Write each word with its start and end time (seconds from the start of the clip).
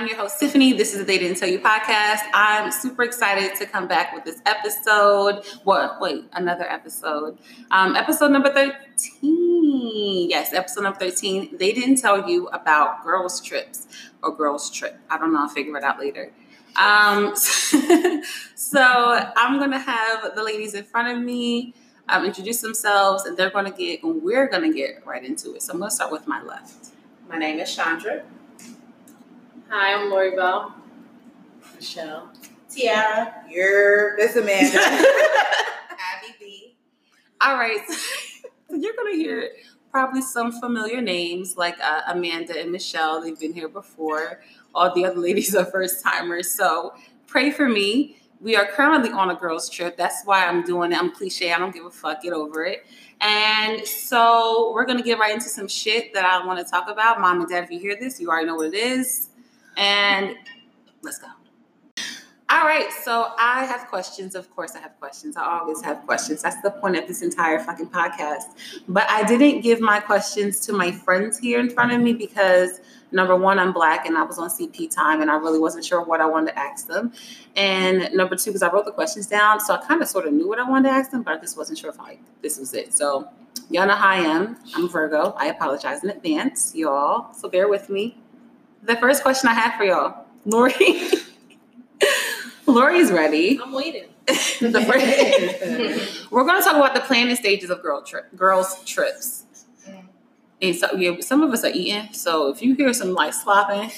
I'm 0.00 0.06
your 0.06 0.16
host, 0.16 0.40
Tiffany. 0.40 0.72
This 0.72 0.94
is 0.94 1.00
the 1.00 1.04
They 1.04 1.18
Didn't 1.18 1.36
Tell 1.36 1.46
You 1.50 1.58
podcast. 1.58 2.20
I'm 2.32 2.72
super 2.72 3.02
excited 3.02 3.54
to 3.56 3.66
come 3.66 3.86
back 3.86 4.14
with 4.14 4.24
this 4.24 4.40
episode. 4.46 5.44
What? 5.64 6.00
Wait, 6.00 6.24
another 6.32 6.64
episode. 6.64 7.36
Um, 7.70 7.94
episode 7.94 8.30
number 8.30 8.50
13. 8.50 10.30
Yes, 10.30 10.54
episode 10.54 10.84
number 10.84 10.98
13. 10.98 11.58
They 11.58 11.74
didn't 11.74 11.96
tell 11.96 12.26
you 12.26 12.46
about 12.46 13.04
girls' 13.04 13.42
trips 13.42 13.88
or 14.22 14.34
girls' 14.34 14.70
trip. 14.70 14.98
I 15.10 15.18
don't 15.18 15.34
know. 15.34 15.40
I'll 15.40 15.48
figure 15.48 15.76
it 15.76 15.84
out 15.84 16.00
later. 16.00 16.32
Um, 16.76 17.36
so 18.54 18.82
I'm 18.82 19.58
going 19.58 19.72
to 19.72 19.78
have 19.78 20.34
the 20.34 20.42
ladies 20.42 20.72
in 20.72 20.84
front 20.84 21.14
of 21.14 21.22
me 21.22 21.74
um, 22.08 22.24
introduce 22.24 22.62
themselves, 22.62 23.26
and 23.26 23.36
they're 23.36 23.50
going 23.50 23.66
to 23.66 23.70
get, 23.70 24.02
and 24.02 24.22
we're 24.22 24.48
going 24.48 24.62
to 24.62 24.74
get 24.74 25.06
right 25.06 25.22
into 25.22 25.54
it. 25.56 25.62
So 25.62 25.74
I'm 25.74 25.78
going 25.78 25.90
to 25.90 25.94
start 25.94 26.10
with 26.10 26.26
my 26.26 26.42
left. 26.42 26.86
My 27.28 27.36
name 27.36 27.60
is 27.60 27.76
Chandra. 27.76 28.22
Hi, 29.72 29.94
I'm 29.94 30.10
Lori 30.10 30.34
Bell. 30.34 30.74
Michelle. 31.76 32.32
Tiara. 32.68 33.44
You're 33.48 34.16
Miss 34.16 34.34
Amanda. 34.34 34.78
Abby 34.80 36.34
B. 36.40 36.76
All 37.40 37.54
right. 37.54 37.78
You're 38.68 38.94
going 38.94 39.12
to 39.12 39.16
hear 39.16 39.50
probably 39.92 40.22
some 40.22 40.50
familiar 40.50 41.00
names 41.00 41.56
like 41.56 41.78
uh, 41.80 42.00
Amanda 42.08 42.60
and 42.60 42.72
Michelle. 42.72 43.22
They've 43.22 43.38
been 43.38 43.52
here 43.52 43.68
before. 43.68 44.40
All 44.74 44.92
the 44.92 45.04
other 45.04 45.20
ladies 45.20 45.54
are 45.54 45.64
first 45.64 46.02
timers. 46.02 46.50
So 46.50 46.92
pray 47.28 47.52
for 47.52 47.68
me. 47.68 48.16
We 48.40 48.56
are 48.56 48.66
currently 48.66 49.12
on 49.12 49.30
a 49.30 49.36
girls' 49.36 49.70
trip. 49.70 49.96
That's 49.96 50.24
why 50.24 50.48
I'm 50.48 50.64
doing 50.64 50.90
it. 50.90 50.98
I'm 50.98 51.12
cliche. 51.12 51.52
I 51.52 51.60
don't 51.60 51.72
give 51.72 51.84
a 51.84 51.90
fuck. 51.92 52.22
Get 52.22 52.32
over 52.32 52.64
it. 52.64 52.86
And 53.20 53.86
so 53.86 54.72
we're 54.74 54.86
going 54.86 54.98
to 54.98 55.04
get 55.04 55.20
right 55.20 55.32
into 55.32 55.48
some 55.48 55.68
shit 55.68 56.12
that 56.14 56.24
I 56.24 56.44
want 56.44 56.58
to 56.58 56.68
talk 56.68 56.90
about. 56.90 57.20
Mom 57.20 57.38
and 57.38 57.48
dad, 57.48 57.62
if 57.62 57.70
you 57.70 57.78
hear 57.78 57.94
this, 57.94 58.20
you 58.20 58.30
already 58.30 58.48
know 58.48 58.56
what 58.56 58.66
it 58.66 58.74
is. 58.74 59.29
And 59.80 60.36
let's 61.02 61.18
go. 61.18 61.28
All 62.50 62.64
right, 62.64 62.92
so 62.92 63.32
I 63.38 63.64
have 63.64 63.86
questions. 63.86 64.34
Of 64.34 64.50
course, 64.54 64.74
I 64.74 64.80
have 64.80 64.98
questions. 64.98 65.36
I 65.36 65.58
always 65.58 65.80
have 65.82 66.04
questions. 66.04 66.42
That's 66.42 66.60
the 66.62 66.72
point 66.72 66.96
of 66.96 67.06
this 67.06 67.22
entire 67.22 67.60
fucking 67.60 67.88
podcast. 67.88 68.82
But 68.88 69.08
I 69.08 69.22
didn't 69.24 69.62
give 69.62 69.80
my 69.80 69.98
questions 70.00 70.60
to 70.66 70.72
my 70.72 70.90
friends 70.90 71.38
here 71.38 71.60
in 71.60 71.70
front 71.70 71.92
of 71.92 72.00
me 72.00 72.12
because 72.12 72.80
number 73.12 73.36
one, 73.36 73.58
I'm 73.58 73.72
black 73.72 74.04
and 74.04 74.18
I 74.18 74.24
was 74.24 74.38
on 74.38 74.50
CP 74.50 74.94
time 74.94 75.22
and 75.22 75.30
I 75.30 75.36
really 75.36 75.60
wasn't 75.60 75.84
sure 75.84 76.02
what 76.02 76.20
I 76.20 76.26
wanted 76.26 76.52
to 76.52 76.58
ask 76.58 76.86
them. 76.86 77.12
And 77.56 78.12
number 78.12 78.36
two, 78.36 78.50
because 78.50 78.62
I 78.62 78.70
wrote 78.70 78.84
the 78.84 78.92
questions 78.92 79.28
down, 79.28 79.60
so 79.60 79.74
I 79.74 79.78
kind 79.86 80.02
of 80.02 80.08
sort 80.08 80.26
of 80.26 80.34
knew 80.34 80.48
what 80.48 80.58
I 80.58 80.68
wanted 80.68 80.88
to 80.88 80.94
ask 80.94 81.10
them, 81.10 81.22
but 81.22 81.34
I 81.34 81.38
just 81.38 81.56
wasn't 81.56 81.78
sure 81.78 81.90
if 81.90 81.98
like 81.98 82.20
this 82.42 82.58
was 82.58 82.74
it. 82.74 82.92
So 82.92 83.28
y'all 83.70 83.86
know 83.86 83.94
how 83.94 84.08
I 84.08 84.16
am. 84.16 84.58
I'm 84.74 84.88
Virgo. 84.88 85.34
I 85.38 85.46
apologize 85.46 86.04
in 86.04 86.10
advance, 86.10 86.74
y'all. 86.74 87.32
So 87.32 87.48
bear 87.48 87.68
with 87.68 87.88
me. 87.88 88.18
The 88.82 88.96
first 88.96 89.22
question 89.22 89.48
I 89.48 89.54
have 89.54 89.74
for 89.74 89.84
y'all, 89.84 90.24
Lori. 90.44 90.74
Lori's 92.66 93.10
ready. 93.10 93.60
I'm 93.62 93.72
waiting. 93.72 94.06
the 94.26 94.84
first, 94.86 96.30
we're 96.30 96.44
going 96.44 96.60
to 96.60 96.64
talk 96.64 96.76
about 96.76 96.94
the 96.94 97.00
planning 97.00 97.36
stages 97.36 97.68
of 97.68 97.82
girl 97.82 98.02
trip, 98.02 98.34
girls 98.36 98.82
trips. 98.84 99.44
Mm. 99.88 100.04
And 100.62 100.76
so, 100.76 100.94
yeah, 100.94 101.20
some 101.20 101.42
of 101.42 101.52
us 101.52 101.64
are 101.64 101.72
eating. 101.74 102.12
So 102.12 102.48
if 102.48 102.62
you 102.62 102.74
hear 102.74 102.92
some 102.92 103.12
like 103.12 103.34
slopping, 103.34 103.90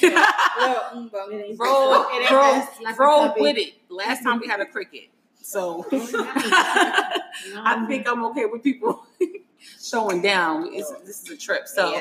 um, 0.92 1.10
roll, 1.12 1.30
roll, 1.60 2.06
roll, 2.30 2.62
roll 2.98 3.34
with 3.36 3.58
it. 3.58 3.74
Last 3.90 4.22
time 4.22 4.40
we 4.40 4.48
had 4.48 4.60
a 4.60 4.66
cricket, 4.66 5.10
so 5.42 5.84
I 5.92 7.84
think 7.86 8.08
I'm 8.08 8.24
okay 8.26 8.46
with 8.46 8.62
people 8.62 9.04
showing 9.82 10.22
down. 10.22 10.70
It's, 10.72 10.90
this 11.04 11.22
is 11.22 11.30
a 11.30 11.36
trip. 11.36 11.68
So 11.68 12.00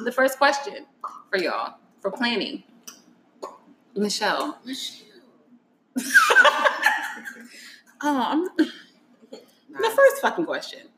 the 0.00 0.12
first 0.12 0.38
question 0.38 0.86
for 1.30 1.38
y'all 1.38 1.76
for 2.00 2.10
planning, 2.10 2.62
Michelle. 3.94 4.58
Michelle. 4.64 5.06
Um, 8.04 8.48
oh, 8.58 8.68
the 9.30 9.90
first 9.94 10.20
fucking 10.20 10.44
question. 10.44 10.88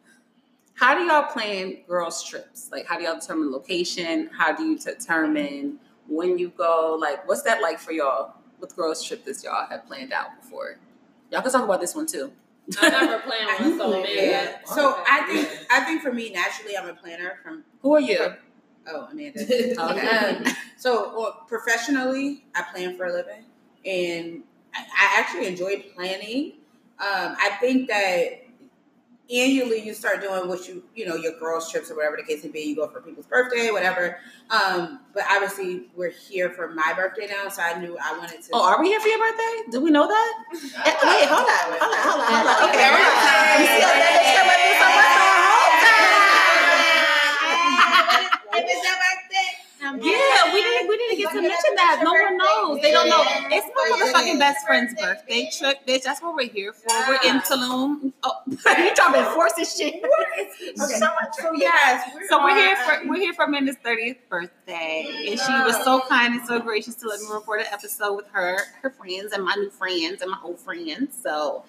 How 0.75 0.95
do 0.95 1.03
y'all 1.03 1.25
plan 1.25 1.79
girls' 1.87 2.25
trips? 2.25 2.71
Like, 2.73 2.87
how 2.87 2.97
do 2.99 3.05
y'all 3.05 3.19
determine 3.19 3.53
location? 3.53 4.31
How 4.37 4.53
do 4.53 4.65
you 4.65 4.79
determine 4.79 5.79
when 6.09 6.39
you 6.39 6.49
go? 6.57 6.97
Like, 6.99 7.29
what's 7.29 7.43
that 7.43 7.61
like 7.61 7.79
for 7.79 7.93
y'all 7.93 8.35
with 8.59 8.75
girls' 8.75 9.05
trip 9.05 9.25
that 9.27 9.43
y'all 9.45 9.67
have 9.69 9.87
planned 9.87 10.13
out 10.13 10.41
before? 10.41 10.79
Y'all 11.31 11.43
can 11.43 11.53
talk 11.53 11.65
about 11.65 11.81
this 11.81 11.95
one 11.95 12.07
too. 12.07 12.33
I 12.81 12.89
never 12.89 13.19
planned 13.21 13.61
one, 13.61 13.79
so 13.79 14.03
maybe. 14.03 14.33
So 14.65 15.03
I 15.07 15.27
think 15.27 15.67
I 15.71 15.85
think 15.85 16.03
for 16.03 16.13
me 16.13 16.31
naturally 16.31 16.77
I'm 16.77 16.89
a 16.89 16.95
planner. 16.95 17.39
From 17.43 17.65
who 17.83 17.95
are 17.95 18.01
you? 18.01 18.35
Oh, 18.89 19.09
Amanda. 19.11 19.41
okay. 19.91 20.09
Um, 20.09 20.45
so 20.77 21.13
well, 21.17 21.45
professionally, 21.47 22.45
I 22.55 22.63
plan 22.63 22.97
for 22.97 23.07
a 23.07 23.13
living, 23.13 23.45
and 23.85 24.43
I 24.75 25.19
actually 25.19 25.47
enjoy 25.47 25.85
planning. 25.95 26.55
Um, 26.99 27.37
I 27.41 27.57
think 27.61 27.89
that 27.89 28.45
annually 29.33 29.81
you 29.81 29.95
start 29.95 30.21
doing 30.21 30.49
what 30.49 30.69
you 30.69 30.83
you 30.95 31.07
know 31.07 31.17
your 31.17 31.39
girls 31.39 31.71
trips 31.71 31.91
or 31.91 31.97
whatever 31.97 32.17
the 32.17 32.23
case 32.23 32.45
may 32.45 32.51
be. 32.51 32.61
You 32.61 32.77
go 32.77 32.89
for 32.89 33.01
people's 33.01 33.27
birthday, 33.27 33.71
whatever. 33.71 34.19
Um, 34.51 35.01
but 35.15 35.25
obviously 35.31 35.87
we're 35.97 36.11
here 36.11 36.51
for 36.51 36.69
my 36.69 36.93
birthday 36.95 37.27
now, 37.29 37.49
so 37.49 37.63
I 37.63 37.79
knew 37.81 37.97
I 38.03 38.17
wanted 38.19 38.43
to. 38.43 38.51
Oh, 38.53 38.65
are 38.65 38.81
we 38.81 38.89
here 38.89 39.01
for 39.01 39.09
your 39.09 39.19
birthday? 39.19 39.71
Do 39.71 39.81
we 39.81 39.91
know 39.91 40.07
that? 40.07 40.35
Uh, 40.53 40.55
Wait, 40.55 41.29
hold 41.29 41.49
on, 41.49 41.79
hold 41.81 41.95
on, 41.95 42.01
hold 42.05 42.21
on, 42.21 42.33
hold 42.33 42.47
on. 42.47 42.69
Okay, 42.71 42.89
hold 42.91 43.01
on. 43.01 43.61
You 43.61 43.67
see 43.67 43.81
how 43.81 43.93
If 43.95 44.21
it's 44.21 44.35
your 44.35 44.45
birthday. 44.45 44.65
Yeah, 49.85 50.53
we 50.55 50.63
didn't 50.63 50.89
we 50.89 50.97
didn't 50.97 51.19
get 51.19 51.31
to 51.33 51.43
mention 51.43 51.75
that. 51.77 52.01
No 52.03 52.13
one 52.13 52.37
knows. 52.39 52.81
They 52.81 52.91
don't 52.91 53.09
know. 53.09 53.23
It's 53.51 53.67
my 53.75 53.97
motherfucking 53.99 54.39
best 54.39 54.67
friend's 54.67 54.95
birthday 54.95 55.51
trip, 55.57 55.87
bitch. 55.87 56.05
That's 56.05 56.23
what 56.23 56.35
we're 56.35 56.49
here 56.49 56.73
for. 56.73 56.89
We're 57.07 57.21
in 57.25 57.41
Tulum. 57.41 58.13
Oh, 58.23 58.33
you 58.47 58.57
trying 58.57 59.13
to 59.13 59.19
enforce 59.29 59.53
this 59.55 59.77
shit? 59.77 60.03
Okay. 60.67 60.99
So 60.99 61.53
yes, 61.55 62.11
So 62.29 62.43
we're 62.43 62.55
here 62.57 62.77
for 62.77 63.09
we're 63.09 63.17
here 63.21 63.35
for 63.35 63.45
Amanda's 63.45 63.77
30th 63.85 64.17
birthday. 64.29 65.05
And 65.29 65.39
she 65.39 65.53
was 65.53 65.77
so 65.85 66.01
kind 66.09 66.35
and 66.35 66.47
so 66.47 66.59
gracious 66.61 66.95
to 66.97 67.09
let 67.09 67.21
me 67.21 67.27
record 67.33 67.61
an 67.61 67.67
episode 67.71 68.15
with 68.15 68.27
her, 68.33 68.59
her 68.83 68.91
friends, 68.91 69.33
and 69.33 69.45
my 69.45 69.55
new 69.55 69.71
friends 69.71 70.23
and 70.23 70.31
my 70.31 70.39
old 70.43 70.59
friends. 70.59 71.17
So 71.23 71.65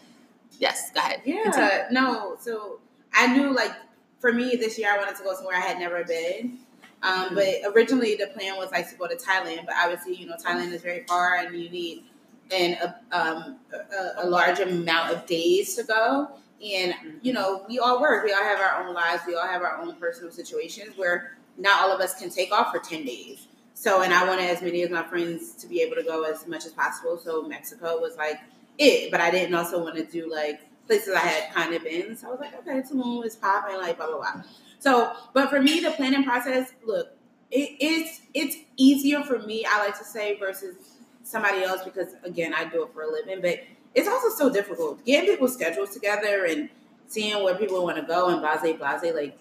yes, 0.59 0.91
go 0.93 1.01
ahead. 1.01 1.21
Continue. 1.23 1.51
Yeah, 1.67 1.87
no. 1.91 2.37
So 2.39 2.79
I 3.13 3.35
knew 3.35 3.53
like 3.53 3.73
for 4.19 4.31
me 4.31 4.55
this 4.55 4.79
year 4.79 4.91
I 4.93 4.97
wanted 4.97 5.15
to 5.17 5.23
go 5.23 5.35
somewhere 5.35 5.57
I 5.57 5.61
had 5.61 5.77
never 5.79 6.03
been. 6.03 6.59
Um, 7.05 7.35
but 7.35 7.47
originally 7.73 8.15
the 8.15 8.27
plan 8.27 8.57
was 8.57 8.71
like 8.71 8.89
to 8.89 8.95
go 8.95 9.07
to 9.07 9.15
Thailand, 9.15 9.65
but 9.65 9.75
obviously 9.81 10.15
you 10.15 10.25
know 10.25 10.35
Thailand 10.43 10.71
is 10.71 10.81
very 10.81 11.03
far 11.07 11.35
and 11.35 11.55
you 11.55 11.69
need 11.69 12.03
an 12.51 12.77
a, 12.81 13.17
um, 13.17 13.57
a, 13.73 14.25
a 14.25 14.29
large 14.29 14.59
amount 14.59 15.13
of 15.13 15.25
days 15.27 15.75
to 15.75 15.83
go. 15.83 16.29
And 16.65 16.95
you 17.21 17.31
know 17.31 17.63
we 17.69 17.77
all 17.77 18.01
work, 18.01 18.23
we 18.23 18.33
all 18.33 18.43
have 18.43 18.59
our 18.59 18.87
own 18.87 18.93
lives, 18.95 19.23
we 19.27 19.35
all 19.35 19.47
have 19.47 19.61
our 19.61 19.77
own 19.77 19.95
personal 19.97 20.31
situations 20.31 20.97
where 20.97 21.37
not 21.57 21.81
all 21.83 21.91
of 21.91 22.01
us 22.01 22.19
can 22.19 22.29
take 22.29 22.51
off 22.51 22.71
for 22.71 22.79
ten 22.79 23.05
days. 23.05 23.47
So 23.75 24.01
and 24.01 24.13
I 24.13 24.27
wanted 24.27 24.49
as 24.49 24.63
many 24.63 24.81
of 24.81 24.89
my 24.89 25.03
friends 25.03 25.53
to 25.55 25.67
be 25.67 25.81
able 25.81 25.97
to 25.97 26.03
go 26.03 26.23
as 26.23 26.47
much 26.47 26.65
as 26.65 26.71
possible. 26.71 27.19
So 27.19 27.43
Mexico 27.43 27.99
was 27.99 28.15
like 28.17 28.39
it, 28.79 29.11
but 29.11 29.21
I 29.21 29.29
didn't 29.29 29.53
also 29.53 29.83
want 29.83 29.95
to 29.97 30.05
do 30.05 30.31
like 30.31 30.61
places 30.87 31.13
I 31.13 31.19
had 31.19 31.53
kind 31.53 31.75
of 31.75 31.83
been. 31.83 32.15
So 32.15 32.29
I 32.29 32.31
was 32.31 32.39
like, 32.39 32.55
okay, 32.59 32.81
Tulum 32.81 33.25
is 33.25 33.35
popping, 33.35 33.77
like 33.77 33.97
blah 33.97 34.07
blah 34.07 34.17
blah. 34.17 34.43
So, 34.85 35.13
but 35.33 35.49
for 35.49 35.59
me, 35.59 35.79
the 35.79 35.89
planning 35.89 36.23
process, 36.23 36.71
look, 36.85 37.07
it, 37.49 37.75
it's 37.79 38.21
it's 38.35 38.57
easier 38.77 39.23
for 39.23 39.39
me. 39.39 39.65
I 39.67 39.79
like 39.79 39.97
to 39.97 40.05
say 40.05 40.37
versus 40.37 40.75
somebody 41.23 41.63
else 41.63 41.83
because 41.83 42.09
again, 42.23 42.53
I 42.53 42.65
do 42.65 42.83
it 42.83 42.93
for 42.93 43.01
a 43.01 43.11
living. 43.11 43.41
But 43.41 43.61
it's 43.95 44.07
also 44.07 44.29
so 44.29 44.53
difficult 44.53 45.03
getting 45.03 45.27
people's 45.27 45.53
schedules 45.53 45.89
together 45.89 46.45
and 46.45 46.69
seeing 47.07 47.43
where 47.43 47.55
people 47.55 47.83
want 47.83 47.97
to 47.97 48.03
go 48.03 48.29
and 48.29 48.41
blase 48.41 48.77
blase. 48.77 49.15
Like 49.15 49.39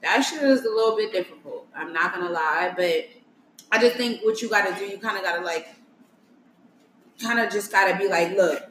that 0.00 0.20
shit 0.20 0.44
is 0.44 0.60
a 0.64 0.68
little 0.70 0.94
bit 0.94 1.10
difficult. 1.10 1.66
I'm 1.74 1.92
not 1.92 2.14
gonna 2.14 2.30
lie, 2.30 2.72
but 2.76 3.06
I 3.72 3.80
just 3.80 3.96
think 3.96 4.24
what 4.24 4.40
you 4.42 4.48
got 4.48 4.68
to 4.68 4.78
do, 4.78 4.84
you 4.84 4.98
kind 4.98 5.16
of 5.16 5.24
got 5.24 5.38
to 5.38 5.44
like, 5.44 5.74
kind 7.20 7.40
of 7.40 7.50
just 7.50 7.72
got 7.72 7.90
to 7.90 7.98
be 7.98 8.06
like, 8.06 8.36
look, 8.36 8.62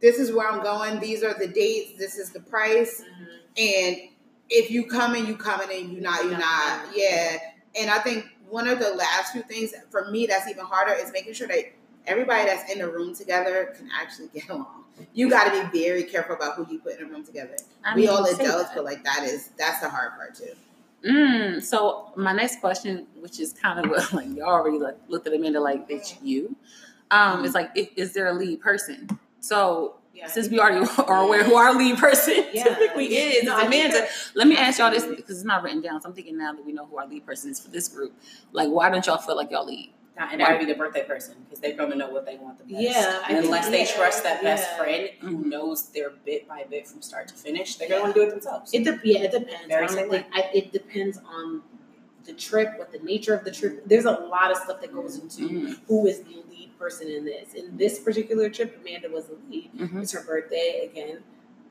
this 0.00 0.20
is 0.20 0.30
where 0.30 0.48
I'm 0.48 0.62
going. 0.62 1.00
These 1.00 1.24
are 1.24 1.34
the 1.34 1.48
dates. 1.48 1.98
This 1.98 2.18
is 2.18 2.30
the 2.30 2.40
price. 2.40 3.02
Mm-hmm. 3.02 3.32
And 3.56 4.11
if 4.52 4.70
you 4.70 4.84
coming, 4.84 5.26
you 5.26 5.34
coming, 5.34 5.68
and 5.72 5.92
you 5.92 6.00
not, 6.00 6.24
you 6.24 6.30
not. 6.30 6.86
Yeah. 6.94 7.38
And 7.74 7.90
I 7.90 7.98
think 7.98 8.26
one 8.48 8.68
of 8.68 8.78
the 8.78 8.90
last 8.90 9.32
few 9.32 9.42
things 9.42 9.72
for 9.90 10.10
me 10.10 10.26
that's 10.26 10.46
even 10.46 10.64
harder 10.64 10.92
is 10.92 11.10
making 11.10 11.32
sure 11.32 11.48
that 11.48 11.72
everybody 12.06 12.44
that's 12.44 12.70
in 12.70 12.78
the 12.78 12.90
room 12.90 13.14
together 13.14 13.74
can 13.76 13.88
actually 13.98 14.28
get 14.28 14.48
along. 14.50 14.84
You 15.14 15.30
got 15.30 15.44
to 15.44 15.70
be 15.70 15.82
very 15.82 16.04
careful 16.04 16.36
about 16.36 16.54
who 16.54 16.66
you 16.70 16.78
put 16.78 16.98
in 16.98 17.06
a 17.06 17.08
room 17.08 17.24
together. 17.24 17.56
I 17.82 17.94
we 17.94 18.02
mean, 18.02 18.10
all 18.10 18.24
adults, 18.26 18.70
but 18.74 18.84
like 18.84 19.02
that 19.04 19.22
is 19.24 19.50
that's 19.58 19.80
the 19.80 19.88
hard 19.88 20.12
part 20.12 20.34
too. 20.34 20.52
Mm, 21.08 21.62
so 21.62 22.12
my 22.14 22.32
next 22.32 22.60
question, 22.60 23.06
which 23.18 23.40
is 23.40 23.54
kind 23.54 23.84
of 23.84 23.90
like 24.12 24.28
y'all 24.36 24.48
already 24.48 24.78
looked 25.08 25.26
at 25.26 25.32
Amanda 25.32 25.60
like 25.60 25.88
bitch 25.88 26.18
you, 26.22 26.54
um, 27.10 27.44
is 27.44 27.54
like 27.54 27.70
is, 27.74 27.88
is 27.96 28.12
there 28.12 28.28
a 28.28 28.34
lead 28.34 28.60
person? 28.60 29.08
So 29.40 29.96
Yeah. 30.14 30.26
Since 30.28 30.48
we 30.50 30.60
already 30.60 30.86
are 31.06 31.24
aware 31.24 31.42
who 31.44 31.54
our 31.54 31.74
lead 31.74 31.96
person 31.98 32.44
Yeah. 32.52 32.64
typically 32.74 33.06
is, 33.16 33.44
No, 33.44 33.56
it's 33.56 33.64
I 33.66 33.68
think 33.70 33.84
Amanda. 33.86 34.08
Let 34.34 34.46
me 34.48 34.56
ask 34.56 34.78
y'all 34.78 34.90
this 34.90 35.04
because 35.04 35.36
it's 35.36 35.44
not 35.44 35.62
written 35.62 35.80
down. 35.80 36.00
So 36.00 36.08
I'm 36.08 36.14
thinking 36.14 36.36
now 36.38 36.52
that 36.52 36.64
we 36.64 36.72
know 36.72 36.86
who 36.86 36.98
our 36.98 37.06
lead 37.06 37.24
person 37.26 37.50
is 37.50 37.60
for 37.60 37.70
this 37.70 37.88
group. 37.88 38.12
Like, 38.52 38.68
why 38.68 38.90
don't 38.90 39.04
y'all 39.06 39.16
feel 39.18 39.36
like 39.36 39.50
y'all 39.50 39.66
lead? 39.66 39.92
And 40.18 40.40
that 40.42 40.50
would 40.50 40.58
be 40.66 40.70
the 40.70 40.78
birthday 40.78 41.04
person 41.04 41.36
because 41.44 41.58
they're 41.60 41.74
going 41.74 41.90
to 41.90 41.96
know 41.96 42.10
what 42.10 42.26
they 42.26 42.36
want 42.36 42.58
the 42.58 42.64
best. 42.64 42.82
Yeah, 42.82 43.22
And 43.28 43.38
unless 43.38 43.70
they 43.70 43.80
yeah, 43.84 43.90
trust 43.96 44.22
that 44.24 44.42
best 44.42 44.68
yeah. 44.70 44.76
friend 44.78 45.08
who 45.20 45.38
Mhm. 45.38 45.44
knows 45.46 45.88
their 45.88 46.10
bit 46.10 46.46
by 46.46 46.64
bit 46.68 46.86
from 46.86 47.00
start 47.00 47.28
to 47.28 47.34
finish, 47.34 47.76
they're 47.76 47.88
going 47.88 48.00
to 48.00 48.02
want 48.04 48.14
to 48.14 48.20
do 48.20 48.26
it 48.28 48.30
themselves. 48.30 48.72
It 48.74 48.84
de- 48.84 49.00
yeah, 49.04 49.20
it 49.22 49.30
depends. 49.32 49.66
Very 49.68 49.86
Honestly. 49.86 50.26
I, 50.34 50.50
it 50.54 50.70
depends 50.70 51.18
on 51.26 51.62
the 52.24 52.32
trip, 52.32 52.78
what 52.78 52.92
the 52.92 52.98
nature 53.00 53.34
of 53.34 53.44
the 53.44 53.50
trip. 53.50 53.82
There's 53.86 54.04
a 54.04 54.12
lot 54.12 54.50
of 54.50 54.56
stuff 54.58 54.80
that 54.80 54.92
goes 54.92 55.18
into 55.18 55.48
Mhm. 55.48 55.78
who 55.88 56.06
is 56.06 56.20
the 56.20 56.42
lead 56.50 56.70
person 56.78 57.08
in 57.08 57.24
this. 57.24 57.54
In 57.54 57.76
this 57.76 57.98
particular 57.98 58.48
trip, 58.50 58.78
Amanda 58.80 59.08
was 59.10 59.26
the 59.26 59.36
lead. 59.50 59.70
Mhm. 59.76 60.02
It's 60.02 60.12
her 60.12 60.22
birthday 60.22 60.88
again. 60.90 61.22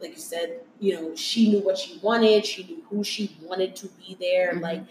Like 0.01 0.12
you 0.12 0.18
said, 0.21 0.62
you 0.80 0.95
know, 0.95 1.15
she 1.15 1.50
knew 1.51 1.59
what 1.59 1.77
she 1.77 2.00
wanted. 2.00 2.45
She 2.45 2.63
knew 2.63 2.83
who 2.89 3.03
she 3.03 3.38
wanted 3.44 3.75
to 3.77 3.88
be 3.89 4.18
there. 4.19 4.53
Mhm. 4.56 4.62
Like 4.62 4.81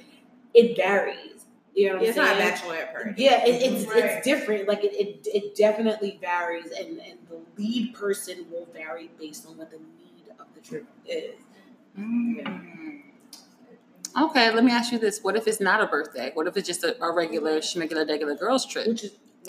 it 0.55 0.77
varies. 0.77 1.45
You 1.75 1.89
know 1.91 1.95
what 1.99 2.05
It's 2.09 2.19
I'm 2.19 2.25
not 2.25 2.37
a 2.37 2.39
saying? 2.41 2.53
bachelorette 2.55 2.93
party. 2.93 3.23
Yeah, 3.23 3.45
it, 3.47 3.63
it's 3.63 3.87
Right. 3.87 4.05
it's 4.05 4.25
different. 4.25 4.67
Like 4.69 4.83
it, 4.85 4.93
it 4.95 5.27
it 5.33 5.55
definitely 5.55 6.19
varies, 6.21 6.71
and 6.73 6.99
and 7.01 7.19
the 7.29 7.39
lead 7.57 7.95
person 7.95 8.47
will 8.51 8.67
vary 8.73 9.11
based 9.19 9.47
on 9.47 9.57
what 9.57 9.71
the 9.71 9.79
need 9.79 10.31
of 10.39 10.47
the 10.55 10.61
trip 10.61 10.87
is. 11.07 11.35
Mm. 11.99 13.00
Okay, 14.19 14.51
let 14.53 14.65
me 14.65 14.73
ask 14.73 14.93
you 14.93 14.99
this: 14.99 15.21
What 15.23 15.37
if 15.37 15.47
it's 15.47 15.61
not 15.61 15.83
a 15.83 15.87
birthday? 15.87 16.31
What 16.35 16.47
if 16.47 16.57
it's 16.57 16.67
just 16.67 16.85
a, 16.85 17.01
a 17.03 17.13
regular 17.13 17.59
schmegula 17.59 18.09
regular 18.09 18.35
girls 18.35 18.67
trip? 18.67 18.87
Which 18.87 19.05
is 19.05 19.13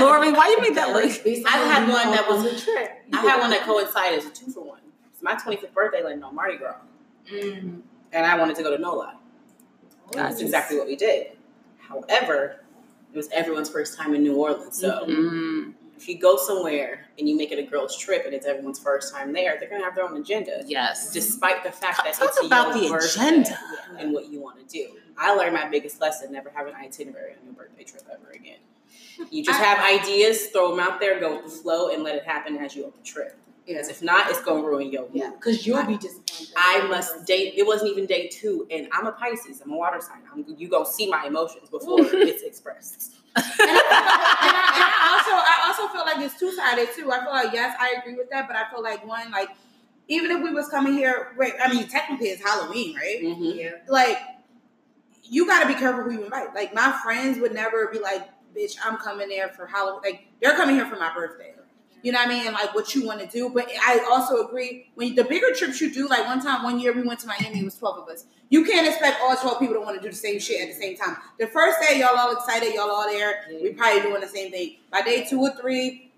Lori, 0.00 0.32
why 0.32 0.48
you 0.48 0.60
make 0.60 0.74
that 0.74 0.92
look? 0.92 1.24
Based 1.24 1.46
I 1.46 1.62
on 1.62 1.68
had 1.70 1.88
one 1.88 2.06
need 2.10 2.16
that 2.18 2.28
was- 2.28 2.44
a 2.44 2.64
trip. 2.64 2.90
I 3.12 3.16
had 3.20 3.40
one 3.40 3.50
that 3.50 3.62
coincided 3.62 4.18
as 4.18 4.26
a 4.26 4.30
two 4.30 4.50
for 4.50 4.64
one. 4.64 4.80
It's 5.12 5.22
my 5.22 5.34
25th 5.34 5.72
birthday 5.74 6.02
landed 6.02 6.24
on 6.24 6.34
Mardi 6.34 6.56
Gras, 6.56 6.76
Mm. 7.32 7.82
and 8.12 8.26
I 8.26 8.38
wanted 8.38 8.56
to 8.56 8.62
go 8.62 8.74
to 8.74 8.80
NOLA. 8.82 9.16
That's 10.12 10.40
exactly 10.40 10.76
what 10.78 10.86
we 10.86 10.96
did. 10.96 11.32
However, 11.78 12.64
it 13.12 13.16
was 13.16 13.28
everyone's 13.32 13.68
first 13.68 13.96
time 13.98 14.14
in 14.14 14.22
New 14.22 14.36
Orleans. 14.36 14.78
So 14.80 15.04
Mm, 15.06 15.74
if 16.00 16.08
you 16.08 16.18
go 16.18 16.36
somewhere 16.36 17.06
and 17.18 17.28
you 17.28 17.36
make 17.36 17.52
it 17.52 17.58
a 17.58 17.62
girls' 17.62 17.96
trip 17.96 18.24
and 18.24 18.32
it's 18.34 18.46
everyone's 18.46 18.78
first 18.78 19.12
time 19.14 19.34
there, 19.34 19.56
they're 19.60 19.68
going 19.68 19.82
to 19.82 19.84
have 19.84 19.94
their 19.94 20.04
own 20.04 20.16
agenda. 20.16 20.62
yes. 20.66 21.12
Despite 21.12 21.62
the 21.62 21.70
fact 21.70 22.00
that 22.04 22.14
Talk 22.14 22.28
it's 22.30 22.46
about 22.46 22.74
your 22.82 23.00
the 23.00 23.06
agenda. 23.06 23.58
and 23.98 24.12
what 24.12 24.30
you 24.30 24.40
want 24.40 24.58
to 24.58 24.64
do. 24.64 24.94
I 25.18 25.34
learned 25.34 25.52
my 25.54 25.68
biggest 25.68 26.00
lesson: 26.00 26.32
never 26.32 26.50
have 26.50 26.66
an 26.66 26.74
itinerary 26.74 27.32
on 27.32 27.44
your 27.44 27.52
birthday 27.52 27.84
trip 27.84 28.04
ever 28.10 28.30
again. 28.32 28.58
You 29.30 29.44
just 29.44 29.60
have 29.60 29.78
ideas, 29.78 30.46
throw 30.46 30.70
them 30.70 30.80
out 30.80 30.98
there, 30.98 31.20
go 31.20 31.36
with 31.36 31.44
the 31.44 31.50
flow, 31.50 31.90
and 31.92 32.02
let 32.02 32.14
it 32.14 32.24
happen 32.24 32.56
as 32.56 32.74
you 32.74 32.82
go 32.82 32.88
on 32.88 32.94
the 32.98 33.06
trip. 33.06 33.36
Because 33.66 33.88
if 33.88 34.02
not, 34.02 34.30
it's 34.30 34.40
gonna 34.40 34.62
ruin 34.62 34.90
your. 34.90 35.06
Yeah, 35.12 35.30
because 35.32 35.66
you'll 35.66 35.84
be 35.84 35.98
disappointed. 35.98 36.54
I 36.56 36.86
must 36.88 37.26
date. 37.26 37.52
It 37.56 37.66
wasn't 37.66 37.90
even 37.90 38.06
day 38.06 38.28
two, 38.28 38.66
and 38.70 38.88
I'm 38.92 39.06
a 39.06 39.12
Pisces. 39.12 39.60
I'm 39.60 39.72
a 39.72 39.76
water 39.76 40.00
sign. 40.00 40.22
I'm, 40.32 40.44
you 40.56 40.68
gonna 40.68 40.86
see 40.86 41.08
my 41.10 41.26
emotions 41.26 41.68
before 41.68 41.98
it's 42.02 42.42
expressed. 42.42 43.19
And, 43.36 43.44
I, 43.46 44.36
and, 44.42 44.56
I, 44.56 44.72
and 44.74 44.84
I 44.84 45.14
also 45.14 45.32
I 45.32 45.64
also 45.66 45.88
feel 45.92 46.04
like 46.04 46.18
it's 46.24 46.38
two 46.38 46.52
sided 46.52 46.88
too. 46.94 47.10
I 47.12 47.20
feel 47.20 47.30
like 47.30 47.52
yes, 47.52 47.76
I 47.80 47.96
agree 48.00 48.14
with 48.16 48.30
that, 48.30 48.48
but 48.48 48.56
I 48.56 48.68
feel 48.70 48.82
like 48.82 49.06
one 49.06 49.30
like 49.30 49.50
even 50.08 50.30
if 50.32 50.42
we 50.42 50.52
was 50.52 50.68
coming 50.68 50.94
here, 50.94 51.32
wait, 51.38 51.54
I 51.62 51.72
mean 51.72 51.86
technically 51.88 52.28
it's 52.28 52.42
Halloween, 52.42 52.96
right? 52.96 53.20
Mhm. 53.22 53.56
Yeah. 53.56 53.70
Like 53.88 54.18
you 55.24 55.46
got 55.46 55.62
to 55.62 55.68
be 55.68 55.74
careful 55.74 56.02
who 56.04 56.12
you 56.12 56.24
invite. 56.24 56.54
Like 56.54 56.74
my 56.74 56.92
friends 57.02 57.38
would 57.38 57.52
never 57.54 57.88
be 57.92 57.98
like, 57.98 58.28
"Bitch, 58.56 58.76
I'm 58.84 58.96
coming 58.96 59.28
there 59.28 59.48
for 59.50 59.66
Halloween." 59.66 60.00
Like 60.02 60.26
they're 60.40 60.56
coming 60.56 60.74
here 60.76 60.86
for 60.86 60.96
my 60.96 61.12
birthday. 61.14 61.54
You 62.02 62.12
know 62.12 62.18
what 62.18 62.28
I 62.28 62.30
mean? 62.30 62.46
And 62.46 62.54
like 62.54 62.74
what 62.74 62.94
you 62.94 63.06
want 63.06 63.20
to 63.20 63.26
do. 63.26 63.50
But 63.50 63.68
I 63.82 64.06
also 64.10 64.46
agree 64.46 64.90
when 64.94 65.14
the 65.14 65.24
bigger 65.24 65.52
trips 65.54 65.80
you 65.80 65.92
do, 65.92 66.08
like 66.08 66.26
one 66.26 66.40
time, 66.42 66.62
one 66.62 66.78
year 66.80 66.92
we 66.92 67.02
went 67.02 67.20
to 67.20 67.26
Miami, 67.26 67.60
it 67.60 67.64
was 67.64 67.76
12 67.76 67.98
of 67.98 68.08
us. 68.08 68.24
You 68.48 68.64
can't 68.64 68.86
expect 68.86 69.20
all 69.22 69.36
12 69.36 69.58
people 69.60 69.74
to 69.76 69.80
want 69.80 69.96
to 69.96 70.02
do 70.02 70.10
the 70.10 70.16
same 70.16 70.40
shit 70.40 70.60
at 70.60 70.74
the 70.74 70.80
same 70.80 70.96
time. 70.96 71.16
The 71.38 71.46
first 71.46 71.78
day, 71.80 72.00
y'all 72.00 72.16
all 72.18 72.32
excited, 72.36 72.74
y'all 72.74 72.90
all 72.90 73.08
there. 73.08 73.44
We 73.62 73.72
probably 73.74 74.02
doing 74.02 74.20
the 74.20 74.26
same 74.28 74.50
thing. 74.50 74.76
By 74.90 75.02
day 75.02 75.24
two 75.28 75.40
or 75.40 75.50
three, 75.56 76.10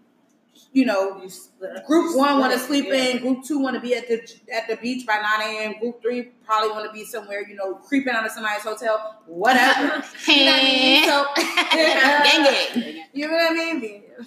you 0.74 0.86
know, 0.86 1.20
You 1.22 1.28
split- 1.28 1.76
uh, 1.76 1.86
group 1.86 2.16
one 2.16 2.38
want 2.38 2.52
to 2.54 2.58
sleep 2.58 2.86
in. 2.86 3.18
Group 3.18 3.44
two 3.44 3.58
want 3.58 3.74
to 3.74 3.80
be 3.80 3.94
at 3.94 4.08
the 4.08 4.22
at 4.54 4.68
the 4.68 4.76
beach 4.76 5.06
by 5.06 5.16
9 5.20 5.56
a.m. 5.56 5.78
Group 5.80 6.00
three 6.00 6.30
probably 6.46 6.70
want 6.70 6.86
to 6.86 6.92
be 6.92 7.04
somewhere, 7.04 7.46
you 7.46 7.54
know, 7.54 7.74
creeping 7.74 8.14
out 8.14 8.24
of 8.24 8.32
somebody's 8.32 8.62
hotel, 8.62 9.20
whatever. 9.26 10.02
You 10.26 10.44
know 10.46 10.52
what 10.52 10.60
I 10.60 10.64
mean? 10.64 11.04
So, 11.04 11.26
gang 11.72 12.44
gang. 12.44 13.04
you 13.12 13.28
know 13.28 13.34
what 13.34 13.52
I 13.52 13.54
mean? 13.54 14.02
nah, 14.20 14.26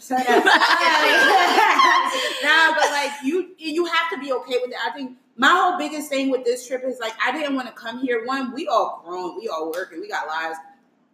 but 2.75 2.91
like 2.91 3.11
you, 3.23 3.49
you 3.57 3.85
have 3.85 4.09
to 4.11 4.19
be 4.19 4.31
okay 4.31 4.57
with 4.61 4.71
it. 4.71 4.77
I 4.85 4.91
think 4.91 5.17
my 5.37 5.49
whole 5.49 5.77
biggest 5.77 6.09
thing 6.09 6.29
with 6.29 6.43
this 6.43 6.67
trip 6.67 6.83
is 6.85 6.99
like 6.99 7.13
I 7.23 7.31
didn't 7.31 7.55
want 7.55 7.67
to 7.67 7.73
come 7.73 7.99
here. 7.99 8.25
One, 8.25 8.53
we 8.53 8.67
all 8.67 9.03
grown, 9.05 9.39
we 9.39 9.47
all 9.47 9.71
working, 9.71 10.01
we 10.01 10.07
got 10.07 10.27
lives. 10.27 10.57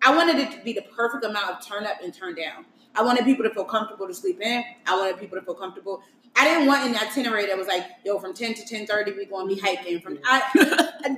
I 0.04 0.16
wanted 0.16 0.38
it 0.38 0.52
to 0.52 0.64
be 0.64 0.74
the 0.74 0.84
perfect 0.96 1.24
amount 1.24 1.50
of 1.50 1.66
turn 1.66 1.86
up 1.86 1.98
and 2.04 2.14
turn 2.14 2.36
down. 2.36 2.66
I 2.96 3.04
wanted 3.04 3.26
people 3.26 3.44
to 3.44 3.54
feel 3.54 3.66
comfortable 3.66 4.08
to 4.08 4.14
sleep 4.14 4.42
in. 4.42 4.64
I 4.86 4.98
wanted 4.98 5.20
people 5.20 5.40
to 5.40 5.46
feel 5.46 5.56
comfortable. 5.56 6.02
I 6.36 6.46
didn't 6.46 6.68
want 6.68 6.90
an 6.90 6.96
itinerary 6.96 7.46
that 7.48 7.58
was 7.58 7.68
like, 7.68 7.86
yo, 8.06 8.20
from 8.20 8.34
ten 8.34 8.54
to 8.54 8.66
ten 8.66 8.86
thirty, 8.88 9.12
we 9.12 9.26
gonna 9.26 9.48
be 9.48 9.56
mm-hmm. 9.56 9.66
hiking. 9.66 10.00
From 10.02 10.18
I, 10.26 10.42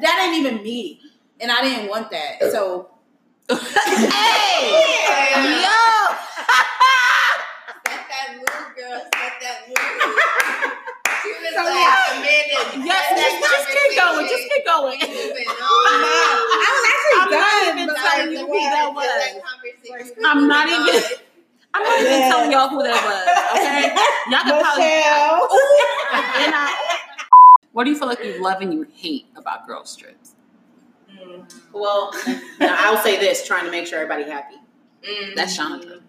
that 0.01 0.21
ain't 0.25 0.37
even 0.45 0.63
me, 0.63 1.01
and 1.39 1.51
I 1.51 1.61
didn't 1.61 1.89
want 1.89 2.09
that. 2.11 2.41
So 2.51 2.89
hey, 3.49 3.55
yo. 3.59 3.67
Set 7.83 8.07
that 8.07 8.39
move, 8.39 8.71
girl. 8.71 9.03
Set 9.03 9.35
that 9.43 9.67
move. 9.67 9.83
She 11.19 11.27
was 11.27 11.51
So, 11.51 11.59
like, 11.67 11.75
yeah. 11.75 12.15
Amanda. 12.15 12.87
Yes, 12.87 13.03
set 13.11 13.19
just, 13.19 13.35
that 13.43 13.51
just 13.51 13.67
keep 13.67 13.99
going. 13.99 14.31
Just 14.31 14.31
conversation. 14.31 14.47
keep 14.47 14.63
going. 14.63 14.95
Moving 15.03 15.51
on. 15.59 15.59
I 15.59 16.71
was 16.71 16.87
actually 16.87 17.19
I'm 17.19 17.35
not 17.35 17.51
done. 17.51 17.67
even 17.67 17.91
but, 17.91 17.99
telling 17.99 18.31
like, 18.31 18.31
you 18.31 18.47
who 18.47 18.63
that 18.63 18.79
Set 18.79 18.95
was. 18.95 19.11
that 19.11 19.43
conversation. 19.43 20.23
I'm 20.23 20.47
not 20.69 20.89
even- 20.95 21.03
I'm 21.75 21.83
not 21.83 21.99
even 22.01 22.11
Yeah. 22.11 22.29
telling 22.29 22.51
y'all 22.51 22.69
who 22.69 22.83
that 22.83 23.03
was. 23.03 23.57
Okay, 23.57 23.95
y'all 24.29 24.43
can 24.43 24.61
probably. 24.61 26.43
And 26.45 26.53
I, 26.55 26.97
what 27.71 27.85
do 27.85 27.89
you 27.89 27.97
feel 27.97 28.07
like 28.07 28.23
you 28.23 28.41
love 28.41 28.61
and 28.61 28.71
you 28.73 28.85
hate 28.93 29.25
about 29.35 29.65
girls 29.67 29.95
trips? 29.95 30.35
Well, 31.71 32.11
now 32.59 32.75
I'll 32.79 33.01
say 33.03 33.19
this: 33.19 33.45
trying 33.47 33.65
to 33.65 33.71
make 33.71 33.87
sure 33.87 33.97
everybody 33.99 34.29
happy. 34.29 34.55
Mm. 35.07 35.35
That's 35.35 35.55
Chandra. 35.55 35.99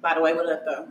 By 0.00 0.14
the 0.14 0.20
way, 0.20 0.34
what 0.34 0.46
up 0.50 0.64
though? 0.64 0.88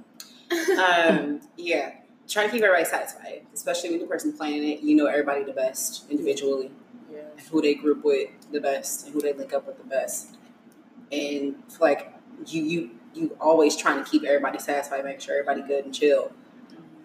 Um, 0.81 1.41
yeah, 1.57 1.95
trying 2.27 2.47
to 2.47 2.51
keep 2.53 2.63
everybody 2.63 2.85
satisfied, 2.85 3.41
especially 3.53 3.89
when 3.91 3.99
the 3.99 4.05
person 4.05 4.31
planning 4.33 4.63
it. 4.69 4.79
You 4.81 4.95
know 4.95 5.07
everybody 5.07 5.43
the 5.43 5.53
best 5.53 6.09
individually, 6.09 6.71
and 7.09 7.39
who 7.49 7.61
they 7.61 7.73
group 7.75 8.03
with 8.05 8.29
the 8.51 8.61
best, 8.61 9.05
and 9.05 9.13
who 9.13 9.21
they 9.21 9.33
link 9.33 9.53
up 9.53 9.67
with 9.67 9.77
the 9.77 9.83
best. 9.83 10.35
And 11.11 11.55
like 11.79 12.13
you, 12.45 12.63
you, 12.63 12.89
you 13.13 13.35
always 13.39 13.75
trying 13.75 14.03
to 14.03 14.09
keep 14.09 14.23
everybody 14.23 14.59
satisfied, 14.59 15.03
make 15.03 15.21
sure 15.21 15.35
everybody 15.39 15.67
good 15.67 15.85
and 15.85 15.93
chill. 15.93 16.31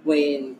When 0.04 0.58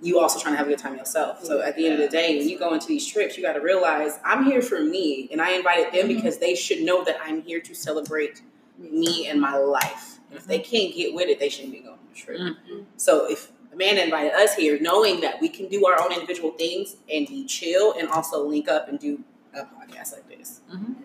you 0.00 0.18
also 0.18 0.38
trying 0.40 0.54
to 0.54 0.58
have 0.58 0.66
a 0.66 0.70
good 0.70 0.78
time 0.78 0.96
yourself. 0.96 1.44
So 1.44 1.60
at 1.62 1.76
the 1.76 1.86
end 1.86 1.94
of 1.94 2.00
the 2.00 2.08
day, 2.08 2.36
when 2.38 2.48
you 2.48 2.58
go 2.58 2.74
into 2.74 2.88
these 2.88 3.06
trips, 3.06 3.36
you 3.36 3.42
got 3.42 3.52
to 3.52 3.60
realize 3.60 4.18
I'm 4.24 4.44
here 4.44 4.60
for 4.60 4.80
me, 4.80 5.28
and 5.30 5.40
I 5.40 5.52
invited 5.52 5.92
them 5.92 6.08
because 6.08 6.38
they 6.38 6.54
should 6.56 6.80
know 6.82 7.04
that 7.04 7.16
I'm 7.22 7.42
here 7.42 7.60
to 7.60 7.74
celebrate 7.74 8.42
me 8.78 9.28
and 9.28 9.40
my 9.40 9.56
life. 9.56 10.18
And 10.28 10.38
if 10.38 10.46
they 10.46 10.58
can't 10.58 10.92
get 10.92 11.14
with 11.14 11.28
it, 11.28 11.38
they 11.38 11.48
shouldn't 11.48 11.72
be 11.72 11.80
going 11.80 11.92
on 11.92 11.98
the 12.12 12.18
trip. 12.18 12.40
Mhm. 12.40 12.84
So 12.96 13.30
if 13.30 13.52
Amanda 13.72 14.02
invited 14.04 14.32
us 14.32 14.54
here, 14.54 14.78
knowing 14.80 15.20
that 15.20 15.40
we 15.40 15.48
can 15.48 15.68
do 15.68 15.86
our 15.86 16.02
own 16.02 16.12
individual 16.12 16.50
things 16.52 16.96
and 17.10 17.26
be 17.28 17.44
chill, 17.44 17.94
and 17.96 18.08
also 18.08 18.44
link 18.44 18.68
up 18.68 18.88
and 18.88 18.98
do 18.98 19.22
a 19.54 19.60
podcast 19.60 20.12
like 20.12 20.28
this. 20.28 20.60
Mhm. 20.70 20.96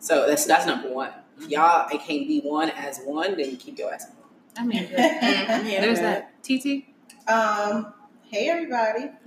So 0.00 0.26
that's 0.26 0.44
that's 0.44 0.66
number 0.66 0.90
one. 0.90 1.12
If 1.38 1.48
y'all 1.50 1.86
I 1.90 1.96
can't 1.96 2.26
be 2.28 2.40
one 2.40 2.70
as 2.70 3.00
one, 3.04 3.36
then 3.36 3.56
keep 3.56 3.78
your 3.78 3.92
ass. 3.92 4.06
I 4.56 4.64
mean, 4.64 4.88
Yeah. 4.92 5.80
there's 5.80 6.00
that. 6.00 6.42
TT. 6.42 6.84
Um, 7.28 7.92
hey 8.22 8.48
everybody. 8.48 9.10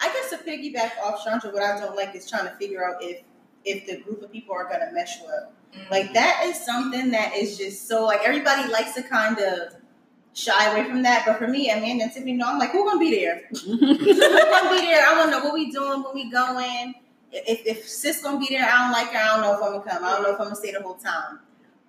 I 0.00 0.12
guess 0.12 0.30
to 0.30 0.36
piggyback 0.38 0.92
off 1.04 1.24
Chandra, 1.24 1.50
what 1.50 1.62
I 1.62 1.78
don't 1.80 1.96
like 1.96 2.14
is 2.14 2.28
trying 2.28 2.44
to 2.44 2.52
figure 2.56 2.84
out 2.84 3.02
if 3.02 3.22
if 3.64 3.86
the 3.86 3.96
group 4.02 4.22
of 4.22 4.30
people 4.32 4.54
are 4.54 4.64
gonna 4.64 4.90
mesh 4.92 5.20
well. 5.22 5.52
Like 5.90 6.12
that 6.14 6.42
is 6.46 6.62
something 6.64 7.10
that 7.10 7.34
is 7.34 7.56
just 7.58 7.88
so 7.88 8.04
like 8.04 8.20
everybody 8.24 8.70
likes 8.70 8.94
to 8.94 9.02
kind 9.02 9.38
of 9.38 9.74
shy 10.34 10.70
away 10.72 10.84
from 10.88 11.02
that. 11.02 11.24
But 11.26 11.38
for 11.38 11.48
me, 11.48 11.70
Amanda 11.70 12.04
and 12.04 12.12
Tiffany, 12.12 12.32
know 12.34 12.46
I'm 12.48 12.58
like, 12.58 12.70
who 12.70 12.86
are 12.86 12.90
gonna 12.90 13.00
be 13.00 13.10
there? 13.14 13.42
Who 13.64 13.78
gonna 13.78 13.98
be 13.98 14.12
there? 14.12 15.06
I 15.06 15.14
wanna 15.18 15.30
know 15.32 15.44
what 15.44 15.54
we 15.54 15.70
doing, 15.70 16.02
when 16.02 16.14
we 16.14 16.30
going. 16.30 16.94
If 17.34 17.66
if 17.66 17.88
sis 17.88 18.22
gonna 18.22 18.38
be 18.38 18.46
there, 18.50 18.64
I 18.64 18.82
don't 18.82 18.92
like 18.92 19.08
her. 19.08 19.18
I 19.18 19.26
don't 19.36 19.40
know 19.42 19.54
if 19.54 19.62
I'm 19.62 19.72
gonna 19.80 19.90
come. 19.90 20.04
I 20.04 20.10
don't 20.12 20.22
know 20.22 20.30
if 20.34 20.40
I'm 20.40 20.44
gonna 20.46 20.56
stay 20.56 20.72
the 20.72 20.82
whole 20.82 20.94
time. 20.94 21.40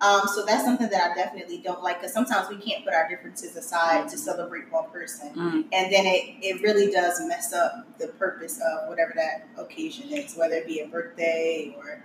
Um, 0.02 0.28
so 0.28 0.46
that's 0.46 0.66
something 0.66 0.90
that 0.90 1.12
I 1.12 1.16
definitely 1.16 1.60
don't 1.60 1.82
like 1.82 2.00
because 2.02 2.14
sometimes 2.14 2.50
we 2.50 2.58
can't 2.58 2.84
put 2.84 2.94
our 2.94 3.08
differences 3.08 3.56
aside 3.56 4.10
to 4.10 4.18
celebrate 4.18 4.70
one 4.72 4.90
person, 4.92 5.30
Mm. 5.34 5.66
and 5.72 5.92
then 5.94 6.06
it, 6.06 6.36
it 6.42 6.62
really 6.62 6.92
does 6.92 7.22
mess 7.28 7.54
up 7.54 7.86
the 7.98 8.08
purpose 8.10 8.60
of 8.60 8.90
whatever 8.90 9.14
that 9.16 9.48
occasion 9.58 10.10
is, 10.12 10.36
whether 10.36 10.56
it 10.56 10.68
be 10.68 10.82
a 10.82 10.88
birthday 10.88 11.74
or 11.78 12.04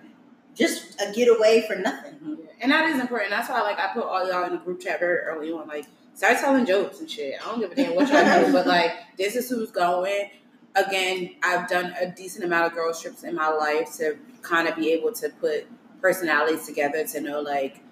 just 0.54 1.00
a 1.00 1.12
getaway 1.12 1.64
for 1.66 1.75
nothing. 1.76 2.38
And 2.61 2.70
that 2.70 2.88
is 2.90 3.00
important. 3.00 3.30
That's 3.30 3.49
why 3.49 3.61
like 3.62 3.78
I 3.78 3.88
put 3.92 4.04
all 4.04 4.26
y'all 4.30 4.44
in 4.44 4.52
the 4.52 4.59
group 4.59 4.80
chat 4.80 5.00
very 5.00 5.18
early 5.18 5.50
on. 5.50 5.66
Like 5.66 5.87
start 6.14 6.38
telling 6.38 6.66
jokes 6.66 7.00
and 7.00 7.11
shit. 7.11 7.35
I 7.42 7.50
don't 7.50 7.59
give 7.61 7.73
a 7.73 7.75
damn 7.75 7.97
what 7.97 8.09
y'all 8.09 8.47
do, 8.47 8.52
but 8.52 8.66
like 8.68 8.92
this 9.18 9.35
is 9.35 9.49
who's 9.50 9.70
going. 9.73 10.30
Again, 10.75 11.35
I've 11.43 11.69
done 11.69 11.95
a 12.00 12.07
decent 12.07 12.45
amount 12.45 12.67
of 12.67 12.75
girl 12.75 12.95
trips 12.95 13.25
in 13.25 13.35
my 13.35 13.49
life 13.49 13.97
to 13.97 14.17
kind 14.43 14.69
of 14.69 14.77
be 14.77 14.91
able 14.93 15.12
to 15.15 15.29
put 15.29 15.67
personalities 16.00 16.65
together 16.65 17.05
to 17.07 17.21
know 17.21 17.41
like 17.41 17.83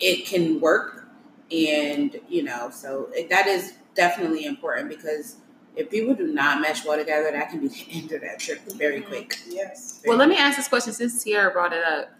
it 0.00 0.26
can 0.26 0.60
work, 0.60 1.08
and 1.50 2.18
you 2.28 2.42
know, 2.42 2.70
so 2.70 3.08
it, 3.12 3.28
that 3.30 3.46
is 3.46 3.74
definitely 3.94 4.44
important 4.44 4.88
because 4.88 5.36
if 5.76 5.90
people 5.90 6.14
do 6.14 6.26
not 6.26 6.60
mesh 6.60 6.84
well 6.84 6.98
together, 6.98 7.30
that 7.32 7.50
can 7.50 7.60
be 7.60 7.68
the 7.68 7.86
end 7.90 8.12
of 8.12 8.20
that 8.20 8.38
trip 8.38 8.60
very 8.72 9.00
mm-hmm. 9.00 9.08
quick. 9.08 9.38
Yes. 9.48 10.02
Well, 10.06 10.16
let 10.16 10.28
me 10.28 10.36
ask 10.36 10.56
this 10.56 10.68
question 10.68 10.92
since 10.92 11.22
Tiara 11.22 11.50
brought 11.50 11.72
it 11.72 11.84
up. 11.84 12.10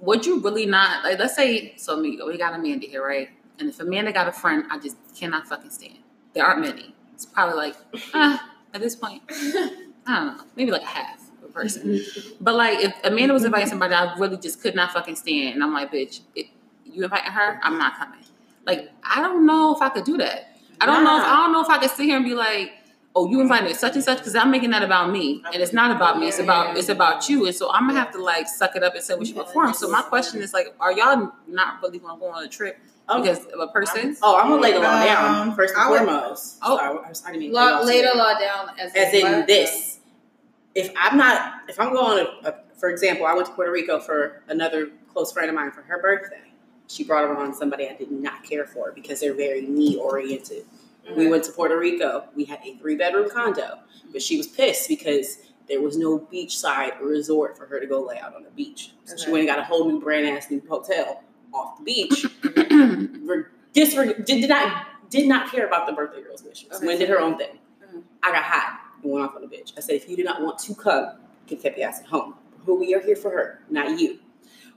Would 0.00 0.26
you 0.26 0.40
really 0.40 0.66
not 0.66 1.04
like? 1.04 1.18
Let's 1.18 1.36
say 1.36 1.74
so. 1.76 1.96
Me, 1.96 2.18
we 2.26 2.36
got 2.36 2.54
Amanda 2.54 2.86
here, 2.86 3.04
right? 3.04 3.30
And 3.58 3.68
if 3.68 3.80
Amanda 3.80 4.12
got 4.12 4.28
a 4.28 4.32
friend, 4.32 4.64
I 4.70 4.78
just 4.78 4.96
cannot 5.16 5.46
fucking 5.46 5.70
stand. 5.70 5.98
There 6.34 6.44
aren't 6.44 6.60
many. 6.60 6.93
It's 7.14 7.26
probably 7.26 7.56
like 7.56 7.76
ah, 8.12 8.50
at 8.72 8.80
this 8.80 8.96
point, 8.96 9.22
I 9.30 9.70
don't 10.06 10.36
know, 10.36 10.44
maybe 10.56 10.70
like 10.70 10.82
a 10.82 10.86
half 10.86 11.20
a 11.44 11.48
person. 11.48 12.00
But 12.40 12.56
like, 12.56 12.80
if 12.80 12.94
Amanda 13.04 13.32
was 13.32 13.44
inviting 13.44 13.68
somebody, 13.68 13.94
I 13.94 14.16
really 14.18 14.36
just 14.36 14.60
could 14.60 14.74
not 14.74 14.92
fucking 14.92 15.16
stand, 15.16 15.54
and 15.54 15.62
I'm 15.62 15.72
like, 15.72 15.92
bitch, 15.92 16.20
it, 16.34 16.46
you 16.84 17.04
inviting 17.04 17.32
her? 17.32 17.60
I'm 17.62 17.78
not 17.78 17.96
coming. 17.96 18.20
Like, 18.66 18.90
I 19.02 19.20
don't 19.20 19.46
know 19.46 19.74
if 19.74 19.82
I 19.82 19.88
could 19.90 20.04
do 20.04 20.16
that. 20.18 20.58
I 20.80 20.86
don't 20.86 21.04
know. 21.04 21.18
If, 21.18 21.24
I 21.24 21.36
don't 21.36 21.52
know 21.52 21.62
if 21.62 21.68
I 21.68 21.78
could 21.78 21.90
sit 21.90 22.04
here 22.06 22.16
and 22.16 22.24
be 22.24 22.34
like, 22.34 22.72
"Oh, 23.14 23.30
you 23.30 23.40
invited 23.40 23.74
such 23.76 23.94
and 23.94 24.02
such," 24.02 24.18
because 24.18 24.34
I'm 24.34 24.50
making 24.50 24.70
that 24.70 24.82
about 24.82 25.10
me, 25.10 25.42
and 25.52 25.62
it's 25.62 25.72
not 25.72 25.94
about 25.94 26.18
me. 26.18 26.28
It's 26.28 26.38
about 26.38 26.76
it's 26.76 26.88
about 26.88 27.28
you, 27.28 27.46
and 27.46 27.54
so 27.54 27.70
I'm 27.70 27.86
gonna 27.86 27.98
have 27.98 28.12
to 28.12 28.22
like 28.22 28.48
suck 28.48 28.74
it 28.74 28.82
up 28.82 28.94
and 28.94 29.02
say 29.02 29.14
what 29.14 29.26
you 29.26 29.34
perform. 29.34 29.72
So 29.74 29.88
my 29.88 30.02
question 30.02 30.42
is 30.42 30.52
like, 30.52 30.74
are 30.80 30.92
y'all 30.92 31.32
not 31.46 31.80
really 31.82 31.98
gonna 31.98 32.18
go 32.18 32.30
on 32.30 32.44
a 32.44 32.48
trip 32.48 32.78
because 33.08 33.44
of 33.46 33.60
a 33.60 33.66
person? 33.68 34.16
Oh, 34.22 34.36
I'm 34.38 34.48
gonna 34.48 34.62
lay 34.62 34.72
the 34.72 34.78
law 34.80 35.04
down 35.04 35.48
Um, 35.48 35.54
first 35.56 35.74
and 35.74 35.82
I 35.82 35.90
would- 35.90 35.98
foremost. 35.98 36.58
Oh. 36.62 36.76
Sorry, 36.78 36.98
I 37.04 37.08
was- 37.08 37.22
I 37.24 37.28
didn't 37.28 37.40
mean 37.40 37.52
Law, 37.52 37.80
lay 37.82 38.00
the 38.02 38.10
off. 38.10 38.16
law 38.16 38.38
down 38.38 38.70
as, 38.78 38.92
as 38.94 39.12
in 39.14 39.22
what? 39.32 39.46
this. 39.46 39.98
If 40.74 40.92
I'm 40.96 41.16
not, 41.16 41.52
if 41.68 41.78
I'm 41.78 41.92
going, 41.92 42.26
a, 42.44 42.48
a, 42.48 42.54
for 42.78 42.88
example, 42.88 43.26
I 43.26 43.34
went 43.34 43.46
to 43.46 43.52
Puerto 43.52 43.70
Rico 43.70 44.00
for 44.00 44.42
another 44.48 44.90
close 45.12 45.32
friend 45.32 45.48
of 45.48 45.54
mine 45.54 45.70
for 45.70 45.82
her 45.82 46.00
birthday. 46.00 46.40
She 46.88 47.04
brought 47.04 47.24
around 47.24 47.54
somebody 47.54 47.88
I 47.88 47.94
did 47.94 48.10
not 48.10 48.42
care 48.44 48.66
for 48.66 48.90
because 48.92 49.20
they're 49.20 49.34
very 49.34 49.62
me 49.62 49.96
oriented. 49.96 50.64
We 51.16 51.28
went 51.28 51.44
to 51.44 51.52
Puerto 51.52 51.78
Rico. 51.78 52.24
We 52.34 52.44
had 52.46 52.60
a 52.64 52.76
three 52.76 52.96
bedroom 52.96 53.28
condo, 53.30 53.78
but 54.12 54.22
she 54.22 54.36
was 54.38 54.46
pissed 54.48 54.88
because 54.88 55.38
there 55.68 55.80
was 55.80 55.96
no 55.96 56.18
beachside 56.18 56.98
resort 57.00 57.56
for 57.56 57.66
her 57.66 57.78
to 57.78 57.86
go 57.86 58.00
lay 58.02 58.18
out 58.18 58.34
on 58.34 58.42
the 58.42 58.50
beach. 58.50 58.92
So 59.04 59.16
she 59.16 59.30
went 59.30 59.40
and 59.40 59.48
got 59.48 59.58
a 59.58 59.64
whole 59.64 59.88
new 59.88 60.00
brand 60.00 60.26
ass 60.26 60.50
new 60.50 60.62
hotel 60.68 61.22
off 61.54 61.78
the 61.78 61.84
beach. 61.84 62.26
Disreg- 63.74 64.24
did, 64.24 64.40
did 64.40 64.48
not 64.48 64.86
did 65.10 65.26
not 65.28 65.50
care 65.50 65.66
about 65.66 65.86
the 65.86 65.92
birthday 65.92 66.22
girl's 66.22 66.42
wishes. 66.42 66.68
Okay. 66.72 66.86
Went 66.86 66.98
did 67.00 67.08
her 67.08 67.20
own 67.20 67.36
thing. 67.38 67.58
Mhm. 67.84 68.02
I 68.22 68.32
got 68.32 68.42
hot 68.44 68.80
and 69.02 69.12
went 69.12 69.24
off 69.24 69.34
on 69.36 69.42
the 69.42 69.48
bitch. 69.48 69.72
I 69.76 69.80
said, 69.80 69.94
if 69.96 70.08
you 70.08 70.16
do 70.16 70.24
not 70.24 70.42
want 70.42 70.58
to 70.60 70.74
come, 70.74 71.04
you 71.48 71.56
can 71.56 71.58
keep 71.58 71.76
your 71.76 71.88
ass 71.88 72.00
at 72.00 72.06
home. 72.06 72.34
Who 72.66 72.76
we 72.78 72.94
are 72.94 73.00
here 73.00 73.16
for 73.16 73.30
her, 73.30 73.60
not 73.70 73.98
you. 74.00 74.18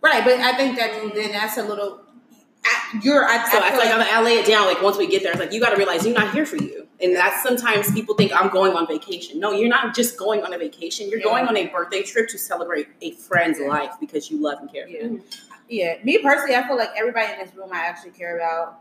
Right, 0.02 0.24
but 0.24 0.34
I 0.40 0.56
think 0.58 0.78
that 0.78 0.92
then 1.16 1.32
that's 1.32 1.58
a 1.58 1.64
little. 1.64 2.02
I, 2.66 3.00
you're. 3.02 3.24
I, 3.26 3.48
So 3.50 3.60
I 3.60 3.70
feel 3.70 3.80
like 3.80 3.90
like, 3.96 4.08
I'm, 4.12 4.20
I 4.20 4.24
lay 4.26 4.34
it 4.40 4.46
down. 4.46 4.66
Like 4.68 4.82
once 4.82 4.98
we 4.98 5.08
get 5.08 5.24
there, 5.24 5.32
it's 5.32 5.40
like 5.40 5.54
you 5.54 5.62
got 5.62 5.70
to 5.72 5.78
realize 5.78 6.06
you're 6.06 6.14
not 6.14 6.34
here 6.34 6.46
for 6.46 6.58
you. 6.58 6.88
And 7.00 7.16
that's 7.16 7.44
sometimes 7.44 7.92
people 7.94 8.16
think 8.16 8.32
I'm 8.36 8.50
going 8.50 8.74
on 8.74 8.88
vacation. 8.88 9.40
No, 9.40 9.52
you're 9.52 9.70
not 9.70 9.96
just 9.96 10.18
going 10.18 10.42
on 10.44 10.52
a 10.54 10.58
vacation. 10.58 11.08
You're 11.10 11.20
Yeah. 11.20 11.26
going 11.26 11.48
on 11.48 11.56
a 11.56 11.68
birthday 11.68 12.02
trip 12.02 12.28
to 12.30 12.38
celebrate 12.40 12.88
a 13.02 13.12
friend's 13.12 13.60
life 13.60 13.92
because 14.00 14.30
you 14.32 14.42
love 14.42 14.60
and 14.60 14.72
care. 14.72 14.88
for 14.88 14.98
them. 15.08 15.24
Yeah. 15.70 15.98
Me 16.04 16.18
personally, 16.20 16.56
I 16.56 16.68
feel 16.68 16.78
like 16.78 16.92
everybody 16.98 17.34
in 17.34 17.40
this 17.40 17.56
room 17.56 17.70
I 17.74 17.80
actually 17.80 18.12
care 18.12 18.38
about 18.38 18.80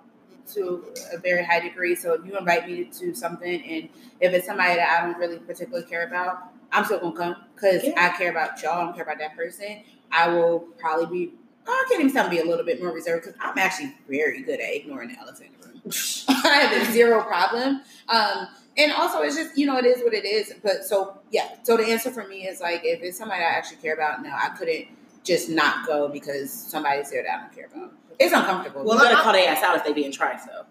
to 0.54 0.84
a 1.12 1.18
very 1.18 1.44
high 1.44 1.60
degree. 1.60 1.94
So 1.94 2.14
if 2.14 2.24
you 2.24 2.36
invite 2.38 2.66
me 2.68 2.84
to 2.84 3.14
something, 3.14 3.62
and 3.64 3.88
if 4.20 4.32
it's 4.32 4.46
somebody 4.46 4.76
that 4.76 5.00
I 5.00 5.06
don't 5.06 5.18
really 5.18 5.38
particularly 5.38 5.86
care 5.86 6.06
about, 6.06 6.50
I'm 6.72 6.84
still 6.84 7.00
gonna 7.00 7.16
come 7.16 7.36
because 7.54 7.84
Yeah. 7.84 7.92
I 7.96 8.16
care 8.16 8.30
about 8.30 8.62
y'all. 8.62 8.80
I 8.80 8.84
don't 8.84 8.94
care 8.94 9.04
about 9.04 9.18
that 9.18 9.36
person. 9.36 9.82
I 10.12 10.28
will 10.28 10.60
probably 10.78 11.06
be. 11.26 11.32
I 11.68 11.84
can't 11.88 12.00
even 12.00 12.12
tell 12.12 12.28
be 12.28 12.38
a 12.38 12.44
little 12.44 12.64
bit 12.64 12.80
more 12.80 12.92
reserved 12.92 13.24
because 13.24 13.36
I'm 13.42 13.58
actually 13.58 13.92
very 14.08 14.40
good 14.42 14.60
at 14.60 14.72
ignoring 14.72 15.08
the 15.08 15.18
elephant 15.18 15.50
in 15.54 15.60
the 15.60 15.68
room. 15.68 15.82
I 16.28 16.58
have 16.58 16.88
a 16.88 16.92
zero 16.92 17.22
problem. 17.22 17.80
Um, 18.08 18.46
and 18.78 18.92
also, 18.92 19.22
it's 19.22 19.34
just 19.36 19.58
you 19.58 19.66
know, 19.66 19.76
it 19.78 19.84
is 19.84 20.02
what 20.04 20.14
it 20.14 20.24
is. 20.24 20.52
But 20.62 20.84
so 20.84 21.18
yeah, 21.30 21.48
so 21.64 21.76
the 21.76 21.86
answer 21.86 22.10
for 22.10 22.26
me 22.28 22.46
is 22.46 22.60
like, 22.60 22.82
if 22.84 23.02
it's 23.02 23.18
somebody 23.18 23.42
I 23.42 23.46
actually 23.46 23.78
care 23.78 23.94
about, 23.94 24.22
no, 24.22 24.30
I 24.30 24.50
couldn't 24.50 24.86
just 25.26 25.50
not 25.50 25.86
go 25.86 26.08
because 26.08 26.50
somebody's 26.50 27.10
there 27.10 27.22
that 27.24 27.30
I 27.38 27.40
don't 27.42 27.54
care 27.54 27.66
about. 27.74 27.92
It's 28.18 28.32
uncomfortable. 28.32 28.84
Well, 28.84 28.96
you 28.96 29.02
gotta 29.04 29.22
call 29.22 29.32
their 29.32 29.48
ass 29.48 29.62
out 29.62 29.76
if 29.76 29.84
they 29.84 29.92
being 29.92 30.12
tried 30.12 30.38
though. 30.46 30.64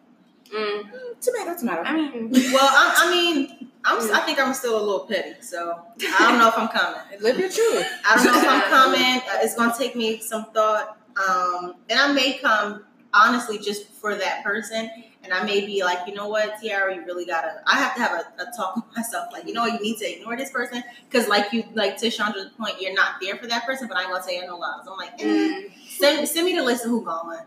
Mm, 0.55 1.19
tomato, 1.21 1.57
tomato. 1.59 1.81
I 1.83 1.93
mean, 1.93 2.29
Well, 2.53 2.69
I, 2.71 2.93
I 3.05 3.11
mean, 3.11 3.69
I'm. 3.83 3.99
I 4.13 4.19
think 4.21 4.39
I'm 4.39 4.53
still 4.53 4.77
a 4.79 4.83
little 4.83 5.05
petty, 5.07 5.41
so 5.41 5.81
I 6.01 6.29
don't 6.29 6.39
know 6.39 6.47
if 6.47 6.57
I'm 6.57 6.67
coming. 6.69 7.01
live 7.21 7.37
your 7.37 7.49
truth. 7.49 7.85
I 8.07 8.15
don't 8.15 8.25
know 8.25 8.39
if 8.39 8.47
I'm 8.47 8.61
coming. 8.69 9.21
Uh, 9.29 9.39
It's 9.43 9.55
gonna 9.55 9.73
take 9.77 9.95
me 9.95 10.19
some 10.19 10.45
thought, 10.53 10.97
um, 11.17 11.75
and 11.89 11.99
I 11.99 12.11
may 12.13 12.37
come 12.37 12.85
honestly 13.13 13.57
just 13.59 13.87
for 13.89 14.15
that 14.15 14.43
person. 14.43 14.89
And 15.25 15.33
I 15.33 15.43
may 15.43 15.65
be 15.65 15.83
like, 15.83 16.07
you 16.07 16.13
know 16.13 16.29
what, 16.29 16.61
Tiara, 16.61 16.95
you 16.95 17.03
really 17.03 17.25
gotta. 17.25 17.61
I 17.65 17.77
have 17.77 17.95
to 17.95 18.01
have 18.01 18.11
a, 18.11 18.43
a 18.43 18.45
talk 18.55 18.75
with 18.75 18.85
myself. 18.95 19.29
Like, 19.33 19.47
you 19.47 19.53
know, 19.53 19.63
what, 19.63 19.73
you 19.73 19.79
need 19.79 19.97
to 19.97 20.05
ignore 20.05 20.37
this 20.37 20.51
person 20.51 20.83
because, 21.09 21.27
like 21.27 21.51
you, 21.51 21.63
like 21.73 21.97
to 21.97 22.09
Chandra's 22.09 22.51
point, 22.57 22.75
you're 22.79 22.93
not 22.93 23.15
there 23.21 23.35
for 23.35 23.47
that 23.47 23.65
person. 23.65 23.87
But 23.87 23.97
I'm 23.97 24.11
gonna 24.11 24.23
you 24.31 24.45
no 24.45 24.57
lies. 24.57 24.85
I'm 24.87 24.97
like, 24.97 25.13
eh, 25.19 25.69
send, 25.97 26.27
send 26.27 26.45
me 26.45 26.55
the 26.55 26.63
list 26.63 26.83
of 26.85 26.91
who 26.91 27.03
going. 27.03 27.39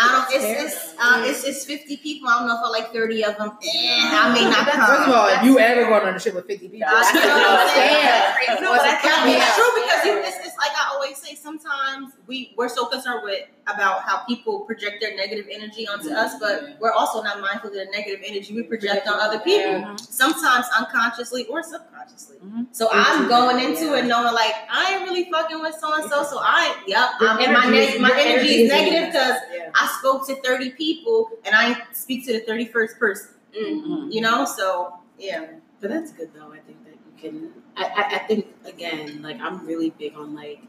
I 0.00 0.26
don't. 0.30 0.42
It's 0.42 0.74
it's, 0.74 0.94
uh, 0.98 1.22
it's 1.26 1.44
it's 1.44 1.64
50 1.64 1.96
people. 1.98 2.28
I 2.28 2.38
don't 2.38 2.48
know 2.48 2.54
if 2.58 2.64
I 2.64 2.68
like 2.70 2.92
30 2.92 3.24
of 3.24 3.36
them. 3.38 3.50
Eh, 3.62 4.10
I 4.12 4.32
may 4.34 4.44
not 4.44 4.68
come. 4.68 4.86
First 4.86 5.08
of 5.08 5.14
all, 5.14 5.28
if 5.28 5.42
you 5.42 5.58
ever 5.58 5.84
going 5.84 6.02
on 6.06 6.14
a 6.14 6.20
trip 6.20 6.34
with 6.34 6.46
50 6.46 6.68
people, 6.68 6.86
I 6.88 7.12
know 7.12 7.20
what 7.20 7.60
I'm 7.60 7.68
saying. 7.74 8.62
No, 8.62 8.72
but 8.72 8.80
I 8.82 8.98
I 9.02 9.30
it's 9.30 9.54
true 9.56 9.72
because 9.82 10.04
you, 10.04 10.18
it's, 10.18 10.46
it's 10.46 10.56
like 10.58 10.72
I 10.72 10.90
always 10.94 11.16
say. 11.16 11.34
Sometimes 11.34 12.12
we 12.26 12.52
we're 12.56 12.68
so 12.68 12.86
concerned 12.86 13.22
with 13.24 13.46
about 13.66 14.02
how 14.02 14.18
people 14.24 14.60
project 14.60 15.00
their 15.00 15.14
negative 15.16 15.46
energy 15.50 15.86
onto 15.86 16.10
us, 16.10 16.34
but 16.40 16.76
we're 16.80 16.92
also 16.92 17.22
not 17.22 17.40
mindful 17.40 17.68
of 17.68 17.74
the 17.74 17.86
negative 17.92 18.20
energy 18.24 18.54
we 18.54 18.62
project 18.62 19.06
on 19.06 19.18
other 19.20 19.38
people. 19.40 19.96
Sometimes 19.98 20.66
unconsciously 20.78 21.46
or 21.46 21.62
subconsciously. 21.62 22.36
Mhm. 22.38 22.66
So 22.72 22.88
I'm 22.92 23.28
going 23.28 23.62
into 23.64 23.94
it 23.94 24.04
knowing 24.06 24.32
like 24.34 24.54
I 24.70 24.94
ain't 24.94 25.08
really 25.08 25.30
fucking 25.30 25.60
with 25.60 25.74
so 25.78 25.92
and 25.94 26.08
so. 26.08 26.22
So 26.22 26.38
I, 26.40 26.76
yep, 26.86 27.10
Your 27.20 27.27
I'm, 27.36 27.52
my 27.52 27.64
energy 27.66 27.78
is- 27.94 28.00
my 28.00 28.10
energy 28.10 28.30
energy 28.32 28.48
is 28.48 28.60
is 28.62 28.70
negative 28.70 29.12
because 29.12 29.38
Yeah. 29.54 29.70
I 29.74 29.86
spoke 29.98 30.26
to 30.28 30.34
30 30.42 30.70
people 30.70 31.30
and 31.44 31.54
I 31.54 31.82
speak 31.92 32.26
to 32.26 32.32
the 32.32 32.40
31st 32.40 32.98
person. 32.98 33.30
Mhm. 33.58 34.12
You 34.12 34.20
know, 34.20 34.44
so 34.44 34.94
yeah. 35.18 35.46
But 35.80 35.90
that's 35.90 36.12
good 36.12 36.30
though. 36.34 36.52
I 36.52 36.58
think 36.60 36.84
that 36.84 36.94
you 36.94 37.12
can. 37.30 37.52
I, 37.76 37.84
I, 37.84 38.14
I 38.16 38.18
think 38.26 38.46
again, 38.64 39.22
like 39.22 39.40
I'm 39.40 39.66
really 39.66 39.90
big 39.90 40.16
on 40.16 40.34
like 40.34 40.60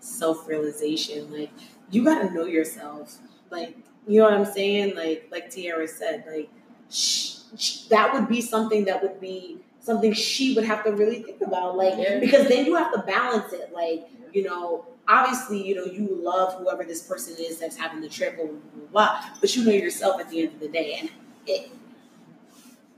self 0.00 0.48
realization. 0.48 1.30
Like 1.32 1.50
you 1.90 2.04
got 2.04 2.20
to 2.26 2.30
know 2.34 2.44
yourself. 2.46 3.18
Like 3.50 3.76
you 4.06 4.18
know 4.18 4.24
what 4.24 4.34
I'm 4.34 4.44
saying. 4.46 4.94
Like 4.96 5.28
like 5.30 5.50
Tiara 5.50 5.86
said. 5.88 6.24
Like 6.26 6.48
sh- 6.90 7.36
sh- 7.58 7.84
that 7.88 8.12
would 8.14 8.28
be 8.28 8.40
something 8.40 8.84
that 8.86 9.02
would 9.02 9.20
be 9.20 9.58
something 9.80 10.12
she 10.14 10.54
would 10.54 10.64
have 10.64 10.82
to 10.84 10.92
really 10.92 11.22
think 11.22 11.40
about. 11.42 11.76
Like 11.76 11.94
Yeah. 11.98 12.18
because 12.20 12.48
then 12.48 12.64
you 12.66 12.74
have 12.76 12.92
to 12.92 13.00
balance 13.00 13.52
it. 13.52 13.72
Like 13.72 14.08
you 14.32 14.44
know. 14.44 14.86
Obviously, 15.06 15.62
you 15.66 15.74
know 15.74 15.84
you 15.84 16.08
love 16.22 16.54
whoever 16.54 16.84
this 16.84 17.02
person 17.02 17.36
is 17.38 17.58
that's 17.58 17.76
having 17.76 18.00
the 18.00 18.08
trip, 18.08 18.38
or 18.40 18.46
blah, 18.46 18.56
blah, 18.86 18.88
blah, 18.90 19.20
but 19.40 19.54
you 19.54 19.64
know 19.64 19.72
yourself 19.72 20.20
at 20.20 20.30
the 20.30 20.40
end 20.40 20.54
of 20.54 20.60
the 20.60 20.68
day, 20.68 20.96
and 21.00 21.10
it, 21.46 21.70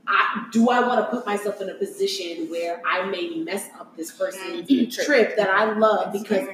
I, 0.07 0.47
do 0.51 0.69
I 0.69 0.79
want 0.87 1.01
to 1.01 1.15
put 1.15 1.25
myself 1.25 1.59
in 1.59 1.69
a 1.69 1.73
position 1.73 2.49
where 2.49 2.81
I 2.85 3.09
may 3.09 3.35
mess 3.35 3.69
up 3.77 3.97
this 3.97 4.11
person's 4.11 4.95
trip 4.95 5.35
that 5.35 5.49
I 5.49 5.73
love 5.77 6.13
because 6.13 6.47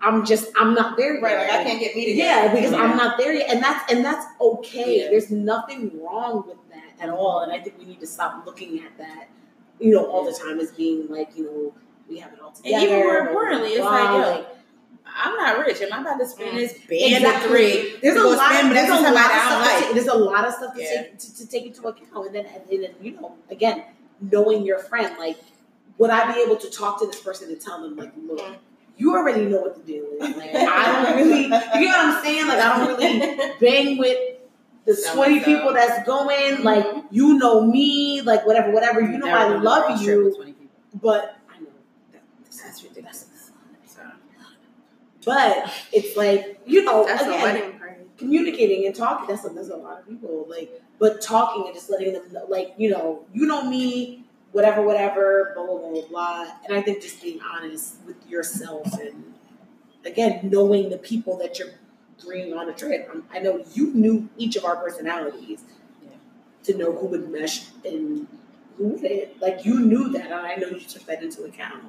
I'm 0.00 0.26
just 0.26 0.50
I'm 0.58 0.74
not 0.74 0.96
there 0.96 1.14
yet. 1.14 1.22
Right, 1.22 1.36
like 1.36 1.50
I 1.50 1.64
can't 1.64 1.80
get 1.80 1.94
me 1.94 2.06
together. 2.12 2.46
Yeah, 2.46 2.54
because 2.54 2.72
I'm 2.72 2.96
not 2.96 3.16
there 3.16 3.32
yet, 3.32 3.50
and 3.50 3.62
that's 3.62 3.92
and 3.92 4.04
that's 4.04 4.26
okay. 4.40 5.02
Yeah. 5.02 5.10
There's 5.10 5.30
nothing 5.30 6.02
wrong 6.02 6.44
with 6.46 6.58
that 6.70 6.94
at 7.00 7.08
all, 7.10 7.40
and 7.40 7.52
I 7.52 7.60
think 7.60 7.78
we 7.78 7.84
need 7.84 8.00
to 8.00 8.06
stop 8.06 8.44
looking 8.44 8.80
at 8.80 8.98
that, 8.98 9.28
you 9.78 9.92
know, 9.92 10.04
all 10.06 10.24
the 10.24 10.36
time 10.36 10.58
as 10.58 10.72
being 10.72 11.06
like 11.08 11.36
you 11.36 11.44
know 11.44 11.74
we 12.08 12.18
have 12.18 12.32
it 12.32 12.40
all 12.40 12.50
together. 12.50 12.76
And 12.76 12.84
even 12.84 13.00
more 13.00 13.18
importantly, 13.18 13.70
it's 13.70 13.84
like, 13.84 14.10
yo, 14.10 14.46
I'm 15.16 15.36
not 15.36 15.58
rich. 15.66 15.80
Am 15.80 15.92
I 15.92 16.00
about 16.00 16.18
to 16.18 16.26
spend 16.26 16.52
mm. 16.52 16.56
this 16.56 16.72
band 16.74 17.24
of 17.24 17.30
Exactly. 17.32 17.48
three? 17.48 17.96
There's 18.02 18.16
a 18.16 18.24
lot. 18.24 18.52
spend 18.52 18.76
There's 18.76 18.90
a 18.90 18.92
lot 18.92 19.06
of 19.06 19.14
stuff. 19.14 19.48
To 19.48 19.58
like? 19.58 19.84
take, 19.84 19.94
there's 19.94 20.06
a 20.06 20.14
lot 20.14 20.46
of 20.46 20.54
stuff 20.54 20.74
to 20.74 20.82
Yeah. 20.82 20.88
take 21.02 21.18
to, 21.18 21.36
to 21.36 21.46
take 21.48 21.66
into 21.66 21.88
account, 21.88 22.26
and 22.26 22.34
then 22.34 22.46
and 22.46 22.82
then 22.82 22.94
you 23.00 23.12
know 23.12 23.34
again 23.50 23.84
knowing 24.20 24.64
your 24.64 24.78
friend, 24.78 25.16
like 25.18 25.38
would 25.98 26.10
I 26.10 26.32
be 26.32 26.40
able 26.40 26.56
to 26.56 26.70
talk 26.70 27.00
to 27.00 27.06
this 27.06 27.20
person 27.20 27.48
and 27.50 27.60
tell 27.60 27.82
them 27.82 27.96
like, 27.96 28.12
look, 28.28 28.38
mm. 28.40 28.56
you 28.96 29.14
already 29.14 29.46
know 29.46 29.60
what 29.60 29.74
to 29.76 29.82
do. 29.82 30.06
Like 30.20 30.54
I 30.54 31.02
don't 31.02 31.16
really, 31.26 31.44
you 31.44 31.48
know 31.48 31.58
what 31.58 32.16
I'm 32.16 32.22
saying? 32.24 32.46
Like 32.46 32.58
I 32.58 32.78
don't 32.78 32.98
really 32.98 33.52
bang 33.60 33.98
with 33.98 34.18
the 34.84 34.94
So 34.94 35.14
20 35.14 35.34
so. 35.34 35.40
Uh, 35.40 35.44
people 35.44 35.72
that's 35.74 36.06
going. 36.06 36.56
Mm-hmm. 36.56 36.62
Like 36.62 36.86
you 37.10 37.38
know 37.38 37.66
me, 37.66 38.20
like 38.22 38.46
whatever, 38.46 38.70
whatever. 38.72 39.00
You 39.00 39.18
know 39.18 39.28
I 39.28 39.44
been 39.48 39.56
on 39.56 39.60
a 39.60 39.64
love 39.64 39.88
girls 39.88 40.04
trip 40.04 40.18
with 40.24 40.34
you, 40.34 40.36
20 40.36 40.52
people. 40.52 40.76
but 40.94 41.36
I 41.52 41.58
know 41.60 41.66
that, 42.12 42.22
That's 42.44 42.82
ridiculous. 42.82 43.25
But 45.26 45.70
it's 45.92 46.16
like 46.16 46.60
you 46.64 46.84
know 46.84 47.04
That's 47.04 47.24
a 47.24 47.28
again, 47.30 47.42
wedding 47.42 47.78
party. 47.78 48.04
communicating 48.16 48.86
and 48.86 48.94
talking. 48.94 49.26
That's 49.28 49.44
a, 49.44 49.50
that's 49.50 49.68
a 49.68 49.76
lot 49.76 49.98
of 50.00 50.08
people. 50.08 50.46
Like, 50.48 50.80
but 50.98 51.20
talking 51.20 51.64
and 51.66 51.74
just 51.74 51.90
letting 51.90 52.12
them 52.14 52.22
know, 52.32 52.46
like, 52.48 52.74
you 52.78 52.88
know, 52.90 53.24
you 53.34 53.44
know 53.46 53.68
me, 53.68 54.24
whatever, 54.52 54.80
whatever, 54.82 55.52
blah 55.56 55.66
blah 55.66 55.78
blah 55.78 56.08
blah. 56.08 56.46
And 56.66 56.76
I 56.78 56.80
think 56.80 57.02
just 57.02 57.20
being 57.20 57.40
honest 57.42 57.96
with 58.06 58.16
yourself 58.28 58.86
and 59.00 59.34
again 60.04 60.48
knowing 60.48 60.90
the 60.90 60.98
people 60.98 61.36
that 61.38 61.58
you're 61.58 61.74
bringing 62.24 62.54
on 62.54 62.68
a 62.68 62.72
trip. 62.72 63.10
Um, 63.12 63.24
I 63.32 63.40
know 63.40 63.64
you 63.74 63.92
knew 63.92 64.28
each 64.38 64.54
of 64.56 64.64
our 64.64 64.76
personalities 64.76 65.60
Yeah. 66.02 66.10
to 66.62 66.78
know 66.78 66.92
who 66.92 67.06
would 67.08 67.28
mesh 67.30 67.66
and 67.84 68.26
who 68.78 68.84
wouldn't. 68.90 69.42
Like 69.42 69.64
you 69.64 69.80
knew 69.80 70.08
that, 70.10 70.26
and 70.26 70.34
I 70.34 70.54
know 70.54 70.68
you 70.68 70.80
took 70.80 71.04
that 71.06 71.22
into 71.22 71.42
account. 71.44 71.82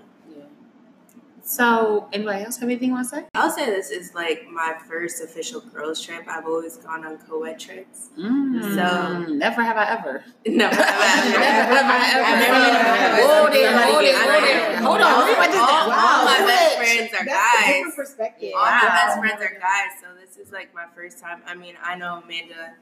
So, 1.58 2.10
anybody 2.12 2.44
else 2.44 2.58
have 2.58 2.68
anything 2.68 2.90
you 2.90 2.94
want 2.96 3.08
to 3.10 3.16
say? 3.16 3.24
I'll 3.34 3.50
say 3.50 3.68
this 3.68 3.90
is 3.90 4.14
like 4.14 4.46
my 4.52 4.76
first 4.86 5.24
official 5.24 5.62
girls 5.62 6.02
trip. 6.02 6.24
I've 6.28 6.46
always 6.46 6.76
gone 6.76 7.06
on 7.06 7.18
co-ed 7.20 7.58
trips. 7.58 8.10
Mm, 8.20 8.76
So- 8.76 9.32
never 9.34 9.64
have 9.64 9.78
I 9.78 9.92
ever. 9.98 10.26
Never 10.46 10.76
have 10.76 10.86
I 11.00 11.24
ever. 11.24 11.40
Never 11.40 11.74
have 11.74 11.88
I 11.88 12.12
ever. 12.12 12.26
I've 12.28 12.40
never 12.40 12.60
been 12.66 12.76
on 12.76 12.76
a 12.76 12.84
co-ed 12.84 13.24
Hold 13.24 13.54
it, 13.56 13.72
hold 13.72 14.04
it, 14.04 14.16
hold 14.16 14.44
it. 14.44 14.76
Hold 14.84 15.02
on, 15.02 15.14
All, 15.14 15.20
let 15.20 15.28
me 15.28 15.34
write 15.40 15.52
this 15.52 15.62
all, 15.62 15.70
all 15.70 16.26
my 16.26 16.38
Wow. 16.42 16.48
best 16.48 16.76
friends 16.78 17.14
are 17.14 17.26
That's 17.26 17.60
a 17.60 17.64
guys. 17.64 17.68
different 17.76 17.96
perspective. 17.96 18.52
All 18.54 18.66
my 18.66 18.82
best 18.82 19.20
friends 19.20 19.42
are 19.42 19.60
guys, 19.60 19.92
so 20.02 20.08
this 20.20 20.36
is 20.38 20.52
like 20.52 20.74
my 20.76 20.86
first 20.94 21.20
time. 21.22 21.42
I 21.48 21.56
mean, 21.56 21.76
I 21.82 21.96
know 21.96 22.22
Amanda. 22.24 22.74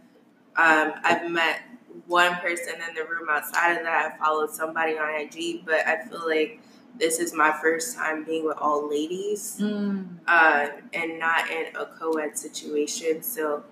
Um, 0.58 0.94
I've 1.04 1.30
met 1.30 1.62
one 2.08 2.34
person 2.38 2.74
in 2.88 2.96
the 2.96 3.04
room 3.04 3.28
outside 3.30 3.78
of 3.78 3.84
that. 3.84 4.14
I 4.14 4.18
followed 4.18 4.50
somebody 4.50 4.98
on 4.98 5.14
IG, 5.22 5.66
but 5.66 5.86
I 5.86 6.04
feel 6.08 6.28
like 6.28 6.62
this 6.98 7.20
is 7.20 7.34
my 7.34 7.52
first 7.62 7.96
time 7.96 8.24
being 8.24 8.46
with 8.46 8.58
all 8.58 8.90
ladies 8.90 9.58
Mm. 9.60 10.18
uh, 10.28 10.68
and 10.94 11.20
not 11.20 11.50
in 11.50 11.76
a 11.76 11.86
co-ed 11.86 12.38
situation. 12.38 13.22
So 13.22 13.64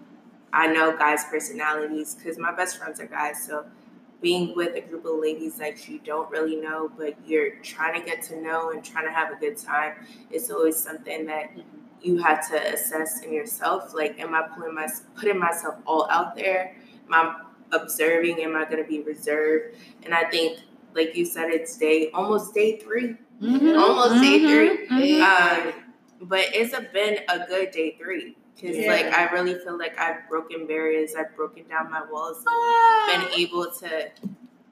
I 0.52 0.68
know 0.68 0.96
guys' 0.98 1.26
personalities 1.26 2.16
because 2.16 2.38
my 2.38 2.52
best 2.54 2.78
friends 2.78 3.00
are 3.00 3.08
guys. 3.08 3.44
So 3.44 3.66
being 4.22 4.56
with 4.56 4.76
a 4.76 4.82
group 4.82 5.06
of 5.06 5.20
ladies 5.20 5.56
that 5.56 5.88
you 5.90 6.00
don't 6.00 6.30
really 6.32 6.56
know, 6.56 6.90
but 6.98 7.16
you're 7.26 7.56
trying 7.62 8.00
to 8.00 8.06
get 8.06 8.22
to 8.24 8.42
know 8.42 8.72
and 8.72 8.84
trying 8.84 9.06
to 9.06 9.12
have 9.12 9.32
a 9.32 9.36
good 9.36 9.58
time, 9.58 9.94
it's 10.32 10.50
always 10.50 10.78
something 10.78 11.26
that 11.26 11.52
you 12.02 12.18
have 12.24 12.48
to 12.50 12.74
assess 12.74 13.22
in 13.22 13.34
yourself. 13.34 13.94
Like, 13.94 14.20
am 14.20 14.34
I 14.36 14.44
putting 14.44 14.76
my 14.76 14.88
putting 15.16 15.40
myself 15.40 15.76
all 15.86 16.08
out 16.10 16.36
there? 16.36 16.76
Am 17.08 17.14
I 17.14 17.42
observing? 17.72 18.40
Am 18.42 18.56
I 18.56 18.66
going 18.66 18.82
to 18.84 18.88
be 18.90 19.02
reserved? 19.02 19.76
And 20.04 20.14
I 20.14 20.26
think, 20.30 20.60
like 20.96 21.16
you 21.16 21.26
said, 21.26 21.50
it's 21.52 21.78
day 21.78 22.10
almost 22.14 22.54
day 22.54 22.78
3 22.78 23.16
Mhm. 23.42 23.78
almost 23.78 24.22
day 24.22 24.40
Mhm. 24.40 24.88
three. 24.88 24.88
Mhm. 24.88 25.22
Um, 25.22 25.74
but 26.22 26.46
it's 26.54 26.74
a, 26.74 26.82
been 26.94 27.20
a 27.28 27.46
good 27.48 27.72
day 27.72 27.98
three 28.00 28.38
because 28.56 28.78
Yeah. 28.78 28.88
like 28.88 29.06
I 29.08 29.32
really 29.34 29.56
feel 29.56 29.78
like 29.78 30.00
I've 30.00 30.28
broken 30.30 30.66
barriers, 30.68 31.16
I've 31.16 31.36
broken 31.36 31.68
down 31.68 31.92
my 31.92 32.04
walls, 32.10 32.44
been 33.08 33.28
able 33.38 33.70
to 33.82 34.10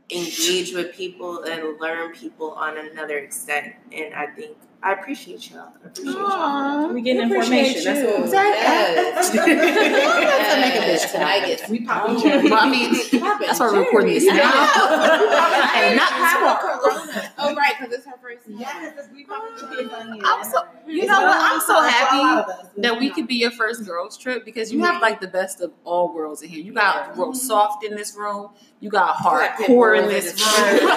engage 0.10 0.74
with 0.74 0.94
people 0.94 1.44
and 1.44 1.80
learn 1.80 2.14
people 2.14 2.52
on 2.52 2.78
another 2.78 3.18
extent, 3.18 3.74
and 3.92 4.14
I 4.14 4.28
think 4.28 4.58
I 4.84 4.94
appreciate 4.94 5.52
y'all. 5.52 5.72
I 5.84 5.88
appreciate 5.88 6.14
y'all. 6.14 6.26
Aw. 6.26 6.88
We 6.88 7.02
getting 7.02 7.22
information. 7.24 7.84
That's 7.84 8.04
what 8.04 8.24
Exactly. 8.26 9.42
Yes. 9.52 10.60
make 10.60 10.76
a 10.76 11.16
bitch 11.16 11.22
I 11.22 11.40
get 11.46 11.70
We 11.70 11.86
pop 11.86 12.08
Well, 12.08 12.54
I 12.54 12.70
mean, 12.70 12.94
that's 13.40 13.60
why 13.60 13.68
we're 13.72 13.80
recording 13.82 14.14
this 14.14 14.26
now. 14.26 14.42
And 15.74 15.96
not 15.98 16.12
Oh, 17.38 17.56
right, 17.56 17.74
because 17.78 17.94
it's 17.94 18.06
her 18.06 18.14
first 18.22 18.46
time. 18.46 18.58
Yes, 18.60 18.94
because 18.94 19.12
we 19.12 19.24
popping 19.26 19.52
oh. 19.56 19.74
cherries 19.74 19.92
on 19.92 20.14
here. 20.14 20.24
I'm 20.26 20.44
so- 20.44 20.66
you 20.88 21.06
know 21.06 21.22
what? 21.22 21.38
I'm 21.40 21.62
so 21.62 21.82
happy 21.82 22.18
lot 22.18 22.50
of 22.50 22.50
us. 22.50 22.66
that 22.78 23.00
we 23.00 23.10
could 23.12 23.28
be 23.28 23.36
your 23.36 23.52
first 23.52 23.86
girls 23.86 24.18
trip 24.18 24.44
because 24.46 24.72
you 24.72 24.84
have 24.84 25.02
like 25.02 25.22
the 25.22 25.28
best 25.28 25.62
of 25.62 25.72
all 25.84 26.14
worlds 26.14 26.42
in 26.42 26.50
here. 26.50 26.62
You 26.64 26.74
got 26.74 27.18
real 27.18 27.34
soft 27.34 27.84
in 27.84 27.96
this 27.96 28.16
room. 28.16 28.50
You 28.80 28.90
got 28.90 29.16
hardcore 29.16 29.98
in 30.02 30.10
this 30.10 30.34
room. 30.42 30.92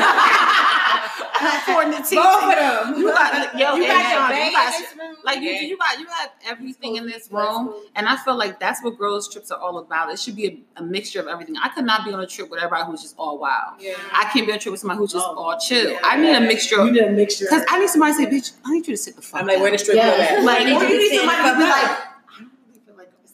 Hardcore 0.98 1.85
in 1.85 1.90
the 1.90 1.96
teaching. 1.98 2.18
Both 2.22 2.44
of 2.44 2.50
them. 2.50 2.94
You 2.98 3.07
got 3.12 3.59
yo, 3.59 3.74
You 3.76 3.87
got 3.87 4.02
Sean, 4.12 4.37
your 4.37 4.46
you 4.46 4.52
got- 4.52 4.74
in 4.74 4.80
this 4.83 4.96
room. 4.98 5.16
like 5.24 5.40
you, 5.40 5.50
you 5.50 5.76
got 5.78 5.98
you 5.98 6.07
have 6.07 6.30
everything 6.46 6.96
in 6.96 7.07
this 7.07 7.28
room, 7.30 7.74
and 7.94 8.09
I 8.09 8.16
feel 8.16 8.37
like 8.37 8.59
that's 8.61 8.83
what 8.83 8.98
girls 8.98 9.28
trips 9.33 9.50
are 9.50 9.59
all 9.61 9.78
about. 9.78 10.11
It 10.12 10.18
should 10.18 10.37
be 10.37 10.46
a, 10.46 10.80
a 10.80 10.83
mixture 10.83 11.20
of 11.20 11.26
everything. 11.28 11.57
I 11.62 11.68
could 11.70 11.85
not 11.85 12.04
be 12.04 12.12
on 12.12 12.20
a 12.20 12.26
trip 12.26 12.50
with 12.50 12.61
everybody 12.61 12.85
who's 12.90 13.02
just 13.02 13.14
all 13.18 13.38
wild. 13.38 13.80
Yeah. 13.80 13.94
I 14.12 14.24
can't 14.33 14.46
be 14.46 14.52
on 14.52 14.59
a 14.59 14.61
trip 14.61 14.72
with 14.72 14.80
somebody 14.80 14.98
who's 14.98 15.12
just 15.12 15.26
Oh, 15.26 15.35
all 15.37 15.59
chill. 15.59 15.92
yeah. 15.92 15.98
I 16.02 16.16
need 16.20 16.35
a 16.35 16.40
mixture 16.40 16.85
You 16.85 16.90
need 16.92 17.02
a 17.02 17.11
mixture. 17.11 17.46
because 17.48 17.64
I 17.70 17.78
need 17.80 17.88
somebody 17.88 18.12
to 18.12 18.18
say, 18.18 18.26
"Bitch, 18.26 18.52
I 18.64 18.72
need 18.72 18.87
you 18.87 18.94
to 18.94 19.02
sit 19.02 19.16
the 19.16 19.22
fuck." 19.22 19.40
I'm 19.40 19.46
like, 19.46 19.59
where 19.59 19.66
down." 19.70 19.72
the 19.72 19.78
strip 19.78 19.96
club 19.96 20.07
Yes. 20.18 20.30
at? 20.38 20.44
Like, 20.44 20.61
Or 20.61 20.85
you 20.85 20.98
need 20.98 21.18
somebody 21.18 21.38
to 21.50 21.57
be 21.57 21.64
like, 21.64 21.74
I 21.74 22.38
don't 22.38 22.50
really 22.66 22.80
feel 22.85 22.96
like 22.96 23.11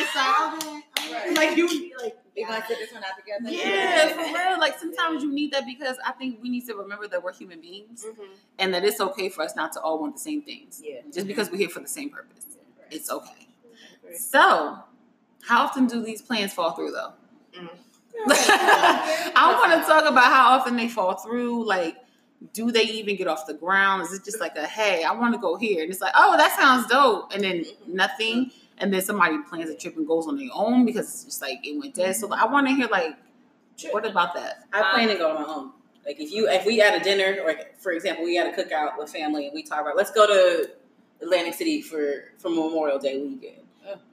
it's 0.00 0.14
like, 0.16 1.36
like 1.36 1.56
you 1.56 1.66
like, 2.02 2.16
We 2.36 2.44
gonna 2.44 2.64
sit 2.66 2.78
this 2.78 2.92
one 2.92 3.04
out 3.04 3.16
together. 3.16 3.48
Yeah, 3.48 4.08
for 4.08 4.22
real. 4.22 4.58
Like 4.58 4.78
sometimes 4.78 5.22
you 5.22 5.32
need 5.32 5.52
that 5.52 5.64
because 5.66 5.96
I 6.04 6.12
think 6.12 6.40
we 6.42 6.48
need 6.48 6.66
to 6.66 6.74
remember 6.74 7.06
that 7.08 7.22
we're 7.22 7.32
human 7.32 7.60
beings 7.60 8.04
and 8.58 8.74
that 8.74 8.84
it's 8.84 9.00
okay 9.00 9.28
for 9.28 9.42
us 9.42 9.54
not 9.54 9.72
to 9.74 9.80
all 9.80 10.00
want 10.00 10.16
the 10.16 10.20
same 10.20 10.42
things. 10.42 10.80
Yeah. 10.84 11.00
Just 11.12 11.26
because 11.26 11.50
we're 11.50 11.58
here 11.58 11.68
for 11.68 11.80
the 11.80 11.88
same 11.88 12.10
purpose. 12.10 12.46
It's 12.90 13.10
okay. 13.10 13.48
So, 14.16 14.78
how 15.42 15.64
often 15.64 15.86
do 15.86 16.02
these 16.02 16.22
plans 16.22 16.52
fall 16.52 16.72
through 16.72 16.92
though? 16.92 17.12
Mm. 17.56 17.68
I 18.26 19.56
want 19.60 19.80
to 19.80 19.88
talk 19.88 20.10
about 20.10 20.32
how 20.32 20.58
often 20.58 20.76
they 20.76 20.88
fall 20.88 21.14
through. 21.14 21.66
Like, 21.66 21.96
do 22.52 22.70
they 22.70 22.82
even 22.82 23.16
get 23.16 23.26
off 23.26 23.46
the 23.46 23.54
ground? 23.54 24.02
Is 24.02 24.12
it 24.12 24.24
just 24.24 24.40
like 24.40 24.56
a 24.56 24.66
hey, 24.66 25.04
I 25.04 25.12
want 25.12 25.34
to 25.34 25.40
go 25.40 25.56
here? 25.56 25.82
And 25.82 25.90
it's 25.90 26.00
like, 26.00 26.12
oh, 26.14 26.36
that 26.36 26.58
sounds 26.58 26.86
dope. 26.86 27.32
And 27.34 27.44
then 27.44 27.64
nothing. 27.86 28.50
And 28.78 28.92
then 28.92 29.02
somebody 29.02 29.38
plans 29.48 29.70
a 29.70 29.76
trip 29.76 29.96
and 29.96 30.06
goes 30.06 30.26
on 30.26 30.36
their 30.36 30.48
own 30.52 30.84
because 30.84 31.08
it's 31.08 31.24
just 31.24 31.42
like 31.42 31.66
it 31.66 31.78
went 31.78 31.94
dead. 31.94 32.16
So 32.16 32.32
I 32.32 32.46
want 32.46 32.66
to 32.66 32.74
hear 32.74 32.88
like, 32.88 33.14
what 33.90 34.04
about 34.04 34.34
that? 34.34 34.64
I 34.72 34.90
plan 34.92 35.08
to 35.08 35.14
go 35.14 35.36
on 35.36 35.42
my 35.42 35.48
own. 35.48 35.70
Like 36.04 36.20
if 36.20 36.30
you 36.32 36.48
if 36.48 36.66
we 36.66 36.80
at 36.82 37.00
a 37.00 37.02
dinner 37.02 37.42
or 37.42 37.46
like, 37.46 37.78
for 37.78 37.92
example 37.92 38.24
we 38.24 38.36
had 38.36 38.46
a 38.46 38.52
cookout 38.52 38.98
with 38.98 39.10
family 39.10 39.46
and 39.46 39.54
we 39.54 39.62
talk 39.62 39.80
about 39.80 39.96
let's 39.96 40.10
go 40.10 40.26
to 40.26 40.70
Atlantic 41.22 41.54
City 41.54 41.80
for 41.80 42.32
for 42.38 42.50
Memorial 42.50 42.98
Day 42.98 43.20
weekend. 43.22 43.64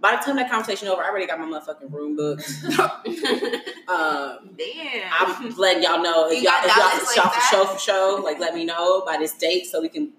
By 0.02 0.17
the 0.17 0.17
time 0.17 0.36
that 0.36 0.52
conversation 0.52 0.89
over, 0.89 1.02
I 1.02 1.10
already 1.10 1.28
got 1.28 1.39
my 1.39 1.45
motherfucking 1.45 1.93
room 1.93 2.17
booked. 2.17 2.43
um, 3.88 4.50
Damn. 4.58 5.10
I'm 5.10 5.56
letting 5.56 5.84
y'all 5.84 6.04
know 6.04 6.30
if 6.30 6.43
You 6.43 6.50
y'all 6.50 6.60
if 6.60 6.76
y'all 6.76 6.89
Dallas 6.89 7.13
for 7.13 7.21
like 7.21 7.34
for 7.34 7.39
show 7.39 7.65
for 7.65 7.80
show, 7.80 8.21
like 8.24 8.38
let 8.39 8.54
me 8.54 8.65
know 8.65 9.04
by 9.06 9.17
this 9.17 9.34
date 9.34 9.67
so 9.67 9.82
we 9.82 9.88
can. 9.88 10.12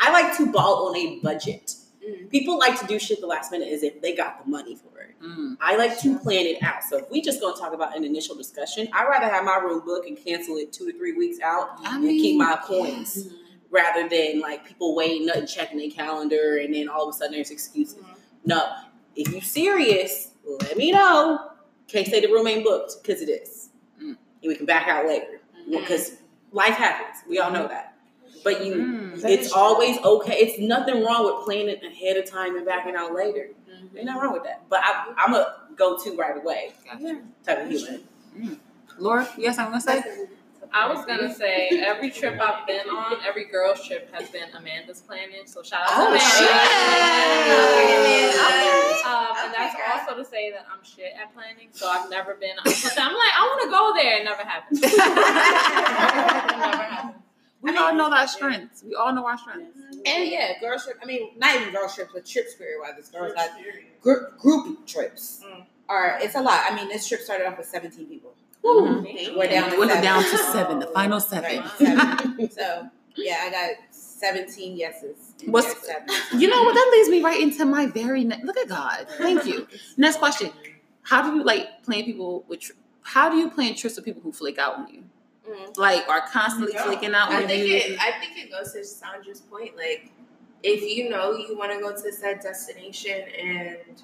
I 0.00 0.10
like 0.10 0.36
to 0.38 0.50
ball 0.50 0.88
on 0.88 0.96
a 0.96 1.20
budget. 1.20 1.74
Mm. 2.06 2.30
People 2.30 2.58
like 2.58 2.78
to 2.80 2.86
do 2.86 2.98
shit 2.98 3.20
the 3.20 3.26
last 3.26 3.52
minute 3.52 3.68
as 3.68 3.82
if 3.82 4.00
they 4.00 4.14
got 4.14 4.42
the 4.42 4.50
money 4.50 4.74
for 4.74 5.00
it. 5.00 5.14
Mm. 5.22 5.56
I 5.60 5.76
like 5.76 5.98
to 6.00 6.18
plan 6.18 6.46
it 6.46 6.62
out. 6.62 6.82
So 6.84 6.96
if 6.98 7.10
we 7.10 7.20
just 7.20 7.40
gonna 7.40 7.56
talk 7.56 7.72
about 7.74 7.96
an 7.96 8.04
initial 8.04 8.34
discussion, 8.34 8.88
I'd 8.92 9.06
rather 9.08 9.26
have 9.28 9.44
my 9.44 9.56
room 9.56 9.82
booked 9.84 10.06
and 10.08 10.16
cancel 10.16 10.56
it 10.56 10.72
two 10.72 10.90
to 10.90 10.96
three 10.98 11.12
weeks 11.12 11.40
out 11.40 11.70
I 11.84 11.96
and 11.96 12.04
keep 12.04 12.22
mean, 12.22 12.38
my 12.38 12.58
points 12.64 13.28
rather 13.70 14.08
than 14.08 14.40
like 14.40 14.66
people 14.66 14.94
waiting 14.96 15.28
up 15.28 15.36
and 15.36 15.48
checking 15.48 15.78
their 15.78 15.90
calendar 15.90 16.56
and 16.62 16.74
then 16.74 16.88
all 16.88 17.08
of 17.08 17.14
a 17.14 17.18
sudden 17.18 17.32
there's 17.34 17.50
excuses. 17.50 17.96
Mhm. 17.96 18.16
No, 18.46 18.66
if 19.14 19.32
you 19.34 19.40
serious, 19.40 20.30
let 20.62 20.76
me 20.76 20.92
know. 20.92 21.38
Can't 21.86 22.06
say 22.06 22.20
the 22.20 22.28
room 22.28 22.46
ain't 22.46 22.64
booked 22.64 23.02
because 23.02 23.20
it 23.20 23.28
is, 23.28 23.68
Mm. 24.02 24.08
and 24.08 24.16
we 24.44 24.54
can 24.56 24.64
back 24.64 24.88
out 24.88 25.06
later 25.06 25.40
because 25.70 26.12
life 26.52 26.74
happens. 26.74 27.22
We 27.28 27.38
all 27.40 27.50
know 27.50 27.68
that. 27.68 27.89
But 28.42 28.64
you, 28.64 28.74
Mm. 28.74 29.24
it's 29.24 29.52
always 29.52 29.98
okay. 29.98 30.34
It's 30.34 30.58
nothing 30.58 31.04
wrong 31.04 31.24
with 31.26 31.44
planning 31.44 31.76
ahead 31.84 32.16
of 32.16 32.24
time 32.24 32.56
and 32.56 32.64
backing 32.64 32.94
out 32.96 33.12
later. 33.14 33.48
Ain't 33.96 34.04
nothing 34.06 34.22
wrong 34.22 34.32
with 34.32 34.44
that. 34.44 34.62
But 34.68 34.80
I, 34.82 35.12
I'm 35.18 35.34
a 35.34 35.56
go 35.76 35.96
to 35.98 36.16
right 36.16 36.36
away 36.36 36.72
Gotcha. 36.84 37.20
type 37.44 37.64
of 37.64 37.70
human. 37.70 38.02
Laura, 38.98 39.28
you 39.36 39.44
got 39.46 39.54
something 39.56 39.74
to 39.74 39.80
say? 39.80 40.02
I 40.72 40.86
was 40.92 41.04
gonna 41.04 41.34
say 41.34 41.68
every 41.84 42.10
trip 42.10 42.40
I've 42.40 42.64
been 42.66 42.88
on, 42.88 43.16
every 43.26 43.46
girls 43.46 43.84
trip 43.84 44.08
has 44.14 44.28
been 44.30 44.48
Amanda's 44.56 45.00
planning. 45.00 45.44
So 45.46 45.62
shout 45.64 45.80
out 45.82 45.88
to 45.88 45.94
Oh, 45.96 46.06
Amanda. 46.06 46.20
shit. 46.20 46.50
Um, 49.04 49.36
and 49.44 49.52
that's 49.54 49.74
Okay, 49.74 49.82
also 49.92 50.14
to 50.16 50.24
say 50.24 50.50
that 50.52 50.66
I'm 50.72 50.84
shit 50.84 51.12
at 51.20 51.34
planning. 51.34 51.68
So 51.72 51.88
I've 51.88 52.08
never 52.10 52.34
been. 52.34 52.54
I'm 52.60 52.64
like, 52.64 52.76
I 52.96 53.42
want 53.50 53.62
to 53.64 53.70
go 53.70 53.92
there. 53.94 54.18
It 54.20 54.24
never 54.24 54.42
happens. 54.42 54.80
It 54.84 54.96
never 56.58 56.82
happens. 56.84 57.16
We 57.62 57.76
all 57.76 57.94
know 57.94 58.10
our 58.10 58.26
strengths. 58.26 58.82
We 58.82 58.94
all 58.94 59.14
know 59.14 59.26
our 59.26 59.36
strengths. 59.36 59.76
And 60.06 60.30
yeah, 60.30 60.58
girls 60.60 60.84
trip. 60.84 60.98
I 61.02 61.06
mean, 61.06 61.30
not 61.36 61.60
even 61.60 61.72
girls 61.74 61.94
trips, 61.94 62.10
but 62.14 62.24
trips 62.24 62.54
period. 62.54 62.78
Why 62.80 62.92
this 62.96 63.08
girls 63.08 63.34
like 63.36 63.50
group 64.00 64.38
group 64.38 64.86
trips 64.86 65.42
Mm. 65.44 65.64
are 65.88 66.18
it's 66.22 66.34
a 66.34 66.40
lot. 66.40 66.64
I 66.70 66.74
mean, 66.74 66.88
this 66.88 67.06
trip 67.06 67.20
started 67.20 67.46
off 67.46 67.58
with 67.58 67.66
seventeen 67.66 68.06
people. 68.06 68.34
Mhm. 68.64 69.36
We're 69.36 69.48
down 69.48 69.70
to 69.70 69.78
We're 69.78 69.88
seven. 69.88 70.02
down 70.02 70.22
to 70.22 70.38
seven, 70.38 70.78
the 70.80 70.86
final 70.88 71.20
seven. 71.20 71.60
Right, 71.60 71.70
seven. 71.78 72.50
so 72.58 72.88
yeah, 73.16 73.38
I 73.42 73.50
got 73.50 73.70
seventeen 73.94 74.76
yeses. 74.76 75.16
What's- 75.46 75.74
there, 75.86 76.04
seven. 76.08 76.40
You 76.40 76.48
know 76.48 76.62
what? 76.62 76.74
That 76.74 76.90
leads 76.92 77.08
me 77.10 77.22
right 77.22 77.40
into 77.40 77.64
my 77.64 77.86
very 77.86 78.24
next. 78.24 78.44
Look 78.44 78.56
at 78.58 78.68
God. 78.68 79.06
Thank 79.18 79.44
you. 79.46 79.66
Next 79.96 80.18
question: 80.18 80.50
How 81.02 81.22
do 81.28 81.36
you 81.36 81.44
like 81.44 81.82
plan 81.84 82.04
people 82.04 82.44
with? 82.48 82.60
Tri- 82.60 82.76
how 83.02 83.28
do 83.30 83.36
you 83.36 83.50
plan 83.50 83.74
trips 83.74 83.96
with 83.96 84.04
people 84.04 84.22
who 84.22 84.32
flake 84.32 84.58
out 84.58 84.76
on 84.76 84.88
you? 84.92 85.04
Mm. 85.48 85.76
Like 85.78 86.08
are 86.08 86.20
constantly 86.28 86.76
flaking 86.76 87.14
out 87.14 87.30
I 87.32 87.42
on 87.42 87.48
think 87.48 87.66
you? 87.66 87.74
it. 87.76 87.98
I 88.00 88.12
think 88.20 88.36
it 88.36 88.50
goes 88.50 88.72
to 88.72 88.80
Chandra's 88.80 89.40
point. 89.40 89.76
Like, 89.76 90.10
if 90.62 90.82
you 90.82 91.08
know 91.08 91.34
you 91.36 91.56
want 91.56 91.72
to 91.72 91.80
go 91.80 91.92
to 91.92 92.12
said 92.12 92.40
destination 92.40 93.22
and 93.40 94.02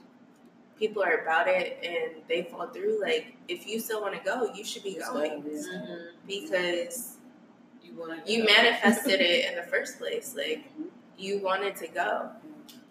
people 0.78 1.02
are 1.02 1.22
about 1.22 1.46
it 1.48 1.78
and 1.82 2.22
they 2.28 2.42
fall 2.44 2.66
through, 2.68 3.00
like 3.02 3.36
if 3.48 3.66
you 3.66 3.78
still 3.80 4.00
want 4.00 4.14
to 4.14 4.20
go, 4.24 4.52
you 4.54 4.64
should 4.64 4.82
be 4.82 4.98
going 5.12 5.42
because 6.26 7.18
You 7.82 7.94
want 7.96 8.26
you 8.26 8.44
manifested 8.44 9.20
it 9.20 9.44
in 9.50 9.56
the 9.56 9.62
first 9.70 9.98
place. 9.98 10.34
Like 10.36 10.64
you 11.18 11.38
wanted 11.42 11.76
to 11.76 11.88
go, 11.88 12.30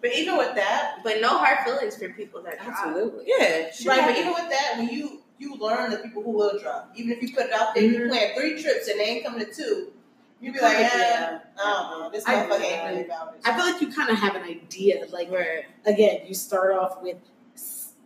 But 0.00 0.12
even 0.14 0.36
with 0.36 0.54
that, 0.54 0.98
but 1.04 1.20
no 1.20 1.36
hard 1.38 1.58
feelings 1.64 1.96
for 1.96 2.08
people 2.10 2.42
that 2.42 2.58
drop. 2.62 2.76
Absolutely. 2.78 3.24
yeah, 3.26 3.70
right. 3.86 4.02
But 4.06 4.16
even 4.16 4.32
with 4.32 4.48
that, 4.50 4.74
when 4.78 4.88
you 4.88 5.22
you 5.38 5.56
learn 5.56 5.90
the 5.90 5.98
people 5.98 6.22
who 6.22 6.30
will 6.30 6.58
drop, 6.58 6.92
even 6.96 7.12
if 7.12 7.22
you 7.22 7.32
put 7.34 7.46
it 7.46 7.52
out 7.52 7.74
there, 7.74 7.84
you 7.84 7.98
mm-hmm. 8.00 8.08
plan 8.08 8.34
three 8.36 8.62
trips 8.62 8.88
and 8.88 8.98
they 8.98 9.04
ain't 9.04 9.24
coming 9.24 9.44
to 9.44 9.52
two, 9.52 9.92
You'd 10.40 10.52
be 10.52 10.60
like, 10.60 10.78
yeah, 10.78 11.38
I 11.58 11.88
don't 11.90 12.00
know, 12.00 12.10
this 12.10 12.24
I 12.26 12.34
motherfucker 12.34 12.60
ain't 12.60 12.90
really 12.90 13.04
about 13.06 13.34
it. 13.34 13.40
I 13.44 13.56
feel 13.56 13.64
like 13.64 13.80
you 13.80 13.90
kind 13.90 14.10
of 14.10 14.18
have 14.18 14.34
an 14.36 14.42
idea, 14.42 15.06
like 15.10 15.30
where 15.30 15.64
again 15.86 16.20
you 16.26 16.34
start 16.34 16.74
off 16.74 17.00
with 17.00 17.16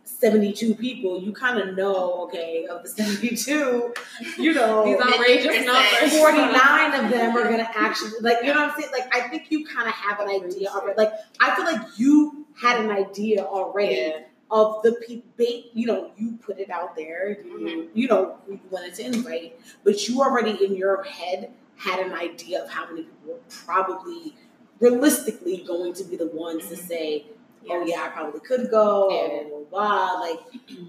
seventy-two 0.05 0.75
people. 0.75 1.21
You 1.21 1.33
kind 1.33 1.59
of 1.59 1.75
know, 1.75 2.23
okay, 2.23 2.67
of 2.67 2.83
the 2.83 2.89
seventy-two, 3.03 3.93
you 4.37 4.53
know, 4.53 4.85
These 4.85 5.01
outrageous 5.01 5.65
numbers. 5.65 6.17
49 6.17 7.05
of 7.05 7.11
them 7.11 7.35
are 7.35 7.43
gonna 7.43 7.69
actually 7.75 8.11
like 8.21 8.37
you 8.43 8.53
know 8.53 8.61
what 8.61 8.75
I'm 8.75 8.81
saying? 8.81 8.93
Like 8.93 9.13
I 9.13 9.27
think 9.27 9.51
you 9.51 9.65
kind 9.65 9.89
of 9.89 9.93
have 9.93 10.21
an 10.21 10.29
idea 10.29 10.69
already. 10.69 10.97
Like 10.97 11.11
I 11.41 11.53
feel 11.53 11.65
like 11.65 11.81
you 11.97 12.45
had 12.55 12.79
an 12.79 12.91
idea 12.91 13.43
already 13.43 14.13
of 14.51 14.83
the 14.83 14.93
people. 15.07 15.45
You 15.73 15.87
know, 15.87 16.11
you 16.17 16.37
put 16.41 16.59
it 16.59 16.69
out 16.69 16.95
there. 16.95 17.29
You, 17.29 17.57
mm-hmm. 17.59 17.97
you 17.97 18.07
know, 18.07 18.37
who 18.45 18.53
you 18.53 18.59
wanted 18.69 18.93
to 18.95 19.05
invite, 19.05 19.59
but 19.83 20.07
you 20.07 20.21
already 20.21 20.63
in 20.63 20.75
your 20.75 21.03
head 21.03 21.51
had 21.77 21.99
an 21.99 22.13
idea 22.13 22.63
of 22.63 22.69
how 22.69 22.87
many 22.87 23.03
people 23.03 23.33
were 23.33 23.39
probably 23.49 24.35
realistically 24.79 25.63
going 25.65 25.93
to 25.93 26.03
be 26.03 26.15
the 26.15 26.27
ones 26.27 26.67
to 26.69 26.75
mm-hmm. 26.75 26.87
say, 26.87 27.25
"Oh 27.69 27.85
yeah, 27.85 28.03
I 28.03 28.09
probably 28.09 28.41
could 28.41 28.69
go." 28.69 29.09
Yeah. 29.09 29.43
Blah, 29.49 29.59
blah, 29.59 29.69
blah. 29.69 30.19
Like 30.19 30.39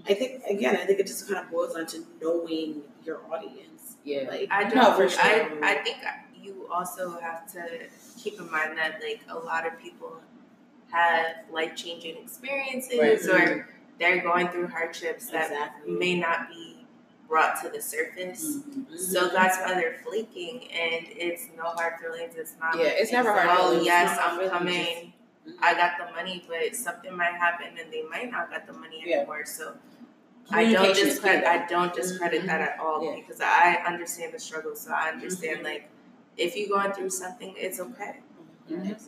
I 0.07 0.13
think 0.13 0.43
again, 0.49 0.75
I 0.75 0.85
think 0.85 0.99
it 0.99 1.07
just 1.07 1.27
kind 1.27 1.43
of 1.43 1.51
boils 1.51 1.73
down 1.75 1.87
to 1.87 2.05
knowing 2.21 2.81
your 3.05 3.21
audience. 3.31 3.95
Yeah. 4.03 4.29
Like 4.29 4.49
I 4.51 4.63
don't. 4.63 4.75
No, 4.75 4.93
for 4.93 5.09
sure. 5.09 5.21
I 5.23 5.49
I 5.63 5.75
think 5.83 5.97
you 6.41 6.67
also 6.71 7.17
have 7.19 7.51
to 7.53 7.87
keep 8.17 8.39
in 8.39 8.51
mind 8.51 8.77
that 8.77 8.99
like 9.01 9.21
a 9.29 9.37
lot 9.37 9.65
of 9.65 9.79
people 9.79 10.19
have 10.93 11.35
life 11.51 11.75
changing 11.75 12.17
experiences 12.17 13.27
Right. 13.27 13.49
or 13.49 13.69
they're 13.99 14.21
going 14.21 14.47
through 14.49 14.67
hardships 14.67 15.27
that 15.31 15.51
Exactly. 15.51 15.91
may 15.91 16.15
not 16.19 16.49
be 16.49 16.85
brought 17.27 17.61
to 17.63 17.69
the 17.69 17.81
surface. 17.81 18.57
Mhm. 18.57 18.97
So 18.97 19.29
that's 19.29 19.57
why 19.59 19.73
they're 19.73 19.97
flaking, 20.05 20.69
and 20.71 21.07
it's 21.09 21.47
no 21.57 21.63
hard 21.63 21.99
feelings. 21.99 22.35
It's 22.35 22.53
not. 22.59 22.77
Yeah, 22.77 22.85
it's 22.85 23.11
never 23.11 23.31
hard 23.33 23.47
Oh 23.49 23.69
feelings. 23.69 23.85
yes, 23.85 24.19
I'm 24.21 24.37
really 24.37 24.49
coming. 24.51 25.13
Mhm. 25.47 25.53
I 25.59 25.73
got 25.73 25.93
the 25.97 26.13
money, 26.13 26.45
but 26.47 26.75
something 26.75 27.15
might 27.15 27.33
happen, 27.33 27.77
and 27.79 27.91
they 27.91 28.03
might 28.03 28.29
not 28.31 28.51
got 28.51 28.67
the 28.67 28.73
money 28.73 29.01
Yeah. 29.05 29.17
anymore. 29.17 29.45
So 29.45 29.75
I 30.51 30.63
don't 30.65 30.73
Communication 30.75 30.89
is 30.91 30.97
key, 30.97 31.09
discredit. 31.29 31.45
I 31.45 31.65
don't 31.67 31.93
discredit 31.93 32.45
that 32.47 32.61
at 32.61 32.79
all 32.79 33.03
Yeah. 33.03 33.15
because 33.15 33.39
I 33.41 33.81
understand 33.85 34.33
the 34.33 34.39
struggle. 34.39 34.75
So 34.75 34.91
I 34.91 35.09
understand 35.09 35.63
like 35.63 35.89
if 36.37 36.55
you're 36.57 36.69
going 36.69 36.91
through 36.93 37.09
something, 37.11 37.55
it's 37.57 37.79
okay. 37.79 38.19
Mhm. 38.69 38.99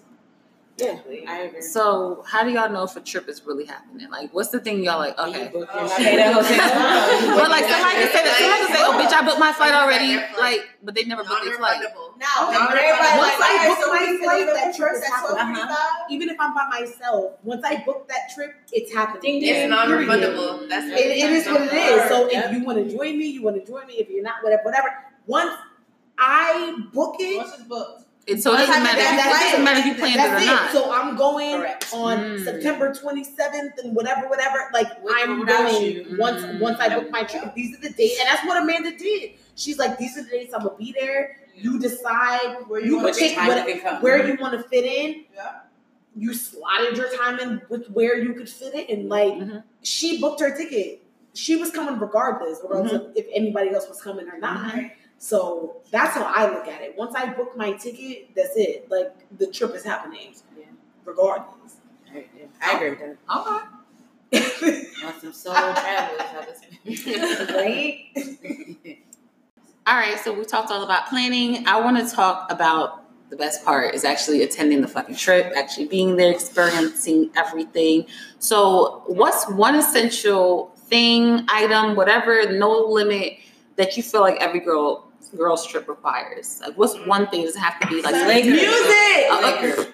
Yeah, 0.78 1.00
I 1.28 1.40
agree. 1.48 1.62
So 1.62 2.22
how 2.28 2.44
do 2.44 2.52
y'all 2.52 2.70
know 2.70 2.84
if 2.84 2.98
a 2.98 3.00
trip 3.00 3.30
is 3.30 3.46
really 3.46 3.64
happening? 3.64 4.10
Like, 4.10 4.34
what's 4.34 4.50
the 4.50 4.60
thing 4.60 4.84
y'all 4.84 5.00
like? 5.00 5.18
Okay. 5.18 5.48
I 5.48 5.96
paid 5.96 6.20
a 6.20 6.34
hotel. 6.34 7.38
But 7.40 7.50
like 7.50 7.64
somebody 7.64 7.96
can 8.04 8.12
say 8.12 8.24
that. 8.28 8.36
Somebody 8.36 8.60
can 8.60 8.76
say, 8.76 8.84
"Oh, 8.84 9.00
bitch, 9.00 9.14
I 9.16 9.24
booked 9.26 9.40
my 9.40 9.54
flight 9.54 9.74
already." 9.74 10.20
Like, 10.38 10.68
but 10.84 10.94
they 10.94 11.06
never 11.06 11.24
booked 11.24 11.46
their 11.46 11.56
flight. 11.56 11.80
Non-refundable. 11.80 12.20
Now, 12.20 12.52
No, 12.52 12.52
when 12.52 12.60
no, 12.60 12.76
everybody 12.76 13.08
like, 13.08 13.40
Once 13.40 13.40
I 13.40 13.68
book 13.72 13.80
my 13.88 14.18
flight, 14.20 14.46
that 14.52 14.68
at 14.68 14.76
trip 14.76 14.90
first 14.90 15.04
is 15.04 15.10
at 15.10 15.16
happening. 15.16 15.56
12:45. 15.56 15.64
Uh-huh. 15.64 15.74
Uh-huh. 15.74 16.06
Even 16.12 16.30
if 16.30 16.38
I'm 16.42 16.54
by 16.54 16.68
myself, 16.70 17.32
once 17.44 17.64
I 17.64 17.84
book 17.86 18.08
that 18.10 18.36
trip, 18.36 18.52
it's 18.74 18.92
happening. 18.94 19.40
It's 19.44 19.70
non-refundable. 19.70 20.68
That's 20.68 20.88
It, 20.92 21.24
it 21.24 21.32
is 21.32 21.48
what 21.48 21.62
it 21.62 21.74
is. 21.74 22.10
So 22.10 22.28
if 22.30 22.52
you 22.52 22.66
want 22.66 22.84
to 22.84 22.92
join 22.94 23.18
me, 23.18 23.28
you 23.32 23.42
want 23.42 23.56
to 23.56 23.64
join 23.66 23.88
me. 23.88 23.94
If 23.96 24.10
you're 24.10 24.24
not, 24.24 24.44
whatever, 24.44 24.64
whatever. 24.64 24.90
Once 25.26 25.56
I 26.20 26.76
book 26.94 27.16
it, 27.20 27.38
Once 27.38 27.54
it's 27.54 27.64
booked. 27.64 28.05
It, 28.28 28.42
so 28.42 28.54
it 28.54 28.58
doesn't 28.58 28.82
matter. 28.82 28.98
book 28.98 29.06
If, 29.06 29.18
that 29.18 29.28
it 29.42 29.52
doesn't 29.52 29.64
matter 29.66 29.80
if 29.82 29.86
you 29.86 29.94
planned 29.96 30.16
it 30.16 30.20
or 30.20 30.30
that's 30.30 30.44
it. 30.44 30.48
not. 30.48 30.72
So 30.72 30.92
I'm 30.92 31.16
going 31.16 31.58
Correct. 31.58 31.90
on 31.94 32.18
Mm. 32.18 32.44
September 32.44 32.92
27th 32.94 33.78
and 33.84 33.96
whatever, 33.96 34.28
whatever. 34.28 34.68
Like 34.74 35.04
With 35.04 35.14
I'm 35.16 35.46
going 35.46 35.84
you. 35.84 36.16
once 36.18 36.42
Mm. 36.42 36.60
once 36.60 36.80
I 36.80 36.90
book 36.98 37.12
my 37.12 37.24
trip. 37.24 37.54
These 37.54 37.78
are 37.78 37.82
the 37.82 37.90
dates, 37.92 38.20
and 38.20 38.28
that's 38.28 38.44
what 38.48 38.62
Amanda 38.62 38.98
did. 38.98 39.32
She's 39.56 39.78
like, 39.78 39.98
these 40.00 40.18
are 40.18 40.24
the 40.24 40.30
dates 40.30 40.54
I'm 40.56 40.64
gonna 40.64 40.76
be 40.76 40.92
there. 41.00 41.38
You 41.56 41.78
decide 41.80 42.58
Where 42.68 42.82
You 42.82 42.98
you 42.98 43.04
want 43.04 43.14
to 43.14 43.20
pick 43.22 43.38
what- 43.38 43.68
you 43.68 43.74
can 43.76 43.82
come. 43.82 44.02
where 44.02 44.28
you 44.28 44.36
want 44.42 44.54
to 44.62 44.68
fit 44.70 44.86
in. 44.86 45.26
Yeah. 45.34 45.52
You 46.18 46.34
slotted 46.34 46.98
your 46.98 47.10
time 47.16 47.40
in 47.40 47.62
with 47.70 47.90
where 47.92 48.18
you 48.18 48.34
could 48.34 48.50
fit 48.50 48.74
in. 48.74 48.86
And 49.00 49.08
like 49.10 49.34
Mhm. 49.34 49.64
she 49.84 50.20
booked 50.20 50.40
her 50.42 50.50
ticket. 50.58 51.04
She 51.36 51.58
was 51.58 51.70
coming 51.70 52.00
regardless, 52.00 52.60
regardless 52.64 52.94
Mm-hmm. 52.94 53.10
of 53.12 53.18
if 53.18 53.28
anybody 53.34 53.70
else 53.70 53.88
was 53.88 54.02
coming 54.02 54.28
or 54.30 54.38
not. 54.40 54.74
So 55.18 55.78
that's 55.92 56.14
how 56.14 56.24
I 56.24 56.52
look 56.54 56.68
at 56.68 56.82
it. 56.82 56.96
Once 56.98 57.16
I 57.16 57.34
book 57.34 57.56
my 57.58 57.74
ticket, 57.74 58.36
that's 58.36 58.56
it. 58.56 58.90
Like 58.90 59.14
the 59.38 59.48
trip 59.48 59.74
is 59.74 59.84
happening, 59.84 60.34
Yeah. 60.58 60.66
regardless. 61.04 61.78
Yeah. 62.14 62.22
I 62.62 62.76
agree 62.76 62.90
with 62.92 63.00
that. 63.00 63.18
Okay. 63.38 64.84
Want 65.04 65.22
some 65.22 65.34
solo 65.34 65.74
travelers? 65.74 66.62
right? 67.54 68.06
All 69.88 69.96
right. 69.96 70.20
So 70.20 70.34
we 70.34 70.44
talked 70.46 70.72
all 70.72 70.84
about 70.84 71.08
planning. 71.10 71.68
I 71.68 71.80
want 71.80 71.98
to 71.98 72.14
talk 72.14 72.52
about 72.52 73.04
the 73.30 73.36
best 73.36 73.64
part 73.64 73.94
is 73.96 74.04
actually 74.04 74.42
attending 74.44 74.82
the 74.82 74.88
fucking 74.88 75.16
trip, 75.16 75.54
actually 75.56 75.88
being 75.88 76.16
there, 76.16 76.32
experiencing 76.32 77.30
everything. 77.36 78.06
So, 78.40 79.04
what's 79.08 79.50
one 79.50 79.76
essential 79.76 80.72
thing, 80.76 81.46
item, 81.50 81.96
whatever, 81.96 82.52
no 82.52 82.72
limit 82.80 83.38
that 83.78 83.98
you 83.98 84.04
feel 84.04 84.22
like 84.22 84.38
every 84.40 84.60
girl 84.60 85.05
girl's 85.36 85.66
trip 85.68 85.88
requires? 85.88 86.60
Like, 86.62 86.78
what's 86.78 86.96
one 87.06 87.28
thing? 87.28 87.44
Does 87.44 87.56
it 87.56 87.60
have 87.60 87.80
to 87.82 87.88
be 87.88 88.02
like 88.02 88.14
Like 88.14 88.46
music. 88.46 89.26
Uh, 89.32 89.86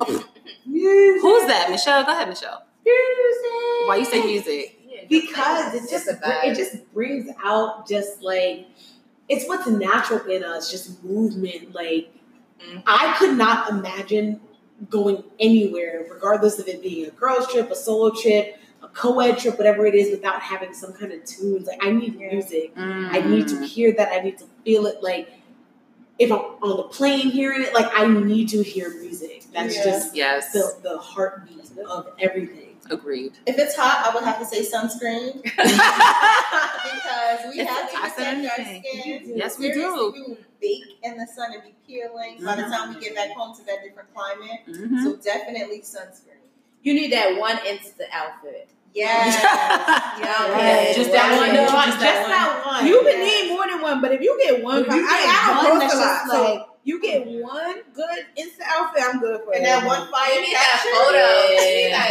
uh, 0.00 0.20
Music. 0.66 1.22
Who's 1.22 1.46
that? 1.46 1.68
Michelle. 1.70 2.04
Go 2.04 2.12
ahead, 2.12 2.28
Michelle. 2.28 2.64
Music. 2.84 3.86
Why 3.86 3.96
you 3.98 4.04
say 4.04 4.24
music? 4.24 4.76
because 5.08 5.74
it 5.74 5.90
just 5.90 6.06
a 6.08 6.18
it 6.44 6.54
just 6.56 6.92
brings 6.94 7.28
out 7.42 7.88
just 7.88 8.22
like 8.22 8.66
it's 9.28 9.46
what's 9.48 9.66
natural 9.66 10.20
in 10.30 10.44
us, 10.44 10.70
just 10.70 11.02
movement. 11.04 11.74
Like 11.74 12.12
Mhm. 12.60 12.82
I 12.86 13.14
could 13.18 13.36
not 13.38 13.70
imagine 13.70 14.40
going 14.90 15.24
anywhere, 15.38 16.06
regardless 16.10 16.58
of 16.58 16.68
it 16.68 16.82
being 16.82 17.06
a 17.06 17.10
girls 17.10 17.46
trip, 17.50 17.70
a 17.70 17.74
solo 17.74 18.10
trip, 18.14 18.56
a 18.56 18.59
co-ed 18.92 19.38
trip, 19.38 19.56
whatever 19.58 19.86
it 19.86 19.94
is, 19.94 20.10
without 20.10 20.40
having 20.40 20.72
some 20.74 20.92
kind 20.92 21.12
of 21.12 21.24
tunes. 21.24 21.66
Like 21.66 21.84
I 21.84 21.90
need 21.92 22.18
music. 22.18 22.72
I 22.76 23.20
need 23.20 23.48
to 23.48 23.64
hear 23.66 23.92
that. 23.94 24.12
I 24.12 24.20
need 24.20 24.38
to 24.38 24.44
feel 24.64 24.86
it. 24.86 25.02
Like 25.02 25.28
if 26.18 26.30
I'm 26.30 26.38
on 26.38 26.76
the 26.76 26.82
plane 26.84 27.30
hearing 27.30 27.62
it, 27.62 27.72
like 27.74 27.90
I 27.94 28.06
need 28.06 28.48
to 28.50 28.62
hear 28.62 28.90
music. 28.90 29.44
That's 29.52 29.74
Yeah. 29.76 29.84
just 29.84 30.14
Yes. 30.14 30.52
the 30.52 30.76
the 30.82 30.98
heartbeat 30.98 31.70
of 31.88 32.08
everything. 32.18 32.66
Agreed. 32.90 33.32
If 33.46 33.56
it's 33.58 33.76
hot, 33.76 34.04
I 34.04 34.14
would 34.14 34.24
have 34.24 34.38
to 34.40 34.44
say 34.44 34.62
sunscreen 34.62 35.42
because 35.44 35.54
we 37.54 37.60
It's 37.60 37.70
have 37.70 37.84
a 37.84 37.90
to 37.90 37.94
toxic 37.96 38.16
protect 38.16 38.58
our 38.58 38.64
skin. 38.64 39.32
Yes, 39.36 39.58
we 39.58 39.72
do. 39.72 40.12
We 40.12 40.22
will 40.22 40.38
bake 40.60 40.84
in 41.04 41.16
the 41.16 41.26
sun 41.26 41.52
and 41.52 41.62
be 41.62 41.74
peeling 41.86 42.42
by 42.44 42.56
the 42.56 42.62
time 42.62 42.94
we 42.94 43.00
get 43.00 43.14
back 43.14 43.30
home 43.30 43.54
to 43.56 43.64
that 43.66 43.82
different 43.84 44.12
climate. 44.14 44.60
Mhm. 44.66 45.02
So 45.04 45.16
definitely 45.16 45.80
sunscreen. 45.82 46.40
You 46.82 46.94
need 46.94 47.12
that 47.12 47.36
one 47.38 47.58
instant 47.66 48.08
outfit. 48.12 48.68
Yes. 48.94 49.36
Yes. 50.20 50.96
Just 50.96 51.12
that 51.12 51.32
one, 51.38 51.54
Just, 51.54 51.72
though? 51.72 51.80
Just 51.86 52.00
that 52.00 52.26
that 52.28 52.66
one. 52.66 52.84
You 52.86 53.00
can 53.00 53.18
Yes. 53.18 53.48
need 53.48 53.48
more 53.54 53.66
than 53.66 53.80
one, 53.80 54.00
but 54.02 54.12
if 54.12 54.20
you 54.20 54.36
get 54.42 54.62
one, 54.62 54.80
if 54.84 54.86
you 54.88 54.92
I- 54.92 55.00
get 55.00 55.08
I 55.08 55.62
don't 55.62 55.70
one 55.70 55.78
that's 55.80 55.94
a 55.94 55.96
lot, 55.96 56.04
just 56.04 56.30
so- 56.30 56.44
like 56.44 56.66
you 56.84 57.00
get 57.00 57.26
one 57.26 57.76
good 57.94 58.20
Insta 58.36 58.62
outfit, 58.66 59.02
I'm 59.06 59.20
good 59.20 59.40
for 59.44 59.54
And 59.54 59.64
that 59.64 59.84
one 59.86 60.10
fire 60.10 60.32
You 60.34 60.40
need 60.42 60.54
that 60.54 60.68
caption. 60.70 60.92
photo. 60.92 61.18
Yeah. 61.18 61.60
You 61.60 61.64
need 61.76 61.92
that 61.92 62.10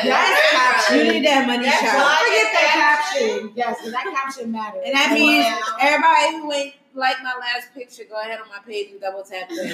caption. 0.52 0.98
You 0.98 1.04
need 1.14 1.26
that 1.26 1.48
money 1.48 1.66
That's 1.66 1.82
shot. 1.82 1.96
why- 1.96 2.18
Don't 2.18 2.26
forget 2.26 2.48
that 2.54 2.70
caption. 2.74 3.52
Yes, 3.56 3.78
because 3.78 3.94
that 3.94 4.08
caption 4.14 4.52
matters. 4.52 4.82
And 4.86 4.94
that 4.96 5.12
means 5.14 5.46
Wow. 5.46 5.78
everybody 5.82 6.38
who 6.38 6.48
ain't 6.54 6.74
like 6.96 7.18
my 7.22 7.34
last 7.40 7.74
picture, 7.76 8.04
go 8.10 8.16
ahead 8.20 8.40
on 8.40 8.48
my 8.50 8.60
page 8.66 8.90
and 8.92 9.00
double 9.02 9.24
tap 9.24 9.48
it. 9.50 9.58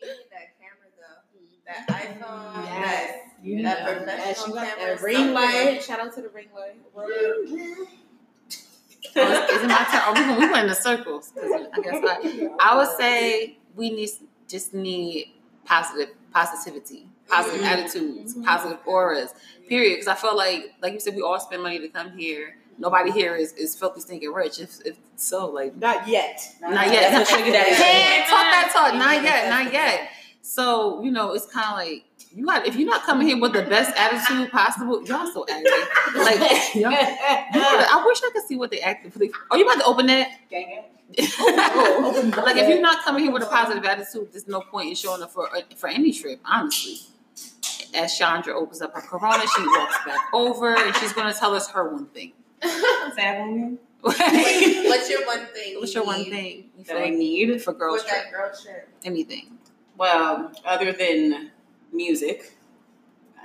You 0.00 0.06
need 0.06 0.30
that 0.30 0.54
camera 0.60 0.88
though. 0.94 1.26
That 1.66 1.82
iPhone. 1.88 2.64
Yes. 2.64 3.10
That, 3.10 3.27
that 3.62 3.86
know. 3.86 4.04
professional 4.04 4.26
Yes, 4.26 4.46
you 4.46 4.54
got 4.54 4.76
camera. 4.78 4.96
That 4.96 5.02
ring 5.02 5.32
light. 5.34 5.82
Shout 5.82 6.00
out 6.00 6.14
to 6.14 6.22
the 6.22 6.28
ring 6.28 6.48
light. 6.54 6.76
Oh, 6.96 7.86
is 9.14 9.62
it 9.62 9.68
my 9.68 9.86
turn? 9.90 10.02
Oh, 10.06 10.36
we, 10.38 10.46
went- 10.46 10.56
in 10.58 10.66
the 10.68 10.74
circles. 10.74 11.32
'cause 11.34 11.50
I 11.72 11.80
guess 11.80 12.02
I, 12.06 12.48
I 12.60 12.76
would 12.76 12.96
say 12.96 13.58
we 13.74 13.90
need 13.90 14.10
just 14.48 14.74
need 14.74 15.32
positive 15.64 16.14
positivity, 16.32 17.06
positive 17.28 17.60
mm-hmm. 17.60 17.68
attitudes, 17.68 18.34
mm-hmm. 18.34 18.44
positive 18.44 18.78
auras. 18.86 19.34
Period. 19.68 19.96
Because 19.96 20.08
I 20.08 20.14
feel 20.14 20.36
like, 20.36 20.74
like 20.82 20.92
you 20.94 21.00
said, 21.00 21.14
we 21.14 21.22
all 21.22 21.38
spend 21.40 21.62
money 21.62 21.78
to 21.78 21.88
come 21.88 22.16
here. 22.16 22.56
nobody 22.78 23.10
here 23.10 23.34
is, 23.36 23.52
is 23.54 23.76
filthy 23.76 24.00
stinking 24.00 24.32
rich. 24.32 24.58
If, 24.60 24.78
if 24.84 24.96
so, 25.16 25.46
like 25.46 25.76
Not 25.76 26.06
yet. 26.08 26.40
not 26.60 26.86
yet. 26.86 27.12
That's 27.12 27.30
what 27.30 27.38
sugar 27.40 27.52
daddy 27.52 27.74
Can't 27.74 27.76
said. 27.76 28.30
talk 28.30 28.46
that 28.52 28.70
talk. 28.72 28.94
Not 28.94 29.22
yet. 29.22 29.48
Not 29.50 29.72
yet. 29.72 30.08
So 30.42 31.02
you 31.02 31.10
know, 31.10 31.32
it's 31.34 31.46
kind 31.46 31.66
of 31.70 31.76
like 31.76 32.04
you 32.34 32.46
got 32.46 32.66
if 32.66 32.76
you're 32.76 32.88
not 32.88 33.02
coming 33.04 33.28
here 33.28 33.40
with 33.40 33.52
the 33.52 33.62
best 33.62 33.96
attitude 33.96 34.50
possible, 34.50 35.02
y'all 35.04 35.26
so 35.32 35.44
angry. 35.48 35.70
Like 36.16 36.38
y'all, 36.74 36.92
I 36.92 38.02
wish 38.06 38.18
I 38.22 38.30
could 38.32 38.46
see 38.46 38.56
what 38.56 38.70
they 38.70 38.80
actively. 38.80 39.30
Are 39.50 39.58
you 39.58 39.64
about 39.64 39.80
to 39.80 39.84
open 39.84 40.06
that? 40.06 40.28
Gang 40.50 40.84
it. 41.14 42.36
like 42.36 42.56
if 42.56 42.68
you're 42.68 42.82
not 42.82 43.02
coming 43.02 43.24
here 43.24 43.32
with 43.32 43.42
a 43.42 43.46
positive 43.46 43.82
attitude, 43.84 44.28
there's 44.30 44.46
no 44.46 44.60
point 44.60 44.90
in 44.90 44.94
showing 44.94 45.22
up 45.22 45.30
for 45.30 45.48
uh, 45.56 45.62
for 45.76 45.88
any 45.88 46.12
trip. 46.12 46.38
Honestly, 46.44 46.98
as 47.94 48.16
Chandra 48.16 48.54
opens 48.54 48.82
up 48.82 48.94
her 48.94 49.00
Corona, 49.00 49.42
she 49.56 49.66
walks 49.66 49.96
back 50.04 50.18
over 50.34 50.76
and 50.76 50.94
she's 50.96 51.14
going 51.14 51.32
to 51.32 51.38
tell 51.38 51.54
us 51.54 51.70
her 51.70 51.90
one 51.90 52.06
thing. 52.06 52.32
What's 54.00 55.10
your 55.10 55.26
one 55.26 55.46
thing? 55.46 55.76
What's 55.78 55.94
your 55.94 56.04
one 56.04 56.24
thing 56.24 56.70
you 56.76 56.84
that 56.84 56.98
I 56.98 57.10
need. 57.10 57.62
for 57.62 57.72
girls 57.72 58.02
With 58.02 58.08
trip? 58.08 58.24
that 58.24 58.32
girl 58.32 58.50
trip. 58.62 58.88
Anything. 59.04 59.58
Well, 59.96 60.52
other 60.64 60.92
than 60.92 61.50
music, 61.92 62.52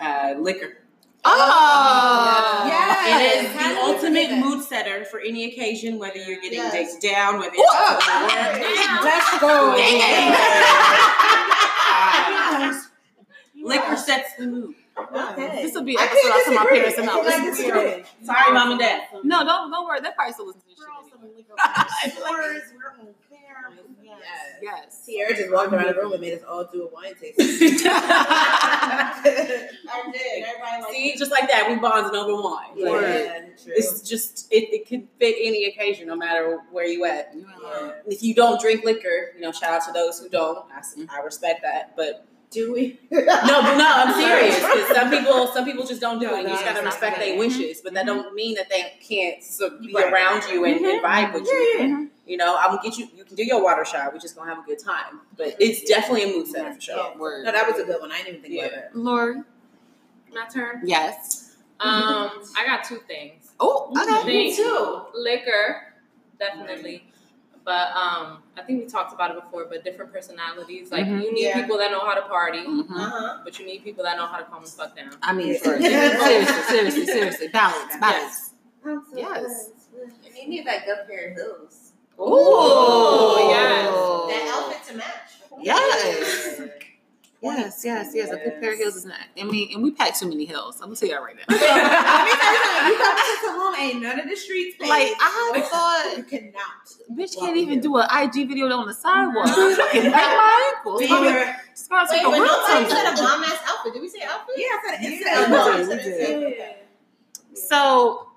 uh, 0.01 0.34
liquor. 0.39 0.77
Oh, 1.25 2.63
Yes. 2.67 2.91
It 3.06 3.45
is 3.45 3.53
the 3.53 3.82
ultimate 3.82 4.32
mood 4.43 4.62
setter 4.63 5.06
for 5.06 5.19
any 5.21 5.45
occasion, 5.45 5.97
whether 5.97 6.17
you're 6.17 6.41
getting 6.41 6.60
Yes. 6.60 6.73
dates 6.73 6.97
down, 6.97 7.39
whether 7.39 7.53
Oh, 7.58 7.95
it's 7.97 8.06
to 8.06 8.12
work. 8.91 9.03
Let's 9.03 9.39
go. 9.39 9.75
Uh, 11.95 12.73
Liquor 13.63 13.95
sets 13.95 14.36
the 14.38 14.45
mood. 14.47 14.75
Okay. 14.97 15.63
This 15.63 15.73
will 15.73 15.84
be 15.84 15.97
I 15.97 16.03
an 16.03 16.10
episode 16.10 16.29
can't 16.32 16.43
tell 16.45 16.53
my 16.53 16.65
parents 16.69 16.97
and 16.99 17.10
I 17.10 17.13
I'll 17.13 17.23
can't 17.23 17.45
listen 17.45 17.69
to 17.71 17.79
it. 17.79 18.06
Sorry, 18.23 18.53
mom 18.53 18.71
and 18.71 18.79
dad. 18.79 19.01
No, 19.23 19.43
don't 19.45 19.71
don't 19.71 19.86
worry. 19.86 20.01
They 20.01 20.10
probably 20.15 20.34
still 20.34 20.47
listen 20.47 20.62
to 20.62 20.67
this 20.67 20.77
shit. 22.03 22.13
anyway. 22.25 22.60
Yes. 24.62 25.02
Sierra 25.04 25.36
just 25.36 25.52
walked 25.52 25.74
around 25.74 25.88
the 25.88 25.96
room 25.96 26.14
and 26.14 26.22
made 26.22 26.34
us 26.34 26.44
all 26.48 26.66
do 26.72 26.88
a 26.88 26.94
wine 26.94 27.14
tasting. 27.20 27.46
I 27.86 29.22
did. 30.12 30.44
Everybody 30.44 30.84
like 30.84 30.92
See, 30.94 31.16
just 31.18 31.32
like 31.32 31.50
that, 31.50 31.68
we 31.70 31.76
bonding 31.76 32.16
over 32.16 32.42
wine. 32.42 32.70
Like, 32.78 33.02
Yeah, 33.02 33.40
true. 33.62 33.74
It's 33.76 34.02
just 34.02 34.52
it, 34.52 34.74
it 34.74 34.88
can 34.88 35.08
fit 35.20 35.36
any 35.40 35.66
occasion, 35.66 36.08
no 36.08 36.16
matter 36.16 36.60
where 36.72 36.86
you 36.86 37.06
at. 37.06 37.34
Yeah. 37.36 37.92
If 38.08 38.24
you 38.24 38.34
don't 38.34 38.60
drink 38.62 38.84
liquor, 38.84 39.32
you 39.36 39.42
know, 39.42 39.52
shout 39.52 39.72
out 39.72 39.86
to 39.88 39.92
those 39.92 40.20
who 40.20 40.30
don't. 40.30 40.60
I 41.10 41.20
respect 41.22 41.62
that, 41.64 41.96
but 41.96 42.26
Do 42.54 42.72
we? 42.74 43.00
no, 43.12 43.26
but 43.26 43.78
no, 43.78 43.92
I'm 43.96 44.13
serious. 44.22 44.60
'cause 44.60 44.96
some 44.96 45.10
people, 45.10 45.48
some 45.48 45.66
people 45.66 45.86
just 45.86 46.00
don't 46.00 46.20
do 46.20 46.28
No, 46.28 46.36
it. 46.36 46.44
You 46.44 46.50
just 46.50 46.63
gotta 46.63 46.86
respect 46.86 47.18
their 47.18 47.30
mm-hmm. 47.30 47.39
wishes, 47.39 47.82
but 47.82 47.94
that 47.96 48.06
mm-hmm. 48.06 48.22
don't 48.22 48.36
mean 48.36 48.56
that 48.56 48.70
they 48.70 48.94
can't 49.02 49.44
so 49.44 49.80
be 49.80 49.92
Right. 49.94 50.12
around 50.13 50.44
you 50.52 50.63
and, 50.66 50.76
and 50.78 50.86
mm-hmm. 50.86 51.06
vibe 51.06 51.34
with 51.34 51.46
you. 51.46 51.76
Yeah, 51.80 51.86
yeah. 51.88 52.06
You 52.26 52.38
know, 52.38 52.56
I'm 52.58 52.76
gonna 52.76 52.82
get 52.84 52.98
you. 52.98 53.08
You 53.16 53.26
can 53.26 53.36
do 53.36 53.44
your 53.44 53.63
water 53.63 53.84
shot. 53.84 54.13
We're 54.13 54.20
just 54.20 54.36
gonna 54.36 54.54
have 54.54 54.63
a 54.63 54.68
good 54.68 54.80
time. 54.80 55.22
But 55.36 55.56
it's 55.60 55.84
definitely 55.84 56.24
a 56.24 56.28
mood 56.28 56.48
setter 56.48 56.74
for 56.74 56.80
sure. 56.82 56.96
Yeah. 56.98 57.18
Word. 57.18 57.46
No, 57.46 57.52
that 57.52 57.68
was 57.70 57.82
a 57.82 57.86
good 57.86 58.00
one. 58.00 58.12
I 58.12 58.18
didn't 58.18 58.30
even 58.30 58.42
think 58.42 58.54
about 58.62 58.72
Yeah. 58.72 58.80
that. 58.82 58.96
Lori. 58.96 59.42
My 60.34 60.46
turn. 60.48 60.82
Yes. 60.86 61.56
Um, 61.80 62.32
I 62.58 62.66
got 62.66 62.84
two 62.84 63.00
things. 63.08 63.52
Oh, 63.60 63.92
okay. 63.98 64.28
Me 64.28 64.56
too. 64.56 65.02
Liquor, 65.16 65.94
definitely. 66.39 67.06
But 67.65 67.91
um, 67.95 68.43
I 68.58 68.62
think 68.65 68.84
we 68.84 68.86
talked 68.89 69.13
about 69.13 69.32
it 69.32 69.41
before. 69.41 69.65
But 69.69 69.84
different 69.84 70.12
personalities. 70.12 70.91
Like 70.91 71.06
Mhm. 71.06 71.23
you 71.23 71.34
need 71.34 71.43
Yeah. 71.43 71.62
people 71.62 71.78
that 71.78 71.91
know 71.91 72.02
how 72.02 72.13
to 72.13 72.23
party, 72.23 72.60
Mhm. 72.60 72.89
Uh-huh. 72.89 73.38
but 73.43 73.58
you 73.60 73.65
need 73.65 73.84
people 73.84 74.04
that 74.04 74.17
know 74.17 74.26
how 74.28 74.38
to 74.38 74.43
calm 74.43 74.63
the 74.63 74.69
fuck 74.69 74.95
down. 74.95 75.12
I 75.21 75.32
mean, 75.34 75.58
for, 75.63 75.80
seriously, 75.80 76.45
seriously, 76.67 77.06
seriously, 77.06 77.47
balance, 77.49 77.95
balance. 77.99 78.54
Yes. 79.15 79.69
And 80.26 80.36
you 80.36 80.47
need 80.49 80.67
that 80.67 80.86
good 80.86 81.08
pair 81.08 81.30
of 81.32 81.36
heels. 81.38 81.93
Ooh, 82.19 83.38
yes. 83.49 83.93
that 84.28 84.52
outfit 84.54 84.84
to 84.91 84.97
match. 84.97 85.30
Yes. 85.62 86.60
Yes, 87.43 87.82
yes, 87.84 88.12
yes. 88.15 88.29
A 88.32 88.38
good 88.38 88.60
pair 88.62 88.71
of 88.73 88.77
heels 88.79 88.95
is 88.95 89.06
not. 89.06 89.17
I 89.39 89.43
mean, 89.43 89.73
and 89.73 89.84
we 89.84 89.91
pack 89.91 90.17
too 90.17 90.27
many 90.29 90.45
hills. 90.45 90.77
I'm 90.82 90.88
gonna 90.88 90.95
tell 90.95 91.10
y'all 91.10 91.23
right 91.23 91.36
now. 91.36 91.43
Let 91.49 91.60
me 92.25 92.32
tell 92.39 92.53
you 92.53 92.60
something. 92.63 92.88
You 92.88 92.97
come 92.97 93.15
to 93.17 93.47
Tulum, 93.47 93.79
ain't 93.79 94.01
none 94.01 94.19
of 94.19 94.29
the 94.29 94.36
streets 94.36 94.77
paved. 94.77 94.89
Like 94.89 95.12
I 95.19 95.62
thought, 95.69 96.17
you 96.17 96.23
cannot. 96.23 97.17
bitch 97.19 97.38
can't 97.38 97.58
even 97.58 97.82
do 97.82 97.97
an 97.97 98.08
IG 98.12 98.47
video 98.47 98.67
on 98.71 98.88
the 98.88 98.93
sidewalk. 98.93 99.45
I 99.47 99.75
fucking 99.75 100.01
break 100.01 100.13
my 100.13 100.73
ankles. 100.77 100.99
We 101.01 101.08
Starts 101.08 101.32
were- 101.34 101.56
starts 101.75 102.12
Wait, 102.12 102.17
like 102.17 102.25
a 102.27 102.29
but 102.29 102.39
real 102.39 102.45
nobody 102.45 102.89
said 102.89 103.13
a 103.13 103.17
something. 103.17 103.25
bomb 103.25 103.43
ass 103.43 103.60
outfit. 103.67 103.93
Did 103.93 104.01
we 104.01 104.08
say 104.10 104.19
outfit? 104.23 104.56
Yeah, 104.58 104.65
I 104.65 104.79
said 104.86 104.93
it. 104.93 105.03
Yeah, 105.03 105.79
It's 105.79 105.88
we 105.89 105.93
a- 105.93 105.97
did, 105.97 106.08
we 106.17 106.43
did. 106.45 106.53
Okay. 106.53 106.75
So 107.56 108.27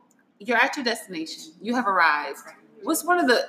you're 0.40 0.56
at 0.58 0.76
your 0.76 0.84
destination. 0.84 1.52
You 1.62 1.74
have 1.76 1.86
arrived. 1.86 2.38
What's 2.82 3.04
one 3.04 3.18
of 3.18 3.26
the 3.28 3.48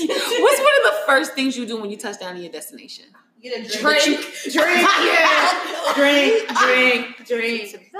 What's 0.08 0.60
one 0.60 0.74
of 0.76 0.84
the 0.84 0.96
first 1.06 1.34
things 1.34 1.56
you 1.56 1.66
do 1.66 1.80
when 1.80 1.90
you 1.90 1.96
touch 1.96 2.18
down 2.20 2.36
in 2.36 2.42
your 2.42 2.52
destination? 2.52 3.04
Get 3.42 3.54
a 3.58 3.78
drink. 3.80 4.02
Drink. 4.02 4.20
Drink, 4.52 4.88
yeah. 5.04 5.92
Drink, 5.94 6.48
drink, 6.58 7.26
drink. 7.26 7.90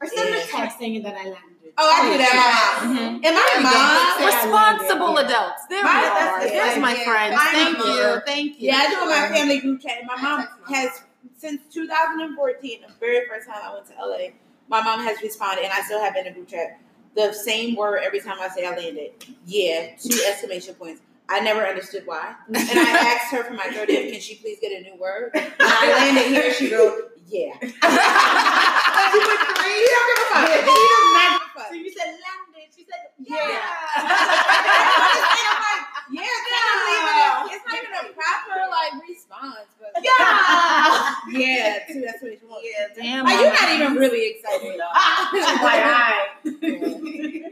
Or 0.00 0.06
send 0.08 0.34
a 0.34 0.46
text 0.46 0.78
saying 0.78 1.02
that 1.02 1.14
I 1.14 1.24
landed. 1.24 1.40
Oh, 1.76 1.90
I 1.90 2.12
do 2.12 2.18
that. 2.18 2.80
Mhm. 2.84 3.24
And 3.24 3.34
my 3.34 3.58
mom. 3.62 4.26
Responsible 4.26 5.18
adults. 5.18 5.62
There 5.68 5.82
we 5.82 5.88
are. 5.88 5.92
that's- 5.92 6.50
There's 6.50 6.78
my 6.80 6.94
yeah, 6.94 7.04
friends. 7.04 7.34
my 7.36 7.50
Thank 7.52 7.78
mom. 7.78 7.86
you. 7.88 8.20
Thank 8.26 8.60
you. 8.60 8.68
Yeah, 8.68 8.76
I 8.76 8.90
do 8.90 8.96
it 9.02 9.06
my 9.30 9.36
family 9.36 9.58
group 9.60 9.80
chat. 9.80 9.98
My 10.06 10.20
mom 10.20 10.46
has 10.68 11.02
since 11.38 11.60
2014, 11.72 12.80
the 12.86 12.94
very 13.00 13.26
first 13.28 13.48
time 13.48 13.58
I 13.62 13.74
went 13.74 13.86
to 13.86 13.94
LA. 13.94 14.34
My 14.68 14.82
mom 14.82 15.00
has 15.00 15.20
responded, 15.20 15.64
and 15.64 15.72
I 15.72 15.80
still 15.82 16.00
have 16.00 16.14
in 16.16 16.24
the 16.24 16.30
group 16.30 16.48
chat 16.48 16.78
the 17.16 17.32
same 17.32 17.74
word 17.76 18.02
every 18.04 18.20
time 18.20 18.36
I 18.40 18.48
say 18.48 18.64
I 18.66 18.70
landed. 18.76 19.12
Yeah, 19.46 19.96
two 20.00 20.18
exclamation 20.28 20.74
points. 20.74 21.00
I 21.28 21.40
never 21.40 21.66
understood 21.66 22.02
why, 22.06 22.34
and 22.48 22.56
I 22.56 23.16
asked 23.16 23.32
her 23.32 23.44
for 23.44 23.54
my 23.54 23.64
30th, 23.64 24.12
can 24.12 24.20
she 24.20 24.34
please 24.36 24.58
get 24.60 24.72
a 24.72 24.82
new 24.82 24.96
word? 24.96 25.30
When 25.34 25.44
I 25.58 25.92
landed 25.96 26.26
here, 26.26 26.52
she 26.52 26.72
wrote, 26.74 27.12
yeah. 27.26 27.54
she 27.60 27.70
put 27.70 29.40
three. 29.56 29.74
She 29.74 29.88
don't 29.90 30.08
give 30.10 30.20
a 30.20 30.28
fuck. 30.30 30.44
She 30.44 30.60
does 30.60 30.68
not 30.68 31.32
give 31.32 31.40
a 31.40 31.58
fuck. 31.58 31.68
So 31.68 31.74
you 31.74 31.90
said 31.90 32.06
landed. 32.06 32.68
She 32.76 32.84
said 32.84 33.02
Yeah. 33.18 33.64
I'm 33.96 34.04
like, 35.64 35.82
yeah, 36.12 36.22
it's 36.28 36.46
not 36.52 36.92
even 36.92 37.16
a, 37.16 37.28
it's 37.54 37.64
not 37.64 37.74
even 37.80 37.94
a 37.94 38.12
proper 38.12 38.60
like 38.70 38.94
response, 39.08 39.68
but 39.80 39.90
Yeah. 40.04 41.14
yeah, 41.32 41.78
two 41.88 42.04
exclamation 42.06 42.48
points. 42.48 42.68
Yeah. 42.68 43.02
Damn. 43.02 43.24
Like 43.24 43.40
you're 43.40 43.52
mama. 43.52 43.60
not 43.60 43.70
even 43.74 43.94
really 43.96 44.24
excited. 44.30 44.80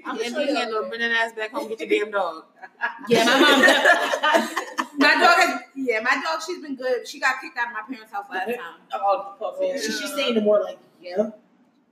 I'm 0.05 0.19
yeah, 0.19 0.29
you 0.29 0.47
can't 0.55 0.71
go 0.71 0.89
bring 0.89 1.01
that 1.01 1.13
ass 1.13 1.33
back 1.33 1.51
home. 1.53 1.69
Get 1.69 1.81
your 1.81 1.89
damn 2.05 2.11
dog. 2.13 2.45
Yeah, 3.09 3.25
my 3.25 3.39
mom. 3.41 3.61
my 4.99 5.15
dog 5.15 5.39
has. 5.39 5.61
Yeah, 5.75 6.01
my 6.01 6.21
dog. 6.23 6.43
She's 6.45 6.61
been 6.63 6.77
good. 6.77 7.07
She 7.63 7.63
got 7.63 7.63
kicked 7.63 7.65
out 7.65 7.69
of 7.69 7.73
my 7.73 7.83
parents' 7.95 8.13
house 8.13 8.27
last 8.31 8.47
time. 8.47 8.57
Oh, 8.95 9.35
the 9.39 9.45
puppy. 9.45 9.67
She, 9.79 9.93
she's 9.93 10.13
saying 10.15 10.35
the 10.35 10.41
more 10.41 10.61
like, 10.63 10.79
yeah. 11.01 11.31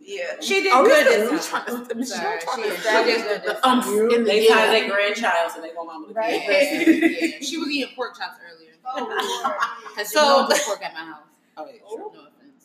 Yeah, 0.03 0.41
she 0.41 0.63
did 0.63 0.73
Oh, 0.75 0.83
good 0.83 1.07
we 1.07 1.13
this 1.37 1.49
time. 1.51 1.65
trying 1.67 1.87
to- 1.87 1.95
Michelle 1.95 2.17
Sorry, 2.17 2.41
trying 2.41 2.63
she- 2.65 2.71
to 2.71 2.77
she 2.77 2.83
did 3.05 3.23
good 3.27 3.43
the 3.45 3.69
umph 3.69 3.87
in 3.87 4.09
the 4.09 4.19
They 4.25 4.47
tied 4.49 4.65
yeah. 4.65 4.71
their 4.81 4.89
grandchild, 4.91 5.51
so 5.53 5.61
they 5.61 5.73
want 5.77 5.87
mama 5.89 6.07
to 6.09 6.15
be 6.15 6.19
Right. 6.19 6.41
Yeah, 6.49 7.39
she 7.47 7.59
was 7.59 7.69
eating 7.71 7.95
pork 7.95 8.17
chops 8.19 8.39
earlier. 8.51 8.71
Oh, 8.85 9.07
Cause 9.95 10.09
So- 10.13 10.21
so, 10.21 10.41
you 10.43 10.49
don't 10.49 10.63
pork 10.67 10.83
at 10.83 10.95
my 10.95 11.01
house. 11.01 11.29
Oh, 11.59 11.67
yeah, 11.67 11.97
No 11.97 12.13
oh. 12.17 12.27
offense. 12.27 12.63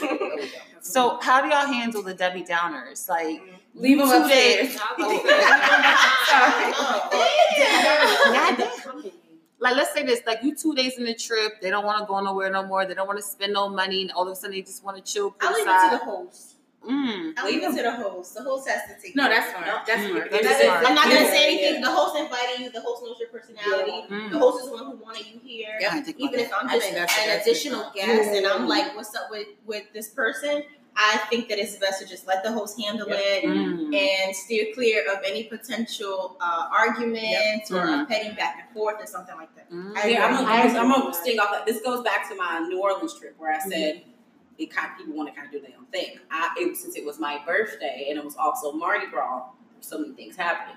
There 0.00 0.36
we 0.36 0.42
go. 0.46 0.52
So, 0.80 1.18
how 1.20 1.42
do 1.42 1.48
y'all 1.48 1.66
handle 1.66 2.02
the 2.02 2.14
Debbie 2.14 2.42
Downers? 2.42 3.06
Like, 3.08 3.40
mm-hmm. 3.42 3.56
Leave 3.80 3.98
them 3.98 4.08
two 4.08 4.14
upstairs. 4.14 4.68
days. 4.68 4.78
Oh. 4.98 5.08
Like, 9.60 9.76
let's 9.76 9.92
say 9.92 10.04
this: 10.04 10.20
like, 10.26 10.42
you 10.42 10.54
two 10.54 10.74
days 10.74 10.98
in 10.98 11.04
the 11.04 11.14
trip, 11.14 11.60
they 11.60 11.70
don't 11.70 11.84
want 11.84 11.98
to 11.98 12.06
go 12.06 12.20
nowhere 12.20 12.50
no 12.50 12.64
more. 12.64 12.86
They 12.86 12.94
don't 12.94 13.06
want 13.08 13.18
to 13.18 13.24
spend 13.24 13.52
no 13.54 13.68
money, 13.68 14.02
and 14.02 14.12
all 14.12 14.26
of 14.26 14.32
a 14.32 14.36
sudden 14.36 14.54
they 14.54 14.62
just 14.62 14.84
want 14.84 14.96
to 14.96 15.02
chill 15.12 15.34
I'll 15.40 15.52
leave 15.52 15.66
it 15.66 15.90
to 15.90 15.98
the 15.98 16.04
host. 16.04 16.54
Mm. 16.88 17.34
I'll 17.36 17.46
leave 17.50 17.62
it 17.64 17.76
to 17.76 17.82
the 17.82 17.90
host. 17.90 18.34
The 18.34 18.42
host 18.42 18.68
has 18.68 18.82
to 18.86 19.02
take 19.02 19.16
No, 19.16 19.28
that's 19.28 19.48
of 19.52 19.60
it. 19.60 19.64
smart. 19.66 19.86
That's 19.86 20.00
Mm, 20.02 20.10
smart. 20.10 20.30
that 20.30 20.40
is 20.42 20.46
That 20.46 20.62
smart. 20.62 20.86
I'm 20.86 20.94
not 20.94 21.04
gonna 21.04 21.26
say 21.26 21.44
anything. 21.46 21.74
yeah. 21.82 21.88
The 21.88 21.90
host 21.92 22.16
invited 22.16 22.60
you. 22.60 22.70
The 22.70 22.80
host 22.80 23.02
knows 23.02 23.16
your 23.18 23.28
personality. 23.30 24.04
Mm. 24.08 24.30
The 24.30 24.38
host 24.38 24.60
is 24.64 24.70
the 24.70 24.76
one 24.76 24.86
who 24.86 24.96
wanted 25.02 25.26
you 25.26 25.40
here. 25.42 25.76
Yeah, 25.80 25.88
I 25.92 26.00
think 26.02 26.16
Even 26.20 26.38
if 26.38 26.52
I'm 26.54 26.68
just 26.68 26.88
doing 26.88 27.02
an 27.02 27.40
additional 27.40 27.80
smart. 27.80 27.94
guest 27.96 28.28
and 28.30 28.46
I'm 28.46 28.68
like, 28.68 28.94
what's 28.94 29.14
up 29.16 29.28
with 29.28 29.48
with 29.66 29.92
this 29.92 30.08
person? 30.10 30.62
I 31.00 31.16
think 31.30 31.48
that 31.48 31.58
it's 31.60 31.76
best 31.76 32.00
to 32.02 32.08
just 32.08 32.26
let 32.26 32.42
the 32.42 32.50
host 32.50 32.78
handle 32.80 33.06
it 33.08 33.44
Mm. 33.44 33.96
and 33.96 34.34
steer 34.34 34.74
clear 34.74 35.04
of 35.12 35.18
any 35.24 35.44
potential 35.44 36.36
uh, 36.40 36.68
arguments 36.76 37.70
or 37.70 37.86
Mhm. 37.86 38.02
a 38.02 38.06
petting 38.06 38.34
back 38.34 38.58
and 38.64 38.74
forth 38.74 38.96
or 39.00 39.06
something 39.06 39.36
like 39.36 39.54
that. 39.54 39.70
Mm. 39.70 39.96
I 39.96 40.08
Yeah, 40.08 40.26
I'm 40.26 40.34
gonna, 40.34 40.48
I 40.48 40.66
agree 40.66 40.76
I'm 40.78 40.90
gonna 40.90 41.14
sting 41.14 41.38
off 41.38 41.52
that. 41.52 41.66
This 41.66 41.80
goes 41.82 42.02
back 42.02 42.28
to 42.30 42.34
my 42.34 42.58
New 42.68 42.80
Orleans 42.82 43.16
trip 43.16 43.36
where 43.38 43.52
I 43.52 43.60
said 43.60 44.02
it 44.58 44.70
kind 44.72 44.90
people 44.98 45.14
want 45.14 45.28
to 45.28 45.34
kind 45.34 45.46
of 45.46 45.52
do 45.52 45.60
their 45.60 45.78
own 45.78 45.86
thing. 45.86 46.18
I 46.32 46.52
it, 46.58 46.76
since 46.76 46.96
it 46.96 47.04
was 47.04 47.20
my 47.20 47.40
birthday 47.46 48.06
and 48.10 48.18
it 48.18 48.24
was 48.24 48.36
also 48.36 48.72
Mardi 48.72 49.06
Gras, 49.06 49.44
so 49.80 49.98
many 50.00 50.14
things 50.14 50.34
happening. 50.36 50.76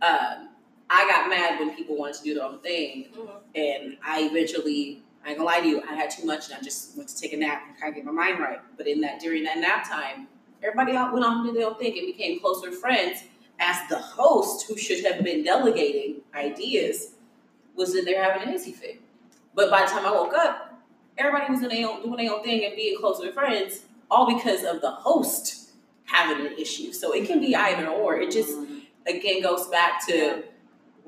Um, 0.00 0.50
I 0.88 1.08
got 1.08 1.28
mad 1.28 1.58
when 1.58 1.74
people 1.74 1.96
wanted 1.96 2.14
to 2.16 2.22
do 2.22 2.34
their 2.34 2.44
own 2.44 2.60
thing, 2.60 3.08
Mhm. 3.16 3.30
and 3.56 3.98
I 4.04 4.22
eventually. 4.30 5.02
I 5.24 5.30
ain't 5.30 5.38
gonna 5.38 5.48
lie 5.48 5.60
to 5.60 5.66
you, 5.66 5.82
I 5.88 5.94
had 5.94 6.10
too 6.10 6.26
much 6.26 6.48
and 6.48 6.58
I 6.58 6.62
just 6.62 6.96
went 6.96 7.08
to 7.10 7.16
take 7.16 7.32
a 7.32 7.36
nap 7.36 7.62
and 7.68 7.78
kind 7.78 7.90
of 7.90 7.96
get 7.96 8.04
my 8.04 8.12
mind 8.12 8.40
right. 8.40 8.60
But 8.76 8.86
in 8.86 9.00
that 9.02 9.20
during 9.20 9.44
that 9.44 9.58
nap 9.58 9.88
time, 9.88 10.28
Everybody 10.62 10.94
out 10.94 11.12
went 11.12 11.24
on 11.24 11.46
to 11.46 11.52
their 11.52 11.66
own 11.66 11.76
thing 11.76 11.96
and 11.98 12.06
became 12.06 12.38
closer 12.40 12.70
friends. 12.70 13.24
As 13.58 13.76
the 13.88 13.98
host, 13.98 14.66
who 14.68 14.76
should 14.76 15.04
have 15.04 15.24
been 15.24 15.42
delegating 15.42 16.22
ideas, 16.34 17.12
was 17.74 17.94
in 17.94 18.04
there 18.04 18.22
having 18.22 18.48
an 18.48 18.54
hissy 18.54 18.74
fit. 18.74 19.00
But 19.54 19.70
by 19.70 19.82
the 19.82 19.88
time 19.88 20.06
I 20.06 20.12
woke 20.12 20.34
up, 20.34 20.82
everybody 21.18 21.52
was 21.52 21.62
in 21.62 21.68
their 21.68 21.88
own, 21.88 22.02
doing 22.02 22.24
their 22.24 22.34
own 22.34 22.42
thing 22.42 22.64
and 22.64 22.74
being 22.76 22.98
closer 22.98 23.32
friends, 23.32 23.82
all 24.10 24.34
because 24.34 24.64
of 24.64 24.80
the 24.80 24.90
host 24.90 25.70
having 26.04 26.46
an 26.46 26.52
issue. 26.58 26.92
So 26.92 27.12
it 27.12 27.26
can 27.26 27.40
be 27.40 27.54
either 27.54 27.88
or. 27.88 28.18
It 28.18 28.30
just 28.30 28.50
mm-hmm. 28.50 28.78
again 29.06 29.42
goes 29.42 29.66
back 29.68 30.06
to 30.08 30.42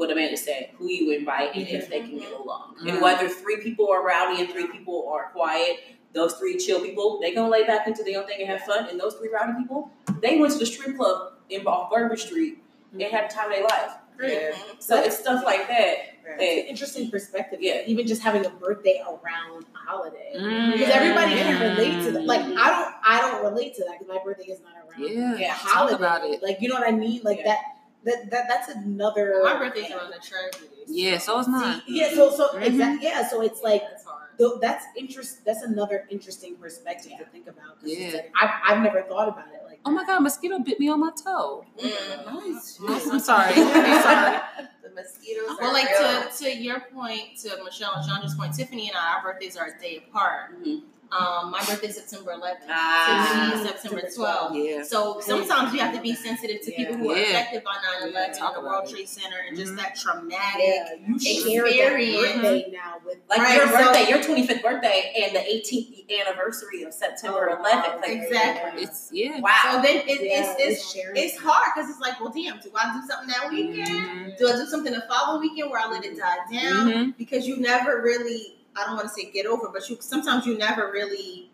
what 0.03 0.11
Amanda 0.11 0.37
said, 0.37 0.71
who 0.79 0.89
you 0.89 1.13
invite 1.13 1.55
and 1.55 1.67
if 1.69 1.89
they 1.89 2.01
can 2.01 2.19
get 2.19 2.33
mm-hmm. 2.33 2.43
along. 2.43 2.75
And 2.81 2.91
mm-hmm. 2.91 3.03
whether 3.03 3.29
three 3.29 3.59
people 3.59 3.89
are 3.89 4.05
rowdy 4.05 4.41
and 4.41 4.51
three 4.51 4.67
people 4.67 5.09
are 5.09 5.31
quiet, 5.31 5.79
those 6.13 6.35
three 6.35 6.59
chill 6.59 6.81
people, 6.81 7.21
they 7.21 7.33
gonna 7.33 7.49
lay 7.49 7.65
back 7.65 7.87
into 7.87 8.03
their 8.03 8.21
own 8.21 8.27
thing 8.27 8.41
and 8.41 8.49
have 8.49 8.63
fun. 8.63 8.89
And 8.89 8.99
those 8.99 9.15
three 9.15 9.29
rowdy 9.33 9.53
people, 9.57 9.91
they 10.21 10.39
went 10.39 10.53
to 10.55 10.59
the 10.59 10.67
strip 10.67 10.97
club 10.97 11.35
in 11.51 11.65
off 11.67 11.89
Bourbon 11.91 12.17
Street 12.17 12.59
and 12.93 13.03
had 13.03 13.31
the 13.31 13.35
time 13.35 13.47
of 13.47 13.53
their 13.53 13.65
life. 13.65 13.93
Yeah. 14.21 14.57
So 14.81 15.01
it's 15.01 15.19
stuff 15.19 15.45
like 15.45 15.69
that. 15.69 15.97
It's 16.25 16.39
that 16.39 16.43
an 16.43 16.67
interesting 16.67 17.11
perspective. 17.11 17.61
Yeah. 17.63 17.83
Even 17.87 18.07
just 18.07 18.23
having 18.23 18.45
a 18.45 18.51
birthday 18.51 19.03
around 19.07 19.65
a 19.75 19.79
holiday. 19.79 20.35
Mm. 20.37 20.73
Because 20.73 20.91
everybody 20.91 21.35
can 21.35 21.77
relate 21.77 22.05
to 22.05 22.13
that. 22.13 22.25
Like 22.25 22.43
mm. 22.43 22.57
I 22.59 22.71
don't 22.71 22.95
I 23.05 23.21
don't 23.21 23.45
relate 23.45 23.75
to 23.77 23.85
that 23.85 23.99
because 23.99 24.09
my 24.09 24.23
birthday 24.25 24.53
is 24.53 24.61
not 24.61 24.73
around 24.77 25.39
Yeah, 25.39 25.55
a 25.55 25.59
talk 25.59 25.59
holiday. 25.61 25.95
about 25.97 26.25
it. 26.25 26.43
Like 26.43 26.61
you 26.61 26.69
know 26.69 26.75
what 26.75 26.89
I 26.89 26.93
mean? 26.93 27.21
Like 27.25 27.39
Yeah. 27.39 27.45
that 27.45 27.59
that 28.05 28.31
that 28.31 28.49
that's 28.49 28.69
another 28.69 29.41
My 29.45 29.59
birthday's 29.59 29.91
around 29.91 30.11
the 30.11 30.19
tragedy. 30.19 30.69
Yeah, 30.87 31.19
so 31.19 31.39
it's 31.39 31.49
mine. 31.49 31.83
See, 31.87 32.01
yeah, 32.01 32.11
so 32.15 32.31
so 32.31 32.49
Mhm. 32.49 32.63
exactly 32.63 33.07
yeah, 33.09 33.29
so 33.29 33.41
it's 33.43 33.63
like 33.63 33.83
That's 33.83 34.05
hard. 34.05 34.31
though 34.39 34.59
that's 34.61 34.85
interest 34.97 35.45
that's 35.45 35.63
another 35.63 36.07
interesting 36.11 36.57
perspective 36.57 37.13
to 37.19 37.25
think 37.27 37.47
about. 37.47 37.77
Yeah. 37.83 38.11
like, 38.15 38.33
I've 38.41 38.51
I've 38.69 38.83
never 38.83 39.03
thought 39.03 39.29
about 39.29 39.47
it 39.55 39.61
like 39.67 39.81
Oh 39.85 39.91
my 39.91 40.05
god, 40.05 40.21
mosquito 40.21 40.59
bit 40.61 40.79
me 40.81 40.89
on 40.89 41.01
my 41.01 41.11
toe. 41.25 41.65
Nice. 41.83 42.79
I'm 42.89 43.19
sorry. 43.21 43.53
I'm 43.57 44.03
sorry. 44.03 44.41
The 44.83 44.91
mosquitoes 44.91 45.57
Well, 45.61 45.71
are 45.71 45.73
like 45.73 45.89
real. 45.89 46.29
to, 46.31 46.45
to 46.45 46.51
your 46.57 46.81
point, 46.95 47.37
to 47.43 47.63
Michelle 47.65 47.93
and 47.95 48.09
Chandra's 48.09 48.35
point, 48.35 48.55
Tiffany 48.55 48.89
and 48.89 48.97
I, 48.97 49.15
our 49.17 49.23
birthdays 49.23 49.57
are 49.57 49.67
a 49.77 49.81
day 49.81 50.05
apart. 50.09 50.61
Mhm. 50.65 50.83
Um, 51.13 51.51
my 51.51 51.59
birthday's 51.65 51.97
September 51.97 52.33
11th. 52.33 52.65
Ah. 52.71 53.51
Tiffany's 53.53 53.69
September 53.69 54.01
12th. 54.17 54.55
Yeah. 54.55 54.83
So 54.83 55.21
sometimes 55.21 55.75
you 55.75 55.81
have 55.81 55.95
to 55.95 56.01
be 56.01 56.15
sensitive 56.15 56.63
to 56.63 56.73
people 56.73 56.95
who 56.97 57.11
are 57.11 57.17
Yeah. 57.19 57.25
affected 57.25 57.65
by 57.65 57.75
9 58.01 58.09
11 58.09 58.39
talk 58.39 58.55
the 58.55 58.61
about 58.61 58.71
World. 58.85 58.91
Trade 58.91 59.09
Center 59.09 59.37
and 59.47 59.55
just 59.57 59.73
Mhm. 59.73 59.77
that 59.77 59.95
traumatic. 59.97 60.65
yeah, 60.65 60.95
you 61.07 61.19
share 61.19 61.65
that 61.65 61.71
experience. 61.71 62.35
birthday 62.43 62.71
now 62.73 62.95
with 63.05 63.19
Like 63.29 63.39
Right, 63.41 63.57
your 63.57 63.69
so- 63.69 63.77
birthday, 63.77 64.09
your 64.09 64.23
25th 64.23 64.63
birthday, 64.63 65.13
and 65.23 65.37
the 65.37 65.55
18th 65.55 66.11
anniversary 66.11 66.83
of 66.85 66.95
September 66.95 67.51
Oh, 67.51 67.57
11th. 67.63 68.01
Like, 68.01 68.11
Exactly. 68.11 68.83
It's 68.85 69.09
yeah. 69.13 69.39
Wow. 69.41 69.51
So 69.73 69.83
then 69.83 69.97
it, 70.07 70.21
Yeah, 70.23 70.41
it's 70.57 70.61
it's 70.61 70.95
it's 70.97 71.35
it's 71.35 71.37
hard 71.43 71.73
because 71.75 71.91
it's 71.91 72.01
like, 72.01 72.21
well, 72.21 72.31
damn, 72.35 72.59
do 72.61 72.71
I 72.75 72.93
do 72.99 73.07
something 73.07 73.29
that 73.29 73.51
weekend? 73.51 73.89
Mhm. 73.89 74.39
Do 74.39 74.49
I 74.49 74.53
do 74.53 74.65
something 74.67 74.93
the 74.93 75.05
following 75.11 75.43
weekend 75.51 75.71
where 75.71 75.81
I 75.81 75.89
let 75.89 76.05
it 76.07 76.17
die 76.17 76.37
down? 76.51 76.89
Mhm. 76.89 77.17
Because 77.19 77.47
you 77.47 77.57
never 77.59 78.01
really, 78.01 78.57
I 78.77 78.85
don't 78.85 78.97
want 78.97 79.09
to 79.09 79.15
say 79.15 79.31
get 79.31 79.47
over, 79.47 79.69
but 79.73 79.89
you 79.89 79.97
sometimes 80.01 80.47
you 80.47 80.57
never 80.57 80.91
really, 80.91 81.51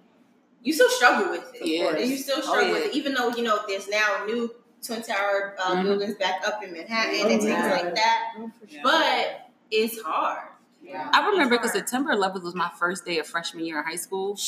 you 0.62 0.72
still 0.72 0.88
struggle 0.90 1.30
with 1.30 1.50
it. 1.54 1.66
Yeah. 1.66 1.98
You 1.98 2.16
still 2.16 2.38
Oh, 2.38 2.42
struggle 2.42 2.66
yeah. 2.68 2.72
with 2.74 2.84
it, 2.86 2.94
even 2.94 3.14
though 3.14 3.30
you 3.30 3.42
know 3.42 3.60
there's 3.66 3.88
now 3.88 4.24
new 4.26 4.54
twin 4.84 5.02
tower 5.02 5.56
uh, 5.58 5.74
Mhm. 5.76 5.82
buildings 5.84 6.14
back 6.16 6.46
up 6.46 6.62
in 6.62 6.72
Manhattan 6.72 7.14
Oh, 7.20 7.28
and 7.28 7.40
things 7.40 7.44
yeah. 7.44 7.70
like 7.72 7.94
that. 7.96 8.34
Oh, 8.38 8.50
for 8.60 8.68
sure. 8.70 8.80
But 8.82 9.50
it's 9.70 10.00
hard. 10.02 10.48
Yeah. 10.80 11.10
I 11.12 11.28
remember 11.30 11.56
because 11.56 11.72
September 11.72 12.12
11th 12.12 12.44
was 12.44 12.54
my 12.54 12.70
first 12.78 13.04
day 13.04 13.18
of 13.18 13.26
freshman 13.26 13.64
year 13.64 13.78
in 13.80 13.84
high 13.84 13.96
school, 13.96 14.30
and 14.30 14.38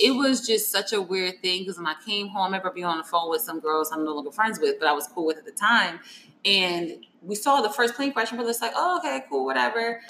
it 0.00 0.14
was 0.14 0.44
just 0.46 0.70
such 0.70 0.92
a 0.92 1.00
weird 1.00 1.40
thing 1.40 1.60
because 1.62 1.76
when 1.78 1.86
I 1.86 1.94
came 2.04 2.28
home, 2.28 2.42
I 2.42 2.46
remember 2.46 2.70
being 2.72 2.86
on 2.86 2.98
the 2.98 3.04
phone 3.04 3.30
with 3.30 3.40
some 3.40 3.60
girls 3.60 3.90
I'm 3.92 4.04
no 4.04 4.12
longer 4.14 4.32
friends 4.32 4.58
with, 4.60 4.78
but 4.80 4.88
I 4.88 4.92
was 4.92 5.06
cool 5.06 5.24
with 5.26 5.38
at 5.38 5.44
the 5.46 5.52
time, 5.52 6.00
and 6.44 7.06
we 7.22 7.36
saw 7.36 7.60
the 7.62 7.70
first 7.70 7.94
plane 7.94 8.12
crash, 8.12 8.30
and 8.30 8.38
we 8.38 8.44
were 8.44 8.50
just 8.50 8.60
like, 8.60 8.72
"Oh, 8.74 8.98
okay, 8.98 9.24
cool, 9.30 9.44
whatever." 9.44 10.02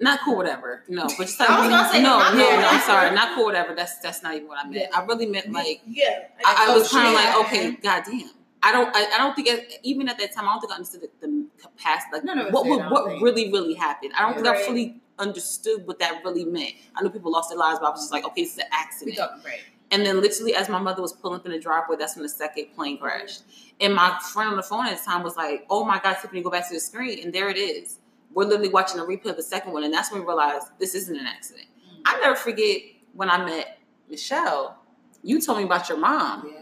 Not 0.00 0.20
cool, 0.24 0.36
whatever. 0.36 0.82
No, 0.88 1.04
but 1.04 1.18
just 1.18 1.38
like 1.38 1.48
I 1.48 1.60
was 1.60 1.68
gonna 1.68 1.88
say, 1.88 2.02
no, 2.02 2.18
no, 2.18 2.30
cool, 2.30 2.38
no. 2.38 2.68
I'm 2.68 2.80
sorry, 2.80 3.14
not 3.14 3.34
cool, 3.34 3.44
whatever. 3.44 3.74
That's 3.74 3.98
that's 4.00 4.22
not 4.22 4.34
even 4.34 4.48
what 4.48 4.58
I 4.58 4.68
meant. 4.68 4.88
Yeah. 4.90 4.98
I 5.00 5.04
really 5.04 5.26
meant 5.26 5.52
like 5.52 5.82
yeah, 5.86 6.24
I, 6.44 6.66
I 6.66 6.66
oh, 6.70 6.78
was 6.78 6.90
kind 6.90 7.08
of 7.08 7.14
like, 7.14 7.46
okay, 7.46 7.70
goddamn. 7.82 8.30
I 8.62 8.72
don't. 8.72 8.94
I, 8.96 9.06
I 9.14 9.18
don't 9.18 9.34
think 9.36 9.48
it- 9.48 9.78
even 9.82 10.08
at 10.08 10.18
that 10.18 10.34
time. 10.34 10.48
I 10.48 10.52
don't 10.52 10.60
think 10.60 10.72
I 10.72 10.76
understood 10.76 11.02
the, 11.02 11.26
the 11.26 11.46
capacity. 11.60 12.10
Like 12.14 12.24
None 12.24 12.38
of 12.38 12.46
us 12.46 12.52
what 12.52 12.90
what 12.90 13.06
think. 13.06 13.22
really 13.22 13.52
really 13.52 13.74
happened. 13.74 14.12
I 14.18 14.22
don't 14.22 14.34
think 14.34 14.46
I 14.46 14.64
fully 14.64 15.00
understood 15.18 15.86
what 15.86 15.98
that 16.00 16.22
really 16.24 16.44
meant. 16.44 16.72
I 16.96 17.02
knew 17.02 17.10
people 17.10 17.30
lost 17.30 17.50
their 17.50 17.58
lives, 17.58 17.78
but 17.78 17.86
I 17.86 17.90
was 17.90 18.00
just 18.00 18.12
like, 18.12 18.24
okay, 18.24 18.42
this 18.42 18.54
is 18.54 18.58
an 18.58 18.64
accident. 18.72 19.16
talking 19.18 19.44
right. 19.44 19.60
And 19.90 20.04
then 20.04 20.20
literally, 20.20 20.54
as 20.54 20.68
my 20.68 20.78
mother 20.80 21.02
was 21.02 21.12
pulling 21.12 21.38
up 21.38 21.46
in 21.46 21.52
the 21.52 21.58
driveway, 21.60 21.96
that's 21.96 22.16
when 22.16 22.24
the 22.24 22.28
second 22.28 22.74
plane 22.74 22.98
crashed. 22.98 23.42
And 23.80 23.94
my 23.94 24.18
friend 24.32 24.50
on 24.50 24.56
the 24.56 24.62
phone 24.62 24.86
at 24.86 24.98
the 24.98 25.04
time 25.04 25.22
was 25.22 25.36
like, 25.36 25.66
"Oh 25.70 25.84
my 25.84 26.00
God, 26.02 26.16
Tiffany, 26.20 26.42
go 26.42 26.50
back 26.50 26.66
to 26.68 26.74
the 26.74 26.80
screen." 26.80 27.22
And 27.22 27.32
there 27.32 27.48
it 27.48 27.58
is. 27.58 27.98
We're 28.34 28.44
literally 28.44 28.68
watching 28.68 29.00
a 29.00 29.04
replay 29.04 29.30
of 29.30 29.36
the 29.36 29.42
second 29.42 29.72
one, 29.72 29.84
and 29.84 29.94
that's 29.94 30.10
when 30.10 30.20
we 30.20 30.26
realized 30.26 30.66
this 30.78 30.94
isn't 30.94 31.16
an 31.16 31.26
accident. 31.26 31.68
I 32.04 32.20
never 32.20 32.34
forget 32.34 32.82
when 33.14 33.30
I 33.30 33.44
met 33.44 33.78
Michelle. 34.10 34.78
You 35.22 35.40
told 35.40 35.58
me 35.58 35.64
about 35.64 35.88
your 35.88 35.98
mom 35.98 36.52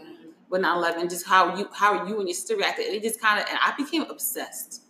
with 0.49 0.61
9-11, 0.61 1.09
just 1.09 1.25
how 1.25 1.57
you 1.57 1.67
how 1.73 2.05
you 2.07 2.19
and 2.19 2.27
your 2.27 2.35
sister 2.35 2.55
reacted. 2.55 2.85
And 2.85 2.95
it 2.95 3.03
just 3.03 3.19
kind 3.19 3.41
of, 3.41 3.47
and 3.49 3.57
I 3.61 3.73
became 3.75 4.03
obsessed 4.03 4.81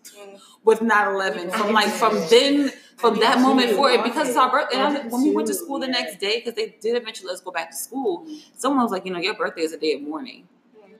with 0.64 0.80
9-11 0.80 1.52
from 1.52 1.74
like 1.74 1.90
from 1.90 2.16
then 2.30 2.72
from 2.98 3.20
that 3.20 3.40
moment 3.40 3.72
forward 3.72 4.04
because 4.04 4.28
it's 4.30 4.38
our 4.38 4.52
birthday. 4.52 4.78
And 4.78 5.12
when 5.12 5.24
we 5.24 5.32
went 5.32 5.48
to 5.48 5.54
school 5.54 5.80
the 5.80 5.88
next 5.88 6.20
day, 6.20 6.40
because 6.40 6.54
they 6.54 6.76
did 6.82 6.96
eventually 6.96 7.28
let 7.28 7.36
us 7.36 7.42
go 7.42 7.52
back 7.52 7.72
to 7.72 7.78
school, 7.78 8.28
someone 8.58 8.84
was 8.84 8.92
like, 8.92 9.06
you 9.06 9.14
know, 9.14 9.20
your 9.20 9.34
birthday 9.34 9.62
is 9.62 9.74
a 9.74 9.78
day 9.78 9.94
of 9.94 10.02
mourning. 10.02 10.48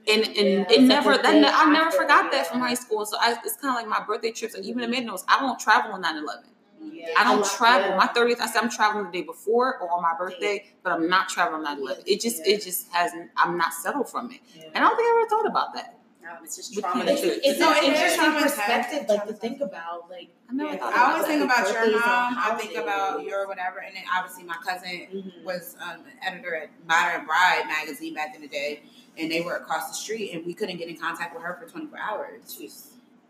And 0.08 0.24
and 0.26 0.36
Yeah, 0.36 0.66
it 0.72 0.82
never 0.82 1.12
like 1.12 1.24
that 1.24 1.36
ne- 1.36 1.48
I 1.48 1.70
never 1.72 1.92
forgot 1.92 2.32
that 2.32 2.48
from 2.48 2.60
high 2.60 2.74
school. 2.74 3.06
So 3.06 3.18
I, 3.20 3.38
it's 3.46 3.56
kind 3.58 3.70
of 3.76 3.76
like 3.76 3.88
my 3.88 4.06
birthday 4.06 4.32
trips. 4.32 4.54
And 4.54 4.66
even 4.66 4.84
Amanda 4.84 5.08
knows 5.08 5.24
I 5.28 5.42
won't 5.44 5.60
travel 5.60 5.94
on 5.94 6.04
9-11. 6.04 6.44
Yeah. 6.92 7.08
I 7.18 7.24
don't 7.24 7.40
love- 7.40 7.52
travel. 7.52 7.90
yeah. 7.92 7.96
My 7.96 8.08
30th, 8.08 8.42
I 8.42 8.48
said 8.48 8.62
I'm 8.64 8.70
traveling 8.70 9.06
the 9.06 9.12
day 9.12 9.22
before 9.24 9.80
or 9.80 9.90
on 9.92 10.02
my 10.02 10.14
birthday, 10.18 10.66
but 10.84 10.92
I'm 10.92 11.08
not 11.08 11.30
traveling 11.30 11.66
on 11.66 11.82
9 11.86 11.96
It 12.06 12.20
just, 12.20 12.46
Yeah. 12.46 12.56
it 12.56 12.64
just 12.64 12.92
hasn't, 12.92 13.32
I'm 13.38 13.58
not 13.58 13.74
settled 13.74 14.10
from 14.10 14.32
it. 14.32 14.42
Yeah. 14.54 14.64
And 14.76 14.84
I 14.84 14.88
don't 14.90 14.98
think 14.98 15.08
I 15.08 15.20
ever 15.22 15.30
thought 15.30 15.48
about 15.50 15.74
that. 15.76 16.00
No, 16.22 16.30
it's 16.44 16.56
just 16.56 16.74
With 16.76 16.86
trauma. 16.86 17.04
kids. 17.06 17.22
It's, 17.22 17.46
it's 17.48 17.60
No, 17.60 17.72
an 17.72 17.78
it 17.78 17.84
is 17.84 17.88
interesting 17.90 18.26
traumatizing. 18.26 18.42
perspective, 18.44 19.06
like 19.10 19.28
to 19.28 19.34
think 19.34 19.60
about, 19.62 20.10
like 20.10 20.30
I 20.50 20.54
never 20.54 20.72
Yeah. 20.74 20.78
thought 20.80 20.94
I 20.94 21.12
always 21.12 21.22
that. 21.24 21.28
think 21.28 21.44
about 21.44 21.72
your 21.74 21.92
mom. 22.00 22.36
I 22.40 22.56
think 22.60 22.78
about 22.78 23.24
your 23.24 23.46
whatever, 23.48 23.80
and 23.80 23.94
then 23.96 24.04
obviously 24.18 24.44
my 24.44 24.56
cousin 24.66 25.08
mhm. 25.14 25.44
was 25.44 25.76
um, 25.82 26.00
an 26.06 26.18
editor 26.26 26.56
at 26.56 26.70
Modern 26.88 27.26
Bride 27.26 27.64
magazine 27.68 28.14
back 28.14 28.36
in 28.36 28.42
the 28.42 28.48
day, 28.48 28.84
and 29.18 29.32
they 29.32 29.42
were 29.42 29.56
across 29.58 29.90
the 29.90 29.96
street, 29.96 30.32
and 30.34 30.46
we 30.46 30.54
couldn't 30.54 30.78
get 30.78 30.88
in 30.90 30.98
contact 30.98 31.34
with 31.36 31.44
her 31.44 31.56
for 31.62 31.70
24 31.70 32.00
hours. 32.00 32.60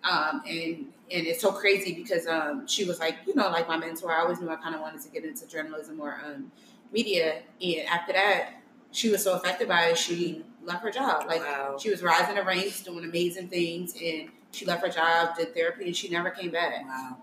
Um, 0.03 0.41
and 0.47 0.87
and 1.11 1.27
it's 1.27 1.41
so 1.41 1.51
crazy 1.51 1.93
because 1.93 2.27
um, 2.27 2.67
she 2.67 2.83
was 2.85 2.99
like, 2.99 3.17
you 3.25 3.35
know, 3.35 3.49
like 3.49 3.67
my 3.67 3.77
mentor. 3.77 4.11
I 4.11 4.21
always 4.21 4.39
knew 4.41 4.49
I 4.49 4.55
kind 4.57 4.75
of 4.75 4.81
wanted 4.81 5.01
to 5.01 5.09
get 5.09 5.23
into 5.23 5.47
journalism 5.47 5.99
or 6.01 6.19
um, 6.25 6.51
media, 6.91 7.41
and 7.61 7.87
after 7.87 8.13
that, 8.13 8.55
she 8.91 9.09
was 9.09 9.23
so 9.23 9.33
affected 9.33 9.67
by 9.67 9.85
it, 9.87 9.97
she 9.97 10.43
left 10.63 10.83
her 10.83 10.91
job. 10.91 11.25
Like 11.27 11.41
Wow. 11.41 11.77
she 11.79 11.89
was 11.89 12.01
rising 12.03 12.35
the 12.35 12.43
ranks, 12.43 12.81
doing 12.83 13.03
amazing 13.03 13.49
things, 13.49 13.95
and 14.01 14.29
she 14.51 14.65
left 14.65 14.83
her 14.85 14.89
job, 14.91 15.35
did 15.37 15.53
therapy, 15.53 15.85
and 15.85 15.95
she 15.95 16.09
never 16.09 16.29
came 16.29 16.51
back. 16.51 16.85
Wow. 16.85 17.17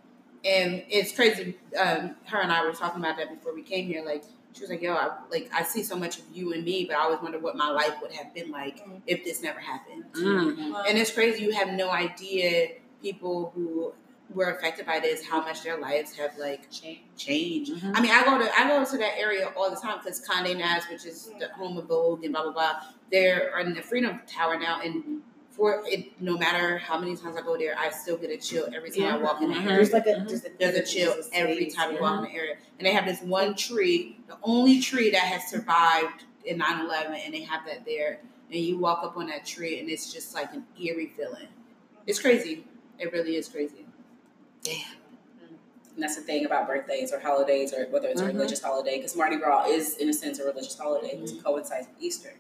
And 0.45 0.83
it's 0.89 1.13
crazy. 1.13 1.57
Um, 1.79 2.17
her 2.27 2.41
and 2.41 2.51
I 2.51 2.65
were 2.65 2.73
talking 2.73 3.01
about 3.01 3.17
that 3.19 3.29
before 3.31 3.55
we 3.55 3.63
came 3.63 3.87
here. 3.87 4.03
Like 4.05 4.25
she 4.53 4.61
was 4.63 4.71
like, 4.71 4.83
"Yo, 4.83 4.95
I, 4.95 5.17
like 5.31 5.51
I 5.55 5.63
see 5.63 5.83
so 5.83 5.97
much 5.97 6.19
of 6.19 6.25
you 6.33 6.53
and 6.53 6.65
me, 6.65 6.85
but 6.85 6.97
I 6.97 7.01
always 7.03 7.21
wonder 7.21 7.39
what 7.39 7.57
my 7.57 7.71
life 7.71 7.95
would 8.03 8.13
have 8.13 8.35
been 8.35 8.51
like 8.51 8.85
if 9.07 9.25
this 9.25 9.43
never 9.43 9.61
happened." 9.61 10.05
Mm. 10.15 10.85
And 10.89 10.99
it's 10.99 11.13
crazy. 11.13 11.43
You 11.45 11.53
have 11.53 11.71
no 11.71 11.91
idea 11.91 12.73
people 13.03 13.53
who 13.55 13.93
were 14.35 14.51
affected 14.51 14.87
by 14.87 15.01
this, 15.01 15.25
how 15.25 15.41
much 15.41 15.63
their 15.63 15.79
lives 15.79 16.15
have 16.15 16.37
like 16.39 16.69
changed. 17.17 17.73
Mhm. 17.73 17.93
I 17.97 18.01
mean, 18.01 18.11
I 18.13 18.25
go 18.25 18.39
to 18.39 18.59
I 18.59 18.69
go 18.69 18.85
to 18.85 18.99
that 18.99 19.19
area 19.19 19.53
all 19.57 19.71
the 19.71 19.77
time 19.77 19.99
because 19.99 20.25
Condé 20.27 20.57
Nast, 20.57 20.89
which 20.91 21.05
is 21.05 21.33
the 21.39 21.49
home 21.49 21.77
of 21.79 21.87
Vogue 21.87 22.25
and 22.25 22.33
blah 22.33 22.45
blah 22.45 22.53
blah, 22.53 22.81
they're 23.11 23.59
in 23.59 23.75
the 23.75 23.83
Freedom 23.83 24.21
Tower 24.27 24.59
now, 24.59 24.81
and 24.83 25.23
for 25.61 25.83
it, 25.85 26.19
no 26.23 26.39
matter 26.39 26.79
how 26.79 26.99
many 26.99 27.15
times 27.15 27.37
I 27.37 27.43
go 27.43 27.55
there, 27.59 27.75
I 27.79 27.91
still 27.91 28.17
get 28.17 28.31
a 28.31 28.39
chill 28.39 28.67
every 28.75 28.91
time 28.91 29.05
I 29.05 29.19
walk 29.19 29.43
in 29.43 29.51
the 29.51 29.55
Mhm. 29.57 29.65
area. 29.67 29.77
There's 29.77 29.93
like 29.93 30.07
a 30.07 30.15
Mhm. 30.15 30.27
there's 30.29 30.45
a, 30.47 30.49
There's 30.59 30.75
a 30.75 30.83
chill 30.83 31.13
there's 31.13 31.29
every 31.35 31.57
space, 31.57 31.75
time 31.75 31.95
you 31.95 32.01
walk 32.01 32.25
in 32.25 32.33
the 32.33 32.35
area. 32.39 32.57
And 32.79 32.87
they 32.87 32.93
have 32.93 33.05
this 33.05 33.21
one 33.21 33.55
tree, 33.55 34.17
the 34.27 34.39
only 34.43 34.81
tree 34.81 35.11
that 35.11 35.21
has 35.21 35.51
survived 35.51 36.25
in 36.47 36.57
9 36.57 36.81
11, 36.87 37.13
and 37.15 37.35
they 37.35 37.43
have 37.43 37.67
that 37.67 37.85
there. 37.85 38.21
And 38.51 38.59
you 38.59 38.79
walk 38.79 39.05
up 39.05 39.19
on 39.19 39.27
that 39.27 39.45
tree, 39.45 39.79
and 39.81 39.91
it's 39.91 40.11
just 40.11 40.35
like 40.35 40.51
an 40.55 40.65
eerie 40.81 41.13
feeling. 41.15 41.49
It's 42.07 42.19
crazy. 42.19 42.65
It 42.99 43.13
really 43.13 43.37
is 43.37 43.47
crazy. 43.47 43.85
And 44.67 46.03
that's 46.03 46.17
the 46.17 46.23
thing 46.23 46.47
about 46.47 46.67
birthdays 46.69 47.13
or 47.13 47.21
holidays 47.21 47.75
or 47.75 47.85
whether 47.91 48.09
it's 48.09 48.23
Mhm. 48.23 48.31
a 48.31 48.33
religious 48.33 48.63
holiday, 48.63 48.97
because 48.97 49.15
Mardi 49.15 49.37
Gras 49.37 49.67
is, 49.69 49.99
in 49.99 50.09
a 50.09 50.15
sense, 50.15 50.39
a 50.39 50.45
religious 50.47 50.79
holiday 50.79 51.17
Mm-hmm. 51.17 51.37
to 51.37 51.43
coincide 51.43 51.81
with 51.89 52.03
Easter. 52.03 52.33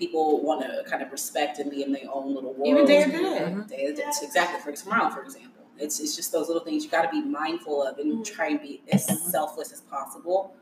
People 0.00 0.42
want 0.42 0.62
to 0.62 0.82
kind 0.90 1.02
of 1.02 1.12
respect 1.12 1.58
and 1.58 1.70
be 1.70 1.82
in 1.82 1.92
their 1.92 2.08
own 2.12 2.34
little 2.34 2.54
world. 2.54 2.66
Even 2.66 2.86
Day 2.86 3.02
of 3.02 3.12
the 3.12 3.18
Dead. 3.18 3.22
Day 3.22 3.44
of 3.44 3.50
mm-hmm. 3.50 3.60
the 3.60 3.94
Dead. 3.96 4.12
Exactly, 4.22 4.60
for 4.60 4.72
tomorrow, 4.76 5.10
for 5.10 5.22
example. 5.22 5.62
It's, 5.78 6.00
it's 6.00 6.16
just 6.16 6.32
those 6.32 6.48
little 6.48 6.64
things 6.64 6.84
you 6.84 6.90
got 6.90 7.02
to 7.02 7.10
be 7.10 7.20
mindful 7.20 7.86
of 7.86 7.98
and 7.98 8.12
mm-hmm. 8.14 8.22
try 8.22 8.48
and 8.48 8.60
be 8.62 8.82
as 8.90 9.06
mm-hmm. 9.06 9.28
selfless 9.28 9.72
as 9.72 9.82
possible 9.82 10.54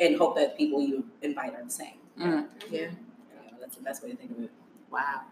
and 0.00 0.16
hope 0.16 0.34
that 0.36 0.56
people 0.58 0.82
you 0.82 1.04
invite 1.22 1.54
are 1.54 1.62
the 1.62 1.70
same. 1.70 1.98
Mm. 2.18 2.48
Yeah. 2.68 2.80
You 2.80 2.86
know, 2.86 2.92
That's 3.60 3.76
the 3.76 3.82
best 3.82 4.02
way 4.02 4.10
to 4.10 4.16
think 4.16 4.32
of 4.32 4.44
it. 4.44 4.50
Wow. 4.90 5.22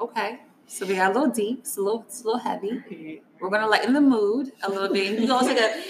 Okay. 0.00 0.40
So 0.66 0.86
we 0.86 0.94
got 0.94 1.10
a 1.10 1.14
little 1.14 1.34
deep. 1.34 1.60
It's 1.60 1.76
a 1.76 1.80
little, 1.80 2.04
it's 2.06 2.22
a 2.22 2.24
little 2.24 2.38
heavy. 2.38 3.20
We're 3.40 3.50
gonna 3.50 3.66
lighten 3.66 3.92
the 3.92 4.00
mood 4.00 4.52
a 4.62 4.70
little 4.70 4.92
bit. 4.92 5.18
You 5.18 5.26
go 5.26 5.40
take 5.40 5.58
a. 5.58 5.82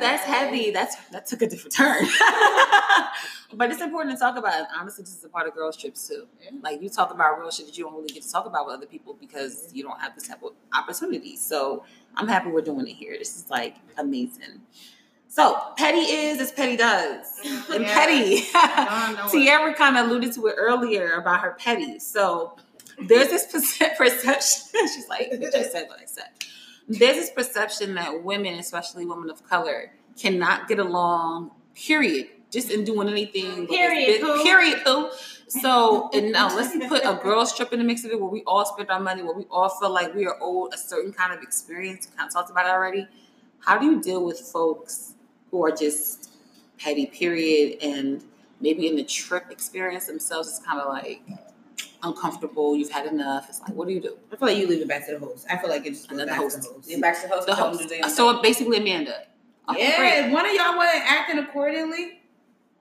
That's 0.00 0.24
heavy. 0.24 0.70
That's 0.70 0.96
that 1.12 1.26
took 1.26 1.42
a 1.42 1.46
different 1.46 1.74
turn. 1.74 2.04
but 3.54 3.70
it's 3.70 3.80
important 3.80 4.16
to 4.16 4.20
talk 4.20 4.36
about. 4.36 4.60
it. 4.62 4.66
Honestly, 4.78 5.02
this 5.04 5.16
is 5.16 5.24
a 5.24 5.28
part 5.28 5.46
of 5.48 5.54
girls' 5.54 5.76
trips 5.76 6.06
too. 6.08 6.26
Like 6.62 6.82
you 6.82 6.88
talk 6.88 7.12
about 7.12 7.38
real 7.38 7.50
shit 7.50 7.66
that 7.66 7.78
you 7.78 7.84
don't 7.84 7.94
really 7.94 8.08
get 8.08 8.22
to 8.22 8.30
talk 8.30 8.46
about 8.46 8.66
with 8.66 8.74
other 8.76 8.86
people 8.86 9.16
because 9.18 9.70
you 9.72 9.82
don't 9.82 10.00
have 10.00 10.14
this 10.14 10.28
type 10.28 10.42
of 10.42 10.52
opportunity. 10.74 11.36
So 11.36 11.84
I'm 12.16 12.28
happy 12.28 12.50
we're 12.50 12.60
doing 12.62 12.86
it 12.86 12.92
here. 12.94 13.16
This 13.18 13.36
is 13.36 13.48
like 13.50 13.76
amazing. 13.96 14.60
So 15.28 15.60
petty 15.76 15.98
is 15.98 16.38
as 16.40 16.52
petty 16.52 16.76
does, 16.76 17.26
and 17.72 17.82
Yeah. 17.82 17.94
petty. 17.94 18.42
I 18.54 19.28
Tiara 19.32 19.74
kind 19.74 19.96
of 19.96 20.06
alluded 20.06 20.32
to 20.34 20.46
it 20.46 20.54
earlier 20.58 21.14
about 21.14 21.40
her 21.40 21.56
petty. 21.58 21.98
So 21.98 22.56
there's 23.08 23.28
this 23.30 23.46
perception. 23.98 24.88
She's 24.94 25.08
like, 25.08 25.28
"You 25.32 25.50
just 25.50 25.72
said 25.72 25.88
what 25.88 25.98
I 26.00 26.04
said." 26.04 26.26
There's 26.88 27.16
this 27.16 27.30
perception 27.30 27.94
that 27.94 28.22
women, 28.22 28.58
especially 28.58 29.06
women 29.06 29.30
of 29.30 29.46
color, 29.48 29.92
cannot 30.18 30.68
get 30.68 30.78
along. 30.78 31.50
Period. 31.74 32.28
Just 32.50 32.70
in 32.70 32.84
doing 32.84 33.08
anything. 33.08 33.66
Period, 33.66 34.20
big- 34.20 34.42
Period. 34.44 34.84
Poo. 34.84 35.10
So 35.48 36.08
and 36.14 36.30
now 36.32 36.54
let's 36.54 36.76
put 36.88 37.02
a 37.04 37.18
girls 37.22 37.54
trip 37.56 37.72
in 37.72 37.78
the 37.78 37.84
mix 37.84 38.04
of 38.04 38.10
it, 38.12 38.20
where 38.20 38.30
we 38.30 38.42
all 38.46 38.64
spend 38.64 38.90
our 38.90 39.00
money, 39.00 39.22
where 39.22 39.34
we 39.34 39.44
all 39.50 39.68
feel 39.68 39.90
like 39.90 40.14
we 40.14 40.26
are 40.26 40.36
owed 40.40 40.72
a 40.72 40.78
certain 40.78 41.12
kind 41.12 41.32
of 41.32 41.42
experience. 41.42 42.08
We 42.10 42.16
kind 42.16 42.28
of 42.28 42.32
talked 42.32 42.50
about 42.50 42.66
it 42.66 42.70
already. 42.70 43.08
How 43.58 43.78
do 43.78 43.86
you 43.86 44.00
deal 44.00 44.24
with 44.24 44.38
folks 44.38 45.14
who 45.50 45.64
are 45.64 45.72
just 45.72 46.30
petty? 46.78 47.06
Period, 47.06 47.78
and 47.82 48.22
maybe 48.60 48.86
in 48.86 48.94
the 48.96 49.04
trip 49.04 49.46
experience 49.50 50.06
themselves, 50.06 50.48
it's 50.48 50.58
kind 50.60 50.80
of 50.80 50.88
like 50.88 51.22
uncomfortable. 52.04 52.76
You've 52.76 52.90
had 52.90 53.06
enough. 53.06 53.46
It's 53.48 53.60
like, 53.60 53.72
what 53.72 53.88
do 53.88 53.94
you 53.94 54.00
do? 54.00 54.16
I 54.32 54.36
feel 54.36 54.48
like 54.48 54.58
you 54.58 54.66
leave 54.66 54.82
it 54.82 54.88
back 54.88 55.06
to 55.06 55.12
the 55.12 55.18
host. 55.18 55.46
I 55.50 55.56
feel 55.58 55.70
like 55.70 55.86
it's 55.86 56.06
And 56.06 56.18
then 56.18 56.26
back 56.26 56.36
the 56.40 56.48
to 56.50 56.56
host. 56.56 56.62
the 56.68 56.74
host. 56.74 57.00
Back 57.00 57.22
to 57.22 57.28
host. 57.28 57.46
The 57.46 57.54
host. 57.54 57.88
to 57.88 58.10
So 58.10 58.42
basically, 58.42 58.78
Amanda. 58.78 59.22
Okay, 59.68 59.80
yeah, 59.80 60.26
if 60.26 60.32
one 60.32 60.44
of 60.44 60.52
y'all 60.52 60.76
wasn't 60.76 61.02
acting 61.10 61.38
accordingly, 61.38 62.20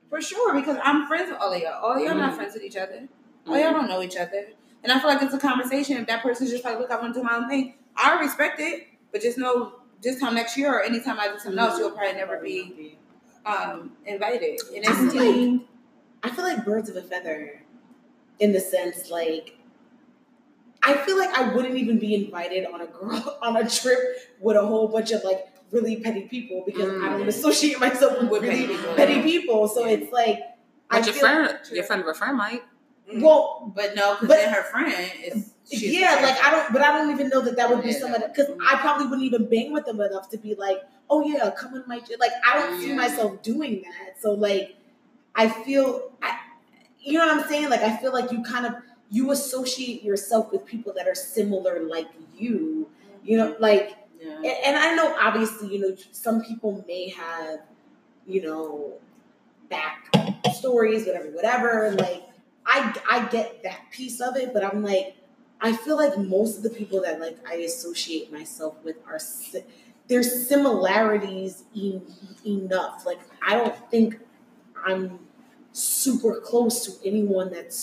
for 0.09 0.21
sure, 0.21 0.53
because 0.53 0.77
I'm 0.83 1.07
friends 1.07 1.31
with 1.31 1.39
all 1.39 1.53
of 1.53 1.61
y'all. 1.61 1.81
All 1.81 1.97
y'all 1.99 2.13
not 2.15 2.33
Mhm. 2.33 2.35
friends 2.35 2.53
with 2.53 2.63
each 2.63 2.75
other. 2.75 3.07
All 3.47 3.57
y'all 3.57 3.71
don't 3.71 3.87
know 3.87 4.01
each 4.01 4.17
other. 4.17 4.47
And 4.83 4.91
I 4.91 4.99
feel 4.99 5.07
like 5.09 5.21
it's 5.21 5.33
a 5.33 5.39
conversation. 5.39 5.95
If 5.97 6.07
that 6.07 6.21
person's 6.21 6.51
just 6.51 6.65
like, 6.65 6.77
look, 6.77 6.91
I 6.91 6.99
want 6.99 7.13
to 7.13 7.21
do 7.21 7.23
my 7.23 7.37
own 7.37 7.47
thing, 7.49 7.75
I 7.95 8.19
respect 8.19 8.59
it. 8.59 8.87
But 9.13 9.21
just 9.21 9.37
know 9.37 9.73
this 10.01 10.19
time 10.19 10.35
next 10.35 10.57
year 10.57 10.73
or 10.73 10.83
anytime 10.83 11.19
I 11.19 11.29
do 11.29 11.39
something 11.39 11.57
else, 11.57 11.79
you'll 11.79 11.91
probably 11.91 12.13
never 12.13 12.37
be 12.37 12.97
um, 13.45 13.93
invited. 14.05 14.59
And 14.75 14.85
I 14.85 14.93
feel 14.93 15.51
like, 15.51 15.61
I 16.23 16.29
feel 16.35 16.43
like 16.45 16.65
birds 16.65 16.89
of 16.89 16.95
a 16.97 17.01
feather 17.01 17.62
in 18.39 18.51
the 18.51 18.59
sense 18.59 19.09
like 19.09 19.57
I 20.85 20.95
feel 20.95 21.17
like 21.17 21.29
I 21.29 21.53
wouldn't 21.53 21.75
even 21.77 21.97
be 21.97 22.13
invited 22.13 22.65
on 22.65 22.81
a 22.81 22.87
girl 22.87 23.37
on 23.41 23.55
a 23.55 23.69
trip 23.69 23.99
with 24.41 24.57
a 24.57 24.65
whole 24.65 24.87
bunch 24.89 25.11
of 25.11 25.23
like 25.23 25.47
really 25.71 25.95
petty 25.97 26.23
people 26.23 26.63
because 26.65 26.89
I 27.01 27.09
don't 27.09 27.21
Mm. 27.23 27.27
associate 27.27 27.79
myself 27.79 28.21
with, 28.21 28.29
With 28.29 28.43
really 28.43 28.65
petty 28.67 28.75
people. 28.77 28.93
petty 28.95 29.21
people. 29.21 29.67
So 29.67 29.85
it's 29.85 30.11
like 30.11 30.39
I 30.91 30.99
But 30.99 31.05
your 31.05 31.13
feel- 31.13 31.21
friend, 31.21 31.59
your 31.71 31.83
friend 31.85 32.01
of 32.01 32.07
a 32.09 32.13
friend 32.13 32.37
might. 32.37 32.63
Well, 33.15 33.71
but 33.75 33.95
no, 33.95 34.13
because 34.15 34.27
But- 34.27 34.37
then 34.37 34.53
her 34.53 34.63
friend 34.63 34.93
is. 35.23 35.53
she's 35.71 35.83
yeah, 35.99 36.19
like 36.21 36.37
I 36.43 36.51
don't, 36.51 36.73
but 36.73 36.81
I 36.81 36.97
don't 36.97 37.11
even 37.11 37.29
know 37.29 37.41
that 37.41 37.55
that 37.55 37.69
would 37.69 37.81
be 37.83 37.89
Yeah. 37.91 37.99
someone 37.99 38.21
because 38.27 38.49
I 38.69 38.75
probably 38.77 39.05
wouldn't 39.07 39.23
even 39.23 39.49
bang 39.49 39.71
with 39.71 39.85
them 39.85 39.99
enough 40.01 40.29
to 40.31 40.37
be 40.37 40.53
like, 40.55 40.81
oh 41.09 41.21
yeah, 41.25 41.49
come 41.51 41.75
in 41.75 41.83
my 41.87 41.99
j-" 41.99 42.15
like 42.19 42.31
I 42.47 42.59
don't 42.59 42.79
see 42.81 42.93
myself 42.93 43.41
doing 43.41 43.83
that. 43.83 44.21
So 44.21 44.33
like, 44.33 44.75
I 45.35 45.47
feel, 45.47 46.11
I, 46.21 46.37
you 47.03 47.17
know 47.17 47.27
what 47.27 47.37
I'm 47.43 47.47
saying? 47.49 47.69
Like 47.69 47.81
I 47.81 47.97
feel 47.97 48.13
like 48.13 48.31
you 48.31 48.41
kind 48.43 48.65
of 48.65 48.73
you 49.09 49.31
associate 49.31 50.03
yourself 50.03 50.51
with 50.51 50.65
people 50.65 50.93
that 50.95 51.07
are 51.07 51.15
similar 51.15 51.81
like 51.83 52.07
you. 52.37 52.89
You 53.23 53.37
know, 53.37 53.55
like 53.59 53.95
Yeah. 54.19 54.37
and, 54.37 54.45
and 54.65 54.77
I 54.77 54.95
know 54.95 55.15
obviously, 55.19 55.73
you 55.73 55.79
know, 55.79 55.95
some 56.11 56.43
people 56.43 56.83
may 56.87 57.09
have, 57.09 57.59
you 58.27 58.41
know, 58.41 58.93
back 59.69 60.09
stories, 60.53 61.05
whatever, 61.05 61.29
whatever. 61.31 61.91
Like 61.97 62.23
I 62.65 62.97
I 63.09 63.25
get 63.29 63.63
that 63.63 63.79
piece 63.91 64.19
of 64.21 64.35
it, 64.37 64.53
but 64.53 64.63
I'm 64.63 64.83
like, 64.83 65.15
I 65.61 65.73
feel 65.73 65.97
like 65.97 66.17
most 66.17 66.57
of 66.57 66.63
the 66.63 66.69
people 66.69 67.01
that 67.01 67.19
like 67.19 67.37
I 67.47 67.55
associate 67.55 68.31
myself 68.31 68.75
with 68.83 68.97
are 69.07 69.19
si- 69.19 69.63
there's 70.07 70.47
similarities 70.47 71.63
en- 71.75 72.01
enough. 72.45 73.05
Like 73.05 73.19
I 73.45 73.55
don't 73.55 73.75
think 73.91 74.19
I'm 74.85 75.19
super 75.73 76.39
close 76.39 76.85
to 76.85 77.07
anyone 77.07 77.51
that's 77.51 77.77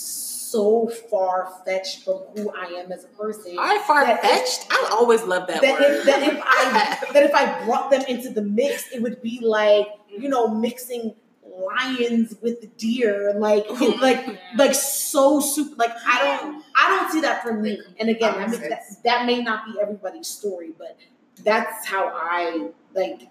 so 0.50 0.88
far 0.88 1.52
fetched 1.64 2.04
from 2.04 2.18
who 2.34 2.50
I 2.50 2.64
am 2.66 2.90
as 2.90 3.04
a 3.04 3.08
person 3.08 3.56
right, 3.56 3.80
far 3.82 4.04
fetched. 4.18 4.66
I 4.70 4.88
always 4.92 5.22
love 5.22 5.46
that, 5.46 5.60
that 5.62 5.80
word. 5.80 5.82
if, 5.98 6.04
that 6.06 6.22
if 6.22 6.40
I 6.42 7.12
that 7.12 7.22
if 7.24 7.34
I 7.34 7.64
brought 7.64 7.90
them 7.90 8.02
into 8.08 8.30
the 8.30 8.42
mix, 8.42 8.90
it 8.92 9.00
would 9.02 9.22
be 9.22 9.40
like 9.42 9.86
you 10.08 10.28
know 10.28 10.48
mixing 10.48 11.14
lions 11.44 12.34
with 12.42 12.60
the 12.60 12.66
deer, 12.78 13.34
like 13.36 13.64
it- 13.68 14.00
like 14.00 14.40
like 14.56 14.74
so 14.74 15.40
super. 15.40 15.74
Like 15.76 15.92
I 16.06 16.18
don't 16.24 16.64
I 16.76 16.88
don't 16.88 17.12
see 17.12 17.20
that 17.20 17.42
for 17.42 17.52
me. 17.52 17.80
And 17.98 18.08
again, 18.08 18.34
I 18.34 18.46
mean, 18.46 18.60
that, 18.60 18.82
that 19.04 19.26
may 19.26 19.42
not 19.42 19.66
be 19.66 19.80
everybody's 19.80 20.28
story, 20.28 20.70
but 20.78 20.96
that's 21.44 21.86
how 21.86 22.08
I 22.14 22.70
like. 22.94 23.28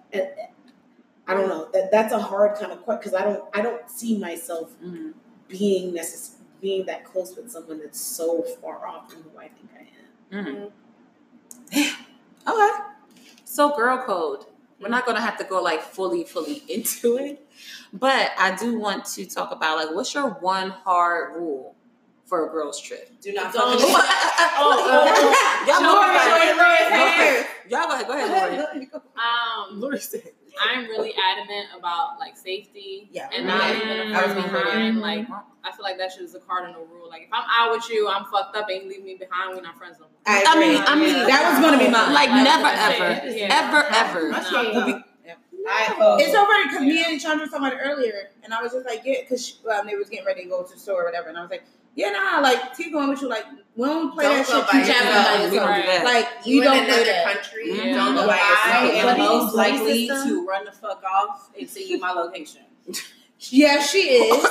I 1.30 1.34
don't 1.34 1.48
know 1.48 1.68
that 1.72 1.90
that's 1.90 2.12
a 2.12 2.18
hard 2.18 2.58
kind 2.58 2.72
of 2.72 2.82
question 2.82 3.10
because 3.12 3.14
I 3.14 3.24
don't 3.24 3.44
I 3.54 3.62
don't 3.62 3.88
see 3.90 4.18
myself 4.18 4.70
Mhm. 4.84 5.14
being 5.48 5.92
necess- 5.92 6.34
being 6.60 6.84
that 6.86 7.04
close 7.04 7.34
with 7.36 7.50
someone 7.50 7.78
that's 7.80 8.00
so 8.00 8.42
far 8.60 8.86
off 8.86 9.12
from 9.12 9.22
who 9.22 9.38
I 9.38 9.48
think 9.48 9.70
I 9.74 10.36
am. 10.36 10.44
Mhm. 10.44 10.72
okay. 12.48 12.84
So, 13.44 13.74
girl 13.76 13.98
code. 13.98 14.44
We're 14.80 14.88
not 14.88 15.04
gonna 15.04 15.20
have 15.20 15.36
to 15.38 15.44
go 15.44 15.60
like 15.62 15.82
fully, 15.82 16.24
fully 16.24 16.62
into 16.68 17.18
it, 17.18 17.46
but 17.92 18.30
I 18.38 18.56
do 18.56 18.78
want 18.78 19.04
to 19.06 19.26
talk 19.26 19.50
about 19.52 19.76
like 19.76 19.94
what's 19.94 20.14
your 20.14 20.30
one 20.40 20.70
hard 20.70 21.36
rule 21.36 21.74
for 22.24 22.48
a 22.48 22.50
girls 22.50 22.80
trip? 22.80 23.10
Do 23.20 23.32
not 23.34 23.52
Oh, 23.54 23.78
fuck. 23.78 24.04
oh, 24.58 25.64
y'all 25.66 25.80
go 25.80 25.92
Lori, 25.92 26.16
ahead. 26.16 26.56
Lori, 26.56 26.98
Lori, 26.98 27.46
Y'all 27.68 27.88
go 27.88 27.94
ahead. 27.94 28.06
Go 28.06 28.12
ahead, 28.14 28.68
Lori. 28.74 28.90
Um, 29.16 29.80
Lori 29.80 29.98
said. 30.00 30.32
I'm 30.60 30.84
really 30.84 31.14
adamant 31.14 31.68
about 31.76 32.18
like 32.18 32.36
safety 32.36 33.08
Yeah. 33.10 33.28
and 33.34 33.46
not 33.46 33.62
Mhm. 33.62 33.80
leaving 33.80 34.14
I 34.14 34.20
a 34.20 34.26
was 34.26 34.32
friend 34.32 34.52
behind. 34.52 35.00
Like 35.00 35.26
I 35.64 35.72
feel 35.72 35.82
like 35.82 35.96
that 35.98 36.12
shit 36.12 36.22
is 36.22 36.34
a 36.34 36.40
cardinal 36.40 36.84
rule. 36.86 37.08
Like 37.08 37.22
if 37.22 37.28
I'm 37.32 37.44
out 37.48 37.70
with 37.72 37.88
you, 37.90 38.08
I'm 38.08 38.24
fucked 38.26 38.56
up 38.56 38.68
and 38.68 38.88
leave 38.88 39.02
me 39.02 39.14
behind, 39.16 39.56
we're 39.56 39.62
not 39.62 39.78
friends 39.78 39.96
no 39.98 40.06
more. 40.06 40.14
I, 40.26 40.44
I 40.46 40.58
mean, 40.60 40.82
I 40.86 40.94
mean, 40.94 41.14
that 41.26 41.50
was 41.52 41.60
gonna 41.64 41.78
be 41.78 41.88
my 41.90 42.12
Like 42.12 42.28
Like, 42.30 42.44
never, 42.44 42.62
that's 42.62 43.00
ever. 43.00 43.36
Yeah. 43.36 43.58
ever, 43.60 43.86
ever. 43.88 44.30
That's 44.30 44.52
No. 44.52 44.62
fucked 44.72 44.88
up. 44.90 45.06
I, 45.68 46.16
it's 46.20 46.32
so 46.32 46.44
funny 46.46 46.64
because 46.68 46.80
me 46.80 47.04
and 47.06 47.20
Chandra 47.20 47.46
talking 47.46 47.66
about 47.66 47.74
it 47.74 47.80
earlier, 47.84 48.30
and 48.42 48.52
I 48.54 48.62
was 48.62 48.72
just 48.72 48.86
like, 48.86 49.02
yeah, 49.04 49.20
because 49.20 49.58
um, 49.70 49.86
they 49.86 49.94
was 49.94 50.08
getting 50.08 50.24
ready 50.24 50.44
to 50.44 50.48
go 50.48 50.62
to 50.62 50.72
the 50.72 50.78
store 50.80 51.02
or 51.02 51.04
whatever, 51.04 51.28
and 51.28 51.36
I 51.36 51.42
was 51.42 51.50
like, 51.50 51.64
yeah, 51.94 52.10
nah, 52.10 52.40
like 52.40 52.74
keep 52.76 52.92
going 52.92 53.08
with 53.10 53.20
you, 53.20 53.28
like 53.28 53.44
we 53.80 53.86
don't 53.86 54.12
play 54.14 54.24
Don't 54.24 54.36
that 54.36 54.46
shit. 54.46 54.72
by 54.72 54.78
You 54.78 54.84
traveling 54.84 55.14
yourself. 55.14 55.24
by 55.26 55.38
don't 55.38 55.50
do 55.50 55.56
yourself. 55.56 55.86
that. 55.86 56.04
Like 56.04 56.28
You, 56.46 56.54
you 56.56 56.62
don't 56.64 56.76
play 56.76 56.84
another 56.86 57.04
that. 57.04 57.24
country, 57.32 57.66
Mhm. 57.72 57.94
don't 57.94 58.14
go 58.14 58.26
by 58.26 58.38
I 58.40 58.84
yourself. 58.84 59.18
am 59.18 59.18
most 59.18 59.54
likely 59.54 60.06
to 60.08 60.46
run 60.46 60.64
the 60.66 60.72
fuck 60.72 61.02
off 61.04 61.50
and 61.58 61.68
send 61.70 61.86
you 61.86 61.98
my 61.98 62.12
location. 62.12 62.62
Yes, 63.48 63.90
she 63.90 64.00
is. 64.00 64.46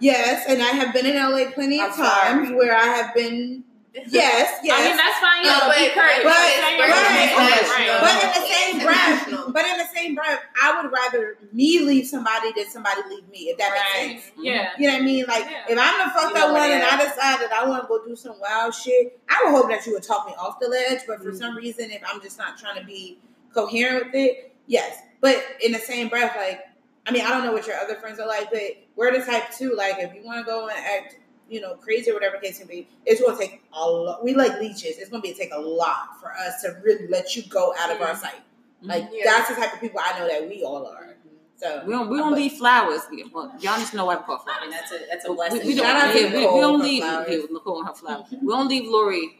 Yes, 0.00 0.44
and 0.46 0.62
I 0.62 0.66
have 0.66 0.92
been 0.92 1.06
in 1.06 1.16
LA 1.16 1.46
plenty 1.52 1.80
of 1.80 1.86
I'm 1.86 1.92
sorry. 1.94 2.22
times 2.44 2.50
where 2.52 2.76
I 2.76 2.84
have 2.84 3.14
been. 3.14 3.64
Yes, 3.94 4.58
yes. 4.64 4.74
I 4.74 4.88
mean 4.88 4.96
that's 4.96 5.18
fine, 5.20 5.44
yeah, 5.44 5.58
No, 5.58 5.68
but, 5.68 5.76
be 5.78 5.84
but- 5.86 5.94
courteous. 5.94 6.24
but- 6.24 6.34
Say 6.34 6.76
your 6.76 6.88
right, 6.88 7.62
right. 7.62 8.00
But 8.02 8.14
in 8.24 8.30
the 8.34 8.46
same 8.48 8.84
breath, 8.84 9.52
but 9.52 9.64
in 9.64 9.78
the 9.78 9.86
same 9.94 10.14
breath, 10.16 10.40
I 10.60 10.82
would 10.82 10.90
rather 10.92 11.36
me 11.52 11.80
leave 11.80 12.06
somebody 12.06 12.52
than 12.56 12.66
somebody 12.68 13.02
leave 13.08 13.28
me. 13.28 13.38
If 13.54 13.58
that 13.58 13.70
Right. 13.70 14.08
makes 14.08 14.24
sense. 14.24 14.34
Yeah. 14.38 14.70
You 14.78 14.88
know 14.88 14.94
what 14.94 15.02
I 15.02 15.04
mean? 15.04 15.24
Like 15.28 15.44
Yeah. 15.44 15.64
if 15.68 15.78
I'm 15.78 15.98
the 16.08 16.12
fucked 16.14 16.34
You 16.34 16.40
know 16.40 16.46
up 16.48 16.52
one 16.52 16.70
and. 16.70 16.82
I 16.82 16.96
decide 16.96 17.38
that 17.40 17.52
I 17.52 17.68
want 17.68 17.82
to 17.84 17.88
go 17.88 18.04
do 18.04 18.16
some 18.16 18.38
wild 18.40 18.74
shit, 18.74 19.18
I 19.28 19.42
would 19.44 19.52
hope 19.52 19.70
that 19.70 19.86
you 19.86 19.92
would 19.92 20.02
talk 20.02 20.26
me 20.26 20.34
off 20.38 20.58
the 20.60 20.68
ledge. 20.68 21.00
But 21.06 21.18
for 21.18 21.28
Mm-hmm. 21.30 21.36
some 21.38 21.56
reason, 21.56 21.90
if 21.92 22.02
I'm 22.12 22.20
just 22.20 22.36
not 22.38 22.58
trying 22.58 22.78
to 22.80 22.84
be 22.84 23.18
coherent 23.54 24.06
with 24.06 24.14
it, 24.16 24.52
yes. 24.66 24.98
But 25.20 25.42
in 25.60 25.70
the 25.72 25.78
same 25.78 26.08
breath, 26.08 26.34
like 26.36 26.66
I 27.06 27.10
mean, 27.12 27.24
I 27.24 27.28
don't 27.28 27.44
know 27.44 27.52
what 27.52 27.66
your 27.66 27.76
other 27.76 27.96
friends 27.96 28.18
are 28.18 28.26
like, 28.26 28.50
but 28.50 28.62
we're 28.96 29.12
the 29.16 29.24
type 29.24 29.52
too. 29.52 29.74
Like 29.76 29.96
if 29.98 30.14
you 30.14 30.22
want 30.24 30.38
to 30.38 30.50
go 30.50 30.68
and 30.68 30.78
act, 30.78 31.16
you 31.48 31.60
know, 31.60 31.74
crazy 31.74 32.10
or 32.10 32.14
whatever 32.14 32.38
case 32.38 32.58
can 32.58 32.66
be, 32.66 32.88
it's 33.06 33.20
gonna 33.20 33.36
take 33.38 33.62
a 33.72 33.88
lot. 33.88 34.24
We 34.24 34.34
like 34.34 34.60
leeches. 34.60 34.98
It's 34.98 35.10
gonna 35.10 35.22
be 35.22 35.34
take 35.34 35.52
a 35.52 35.60
lot 35.60 36.20
for 36.20 36.32
us 36.32 36.62
to 36.62 36.76
really 36.82 37.06
let 37.08 37.36
you 37.36 37.42
go 37.44 37.74
out 37.78 37.90
of 37.90 38.00
our 38.00 38.08
mm-hmm. 38.08 38.18
sight. 38.18 38.34
Mm-hmm. 38.34 38.88
Like 38.88 39.08
Yeah. 39.12 39.24
that's 39.24 39.48
the 39.50 39.56
type 39.56 39.74
of 39.74 39.80
people 39.80 40.00
I 40.02 40.18
know 40.18 40.28
that 40.28 40.48
we 40.48 40.62
all 40.64 40.86
are. 40.86 41.02
Mm-hmm. 41.04 41.28
So 41.56 41.82
We 41.86 41.92
don't. 41.92 42.08
We 42.08 42.18
don't 42.18 42.34
leave 42.34 42.52
flowers. 42.52 43.02
We- 43.10 43.24
Well, 43.32 43.52
y'all 43.60 43.78
just 43.78 43.94
know 43.94 44.08
I 44.10 44.16
call 44.16 44.38
flowers. 44.38 44.60
And 44.64 44.72
that's 44.72 44.92
a 44.92 44.98
that's 45.10 45.24
a 45.28 45.32
blessing. 45.32 45.66
we 45.66 45.74
don't, 45.74 45.84
Shout 45.86 45.96
out 46.08 46.12
to 46.12 46.20
yeah, 46.20 46.32
we, 46.32 46.54
we 46.54 46.60
don't 46.60 46.80
leave 46.82 47.02
flowers. 47.02 47.28
yeah, 47.30 47.38
Nicole 47.50 47.78
and 47.78 47.88
her 47.88 47.94
flowers. 47.94 48.26
we 48.42 48.48
don't 48.52 48.68
leave 48.68 48.88
Lori 48.90 49.38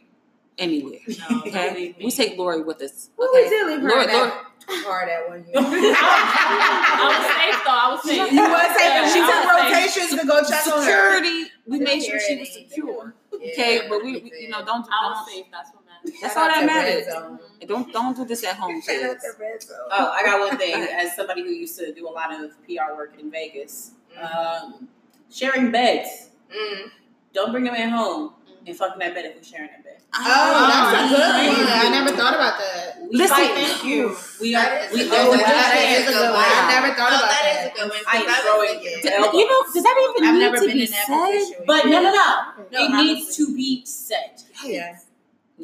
anywhere. 0.57 0.99
No, 1.29 1.39
Okay, 1.47 1.95
we 1.99 2.11
take 2.11 2.37
Lori 2.37 2.61
with 2.61 2.81
us. 2.81 3.09
Well, 3.17 3.29
we 3.33 3.39
Okay, 3.41 3.49
did 3.49 3.67
leave 3.67 3.81
her 3.81 3.89
Lord, 3.89 4.09
in 4.09 4.31
that 4.67 5.09
at 5.09 5.27
one 5.29 5.39
year. 5.45 5.53
I 5.55 7.05
was 7.07 7.25
safe 7.35 7.61
though. 7.65 7.71
I 7.71 7.91
was 7.91 8.03
safe. 8.03 8.31
You 8.31 8.41
was 8.41 8.69
safe. 8.77 9.13
She 9.13 9.19
took 9.19 9.29
I 9.29 9.45
was 9.45 9.93
safe. 9.93 9.95
rotations 9.95 10.21
to 10.21 10.27
go 10.27 10.43
check 10.43 10.67
on 10.67 10.83
her. 10.83 11.17
security. 11.19 11.51
We 11.67 11.79
made 11.79 12.01
sure 12.03 12.19
she 12.19 12.37
was 12.39 12.51
secure. 12.53 13.15
Yeah, 13.31 13.37
Okay, 13.51 13.81
but 13.89 14.03
we, 14.03 14.13
we 14.21 14.31
you 14.41 14.49
know, 14.49 14.63
don't 14.65 14.87
I 14.91 15.09
was 15.09 15.25
don't. 15.25 15.35
safe. 15.35 15.45
That's 15.51 15.69
what 15.73 15.83
matters. 15.85 16.21
That's 16.21 16.37
all 16.37 16.43
out 16.43 16.49
that 16.53 16.59
to 16.61 16.65
matters. 16.65 17.67
Don't 17.67 17.91
don't 17.93 18.15
do 18.15 18.25
this 18.25 18.43
at 18.43 18.55
home, 18.55 18.81
Shout 18.81 18.95
kids. 18.95 19.23
to 19.23 19.31
Red 19.41 19.61
Zone. 19.61 19.75
Oh, 19.91 20.11
I 20.13 20.23
got 20.23 20.39
one 20.39 20.57
thing. 20.57 20.73
As 20.91 21.15
somebody 21.15 21.41
who 21.43 21.49
used 21.49 21.77
to 21.79 21.93
do 21.93 22.07
a 22.07 22.11
lot 22.11 22.33
of 22.33 22.51
PR 22.65 22.95
work 22.95 23.15
in 23.19 23.29
Vegas, 23.31 23.91
um, 24.19 24.87
sharing 25.31 25.71
beds. 25.71 26.29
Mm. 26.55 26.89
Don't 27.33 27.51
bring 27.51 27.65
them 27.65 27.75
at 27.75 27.89
home 27.89 28.33
and 28.65 28.75
fuck 28.77 28.93
in 28.93 28.99
that 28.99 29.13
bed 29.13 29.25
if 29.25 29.35
we're 29.35 29.43
sharing 29.43 29.67
that 29.71 29.83
bed. 29.83 29.84
Oh, 30.17 30.67
that's 30.71 30.95
a 30.95 31.01
oh, 31.03 31.09
good 31.11 31.67
one. 31.67 31.67
I 31.67 31.89
never 31.91 32.11
thought 32.15 32.33
about 32.35 32.57
that. 32.59 33.03
We 33.11 33.17
Listen, 33.19 33.35
fight. 33.37 33.51
Thank 33.53 33.83
you. 33.89 34.15
We 34.41 34.55
are. 34.55 34.63
That 34.63 34.91
is 34.91 34.93
We 34.95 35.01
a 35.01 35.05
are. 35.05 35.09
good 35.09 35.19
Oh, 35.19 35.29
one. 35.29 35.37
we 35.37 35.43
that 35.43 35.75
are- 35.75 36.01
is 36.01 36.07
a 36.07 36.11
good 36.11 36.31
one. 36.31 36.45
I 36.45 36.63
never 36.71 36.89
thought 36.95 37.11
Oh, 37.11 37.19
about 37.19 37.29
that 37.29 37.45
is 37.45 37.55
that. 37.55 37.65
a 37.67 37.75
good 37.75 37.89
one. 37.91 38.03
I 38.07 38.19
because 38.23 38.41
throw 38.41 38.57
was 38.57 38.69
it. 38.71 38.79
thinking- 38.79 39.31
D- 39.31 39.37
you 39.37 39.45
know, 39.45 39.59
does 39.73 39.83
that 39.83 39.95
even 39.99 40.23
I've 40.25 40.33
need 40.33 40.39
never 40.39 40.57
to 40.57 40.65
been 40.65 40.77
be 40.77 40.85
in 40.85 40.91
that 40.91 41.05
said? 41.05 41.31
position. 41.35 41.63
But 41.67 41.85
no, 41.85 41.97
no, 42.01 42.11
no. 42.15 42.27
No, 42.71 42.79
it 42.85 42.91
I 42.91 43.03
needs 43.03 43.35
to 43.37 43.43
be 43.55 43.83
said. 43.85 44.41
Yeah. 44.63 44.97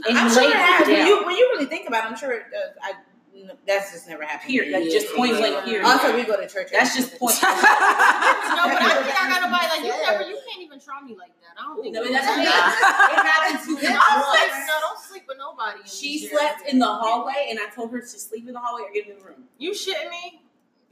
And 0.08 0.18
I'm 0.18 0.30
sure 0.32 0.43
laid 0.43 0.52
it 0.52 0.56
has. 0.56 0.88
When 0.88 1.08
you, 1.08 1.26
when 1.26 1.36
you 1.36 1.45
really 1.56 1.66
think 1.66 1.88
about 1.88 2.06
it, 2.06 2.12
I'm 2.12 2.18
sure 2.18 2.32
it 2.32 2.43
does. 2.52 2.76
I, 2.82 2.93
no, 3.36 3.54
that's 3.68 3.91
just 3.91 4.08
never 4.08 4.24
happened. 4.24 4.52
Period. 4.52 4.72
Like 4.72 4.91
just 4.91 5.08
Yeah. 5.12 5.18
point 5.18 5.36
blank. 5.38 5.66
Period. 5.66 5.84
Also, 5.86 6.16
we 6.16 6.24
go 6.24 6.39
to 6.39 6.47
church. 6.47 6.70
That's 6.72 6.95
just 6.95 7.18
point. 7.20 7.36
No, 7.41 8.68
but 8.68 8.82
I 8.84 9.02
think 9.04 9.16
I 9.18 9.30
got 9.32 9.41
nobody 9.41 9.68
like 9.68 9.84
you. 9.84 9.95
Never, 10.12 10.24
you 10.30 10.38
can't 10.47 10.62
even 10.62 10.80
try 10.80 11.02
me 11.02 11.16
like 11.18 11.32
that. 11.56 11.62
I 11.62 11.66
don't 11.66 11.82
think. 11.82 11.93
No, 11.93 12.04
that's 12.04 12.28
it 12.28 12.47
happens 12.47 13.66
to 13.82 13.88
I 13.88 14.49
like, 14.49 14.68
no, 14.68 14.80
don't 14.82 14.99
sleep 14.99 15.24
with 15.28 15.38
nobody. 15.38 15.80
She 15.86 16.28
slept 16.28 16.68
in 16.68 16.80
the 16.80 16.86
hallway, 16.86 17.47
and 17.49 17.60
I 17.60 17.70
told 17.74 17.91
her 17.91 18.02
to 18.02 18.08
sleep 18.08 18.47
in 18.47 18.54
the 18.54 18.60
hallway 18.60 18.84
or 18.84 18.93
get 18.93 19.08
in 19.08 19.18
the 19.20 19.24
room 19.24 19.45
You 19.58 19.72
shitting 19.72 20.10
me? 20.10 20.41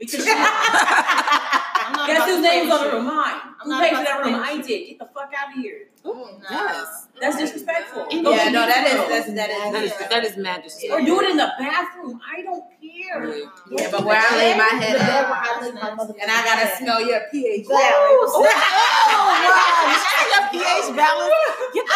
Because 0.00 0.24
she, 0.24 0.30
I'm 0.32 1.92
not 1.92 2.06
guess 2.08 2.24
whose 2.28 2.42
name's 2.42 2.72
on 2.72 2.84
the 2.84 2.90
room? 2.92 3.06
Mine. 3.06 3.40
I'm 3.60 3.64
Who 3.64 3.68
not 3.70 3.80
paid 3.82 3.94
for 3.94 4.00
about 4.02 4.04
that 4.06 4.16
to 4.24 4.30
room? 4.30 4.40
play 4.40 4.48
I 4.52 4.56
did. 4.62 4.80
Get 4.88 4.98
the 4.98 5.04
fuck 5.12 5.30
out 5.36 5.48
of 5.52 5.62
here. 5.62 5.78
Ooh, 6.06 6.26
Nah. 6.40 6.48
yes. 6.50 7.06
That's 7.20 7.36
disrespectful. 7.36 8.06
In 8.10 8.24
Go 8.24 8.30
Yeah, 8.32 8.44
to 8.46 8.50
no, 8.52 8.64
that 8.66 8.86
is 8.86 8.92
neutral. 8.94 9.08
that's 9.10 9.26
that 9.36 9.48
That 9.72 9.84
is 9.84 9.92
is. 9.92 9.98
that 10.08 10.24
is 10.24 10.36
mad 10.38 10.62
disrespectful. 10.62 10.96
Or 10.96 11.04
do 11.04 11.20
it 11.20 11.30
in 11.30 11.36
the 11.36 11.52
bathroom. 11.58 12.18
I 12.24 12.40
don't 12.42 12.64
care. 12.80 13.20
Yeah. 13.28 13.44
Yeah, 13.70 13.88
but 13.92 14.04
where 14.08 14.16
I 14.16 14.32
lay 14.40 14.56
my 14.56 14.64
head 14.80 14.94
The 14.96 15.04
bed 15.04 15.10
at, 15.10 15.28
where 15.28 15.36
I 15.44 15.60
lay 15.60 15.72
my 15.76 15.90
motherfucking 15.92 16.22
and 16.22 16.30
I 16.30 16.40
gotta 16.44 16.66
head. 16.72 16.78
smell 16.78 16.96
oh, 16.96 17.04
your 17.04 17.20
pH 17.30 17.68
balance. 17.68 18.32
Oh, 18.32 18.40
wow. 18.40 19.36
Your 20.32 20.44
pH 20.56 20.96
balance. 20.96 21.34
Get 21.76 21.84
the 21.84 21.92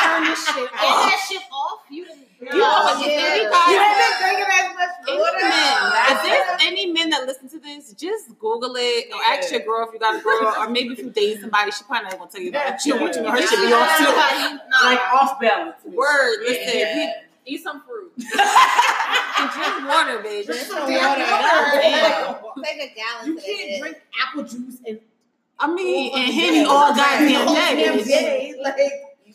turn 0.00 0.24
this 0.24 0.40
shit 0.48 0.70
Get 0.72 0.80
off. 0.88 1.04
that 1.12 1.20
shit 1.28 1.42
off. 1.52 1.80
You 1.90 2.04
didn't. 2.06 2.25
You 2.40 2.46
know 2.52 2.58
what? 2.58 3.00
If 3.00 3.06
Yeah. 3.06 3.24
anybody- 3.32 3.72
You 3.72 3.80
ain't 3.80 3.96
been 3.96 4.14
drinking 4.20 4.52
as 4.52 4.74
much 4.76 4.90
Any 5.08 5.18
water. 5.18 5.38
men, 5.40 5.76
if 5.86 5.92
That's 5.92 6.22
there's 6.22 6.62
any 6.62 6.86
men 6.92 7.10
that 7.10 7.26
listen 7.26 7.48
to 7.48 7.58
this, 7.58 7.92
just 7.92 8.38
Google 8.38 8.76
it 8.76 9.06
or 9.12 9.20
ask 9.32 9.50
your 9.50 9.60
girl 9.60 9.86
if 9.88 9.94
you 9.94 9.98
got 10.00 10.16
a 10.16 10.20
girl, 10.20 10.54
or 10.58 10.68
maybe 10.68 10.92
if 10.92 10.98
you 10.98 11.10
date 11.10 11.40
somebody, 11.40 11.70
she 11.70 11.84
probably 11.84 12.04
not 12.10 12.18
gonna 12.18 12.30
tell 12.30 12.40
you 12.42 12.50
about 12.50 12.74
it. 12.74 12.80
She 12.80 12.90
don't 12.90 13.00
want 13.00 13.14
you 13.14 13.22
to 13.22 13.26
know 13.26 13.32
her 13.32 13.40
shit 13.42 13.50
be 13.60 13.72
off 13.72 13.96
too. 13.96 14.04
Nah. 14.04 14.90
Like 14.90 15.00
off 15.14 15.40
balance. 15.40 15.76
Word, 15.84 16.40
listen, 16.42 16.78
Yeah. 16.78 17.12
Eat 17.48 17.62
some 17.62 17.80
fruit. 17.86 18.12
and 18.18 19.50
drink 19.52 19.88
water, 19.88 20.18
bitch. 20.18 20.46
Drink 20.46 20.60
some 20.62 20.88
Damn 20.88 21.08
water. 21.08 21.30
water. 21.30 21.80
Damn. 21.80 22.64
Take 22.64 22.82
a 22.82 22.94
gallon. 22.94 23.26
You 23.26 23.34
can't 23.36 23.46
it. 23.46 23.80
drink 23.80 23.96
apple 24.26 24.42
juice 24.42 24.76
and 24.86 25.00
I 25.58 25.68
mean, 25.68 26.12
and 26.14 26.34
Henny 26.34 26.64
all 26.64 26.92
goddamn 26.92 27.28
day, 27.28 27.84
damn 27.84 27.98
bitch. 28.00 28.06
day. 28.06 28.54
Like 28.62 28.76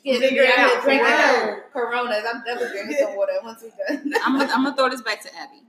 You 0.04 0.14
can't 0.20 0.24
Figure 0.30 0.44
it 0.44 0.58
out. 0.60 0.84
Drink 0.84 1.02
Wow. 1.04 1.58
Coronas. 1.74 2.24
I'm 2.28 2.44
definitely 2.44 2.70
drinking 2.78 2.98
some 3.06 3.16
water 3.16 3.34
once 3.44 3.64
we're 3.64 3.96
done. 3.98 4.14
I'm 4.26 4.38
gonna 4.38 4.52
I'm 4.52 4.64
gonna 4.64 4.76
throw 4.76 4.90
this 4.90 5.02
back 5.02 5.22
to 5.22 5.30
Abby. 5.38 5.62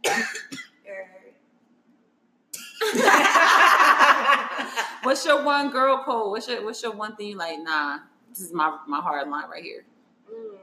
What's 5.03 5.25
your 5.27 5.45
one 5.45 5.71
girl 5.71 6.03
code? 6.05 6.31
What's 6.31 6.49
your 6.49 6.65
what's 6.65 6.83
your 6.83 6.93
one 6.93 7.17
thing 7.17 7.29
you 7.29 7.37
like? 7.37 7.59
Nah, 7.61 7.99
this 8.29 8.41
is 8.41 8.53
my 8.53 8.79
my 8.87 9.01
hard 9.01 9.29
line 9.29 9.51
right 9.51 9.63
here. 9.63 9.85
Mm. 10.33 10.57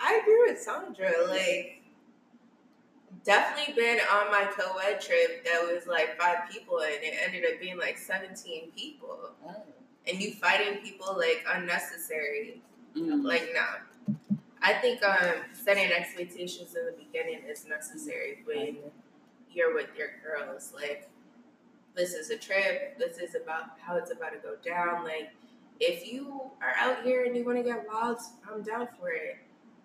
I 0.00 0.20
agree 0.22 0.44
with 0.46 0.64
Chandra. 0.64 1.12
Like, 1.28 1.82
definitely 3.24 3.74
been 3.74 3.98
on 4.12 4.30
my 4.30 4.48
co-ed 4.50 5.00
trip 5.00 5.44
that 5.44 5.62
was 5.62 5.86
like 5.86 6.18
five 6.18 6.50
people, 6.50 6.80
and 6.80 6.94
it 7.02 7.14
ended 7.24 7.44
up 7.44 7.60
being 7.60 7.78
like 7.78 7.98
seventeen 7.98 8.70
people, 8.76 9.30
and 10.08 10.20
you 10.20 10.32
fighting 10.32 10.78
people 10.82 11.14
like 11.16 11.44
unnecessary. 11.54 12.62
Mm. 12.96 13.24
Like, 13.24 13.48
nah. 13.54 14.14
I 14.60 14.72
think 14.74 15.02
um, 15.04 15.34
setting 15.52 15.92
expectations 15.92 16.74
in 16.74 16.86
the 16.86 16.94
beginning 16.98 17.42
is 17.48 17.66
necessary 17.66 18.42
when 18.44 18.78
you're 19.52 19.74
with 19.74 19.88
your 19.96 20.08
girls. 20.22 20.72
Like, 20.74 21.08
this 21.94 22.12
is 22.12 22.30
a 22.30 22.36
trip. 22.36 22.98
This 22.98 23.18
is 23.18 23.34
about 23.34 23.78
how 23.80 23.96
it's 23.96 24.10
about 24.10 24.32
to 24.32 24.38
go 24.38 24.56
down. 24.64 25.04
Like, 25.04 25.30
if 25.80 26.10
you 26.10 26.50
are 26.60 26.74
out 26.76 27.04
here 27.04 27.24
and 27.24 27.36
you 27.36 27.44
want 27.44 27.58
to 27.58 27.62
get 27.62 27.86
wild, 27.86 28.18
I'm 28.50 28.62
down 28.62 28.88
for 28.98 29.10
it. 29.10 29.38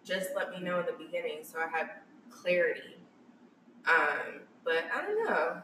Just 0.03 0.30
let 0.36 0.51
me 0.51 0.59
know 0.59 0.80
in 0.80 0.86
the 0.88 1.05
beginning 1.05 1.39
so 1.43 1.59
I 1.59 1.67
have 1.78 1.89
clarity. 2.30 2.97
Um, 3.88 4.41
but 4.63 4.86
I 4.93 5.01
don't 5.01 5.26
know. 5.26 5.57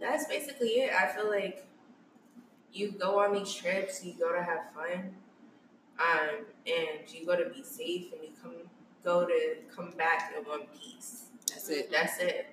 That's 0.00 0.26
basically 0.26 0.68
it. 0.68 0.92
I 0.94 1.08
feel 1.08 1.28
like 1.28 1.66
you 2.72 2.92
go 2.92 3.20
on 3.20 3.34
these 3.34 3.52
trips, 3.52 4.04
you 4.04 4.14
go 4.18 4.32
to 4.32 4.42
have 4.42 4.72
fun, 4.74 5.14
um, 5.98 6.44
and 6.66 7.12
you 7.12 7.26
go 7.26 7.36
to 7.36 7.50
be 7.50 7.62
safe, 7.62 8.12
and 8.12 8.22
you 8.22 8.30
come 8.42 8.52
go 9.04 9.26
to 9.26 9.56
come 9.74 9.90
back 9.96 10.32
in 10.36 10.44
one 10.44 10.62
piece. 10.78 11.24
That's 11.48 11.68
it. 11.68 11.90
That's 11.90 12.18
it. 12.18 12.46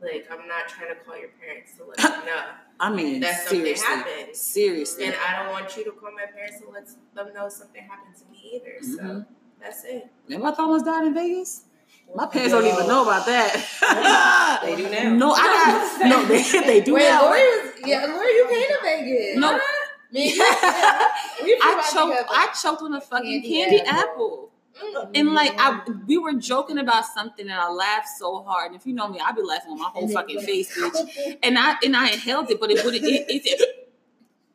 Like 0.00 0.26
I'm 0.30 0.46
not 0.48 0.68
trying 0.68 0.88
to 0.90 0.96
call 0.96 1.18
your 1.18 1.30
parents 1.40 1.72
to 1.78 1.84
let 1.84 1.96
them 1.96 2.26
know 2.26 2.42
I 2.80 2.90
mean, 2.90 3.20
that 3.20 3.46
something 3.46 3.74
happened. 3.76 4.34
seriously. 4.36 5.04
And 5.04 5.14
I 5.26 5.42
don't 5.42 5.52
want 5.52 5.76
you 5.76 5.84
to 5.84 5.92
call 5.92 6.10
my 6.12 6.26
parents 6.26 6.60
to 6.60 6.68
let 6.70 6.88
them 7.14 7.32
know 7.34 7.48
something 7.48 7.82
happened 7.82 8.16
to 8.16 8.30
me 8.30 8.54
either. 8.60 8.82
So 8.82 9.02
Mhm. 9.02 9.26
that's 9.60 9.84
it. 9.84 10.08
Remember 10.26 10.48
I 10.48 10.62
almost 10.62 10.84
died 10.84 11.06
in 11.06 11.14
Vegas? 11.14 11.64
My 12.14 12.26
parents 12.26 12.52
don't 12.52 12.66
even 12.66 12.86
know 12.86 13.02
about 13.02 13.26
that. 13.26 14.60
They 14.64 14.76
do 14.76 14.88
now. 14.88 15.14
No, 15.14 15.32
I 15.32 15.98
got 15.98 16.08
no. 16.08 16.24
They 16.24 16.42
they 16.42 16.80
do 16.80 16.94
Wait, 16.94 17.02
now. 17.02 17.24
Lori 17.24 17.40
was 17.40 17.72
yeah. 17.84 18.06
Lori, 18.06 18.26
you 18.32 18.46
came 18.48 18.68
to 18.68 18.78
Vegas. 18.82 19.36
No. 19.36 19.60
Me. 20.10 20.32
we 20.32 20.32
I 21.62 21.90
choked. 21.92 22.30
I 22.30 22.48
choked 22.62 22.82
on 22.82 22.94
a 22.94 23.00
fucking 23.00 23.42
Candy 23.42 23.78
candy, 23.80 23.80
apple. 23.80 23.98
apple. 23.98 24.50
Mm-hmm. 24.82 25.10
And 25.14 25.34
like 25.34 25.54
I, 25.58 25.80
we 26.06 26.18
were 26.18 26.32
joking 26.34 26.78
about 26.78 27.04
something, 27.06 27.48
and 27.48 27.58
I 27.58 27.68
laughed 27.70 28.08
so 28.18 28.42
hard. 28.42 28.72
And 28.72 28.76
if 28.76 28.86
you 28.86 28.92
know 28.92 29.08
me, 29.08 29.20
I'd 29.24 29.36
be 29.36 29.42
laughing 29.42 29.72
on 29.72 29.78
my 29.78 29.88
whole 29.88 30.08
fucking 30.12 30.40
face, 30.40 30.76
bitch. 30.76 31.36
And 31.42 31.58
I 31.58 31.76
and 31.84 31.96
I 31.96 32.10
inhaled 32.10 32.50
it, 32.50 32.60
but 32.60 32.70
it 32.70 32.84
wouldn't. 32.84 33.04
It, 33.04 33.26
it, 33.28 33.73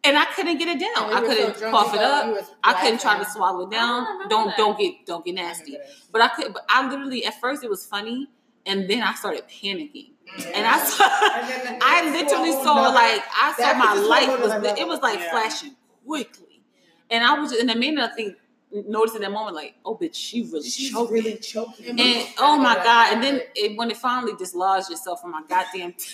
and 0.03 0.17
I 0.17 0.25
couldn't 0.35 0.57
get 0.57 0.67
it 0.67 0.79
down. 0.79 1.13
I 1.13 1.21
couldn't 1.21 1.71
cough 1.71 1.93
it 1.93 2.01
up. 2.01 2.37
I 2.63 2.73
couldn't 2.81 3.01
try 3.01 3.17
to 3.17 3.29
swallow 3.29 3.67
it 3.67 3.71
down. 3.71 4.27
Don't 4.29 4.47
that. 4.47 4.57
don't 4.57 4.77
get 4.77 5.05
don't 5.05 5.23
get 5.25 5.35
nasty. 5.35 5.77
But 6.11 6.21
I 6.21 6.27
could. 6.29 6.53
But 6.53 6.65
I 6.69 6.87
literally 6.89 7.25
at 7.25 7.39
first 7.41 7.63
it 7.63 7.69
was 7.69 7.85
funny, 7.85 8.27
and 8.65 8.89
then 8.89 9.01
I 9.03 9.13
started 9.13 9.43
panicking. 9.47 10.11
And 10.53 10.65
I 10.67 10.77
saw, 10.79 11.03
I 11.09 12.11
literally 12.11 12.51
saw 12.63 12.89
like 12.89 13.23
I 13.35 13.53
saw 13.57 13.73
my 13.73 13.93
life 13.95 14.39
was 14.41 14.77
it 14.79 14.87
was 14.87 15.01
like 15.01 15.19
Yeah. 15.19 15.31
flashing 15.31 15.75
quickly, 16.05 16.61
and 17.09 17.23
I 17.23 17.37
was 17.39 17.49
just, 17.51 17.61
and 17.61 17.69
I 17.71 17.75
made 17.75 17.95
me 17.95 18.03
think 18.15 18.35
notice 18.71 19.15
in 19.15 19.21
that 19.21 19.31
moment 19.31 19.55
like 19.55 19.73
oh 19.83 19.95
bitch 19.97 20.13
she 20.13 20.43
really 20.43 20.61
She's 20.69 20.91
choked. 20.91 21.11
really 21.11 21.37
choking. 21.37 21.99
and 21.99 22.27
oh 22.37 22.57
my 22.57 22.75
god! 22.75 23.13
And 23.13 23.23
then 23.23 23.41
it, 23.55 23.75
when 23.77 23.89
it 23.89 23.97
finally 23.97 24.33
dislodged 24.37 24.91
itself 24.91 25.21
from 25.21 25.31
my 25.31 25.41
goddamn 25.49 25.95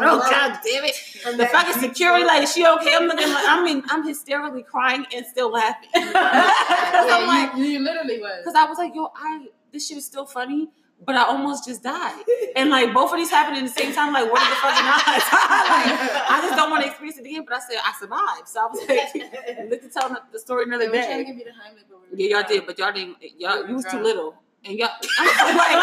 oh 0.00 0.26
god 0.30 0.58
damn 0.64 0.84
it! 0.84 0.94
The 1.36 1.46
fucking 1.46 1.80
security 1.80 2.24
like 2.24 2.42
is 2.44 2.52
she 2.52 2.66
okay? 2.66 2.94
I'm 2.96 3.06
looking 3.06 3.28
like 3.28 3.44
I'm 3.46 3.82
I'm 3.90 4.06
hysterically 4.06 4.62
crying 4.62 5.04
and 5.14 5.26
still 5.26 5.50
laughing. 5.50 5.90
I'm 5.94 7.26
like, 7.26 7.56
you, 7.56 7.64
you 7.64 7.78
literally 7.80 8.18
was. 8.18 8.38
because 8.42 8.54
I 8.54 8.64
was 8.64 8.78
like, 8.78 8.94
yo, 8.94 9.10
I 9.14 9.48
this 9.72 9.86
shit 9.88 9.98
is 9.98 10.06
still 10.06 10.24
funny, 10.26 10.68
but 11.04 11.14
I 11.14 11.24
almost 11.24 11.64
just 11.66 11.82
died. 11.82 12.24
And 12.56 12.70
like 12.70 12.92
both 12.92 13.12
of 13.12 13.18
these 13.18 13.30
happened 13.30 13.58
at 13.58 13.62
the 13.62 13.80
same 13.80 13.94
time. 13.94 14.12
Like, 14.12 14.30
what 14.30 14.42
are 14.42 14.50
the 14.50 14.56
fucking 14.56 14.86
odds? 14.86 15.04
like, 15.32 16.30
I 16.30 16.38
just 16.42 16.56
don't 16.56 16.70
want 16.70 16.82
to 16.82 16.88
experience 16.90 17.18
it 17.18 17.26
again. 17.26 17.44
But 17.46 17.56
I 17.56 17.60
said 17.60 17.78
I 17.84 17.92
survived, 17.98 18.48
so 18.48 18.60
I 18.60 18.66
was 18.66 18.80
like, 18.88 19.70
let's 19.70 19.94
tell 19.94 20.16
the 20.32 20.38
story 20.38 20.64
another 20.64 20.90
They 20.90 20.98
were 20.98 21.04
trying 21.04 21.18
to 21.18 21.24
day. 21.24 21.30
give 21.30 21.36
you 21.38 21.44
the 21.44 21.50
Heimlich, 21.56 21.86
but 21.88 21.98
we 22.12 22.28
Yeah, 22.28 22.38
y'all 22.38 22.48
did, 22.48 22.66
but 22.66 22.78
y'all 22.78 22.92
didn't. 22.92 23.16
Y'all 23.38 23.62
were 23.62 23.68
you 23.68 23.76
was 23.76 23.84
too 23.86 24.00
little. 24.02 24.34
And 24.64 24.76
y'all, 24.76 24.90
I'm 25.20 25.56
like, 25.56 25.78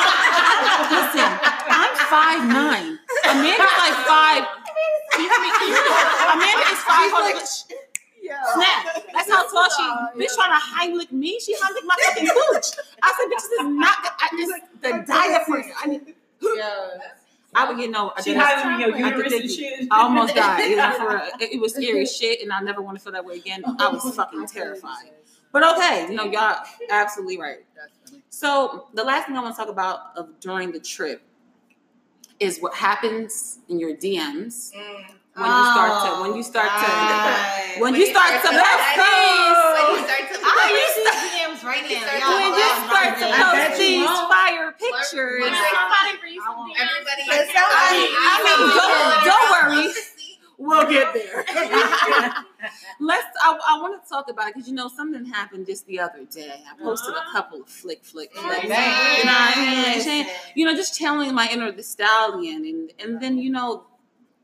listen, 0.92 1.30
I'm 1.72 1.96
five 2.12 2.44
nine. 2.44 3.00
Amanda's 3.24 3.78
like 3.80 3.98
five. 4.04 4.44
Amanda 5.16 6.66
is 6.76 6.82
five 6.84 7.10
hundred. 7.16 7.48
Snap. 8.54 9.04
That's 9.14 9.30
how 9.30 9.50
tall 9.50 9.68
she. 9.70 10.20
Bitch 10.20 10.36
trying 10.36 10.52
to 10.52 10.66
Heimlich 11.02 11.12
me. 11.12 11.40
She 11.40 11.54
Heimlich 11.56 11.86
my 11.86 11.96
fucking 12.06 12.28
cooch. 12.28 12.66
I 13.04 13.14
said, 13.18 13.28
bitch, 13.28 13.50
this 13.50 13.60
is 13.60 13.68
not. 13.68 13.98
I 14.20 14.30
just 14.38 14.54
the 14.82 15.04
diaphragm. 15.12 15.72
I 15.82 15.88
need. 15.88 16.16
Yeah. 16.42 16.88
I 17.58 17.68
would 17.70 17.78
get 17.78 17.90
no. 17.90 18.12
I 18.18 18.22
She 18.22 18.32
did- 18.34 18.42
hiding 18.42 18.74
in 18.74 18.80
your 18.82 19.06
I 19.08 19.10
did 19.12 19.18
uterus 19.18 19.32
think- 19.32 19.44
and 19.44 19.52
shit. 19.52 19.88
I 19.92 20.02
almost 20.02 20.36
died. 20.36 20.70
You 20.70 20.76
know, 20.76 20.92
for 20.94 21.08
real. 21.16 21.22
it, 21.40 21.54
it 21.56 21.62
was 21.62 21.74
scary 21.74 22.06
shit, 22.06 22.42
and 22.42 22.52
I 22.52 22.60
never 22.62 22.82
want 22.82 22.98
to 22.98 23.04
feel 23.04 23.14
that 23.14 23.24
way 23.24 23.38
again. 23.38 23.64
I 23.80 23.90
was 23.90 24.14
fucking 24.16 24.48
terrified. 24.48 25.12
But 25.54 25.64
okay, 25.78 26.08
you 26.10 26.16
know, 26.16 26.26
y'all 26.26 26.58
absolutely 26.90 27.40
right. 27.40 27.60
So 28.30 28.88
the 28.94 29.04
last 29.06 29.28
thing 29.28 29.38
I 29.38 29.42
want 29.42 29.56
to 29.56 29.62
talk 29.62 29.70
about 29.70 30.18
of 30.18 30.38
during 30.42 30.74
the 30.74 30.82
trip 30.82 31.22
is 32.42 32.60
what 32.60 32.74
happens 32.74 33.60
in 33.70 33.80
your 33.80 33.96
DMs 33.96 34.74
mm. 34.76 35.06
When 35.36 35.52
you 35.52 35.64
start 35.76 35.92
to 36.06 36.10
when 36.24 36.32
you 36.38 36.44
start 36.44 36.70
to 36.80 36.88
when 37.84 37.94
you 37.96 38.06
start 38.08 38.40
to 38.40 38.50
ah, 38.56 38.96
post 38.96 39.68
When 39.76 40.00
you 40.00 40.08
start 40.08 40.24
to 40.32 40.36
I 40.40 40.64
use 40.72 40.96
these 40.96 41.12
DMs 41.28 41.60
right 41.68 41.84
When 41.84 41.92
you 41.92 42.00
now. 42.00 42.08
start 42.08 42.24
Y'all 42.24 42.40
when 42.40 42.56
you 42.56 42.72
start 42.88 43.12
to 43.20 43.26
rising. 43.28 43.68
Post 43.68 43.76
these 43.76 44.16
fire 44.32 44.72
pictures. 44.80 45.42
When 45.44 45.52
somebody 45.52 46.14
reads 46.24 46.40
some 46.40 46.56
DMs, 46.56 46.88
Everybody, 46.88 47.24
I 48.16 48.40
mean, 48.48 48.60
don't- 48.80 49.24
don't 49.28 49.48
worry. 49.52 49.92
We'll 50.58 50.88
get 50.90 51.14
there. 51.20 51.44
Let's. 53.02 53.28
I, 53.44 53.60
I 53.68 53.82
want 53.82 54.02
to 54.02 54.08
talk 54.10 54.30
about 54.30 54.48
it 54.48 54.54
because 54.56 54.70
you 54.70 54.74
know 54.74 54.88
something 54.88 55.26
happened 55.26 55.66
just 55.66 55.86
the 55.86 56.00
other 56.00 56.24
day. 56.32 56.64
I 56.64 56.82
posted 56.82 57.14
a 57.14 57.30
couple 57.34 57.60
of 57.62 57.68
flick 57.68 58.06
flick 58.06 58.34
flicks. 58.34 58.64
You 58.64 58.70
know 58.70 58.76
I 58.78 59.92
mean? 59.96 60.02
Saying- 60.02 60.28
You 60.56 60.64
know, 60.66 60.74
just 60.74 60.98
channeling 60.98 61.36
my 61.36 61.50
inner 61.52 61.74
Thee 61.74 61.82
Stallion, 61.84 62.64
and 62.66 62.92
and 63.04 63.22
then 63.22 63.38
you 63.38 63.50
know, 63.52 63.84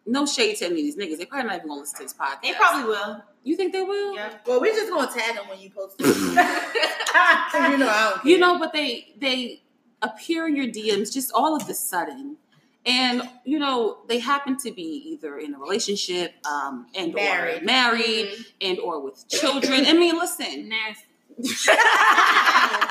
no 0.06 0.26
shade 0.26 0.58
to 0.58 0.66
any 0.66 0.76
of 0.76 0.78
these 0.78 0.98
niggas. 0.98 1.18
They 1.18 1.26
probably 1.26 1.48
not 1.48 1.58
even 1.58 1.68
gonna 1.68 1.82
listen 1.82 1.98
to 2.00 2.04
this 2.04 2.14
podcast. 2.14 2.42
They 2.42 2.54
probably 2.54 2.84
will. 2.86 3.24
You 3.44 3.56
think 3.56 3.74
they 3.74 3.82
will? 3.84 4.16
Yeah. 4.16 4.34
Well, 4.46 4.62
we're 4.62 4.74
just 4.74 4.90
gonna 4.92 5.12
tag 5.12 5.36
them 5.36 5.48
when 5.50 5.60
you 5.60 5.70
post 5.72 5.96
it. 6.00 6.06
'Cause 7.52 7.72
you 7.72 7.78
know 7.78 7.88
I 7.90 8.12
don't. 8.16 8.26
You 8.26 8.38
know, 8.40 8.60
but 8.60 8.74
they 8.74 9.14
they 9.20 9.64
appear 10.02 10.48
in 10.48 10.56
your 10.56 10.68
DMs 10.68 11.14
just 11.14 11.32
all 11.34 11.56
of 11.56 11.68
the 11.68 11.74
sudden. 11.74 12.38
And 12.84 13.30
you 13.46 13.60
know 13.60 14.00
they 14.08 14.18
happen 14.18 14.58
to 14.58 14.72
be 14.72 14.82
either 15.14 15.38
in 15.38 15.54
a 15.54 15.60
relationship, 15.60 16.34
um, 16.48 16.88
and 16.96 17.14
or 17.14 17.18
Married. 17.18 17.64
married, 17.64 18.30
and 18.60 18.80
or 18.80 19.00
with 19.04 19.28
children. 19.30 19.86
I 19.86 19.94
mean, 19.94 20.18
listen, 20.18 20.68
nasty. 20.68 21.06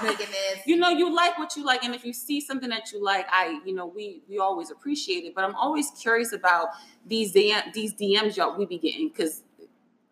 Making 0.03 0.27
this. 0.31 0.67
you 0.67 0.77
know 0.77 0.89
you 0.89 1.15
like 1.15 1.39
what 1.39 1.55
you 1.57 1.65
like 1.65 1.85
and 1.85 1.95
if 1.95 2.07
you 2.07 2.13
see 2.15 2.41
something 2.41 2.71
that 2.71 2.91
you 2.91 3.05
like 3.05 3.27
i 3.31 3.61
you 3.67 3.75
know 3.75 3.85
we 3.87 4.23
we 4.31 4.39
always 4.39 4.71
appreciate 4.71 5.25
it 5.25 5.35
but 5.35 5.45
i'm 5.45 5.55
always 5.55 5.91
curious 6.01 6.33
about 6.33 6.69
these 7.07 7.35
DM, 7.35 7.73
these 7.75 7.93
dms 7.95 8.37
y'all 8.37 8.57
we 8.57 8.65
be 8.65 8.79
getting 8.79 9.09
because 9.11 9.43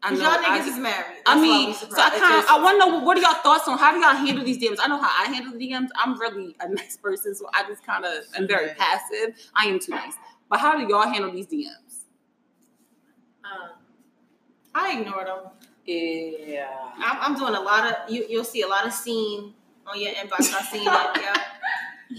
i 0.02 0.10
know 0.10 0.16
Because 0.16 0.34
y'all 0.42 0.52
I, 0.52 0.58
niggas 0.60 0.68
is 0.68 0.76
married. 0.78 1.16
I 1.26 1.34
That's 1.34 1.36
why 1.36 1.42
mean 1.42 1.74
so 1.74 1.86
i 1.96 2.10
kind 2.10 2.34
of 2.38 2.44
i 2.50 2.62
want 2.62 2.82
to 2.82 2.90
know 2.90 2.98
what 3.02 3.16
are 3.16 3.20
y'all 3.22 3.42
thoughts 3.42 3.66
on 3.66 3.78
how 3.78 3.92
do 3.92 3.98
y'all 3.98 4.14
handle 4.14 4.44
these 4.44 4.58
dms 4.58 4.76
i 4.82 4.88
know 4.88 5.00
how 5.00 5.24
i 5.24 5.32
handle 5.32 5.58
the 5.58 5.70
dms 5.70 5.88
i'm 5.96 6.18
really 6.20 6.54
a 6.60 6.68
nice 6.68 6.98
person 6.98 7.34
so 7.34 7.48
i 7.54 7.62
just 7.66 7.84
kind 7.86 8.04
of 8.04 8.24
am 8.36 8.46
very 8.46 8.74
passive 8.74 9.34
i 9.54 9.64
am 9.66 9.78
too 9.78 9.92
nice 9.92 10.14
but 10.50 10.60
how 10.60 10.76
do 10.76 10.86
y'all 10.86 11.08
handle 11.08 11.32
these 11.32 11.46
dms 11.46 12.04
Um, 13.44 13.70
I 14.74 15.00
ignore 15.00 15.24
them. 15.24 15.50
Yeah. 15.92 16.68
I'm, 16.98 17.32
I'm 17.32 17.38
doing 17.38 17.54
a 17.54 17.60
lot 17.60 17.86
of. 17.86 18.10
You, 18.10 18.26
you'll 18.28 18.44
see 18.44 18.62
a 18.62 18.68
lot 18.68 18.86
of 18.86 18.92
scene 18.92 19.54
on 19.86 20.00
your 20.00 20.12
inbox. 20.12 20.52
I've 20.54 20.66
seen 20.66 20.82
it. 20.82 20.84
Yeah. 20.86 21.34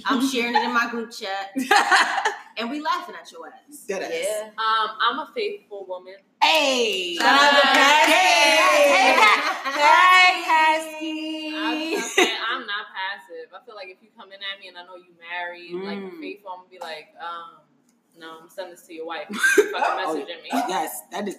I'm 0.06 0.26
sharing 0.28 0.56
it 0.56 0.64
in 0.64 0.74
my 0.74 0.88
group 0.90 1.12
chat, 1.12 1.52
and 2.58 2.70
we 2.70 2.80
laughing 2.80 3.16
at 3.20 3.32
your 3.32 3.48
ass. 3.48 3.86
Yeah. 3.88 4.50
um, 4.58 4.90
I'm 5.02 5.20
a 5.20 5.32
faithful 5.34 5.86
woman. 5.88 6.14
hey 6.44 7.16
Shout 7.16 7.26
out 7.42 7.50
to 7.62 7.68
Cassie. 7.68 8.12
Hey, 8.12 8.94
hey, 8.94 9.14
I'm, 9.96 10.44
Cassie. 10.46 12.22
I'm 12.52 12.62
not 12.68 12.86
passive. 12.94 13.52
I 13.54 13.66
feel 13.66 13.76
like 13.76 13.88
if 13.90 13.98
you 14.04 14.10
come 14.16 14.28
in 14.32 14.36
at 14.40 14.60
me 14.62 14.68
and 14.68 14.78
I 14.78 14.84
know 14.84 14.96
you 14.96 15.14
married, 15.20 15.74
like 15.84 15.98
Mm. 15.98 16.20
faithful, 16.20 16.52
I'm 16.52 16.58
gonna 16.60 16.70
be 16.70 16.80
like, 16.80 17.08
um, 17.20 17.62
no, 18.18 18.42
I'm 18.44 18.50
sending 18.50 18.76
this 18.76 18.84
to 18.88 18.94
your 18.94 19.06
wife. 19.08 19.26
You 19.30 19.40
fucking 19.72 19.74
messaging 20.06 20.44
me. 20.44 20.50
yes 20.52 21.02
that 21.12 21.28
is 21.28 21.38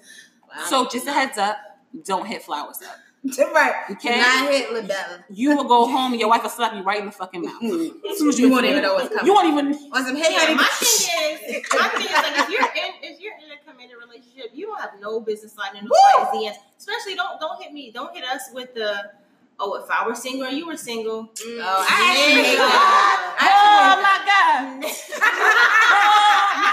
so 0.68 0.88
just 0.88 1.06
a 1.06 1.12
heads 1.12 1.38
up 1.38 1.56
don't 2.04 2.26
hit 2.26 2.42
flowers 2.42 2.80
up 2.82 2.96
Right. 3.52 3.74
okay 3.90 4.18
Not 4.18 4.50
hit 4.50 4.70
Labella. 4.70 5.22
You 5.28 5.54
will 5.54 5.64
go 5.64 5.86
home 5.86 6.12
and 6.12 6.20
your 6.20 6.30
wife 6.30 6.42
will 6.42 6.48
slap 6.50 6.72
you 6.74 6.82
right 6.82 7.00
in 7.00 7.04
the 7.06 7.12
fucking 7.12 7.42
mouth. 7.42 7.60
Mm-hmm. 7.62 8.06
As 8.10 8.18
soon 8.18 8.28
as 8.30 8.38
you, 8.38 8.46
You 8.46 8.52
won't 8.52 8.64
even 8.64 8.80
know 8.82 8.94
what's 8.94 9.10
coming. 9.10 9.26
You 9.26 9.34
won't 9.34 9.46
even. 9.48 9.74
On 9.92 10.04
some 10.06 10.16
hey 10.16 10.32
Yeah, 10.32 10.38
honey. 10.40 10.54
my 10.54 10.64
thing 10.64 11.52
is, 11.52 11.62
my 11.74 11.88
thing 11.88 12.06
is 12.06 12.12
like 12.12 12.38
if 12.38 12.48
you're 12.48 12.62
in 12.62 12.94
if 13.02 13.20
you're 13.20 13.34
in 13.34 13.50
a 13.52 13.58
committed 13.70 13.96
relationship, 14.00 14.52
you 14.54 14.66
don't 14.68 14.80
have 14.80 14.98
no 15.00 15.20
business 15.20 15.52
sliding 15.52 15.80
into 15.82 15.90
nobody's 16.16 16.48
DMs. 16.50 16.56
Especially 16.78 17.14
don't 17.14 17.38
don't 17.38 17.60
hit 17.62 17.72
me, 17.74 17.90
don't 17.92 18.14
hit 18.14 18.24
us 18.24 18.48
with 18.54 18.72
the 18.72 19.10
oh 19.58 19.74
if 19.74 19.90
I 19.90 20.06
were 20.06 20.14
single 20.14 20.46
and 20.46 20.56
you 20.56 20.66
were 20.66 20.78
single. 20.78 21.24
Mm. 21.24 21.28
Oh, 21.28 21.60
oh, 21.60 21.86
I 21.90 21.92
actually 22.08 22.32
hate 22.40 22.56
Yeah. 22.56 22.68
that. 22.72 23.36
Oh 23.42 23.84
I 23.84 24.00
my 24.00 24.18
god! 24.24 24.80
Oh 25.20 26.48
my 26.56 26.72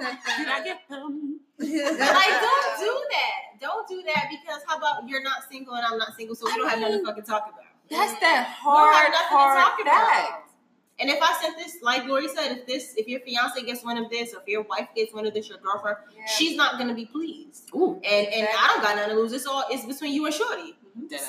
god! 0.00 0.16
Did 0.38 0.48
I 0.48 0.64
get 0.64 0.80
them? 0.88 1.40
like 1.58 2.34
don't 2.40 2.80
do 2.80 2.92
that. 3.12 3.43
Don't 3.64 3.88
do 3.88 4.02
that 4.04 4.26
because 4.30 4.60
how 4.68 4.76
about 4.76 5.08
you're 5.08 5.22
not 5.22 5.48
single 5.50 5.74
and 5.74 5.84
I'm 5.86 5.96
not 5.96 6.14
single, 6.16 6.36
so 6.36 6.44
we 6.44 6.54
don't 6.54 6.68
have 6.68 6.80
nothing 6.80 6.98
to 7.00 7.04
fucking 7.06 7.24
talk 7.24 7.48
about. 7.48 7.64
That's 7.88 8.12
that 8.20 8.56
We 8.62 8.70
don't 8.70 8.92
have 8.92 9.02
hard, 9.02 9.12
nothing 9.12 9.38
hard 9.38 9.56
to 9.58 9.64
talk 9.64 9.80
about. 9.80 10.10
fact. 10.12 10.50
And 11.00 11.08
if 11.10 11.18
I 11.20 11.32
sent 11.40 11.56
this, 11.56 11.78
like 11.82 12.04
Lori 12.04 12.28
said, 12.28 12.52
if 12.52 12.66
this, 12.66 12.94
if 12.96 13.08
your 13.08 13.20
fiance 13.20 13.60
gets 13.62 13.82
one 13.82 13.96
of 13.96 14.10
this, 14.10 14.34
or 14.34 14.40
if 14.42 14.46
your 14.48 14.62
wife 14.62 14.88
gets 14.94 15.12
one 15.14 15.26
of 15.26 15.32
this, 15.34 15.48
your 15.48 15.58
girlfriend, 15.58 15.96
she's 16.36 16.56
not 16.56 16.78
gonna 16.78 16.94
be 16.94 17.06
pleased. 17.06 17.70
Ooh, 17.74 17.94
And 18.04 18.26
and 18.28 18.46
I 18.56 18.66
don't 18.68 18.82
got 18.82 18.96
nothing 18.96 19.16
to 19.16 19.20
lose. 19.20 19.32
It's 19.32 19.46
all 19.46 19.64
it's 19.70 19.86
between 19.86 20.12
you 20.12 20.26
and 20.26 20.34
Shorty. 20.34 20.76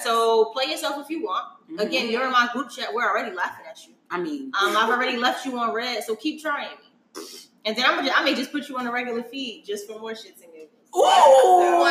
So 0.03 0.51
play 0.53 0.65
yourself 0.65 1.01
if 1.03 1.09
you 1.09 1.23
want. 1.23 1.45
Mhm. 1.71 1.79
Again, 1.79 2.09
you're 2.11 2.25
in 2.25 2.31
my 2.31 2.47
group 2.53 2.69
chat. 2.69 2.93
We're 2.93 3.09
already 3.09 3.33
laughing 3.35 3.65
at 3.67 3.79
you. 3.87 3.93
I 4.11 4.19
mean, 4.19 4.51
Um, 4.61 4.75
I've 4.77 4.89
already 4.89 5.17
left 5.17 5.45
you 5.45 5.57
on 5.57 5.71
red, 5.73 6.03
so 6.03 6.15
keep 6.15 6.41
trying 6.41 6.69
me. 6.77 7.23
And 7.65 7.75
then 7.75 7.85
I'm 7.85 7.95
gonna, 7.95 8.11
I 8.13 8.23
may 8.23 8.35
just 8.35 8.51
put 8.51 8.69
you 8.69 8.77
on 8.77 8.85
a 8.85 8.91
regular 8.91 9.23
feed 9.23 9.63
just 9.65 9.87
for 9.87 9.97
more 9.99 10.11
shits 10.11 10.43
and. 10.43 10.54
Ooh. 10.95 11.85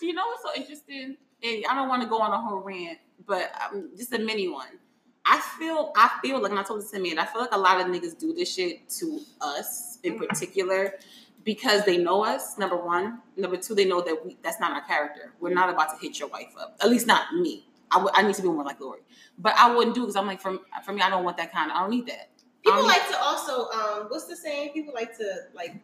So 0.00 0.06
you 0.06 0.12
know 0.14 0.26
what's 0.26 0.42
so 0.42 0.50
interesting? 0.56 1.16
And 1.42 1.64
I 1.68 1.74
don't 1.74 1.88
want 1.88 2.02
to 2.02 2.08
go 2.08 2.20
on 2.20 2.32
a 2.32 2.40
whole 2.40 2.58
rant, 2.58 2.98
but 3.26 3.50
um, 3.62 3.90
just 3.96 4.12
a 4.12 4.18
mini 4.18 4.48
one. 4.48 4.78
I 5.26 5.40
feel, 5.58 5.92
I 5.96 6.10
feel 6.22 6.40
like, 6.40 6.50
and 6.50 6.58
I 6.58 6.62
told 6.62 6.80
this 6.80 6.90
to 6.92 6.98
me, 6.98 7.10
and 7.10 7.20
I 7.20 7.26
feel 7.26 7.40
like 7.42 7.52
a 7.52 7.58
lot 7.58 7.80
of 7.80 7.86
niggas 7.88 8.18
do 8.18 8.32
this 8.32 8.52
shit 8.52 8.88
to 9.00 9.20
us 9.40 9.98
in 10.02 10.18
particular 10.18 10.94
because 11.44 11.84
they 11.84 11.98
know 11.98 12.24
us. 12.24 12.56
Number 12.58 12.76
one, 12.76 13.20
number 13.36 13.56
two, 13.56 13.74
they 13.74 13.84
know 13.84 14.00
that 14.00 14.24
we 14.24 14.36
that's 14.42 14.58
not 14.60 14.72
our 14.72 14.82
character. 14.82 15.32
We're 15.40 15.54
not 15.54 15.68
about 15.70 15.90
to 15.90 15.96
hit 16.00 16.18
your 16.18 16.28
wife 16.28 16.54
up. 16.58 16.76
At 16.82 16.88
least 16.90 17.06
not 17.06 17.34
me. 17.34 17.66
I 17.92 18.22
need 18.22 18.36
to 18.36 18.42
be 18.42 18.48
more 18.48 18.64
like 18.64 18.80
Lori, 18.80 19.00
but 19.36 19.52
I 19.56 19.74
wouldn't 19.74 19.94
do 19.96 20.02
because 20.02 20.14
I'm 20.16 20.26
like, 20.26 20.40
from 20.40 20.60
for 20.84 20.92
me, 20.92 21.02
I 21.02 21.10
don't 21.10 21.24
want 21.24 21.36
that 21.38 21.52
kind. 21.52 21.70
of 21.70 21.76
I 21.76 21.80
don't 21.80 21.90
need 21.90 22.06
that. 22.06 22.28
People 22.64 22.80
Um, 22.80 22.86
like 22.86 23.08
to 23.08 23.18
also, 23.18 23.68
um, 23.70 24.06
what's 24.08 24.26
the 24.26 24.36
saying? 24.36 24.72
People 24.74 24.94
like 24.94 25.16
to 25.18 25.24
like, 25.54 25.74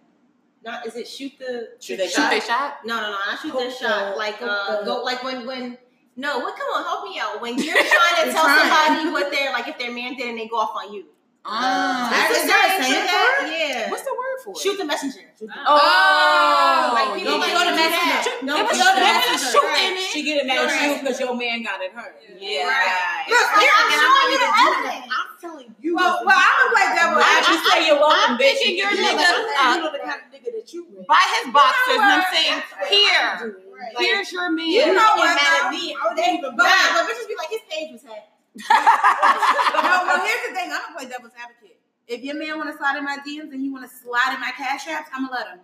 not 0.65 0.87
is 0.87 0.97
it 0.97 1.07
shoot 1.09 1.33
the 1.39 1.71
Shoot 1.81 1.97
they 1.99 2.07
Shoot 2.09 2.15
shot. 2.17 2.31
they 2.31 2.41
shot. 2.41 2.75
No, 2.85 2.97
no, 2.97 3.03
no, 3.03 3.11
not 3.13 3.41
shoot 3.41 3.53
Poke 3.53 3.61
their 3.61 3.71
shot. 3.71 4.13
the- 4.13 4.19
Like, 4.19 4.41
uh, 4.43 4.79
the- 4.81 4.85
go 4.85 5.03
like 5.03 5.23
when 5.23 5.47
when. 5.47 5.79
No, 6.17 6.39
what? 6.39 6.57
Come 6.57 6.69
on, 6.75 6.83
help 6.85 7.05
me 7.05 7.19
out. 7.21 7.41
When 7.43 7.59
you're 7.63 7.75
trying 7.75 8.25
to 8.27 8.33
tell 8.33 8.45
trying. 8.45 8.71
somebody 8.71 9.11
what 9.11 9.31
they're 9.31 9.53
like, 9.53 9.69
if 9.69 9.79
their 9.79 9.93
man 9.93 10.15
did 10.17 10.29
and 10.31 10.39
they 10.39 10.49
go 10.49 10.57
off 10.57 10.73
on 10.75 10.93
you. 10.93 11.05
Ah. 11.45 12.09
That's 12.11 12.39
is 12.39 12.43
the 12.43 12.49
there 12.49 12.59
a 12.59 12.83
saying 12.83 12.83
saying 12.83 13.03
for 13.03 13.07
for 13.07 13.47
that? 13.47 13.59
Yeah. 13.69 13.91
What's 13.91 14.03
the 14.03 14.13
word 14.13 14.16
for 14.47 14.55
it? 14.55 14.63
Shoot 14.63 14.79
the 14.79 14.87
messenger. 14.87 15.27
Oh. 15.43 15.51
oh, 15.67 16.95
like 16.95 17.19
people 17.19 17.35
don't 17.35 17.43
like 17.43 17.51
kill 17.51 17.67
to 17.67 17.75
the 17.75 17.77
messenger. 17.77 18.07
that. 18.07 18.47
Don't 18.47 18.55
It 18.55 18.67
was- 18.71 18.79
kill 18.79 18.93
the 18.95 19.03
it 19.03 19.11
was 19.11 19.27
messenger. 19.27 19.51
shooting 19.51 19.95
it. 19.99 20.09
She 20.15 20.21
get 20.23 20.47
mad 20.47 20.71
at 20.71 20.79
you 20.79 20.91
because 21.03 21.19
your 21.19 21.35
man 21.35 21.67
got 21.67 21.83
at 21.83 21.91
her. 21.91 22.09
Yeah. 22.39 22.71
Right. 22.71 23.27
Look, 23.27 23.43
I'm, 23.43 23.67
I'm 23.67 23.67
I'm 23.67 23.91
showing 23.91 24.31
you 24.31 24.39
the 24.39 24.51
evidence. 24.55 25.05
I'm 25.11 25.29
telling 25.43 25.69
you. 25.83 25.91
Well, 25.99 26.23
well, 26.25 26.39
I'm 26.39 26.55
gonna 26.57 26.71
play 26.73 26.87
devil 26.95 27.19
Why 27.19 27.27
advocate. 27.27 27.51
you 27.51 27.59
say 27.67 27.77
you're 27.91 27.99
welcome, 28.01 28.33
I'm 28.33 28.41
bitch? 28.41 28.61
You 28.63 28.71
your 28.79 28.89
can 28.89 28.97
do 28.97 29.05
nigga, 29.19 29.29
you 29.29 29.77
know 29.83 29.91
the 29.93 30.03
kind 30.07 30.21
of 30.23 30.27
nigga 30.31 30.51
that 30.55 30.67
you 30.73 30.81
with. 30.95 31.05
By 31.11 31.21
his 31.43 31.51
boxers, 31.53 31.99
and 32.01 32.11
I'm 32.17 32.25
saying, 32.33 32.59
here, 32.89 33.27
I. 33.37 33.51
Right. 33.77 33.93
here's 34.01 34.31
your 34.33 34.49
man. 34.55 34.65
You 34.71 34.95
know 34.97 35.05
Get 35.21 35.21
what? 35.21 35.37
mad 35.37 35.53
at 35.67 35.71
me. 35.75 35.93
I 35.93 36.01
would 36.09 36.17
even 36.17 36.41
But, 36.57 36.65
buy. 36.65 36.81
but 36.97 37.05
bitches 37.13 37.29
be 37.29 37.37
like, 37.37 37.51
his 37.53 37.61
page 37.69 37.93
was 37.93 38.03
hacked. 38.09 38.33
no, 38.57 39.93
well, 40.09 40.25
here's 40.25 40.49
the 40.49 40.55
thing. 40.57 40.73
I'm 40.73 40.81
gonna 40.81 40.97
play 40.97 41.07
devil's 41.09 41.33
advocate. 41.37 41.76
If 42.07 42.23
your 42.23 42.37
man 42.37 42.57
want 42.59 42.71
to 42.71 42.77
slide 42.79 42.97
in 42.99 43.05
my 43.05 43.19
DMs 43.27 43.51
and 43.53 43.61
he 43.61 43.69
want 43.71 43.83
to 43.89 43.91
slide 43.97 44.33
in 44.35 44.41
my 44.41 44.53
cash 44.57 44.87
apps, 44.87 45.07
I'm 45.13 45.27
gonna 45.27 45.35
let 45.35 45.47
him. 45.49 45.59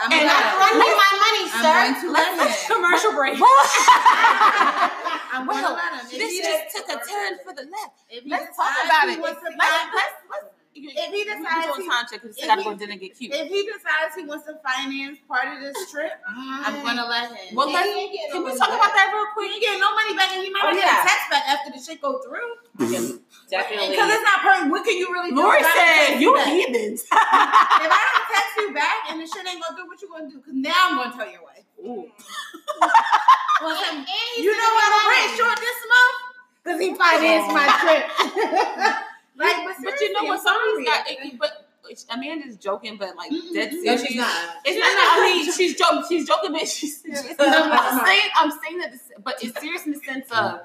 I'm 0.00 0.12
And 0.12 0.24
gonna 0.24 0.32
I- 0.32 0.40
let 0.40 0.48
him. 0.48 0.58
Run 0.58 0.72
me 0.80 0.88
my 0.88 1.12
money, 1.20 1.44
I'm 1.52 1.60
sir. 1.60 1.76
going 1.76 1.96
to 2.00 2.08
let 2.16 2.28
him. 2.40 2.48
Commercial 2.74 3.12
break. 3.12 3.36
I'm 5.32 5.44
gonna 5.46 5.74
let 5.76 6.00
him. 6.00 6.08
This 6.18 6.38
just 6.40 6.76
took 6.76 6.88
a 6.88 6.96
turn 7.04 7.38
for 7.44 7.52
the 7.52 7.68
left. 7.68 8.08
If 8.08 8.24
Let's 8.26 8.56
talk 8.56 8.72
about 8.84 9.08
it. 9.08 9.20
wants 9.20 9.40
Let's, 9.44 9.54
let's, 9.60 10.48
buy- 10.86 10.94
If 10.94 11.10
he 11.10 11.22
we 11.22 11.24
decides 11.26 11.66
doing 11.66 11.82
he- 11.82 11.88
time 11.88 12.04
check 12.06 12.20
because 12.22 12.36
if 12.36 12.42
we 12.42 12.48
gotta 12.48 12.62
go 12.62 12.74
dinner 12.78 12.92
and 12.94 13.00
get 13.00 13.16
cute. 13.18 13.34
If 13.34 13.48
he 13.48 13.60
decides 13.66 14.14
he 14.14 14.22
wants 14.28 14.46
to 14.46 14.54
finance 14.62 15.18
part 15.26 15.50
of 15.50 15.58
this 15.64 15.74
trip, 15.90 16.12
I'm 16.28 16.74
mm. 16.78 16.82
gonna 16.84 17.06
let 17.06 17.32
him. 17.34 17.56
Well, 17.56 17.68
He 17.68 17.74
let's, 17.74 17.88
ain't 17.88 18.12
can 18.32 18.42
no 18.42 18.50
we 18.50 18.58
talk 18.58 18.68
back. 18.70 18.78
about 18.78 18.92
that 18.94 19.08
real 19.12 19.24
we 19.24 19.32
quick? 19.34 19.50
ain't 19.56 19.62
getting 19.62 19.80
no 19.82 19.90
money 19.94 20.12
back, 20.14 20.30
and 20.36 20.40
he 20.44 20.50
might 20.50 20.62
Oh, 20.64 20.70
not 20.70 20.78
get 20.78 20.86
yeah. 20.86 21.02
a 21.02 21.08
text 21.08 21.26
back 21.30 21.44
after 21.48 21.68
the 21.74 21.80
shit 21.82 21.98
go 22.00 22.18
through. 22.22 22.50
Mm-hmm. 22.78 23.16
Definitely. 23.50 23.90
Because 23.96 24.08
it's 24.12 24.22
not 24.28 24.38
perfect. 24.44 24.70
What 24.70 24.84
can 24.84 24.96
you 24.96 25.08
really 25.10 25.30
do? 25.30 25.40
Lori 25.40 25.58
if 25.58 25.66
I 25.66 25.72
don't 25.72 25.82
text 25.82 26.06
said, 26.12 26.20
you 26.20 26.30
back? 26.36 26.46
heathens. 26.52 27.00
If 27.78 27.90
I 27.90 28.02
don't 28.06 28.26
text 28.28 28.52
you 28.60 28.68
back 28.74 28.98
and 29.10 29.16
the 29.20 29.26
shit 29.26 29.42
ain't 29.46 29.62
gonna 29.62 29.76
do 29.76 29.86
what 29.88 29.98
you 30.02 30.08
gonna 30.12 30.28
do, 30.30 30.36
because 30.38 30.54
now 30.54 30.76
I'm 30.76 30.96
gonna 30.98 31.14
tell 31.16 31.30
your 31.30 31.42
wife. 31.42 31.64
Ooh. 31.84 32.06
Well, 33.60 33.74
And 33.74 34.06
he 34.06 34.42
you 34.44 34.52
know 34.56 34.70
what? 34.70 34.86
I'm 34.86 35.02
got 35.02 35.10
rent 35.10 35.32
it. 35.32 35.36
short 35.36 35.58
this 35.58 35.80
month 35.90 36.16
because 36.62 36.78
he 36.80 36.94
financed 36.94 37.50
my 37.50 37.66
trip. 37.82 38.94
like, 39.38 39.76
but 39.84 40.00
you 40.00 40.12
know 40.12 40.24
what? 40.24 40.38
I'm 40.40 40.44
Some 40.44 40.56
of 40.56 40.76
these 40.78 40.86
sorry. 40.86 41.04
guys, 41.16 41.32
it- 41.32 41.38
but 41.38 41.64
Amanda's 42.10 42.56
joking, 42.56 42.98
but 42.98 43.16
like 43.16 43.30
mm-hmm. 43.30 43.54
dead 43.54 43.72
No, 43.72 43.80
serious. 43.80 44.02
she's 44.06 44.16
not. 44.16 44.56
It's 44.64 44.78
not. 44.78 44.88
I 44.88 45.20
mean, 45.22 45.52
she's 45.52 45.74
joking. 45.76 46.04
She's 46.08 46.26
joking, 46.28 46.52
but 46.52 46.68
she's 46.68 47.00
serious. 47.00 47.34
I'm 47.38 48.04
saying, 48.06 48.30
I'm 48.36 48.50
saying 48.50 48.78
that, 48.78 48.92
this- 48.92 49.10
but 49.24 49.42
it's 49.42 49.58
serious 49.60 49.86
in 49.86 49.92
the 49.92 50.00
sense 50.00 50.30
of 50.30 50.60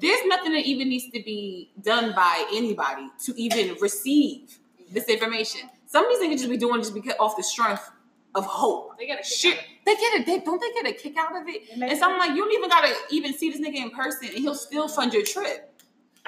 there's 0.00 0.20
nothing 0.26 0.52
that 0.52 0.64
even 0.66 0.88
needs 0.88 1.06
to 1.06 1.22
be 1.22 1.72
done 1.82 2.12
by 2.14 2.46
anybody 2.54 3.08
to 3.24 3.40
even 3.40 3.76
receive 3.80 4.58
this 4.92 5.04
information. 5.08 5.62
Some 5.86 6.04
of 6.06 6.20
these 6.20 6.28
niggas 6.28 6.38
just 6.38 6.50
be 6.50 6.56
doing 6.56 6.80
just 6.80 6.94
because 6.94 7.14
off 7.18 7.36
the 7.36 7.42
strength 7.42 7.90
of 8.36 8.46
hope. 8.46 8.96
They 8.96 9.06
get 9.06 9.20
a 9.20 9.24
Shit, 9.24 9.58
they 9.84 9.94
get 9.96 10.20
it. 10.20 10.26
They 10.26 10.38
don't 10.38 10.60
they 10.60 10.70
get 10.72 10.86
a 10.86 10.92
kick 10.92 11.16
out 11.18 11.34
of 11.34 11.48
it. 11.48 11.62
And 11.72 11.98
so 11.98 12.08
I'm 12.08 12.18
like, 12.18 12.30
you 12.30 12.44
don't 12.44 12.52
even 12.52 12.68
gotta 12.70 12.94
even 13.10 13.34
see 13.34 13.50
this 13.50 13.60
nigga 13.60 13.76
in 13.76 13.90
person, 13.90 14.28
and 14.28 14.38
he'll 14.38 14.54
still 14.54 14.86
fund 14.86 15.12
your 15.12 15.24
trip. 15.24 15.69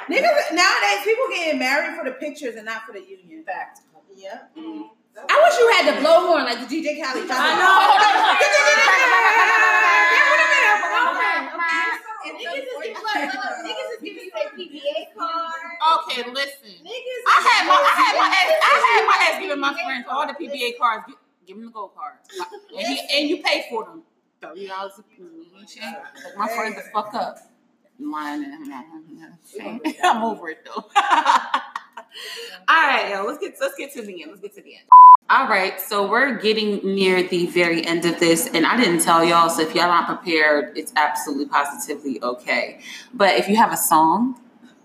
Niggas 0.09 0.53
nowadays, 0.53 1.05
people 1.05 1.24
getting 1.30 1.59
married 1.59 1.97
for 1.97 2.05
the 2.05 2.12
pictures 2.12 2.57
and 2.57 2.66
not 2.66 2.82
for 2.82 2.93
the 2.93 3.01
union. 3.01 3.45
Fact. 3.45 3.80
Yeah. 4.16 4.40
Mm. 4.57 4.88
I 5.28 5.36
wish 5.45 5.59
you 5.59 5.66
had 5.76 5.84
the 5.93 6.01
blowhorn 6.01 6.45
like 6.45 6.59
the 6.66 6.66
DJ 6.74 6.97
Khaled. 7.01 7.28
I 7.30 7.55
know. 7.61 7.78
Niggas 12.22 12.55
is, 12.55 12.64
look, 12.72 13.34
look, 13.34 13.57
niggas 13.66 13.88
is 13.95 14.01
giving 14.03 14.24
you 14.24 14.30
a 14.34 14.49
PBA 14.57 15.14
card. 15.16 16.07
Okay, 16.07 16.30
listen. 16.30 16.70
Niggas 16.84 17.22
I 17.26 17.38
had 17.51 17.66
my, 17.66 17.74
I 17.74 17.95
had 17.99 18.14
my, 18.18 18.28
is- 18.28 18.38
ex, 18.38 18.62
I 18.62 18.66
had 18.86 19.05
my 19.07 19.18
ex 19.28 19.38
giving 19.40 19.61
my 19.61 19.72
friends 19.74 20.07
all 20.09 20.26
the 20.26 20.34
PBA 20.34 20.78
cards. 20.78 21.05
Give, 21.09 21.16
give 21.47 21.57
them 21.57 21.66
the 21.66 21.72
gold 21.72 21.90
cards, 21.97 22.18
and, 22.76 22.86
he, 22.86 23.01
and 23.18 23.28
you 23.28 23.43
pay 23.43 23.66
for 23.70 23.84
them. 23.84 24.03
Thirty 24.40 24.66
dollars. 24.66 24.93
Like 25.18 26.36
my 26.36 26.49
friends 26.49 26.76
the 26.76 26.82
fuck 26.93 27.14
up. 27.14 27.38
Lying 27.99 28.45
and 28.45 28.72
I'm 30.05 30.24
over 30.24 30.49
it 30.49 30.64
though. 30.64 30.84
all 32.68 32.86
right, 32.86 33.11
yo, 33.11 33.24
let's 33.24 33.38
get 33.38 33.55
let's 33.61 33.74
get 33.76 33.93
to 33.93 34.03
the 34.03 34.22
end. 34.22 34.30
Let's 34.30 34.43
get 34.43 34.55
to 34.57 34.62
the 34.62 34.74
end. 34.74 34.84
All 35.30 35.49
right, 35.49 35.80
so 35.80 36.09
we're 36.09 36.38
getting 36.38 36.78
near 36.95 37.22
the 37.22 37.47
very 37.47 37.84
end 37.86 38.05
of 38.05 38.18
this, 38.20 38.49
and 38.53 38.66
I 38.66 38.76
didn't 38.76 39.01
tell 39.01 39.24
y'all, 39.24 39.49
so 39.49 39.62
if 39.62 39.74
y'all 39.74 39.86
not 39.86 40.07
prepared, 40.07 40.76
it's 40.76 40.93
absolutely 40.97 41.47
positively 41.47 42.22
okay. 42.22 42.80
But 43.14 43.36
if 43.36 43.49
you 43.49 43.57
have 43.57 43.72
a 43.72 43.76
song 43.76 44.40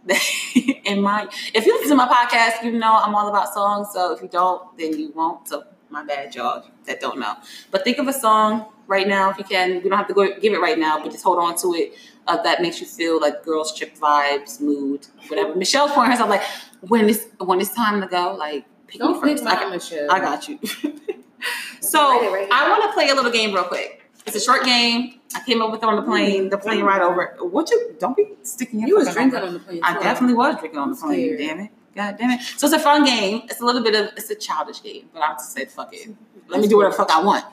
in 0.86 1.02
mind, 1.02 1.32
if 1.54 1.66
you 1.66 1.74
listen 1.74 1.90
to 1.90 1.96
my 1.96 2.08
podcast, 2.08 2.64
you 2.64 2.72
know 2.72 2.96
I'm 2.96 3.16
all 3.16 3.28
about 3.28 3.54
songs. 3.54 3.90
So 3.94 4.14
if 4.14 4.22
you 4.22 4.30
don't, 4.30 4.78
then 4.78 4.98
you 4.98 5.12
won't. 5.14 5.48
So 5.48 5.64
my 5.90 6.04
bad, 6.04 6.34
y'all 6.36 6.64
that 6.86 7.00
don't 7.02 7.20
know. 7.20 7.36
But 7.72 7.84
think 7.84 7.98
of 7.98 8.08
a 8.08 8.14
song 8.14 8.68
right 8.88 9.08
now 9.08 9.30
if 9.30 9.38
you 9.38 9.44
can. 9.44 9.82
We 9.84 9.90
don't 9.90 9.98
have 9.98 10.08
to 10.08 10.14
go 10.14 10.28
give 10.40 10.54
it 10.54 10.60
right 10.60 10.78
now, 10.78 11.00
but 11.02 11.12
just 11.12 11.24
hold 11.24 11.40
on 11.40 11.56
to 11.58 11.74
it. 11.76 11.94
Uh, 12.28 12.42
that 12.44 12.62
makes 12.62 12.82
you 12.82 12.86
feel 12.86 13.22
like 13.22 13.44
girls 13.44 13.78
trip 13.78 13.96
vibes, 13.98 14.60
mood, 14.60 15.08
whatever. 15.28 15.56
Michelle's 15.56 15.92
pouring 15.92 16.12
herself 16.12 16.30
like 16.30 16.44
when 16.82 17.10
it's 17.10 17.26
when 17.40 17.62
it's 17.62 17.74
time 17.74 18.02
to 18.02 18.08
go, 18.08 18.36
like 18.38 18.66
pick 18.88 19.00
me 19.00 19.08
Don't 19.08 19.22
pick 19.24 19.38
first. 19.38 19.46
I 19.46 19.56
got, 19.56 19.72
Michelle. 19.72 20.12
I 20.12 20.20
got 20.20 20.50
you. 20.50 20.60
so 21.80 22.00
I 22.00 22.70
want 22.70 22.84
to 22.84 22.94
play 22.94 23.10
a 23.10 23.16
little 23.16 23.32
game 23.32 23.54
real 23.54 23.64
quick. 23.64 24.04
It's 24.26 24.36
a 24.36 24.42
short 24.42 24.66
game. 24.66 25.22
I 25.36 25.42
came 25.44 25.62
up 25.62 25.72
with 25.72 25.84
it 25.84 25.88
on 25.88 25.96
the 25.96 26.02
plane. 26.02 26.50
The 26.50 26.58
plane 26.58 26.84
ride 26.84 27.02
over. 27.02 27.38
What 27.40 27.70
you? 27.72 27.96
Don't 27.98 28.16
be 28.16 28.34
sticking 28.44 28.82
your. 28.82 28.90
You 28.90 28.96
was 28.98 29.14
drinking 29.14 29.38
over. 29.38 29.48
on 29.48 29.54
the 29.54 29.60
plane. 29.60 29.80
I 29.84 30.02
definitely 30.02 30.36
was 30.36 30.58
drinking 30.60 30.80
on 30.80 30.92
the 30.92 30.98
plane. 30.98 31.38
Damn 31.38 31.60
it. 31.62 31.72
God 31.96 32.18
damn 32.18 32.32
it. 32.32 32.42
So 32.42 32.68
it's 32.68 32.76
a 32.76 32.80
fun 32.80 33.06
game. 33.06 33.44
It's 33.46 33.62
a 33.62 33.66
little 33.66 33.82
bit 33.82 33.96
of 33.96 34.12
it's 34.18 34.30
a 34.30 34.36
childish 34.36 34.84
game, 34.84 35.10
but 35.14 35.24
I 35.24 35.34
just 35.34 35.54
said 35.54 35.72
fuck 35.72 35.94
it. 35.94 36.10
Let 36.48 36.62
me 36.62 36.68
do 36.68 36.78
whatever 36.78 36.94
the 36.94 36.98
fuck 36.98 37.12
I 37.12 37.24
want. 37.24 37.46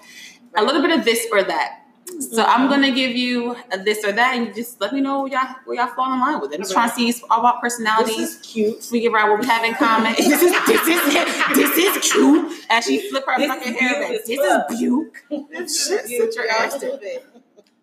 A 0.56 0.62
little 0.64 0.82
bit 0.82 0.96
of 0.96 1.04
this 1.04 1.26
or 1.32 1.42
that. 1.42 1.84
So 2.20 2.42
I'm 2.42 2.60
mm-hmm. 2.60 2.68
gonna 2.68 2.90
give 2.92 3.12
you 3.12 3.56
a 3.72 3.78
this 3.78 4.04
or 4.04 4.12
that, 4.12 4.36
and 4.36 4.46
you 4.46 4.54
just 4.54 4.80
let 4.80 4.92
me 4.92 5.00
know 5.00 5.22
where 5.22 5.32
y'all 5.32 5.54
where 5.64 5.76
y'all 5.76 5.94
fall 5.94 6.12
in 6.12 6.20
line 6.20 6.40
with 6.40 6.52
it. 6.52 6.56
I'm 6.56 6.60
just 6.60 6.72
trying 6.72 6.90
to 6.90 6.94
see 6.94 7.22
all 7.30 7.40
about 7.40 7.60
personalities. 7.60 8.16
This 8.16 8.40
is 8.40 8.46
cute. 8.46 8.84
figure 8.84 9.16
out 9.16 9.30
what 9.30 9.40
we 9.40 9.46
have 9.46 9.64
in 9.64 9.74
common. 9.74 10.12
this 10.18 10.42
is 10.42 10.52
this 10.66 10.86
is 10.86 11.12
this 11.54 11.96
is 11.96 12.12
cute. 12.12 12.52
As 12.70 12.84
she 12.84 13.08
flip 13.10 13.24
her 13.26 13.38
This 13.38 13.48
fucking 13.48 13.74
hair 13.74 14.00
back. 14.00 14.24
This 14.24 14.38
fuck. 14.38 14.70
is 14.70 14.78
Buke. 14.78 15.68
Sit 15.68 16.34
your 16.34 16.48
ass 16.50 16.78
down. 16.78 17.00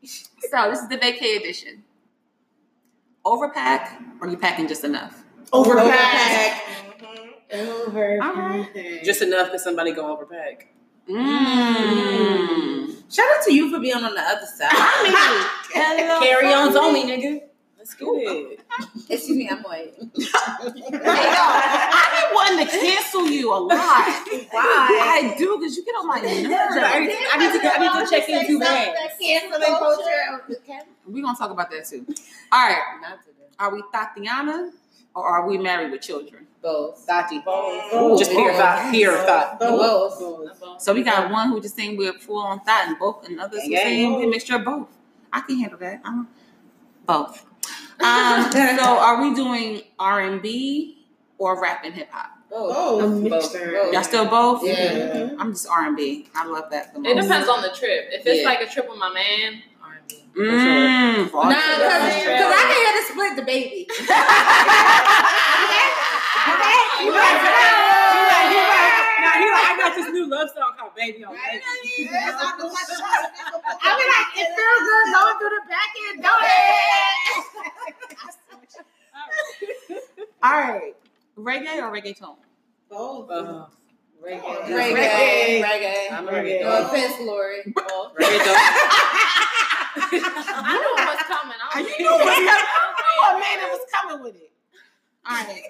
So 0.03 0.69
this 0.69 0.80
is 0.80 0.88
the 0.88 0.97
vacay 0.97 1.38
edition. 1.38 1.84
Overpack 3.26 4.01
or 4.22 4.28
you 4.30 4.38
packing 4.38 4.67
just 4.67 4.84
enough? 4.84 5.24
Overpack. 5.51 6.59
Mm-hmm. 7.51 8.22
Alright. 8.24 9.03
Just 9.03 9.22
enough 9.22 9.51
that 9.51 9.59
somebody 9.59 9.91
go 9.91 10.15
overpack. 10.15 10.67
Mm. 11.10 12.95
Shout 13.14 13.26
out 13.38 13.43
to 13.45 13.54
you 13.54 13.72
for 13.72 13.80
being 13.80 13.95
on 13.95 14.14
the 14.14 14.22
other 14.22 14.45
side. 14.45 14.70
Hello, 15.74 16.20
Carry 16.22 16.54
ons 16.54 16.76
only, 16.76 17.04
nigga. 17.04 17.41
Let's 17.78 17.95
get 17.95 18.06
it. 18.08 18.60
Excuse 19.10 19.38
me, 19.38 19.49
I'm 19.49 19.64
white. 19.64 19.93
Hey, 19.97 20.08
yo, 20.14 20.99
I've 21.04 22.14
been 22.14 22.34
wanting 22.34 22.66
to 22.68 22.72
cancel 22.72 23.28
you 23.28 23.52
a 23.52 23.58
lot. 23.58 23.78
Why? 24.52 25.32
I 25.34 25.36
do 25.38 25.58
because 25.58 25.76
you 25.76 25.84
get 25.84 25.95
on 25.95 26.08
my 26.08 26.18
I 26.18 26.22
nerves. 26.22 26.36
need 26.43 26.47
to, 26.47 26.54
I 26.54 26.99
need 26.99 27.62
to, 27.62 27.74
I 27.74 27.78
need 27.80 28.06
to 28.06 28.12
check 28.12 28.30
in 28.30 28.45
too 28.47 28.60
bad. 28.60 28.95
Canceling 29.20 29.62
culture. 29.78 30.56
We're 31.08 31.24
gonna 31.24 31.38
talk 31.38 31.52
about 31.52 31.72
that 31.72 31.86
too. 31.88 32.06
All 32.52 32.68
right. 32.70 32.82
Not 33.02 33.20
today. 33.26 33.47
Are 33.60 33.74
we 33.74 33.84
Tatiana 33.91 34.72
or 35.16 35.26
are 35.28 35.47
we 35.47 35.58
married 35.58 35.91
with 35.91 36.02
children? 36.02 36.47
Both. 36.62 36.99
Sati. 36.99 37.39
Both. 37.39 38.20
Just 38.20 38.32
pure 38.32 38.53
thought. 38.53 38.91
Pure 38.91 39.18
thought. 39.26 39.59
Both. 39.59 40.82
So 40.82 40.93
we 40.93 41.01
got 41.03 41.32
one 41.32 41.49
who 41.49 41.59
just 41.62 41.76
saying 41.76 41.97
we're 41.97 42.14
full 42.14 42.39
on 42.41 42.59
thought 42.59 42.86
and 42.88 42.99
both, 42.99 43.26
and 43.28 43.39
others 43.39 43.64
who 43.64 43.72
Yeah. 43.72 43.84
saying 43.84 44.14
we're 44.16 44.26
a 44.26 44.28
mixture 44.30 44.55
of 44.57 44.66
both. 44.66 44.88
I 45.34 45.41
can 45.41 45.57
handle 45.59 45.80
that. 45.80 46.01
Um, 46.05 46.28
both. 47.05 47.45
Um, 47.99 48.51
so 48.51 48.97
are 48.99 49.22
we 49.22 49.34
doing 49.34 49.82
R 49.99 50.20
and 50.22 50.41
B 50.41 50.97
or 51.38 51.59
rap 51.62 51.84
and 51.84 51.93
hip 51.93 52.09
hop? 52.12 52.32
Both. 52.49 53.03
A 53.03 53.07
mixture. 53.07 53.89
Y'all 53.91 54.03
still 54.03 54.26
both? 54.26 54.64
Yeah. 54.64 55.30
I'm 55.39 55.53
just 55.53 55.68
R 55.68 55.86
and 55.88 55.95
B. 55.95 56.28
I 56.36 56.45
love 56.45 56.70
that 56.72 56.93
the 56.93 56.99
most. 56.99 57.09
It 57.12 57.22
depends 57.22 57.47
on 57.49 57.62
the 57.62 57.70
trip. 57.70 58.09
If 58.12 58.26
it's 58.28 58.41
Yeah. 58.41 58.47
like 58.47 58.62
a 58.62 58.68
trip 58.68 58.89
with 58.89 58.99
my 58.99 59.09
man, 59.12 59.62
R&B. 59.82 60.16
Mm, 60.38 61.32
Nah, 61.32 61.49
because 61.49 61.53
I 61.93 62.64
can 62.68 62.76
hear 62.76 62.93
the 62.93 63.03
split 63.09 63.36
the 63.38 63.43
baby. 63.43 63.88
You 66.42 66.54
right, 66.58 67.02
you 67.06 67.12
right, 67.12 68.50
you 68.52 68.62
right. 68.62 69.22
Nah, 69.22 69.38
he 69.38 69.46
like, 69.52 69.68
I 69.70 69.76
got 69.78 69.94
this 69.96 70.10
new 70.12 70.26
love 70.30 70.50
song 70.50 70.74
called 70.78 70.96
Baby 70.96 71.24
on 71.24 71.34
Baby. 71.34 71.64
I 71.64 72.26
be 73.98 74.06
like, 74.10 74.30
it 74.38 74.50
feels 74.58 74.82
good 74.82 75.08
going 75.14 75.36
through 75.39 75.54
the 75.54 75.64
back 75.70 75.92
end, 76.10 76.18
don't 76.24 76.44
it? 76.44 76.52
All 80.44 80.52
right. 80.52 80.96
Reggae 81.38 81.78
or 81.82 81.92
reggaeton? 81.92 82.36
Both. 82.89 83.30
Uh, 83.30 83.68
Reggae. 84.24 84.42
Reggae. 84.66 85.62
Reggae. 85.64 86.12
I'm 86.12 86.28
a 86.28 86.32
Reggae. 86.32 86.44
reggae 86.44 86.62
No 86.64 86.70
dog. 86.72 86.86
offense, 86.94 87.16
Lori. 87.22 87.62
Reggae 87.66 88.56
I 89.94 90.74
knew 90.78 90.94
what's 91.06 91.24
coming. 91.24 91.58
I 91.62 91.82
was 91.82 91.89
You 91.89 91.98
knew 92.00 92.12
what's 92.12 92.36
coming. 92.36 92.50
Oh 93.24 93.39
man, 93.39 93.58
it 93.60 93.70
was 93.72 93.86
coming 93.94 94.20
with 94.24 94.36
it. 94.36 94.52
All 95.26 95.36
right. 95.36 95.64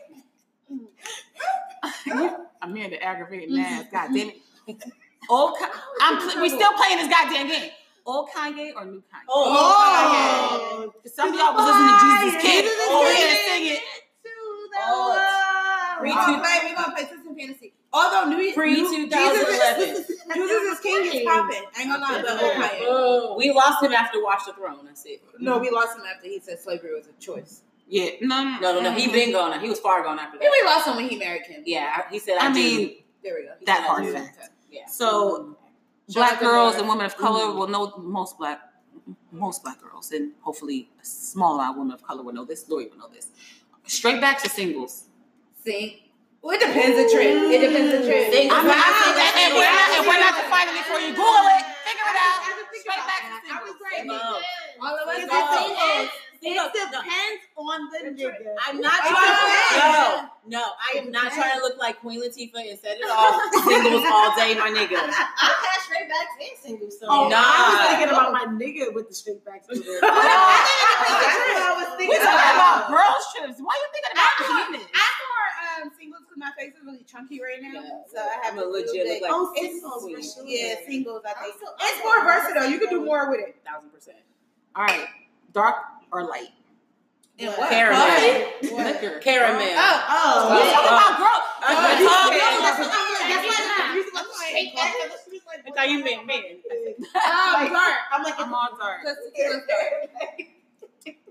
Amanda 2.61 3.03
aggravated 3.03 3.57
ass. 3.59 3.83
Mm-hmm. 3.83 3.95
God 3.95 4.07
damn 4.13 4.29
it. 4.29 4.37
Old 5.29 5.55
mm-hmm. 5.55 5.63
Ka- 5.63 5.81
I'm 6.01 6.17
pl- 6.17 6.41
we 6.41 6.49
still 6.49 6.73
playing 6.73 6.97
this 6.97 7.09
goddamn 7.09 7.47
game. 7.47 7.71
Old 8.05 8.29
Kanye 8.29 8.73
or 8.75 8.85
new 8.85 8.99
Kanye? 8.99 9.29
Oh, 9.29 10.91
oh. 10.93 10.93
Some 11.05 11.29
of 11.29 11.35
y'all 11.35 11.53
was 11.53 11.65
listening 11.65 11.93
to 11.93 12.05
Jesus 12.25 12.41
Kid 12.41 12.65
over 12.89 13.13
here 13.13 13.37
singing. 13.47 13.81
Pre 15.99 16.09
We're 16.09 16.15
gonna 16.15 16.39
play, 16.39 16.59
we're 16.63 16.75
gonna 16.75 16.95
play 16.95 17.03
System 17.03 17.35
Fantasy. 17.35 17.73
Although 17.93 18.29
New 18.29 18.53
Pre 18.53 18.73
New- 18.73 19.07
2011. 19.07 19.87
Jesus 19.87 20.09
is, 20.09 20.21
Jesus 20.33 20.73
is 20.73 20.79
King 20.79 21.05
is 21.05 21.27
popping. 21.27 21.61
I 21.77 21.81
ain't 21.81 21.91
gonna 21.91 22.01
lie, 22.01 22.21
the 22.21 22.31
old 22.31 22.53
Kanye. 22.53 22.85
Oh. 22.87 23.35
We 23.37 23.51
lost 23.51 23.83
him 23.83 23.93
after 23.93 24.23
Watch 24.23 24.45
the 24.47 24.53
Throne. 24.53 24.85
That's 24.85 25.05
it. 25.05 25.21
No, 25.39 25.59
we 25.59 25.69
lost 25.69 25.97
him 25.97 26.05
after 26.05 26.27
he 26.27 26.39
said 26.39 26.59
slavery 26.59 26.95
was 26.95 27.07
a 27.07 27.21
choice. 27.21 27.61
Yeah, 27.91 28.11
no, 28.21 28.43
no, 28.43 28.59
No, 28.61 28.73
no, 28.75 28.81
no. 28.81 28.91
He 28.93 29.11
been 29.11 29.33
gone. 29.33 29.59
He 29.59 29.67
was 29.67 29.79
far 29.79 30.01
gone 30.01 30.17
after 30.17 30.39
Then 30.39 30.49
that. 30.49 30.59
we 30.61 30.65
lost 30.65 30.87
him 30.87 30.95
when 30.95 31.09
he 31.09 31.17
married 31.17 31.43
Kim. 31.45 31.61
Yeah, 31.65 32.03
he 32.09 32.19
said. 32.19 32.37
I, 32.39 32.47
I 32.47 32.53
do. 32.53 32.59
mean, 32.59 32.95
There 33.21 33.35
we 33.35 33.43
go. 33.43 33.51
He 33.59 33.65
that 33.65 33.77
said, 33.79 33.83
I 33.83 33.87
hard 33.87 34.03
do. 34.05 34.13
fact. 34.13 34.49
Yeah. 34.71 34.85
So 34.87 35.57
Shout 36.07 36.15
black 36.15 36.33
out 36.35 36.39
girls 36.39 36.75
and 36.75 36.87
women 36.87 37.05
of 37.05 37.17
color 37.17 37.41
mm-hmm. 37.47 37.57
will 37.59 37.67
know 37.67 37.93
most 37.97 38.37
black 38.37 38.61
most 39.33 39.61
black 39.63 39.81
girls 39.81 40.11
and 40.11 40.31
hopefully 40.39 40.87
a 41.01 41.05
small 41.05 41.55
amount 41.55 41.71
of 41.71 41.77
women 41.79 41.93
of 41.93 42.01
color 42.03 42.23
will 42.23 42.33
know 42.33 42.45
this. 42.45 42.69
Lori 42.69 42.87
will 42.87 42.97
know 42.97 43.09
this. 43.13 43.27
Straight 43.87 44.21
back 44.21 44.41
to 44.43 44.49
singles? 44.49 45.05
Sing. 45.65 45.99
Well, 46.41 46.55
it 46.55 46.61
depends 46.63 46.95
the 46.95 47.05
trip. 47.11 47.35
It 47.51 47.59
depends 47.59 47.91
the 47.91 48.01
trip. 48.07 48.31
Sing- 48.31 48.49
I'm 48.49 48.65
not, 48.65 48.77
Wow, 48.77 48.87
I'm, 48.87 49.15
that's 49.19 49.35
and, 49.35 49.51
and 49.51 49.53
we're 49.59 49.67
not, 49.67 49.89
and 49.99 50.03
we're 50.07 50.21
not 50.23 50.33
defining 50.39 50.75
it 50.79 50.85
for 50.87 50.97
you. 51.03 51.11
Google 51.11 51.47
it. 51.59 51.63
Figure 51.85 52.07
it 52.07 52.17
out. 52.17 52.37
I 52.39 52.47
have 52.49 52.57
to 52.57 52.65
think 52.71 52.81
Straight 52.87 52.97
about 52.97 53.11
backs 53.11 53.27
that. 53.29 53.43
I 53.51 53.59
was 53.61 53.75
singles? 53.77 54.43
all 54.79 54.95
of 54.95 55.05
us 55.11 55.17
It's 55.21 55.27
are 55.27 55.47
singles. 55.59 56.09
It 56.43 56.57
depends 56.73 57.41
on 57.55 57.89
the 57.93 58.09
nigga. 58.17 58.33
I'm 58.65 58.81
not 58.81 58.97
Oh, 59.05 59.13
trying 59.13 59.77
yeah. 59.77 60.25
to. 60.25 60.49
No, 60.49 60.57
no, 60.57 60.71
I 60.73 60.97
am 60.97 61.11
not 61.11 61.31
trying 61.31 61.53
to 61.53 61.61
look 61.61 61.77
like 61.77 61.99
Queen 62.01 62.17
Latifah 62.19 62.65
and 62.67 62.79
set 62.79 62.97
it 62.97 63.05
off 63.05 63.37
singles 63.63 64.01
all 64.09 64.33
day, 64.35 64.57
my 64.57 64.73
nigga. 64.73 64.97
I 64.97 65.53
had 65.53 65.79
straight 65.85 66.09
backs 66.09 66.33
and 66.41 66.57
singles. 66.57 66.97
So 66.99 67.05
Oh, 67.07 67.29
I 67.29 67.77
was 67.77 67.77
thinking 67.93 68.09
about 68.09 68.33
my 68.33 68.45
nigga 68.57 68.89
with 68.91 69.07
the 69.07 69.13
straight 69.13 69.45
backs. 69.45 69.67
That's 69.69 69.85
what 69.85 70.01
I 70.01 71.77
was 71.77 71.87
We're 71.93 71.97
thinking 72.09 72.17
talking 72.25 72.57
about 72.57 72.89
about. 72.89 72.89
girls 72.89 73.25
trips. 73.37 73.57
Why 73.61 73.73
are 73.77 73.81
you 73.85 73.89
thinking 73.93 74.13
about 74.17 74.33
I- 74.33 74.65
penis? 74.73 74.87
I 74.97 75.09
wore 75.21 75.49
um, 75.61 75.91
singles 75.93 76.21
because 76.25 76.41
my 76.41 76.51
face 76.57 76.73
I'm 77.13 77.27
cute 77.29 77.45
right 77.45 77.61
now, 77.61 77.85
Yeah. 77.85 78.01
so 78.09 78.17
I 78.17 78.49
have 78.49 78.57
I'm 78.57 78.65
a 78.65 78.65
legit 78.65 79.05
look 79.05 79.21
like 79.21 79.29
Oh, 79.29 79.53
It's- 79.53 79.77
singles, 79.77 80.03
queen. 80.09 80.25
sure. 80.25 80.45
Yeah, 80.49 80.81
singles. 80.89 81.21
I 81.21 81.37
think 81.37 81.53
so- 81.61 81.69
it's 81.77 82.01
I'm 82.01 82.01
more 82.01 82.19
versatile. 82.25 82.65
You 82.65 82.81
can 82.81 82.89
do 82.89 83.05
more 83.05 83.29
with 83.29 83.45
it. 83.45 83.61
Thousand 83.61 83.93
percent. 83.93 84.25
All 84.73 84.89
right, 84.89 85.05
dark 85.53 86.00
or 86.11 86.23
light? 86.27 86.49
And 87.39 87.49
What? 87.49 87.59
what? 87.59 87.69
Caramel. 87.69 88.01
What? 88.71 88.85
Liquor. 89.01 89.19
Caramel. 89.19 89.73
Oh, 89.75 90.05
Oh, 90.09 90.47
Let's 90.51 90.65
yeah. 90.65 90.75
talk 90.75 90.85
about 90.85 91.17
girl. 91.17 91.39
Oh, 91.63 91.73
Let's 91.81 91.99
you 92.01 92.07
talk 92.07 92.29
said- 92.31 92.61
That's 92.61 92.79
what 92.79 92.91
I'm 92.91 93.07
like. 93.15 93.29
That's 93.31 93.47
why 93.47 93.57
I'm. 93.79 93.97
I'm 94.15 94.29
like, 94.37 95.67
I 95.67 95.71
thought 95.75 95.89
you 95.89 96.03
meant 96.03 96.25
men. 96.25 96.43
Oh, 97.15 97.69
dark. 97.71 97.97
I'm 98.11 98.23
like, 98.23 98.39
I'm 98.39 98.53
all 98.53 98.77
dark. 98.77 99.01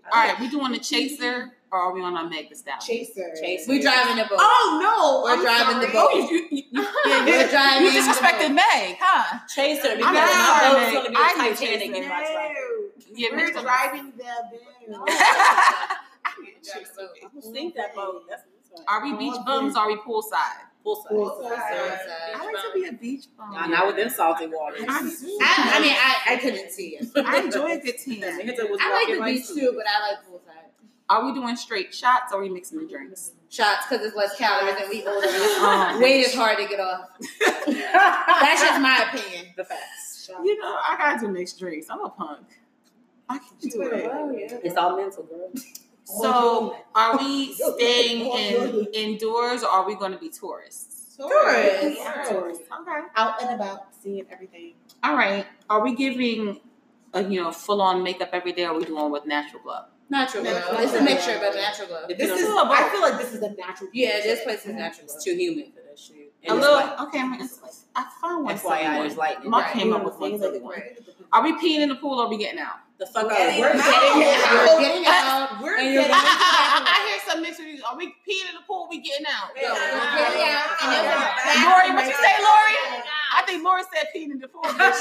Because 0.02 0.12
tequila's 0.12 0.12
dark. 0.12 0.14
All 0.14 0.20
right, 0.20 0.40
we 0.40 0.48
doing 0.48 0.66
a 0.66 0.68
mm-hmm. 0.74 0.82
chaser 0.82 1.52
or 1.72 1.78
are 1.78 1.92
we 1.94 2.02
on 2.02 2.16
a 2.16 2.28
Meg 2.28 2.48
Thee 2.48 2.54
Stallion? 2.54 2.80
chaser. 2.80 3.30
Chaser. 3.40 3.70
We 3.70 3.80
driving 3.80 4.16
the 4.16 4.24
boat. 4.24 4.38
Oh 4.40 4.78
no, 4.82 5.22
We're 5.22 5.38
I'm 5.38 5.42
driving 5.42 5.80
the 5.80 5.92
boat. 5.92 6.10
Oh, 6.12 6.30
you, 6.30 6.48
you, 6.50 6.62
you, 6.70 6.82
Yeah, 7.06 7.24
we're 7.24 7.48
driving 7.48 7.86
you 7.86 8.00
disrespected. 8.00 8.54
Meg, 8.54 8.96
huh? 9.00 9.38
Chaser 9.48 9.96
because 9.96 10.06
I'm 10.06 10.14
my 10.14 10.26
sorry, 10.26 10.80
boat's 10.80 10.92
gonna 10.94 11.10
be 11.10 11.16
I 11.16 11.30
a 11.30 11.42
need 11.42 11.56
Titanic 11.56 11.96
in 11.96 12.08
my 12.08 12.26
truck. 12.26 12.52
Yeah, 13.14 13.28
We're 13.32 13.52
driving 13.62 14.12
the 14.16 14.24
boat. 14.92 15.06
I 15.08 16.32
need 16.42 16.54
a 16.60 16.64
chaser. 16.64 17.08
Sink 17.40 17.74
that 17.76 17.94
boat? 17.94 18.24
That's 18.28 18.42
that's. 18.70 18.82
Are 18.88 19.02
we 19.02 19.16
beach 19.16 19.36
bums 19.46 19.76
are 19.76 19.88
we 19.88 19.96
poolside? 19.96 20.69
Full 20.82 20.96
size. 20.96 21.08
Full 21.10 21.40
size. 21.42 21.58
I 22.34 22.44
like 22.44 22.54
to 22.54 22.70
be 22.74 22.86
a 22.88 22.92
beach 22.92 23.26
bum. 23.36 23.52
Nah, 23.52 23.66
not 23.66 23.86
within 23.86 24.10
salty 24.10 24.46
waters. 24.46 24.84
I, 24.88 24.98
I, 24.98 25.70
I 25.74 25.80
mean, 25.80 25.92
I, 25.92 26.34
I 26.34 26.36
couldn't 26.36 26.70
see 26.70 26.96
it. 26.96 27.08
I 27.16 27.40
enjoy 27.40 27.72
a 27.72 27.78
good 27.78 27.96
The 28.04 28.20
tan. 28.20 28.40
Hinta 28.40 28.66
I 28.80 28.92
like 28.92 29.18
the 29.18 29.24
beach 29.24 29.48
too, 29.48 29.72
but 29.76 29.84
I 29.86 30.10
like 30.10 30.26
poolside. 30.26 30.70
Are 31.10 31.24
we 31.24 31.34
doing 31.34 31.56
straight 31.56 31.92
shots 31.92 32.32
or 32.32 32.38
are 32.38 32.42
we 32.42 32.48
mixing 32.48 32.78
the 32.78 32.86
drinks? 32.86 33.32
Shots 33.48 33.86
because 33.88 34.06
it's 34.06 34.14
less 34.16 34.36
calories 34.38 34.76
and 34.80 34.88
we 34.88 35.04
older. 35.04 35.26
Um, 35.26 36.00
Weight 36.00 36.20
is 36.20 36.34
hard 36.34 36.56
to 36.58 36.66
get 36.68 36.78
off. 36.78 37.08
That's 37.66 38.62
just 38.62 38.80
my 38.80 39.10
opinion. 39.12 39.52
The 39.56 39.64
facts. 39.64 40.30
You 40.44 40.56
know, 40.60 40.76
I 40.88 40.96
gotta 40.96 41.18
do 41.26 41.32
mixed 41.32 41.58
drinks. 41.58 41.88
I'm 41.90 42.00
a 42.00 42.10
punk. 42.10 42.46
I 43.28 43.38
can 43.38 43.68
do 43.68 43.82
it. 43.82 44.60
It's 44.62 44.76
all 44.76 44.96
mental, 44.96 45.24
girl. 45.24 45.50
So, 46.20 46.76
are 46.94 47.18
we 47.18 47.52
staying 47.76 48.26
in 48.32 48.86
indoors 48.94 49.62
or 49.62 49.68
are 49.70 49.86
we 49.86 49.94
going 49.94 50.12
to 50.12 50.18
be 50.18 50.28
tourists? 50.30 51.16
Tourists. 51.16 52.00
Tourists. 52.28 52.64
Okay. 52.80 53.00
Out 53.16 53.42
and 53.42 53.54
about, 53.60 53.94
seeing 54.02 54.24
everything. 54.30 54.74
All 55.02 55.14
right. 55.16 55.46
Are 55.68 55.82
we 55.82 55.94
giving, 55.94 56.60
a, 57.14 57.22
you 57.22 57.42
know, 57.42 57.52
full 57.52 57.80
on 57.82 58.02
makeup 58.02 58.30
every 58.32 58.52
day 58.52 58.64
or 58.64 58.70
are 58.70 58.78
we 58.78 58.84
doing 58.84 59.10
with 59.10 59.26
natural 59.26 59.62
glow? 59.62 59.82
Natural 60.08 60.42
glow. 60.42 60.52
Natural 60.54 60.78
It's 60.80 60.92
a 60.92 60.96
glow. 60.96 61.04
mixture, 61.04 61.38
but 61.40 61.54
natural 61.54 61.88
glow. 61.88 62.06
This 62.08 62.30
is. 62.30 62.46
don't- 62.46 62.68
I 62.70 62.88
feel 62.90 63.00
like 63.00 63.18
this 63.18 63.32
is 63.34 63.42
a 63.42 63.50
natural. 63.52 63.90
Yeah, 63.92 64.20
this 64.22 64.42
place 64.42 64.66
is 64.66 64.74
natural. 64.74 65.04
It's 65.04 65.22
too 65.24 65.34
humid 65.36 65.66
for 65.74 65.80
that 65.88 65.98
shit. 65.98 66.32
A 66.42 66.48
And 66.50 66.58
it's 66.58 66.66
little. 66.66 66.74
like, 66.74 67.00
okay. 67.00 67.20
I, 67.20 67.28
mean, 67.28 67.40
it's 67.42 67.60
like, 67.62 67.72
I 67.94 68.06
found 68.20 68.44
one. 68.44 68.56
FYI, 68.56 68.98
there's 69.02 69.16
lightning. 69.16 69.50
Mark 69.50 69.66
Right. 69.66 69.74
came 69.74 69.92
up 69.92 70.04
with 70.04 70.18
one. 70.18 70.32
Are 71.32 71.42
we 71.44 71.52
peeing 71.60 71.80
in 71.82 71.90
the 71.90 71.94
pool 71.96 72.18
or 72.18 72.24
are 72.26 72.28
we 72.30 72.38
getting 72.38 72.58
out? 72.58 72.76
The 73.00 73.06
fuck 73.06 73.24
We're 73.24 73.32
out. 73.32 73.38
getting 73.38 73.60
We're 73.64 73.72
out. 73.72 73.80
getting 73.80 74.28
out. 74.28 74.60
We're 74.68 74.80
getting 74.84 75.06
out. 75.08 75.48
We're 75.64 75.78
I, 75.80 75.84
getting 75.88 76.12
I, 76.12 76.20
I, 76.20 76.84
I, 76.84 76.84
I 76.84 77.08
hear 77.08 77.16
some 77.24 77.40
mixed 77.40 77.56
reviews. 77.58 77.80
Are 77.80 77.96
we 77.96 78.12
peeing 78.28 78.44
in 78.52 78.54
the 78.60 78.64
pool? 78.68 78.88
We 78.92 79.00
getting 79.00 79.24
out? 79.24 79.56
No, 79.56 79.72
we're 79.72 80.20
getting 80.20 80.44
out. 80.52 80.68
And 80.84 80.92
then 80.92 81.08
we're 81.08 81.16
back. 81.16 81.64
Lori, 81.64 81.96
what 81.96 82.04
you 82.04 82.12
say, 82.12 82.36
Lori? 82.44 82.76
I 83.32 83.40
think 83.48 83.64
Lori 83.64 83.82
said 83.88 84.12
peeing 84.14 84.30
in 84.36 84.38
the 84.38 84.48
pool. 84.48 84.60
bitch. 84.68 85.00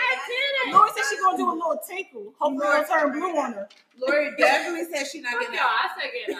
I 0.00 0.16
did 0.26 0.68
it. 0.68 0.74
Lori 0.74 0.90
said 0.96 1.04
she's 1.10 1.20
gonna 1.20 1.36
do 1.36 1.50
a 1.50 1.52
little 1.52 1.80
tinkle. 1.86 2.32
Hopefully 2.38 2.66
it'll 2.66 2.84
turn 2.88 3.12
blue 3.12 3.36
on 3.36 3.52
her. 3.52 3.68
Lori 4.00 4.30
definitely 4.38 4.84
said 4.92 5.06
she's 5.06 5.22
not 5.22 5.32
Fuck 5.32 5.40
getting 5.42 5.56
y'all. 5.56 5.68
out. 5.68 5.92
I 5.92 6.00
said 6.00 6.08
get 6.16 6.32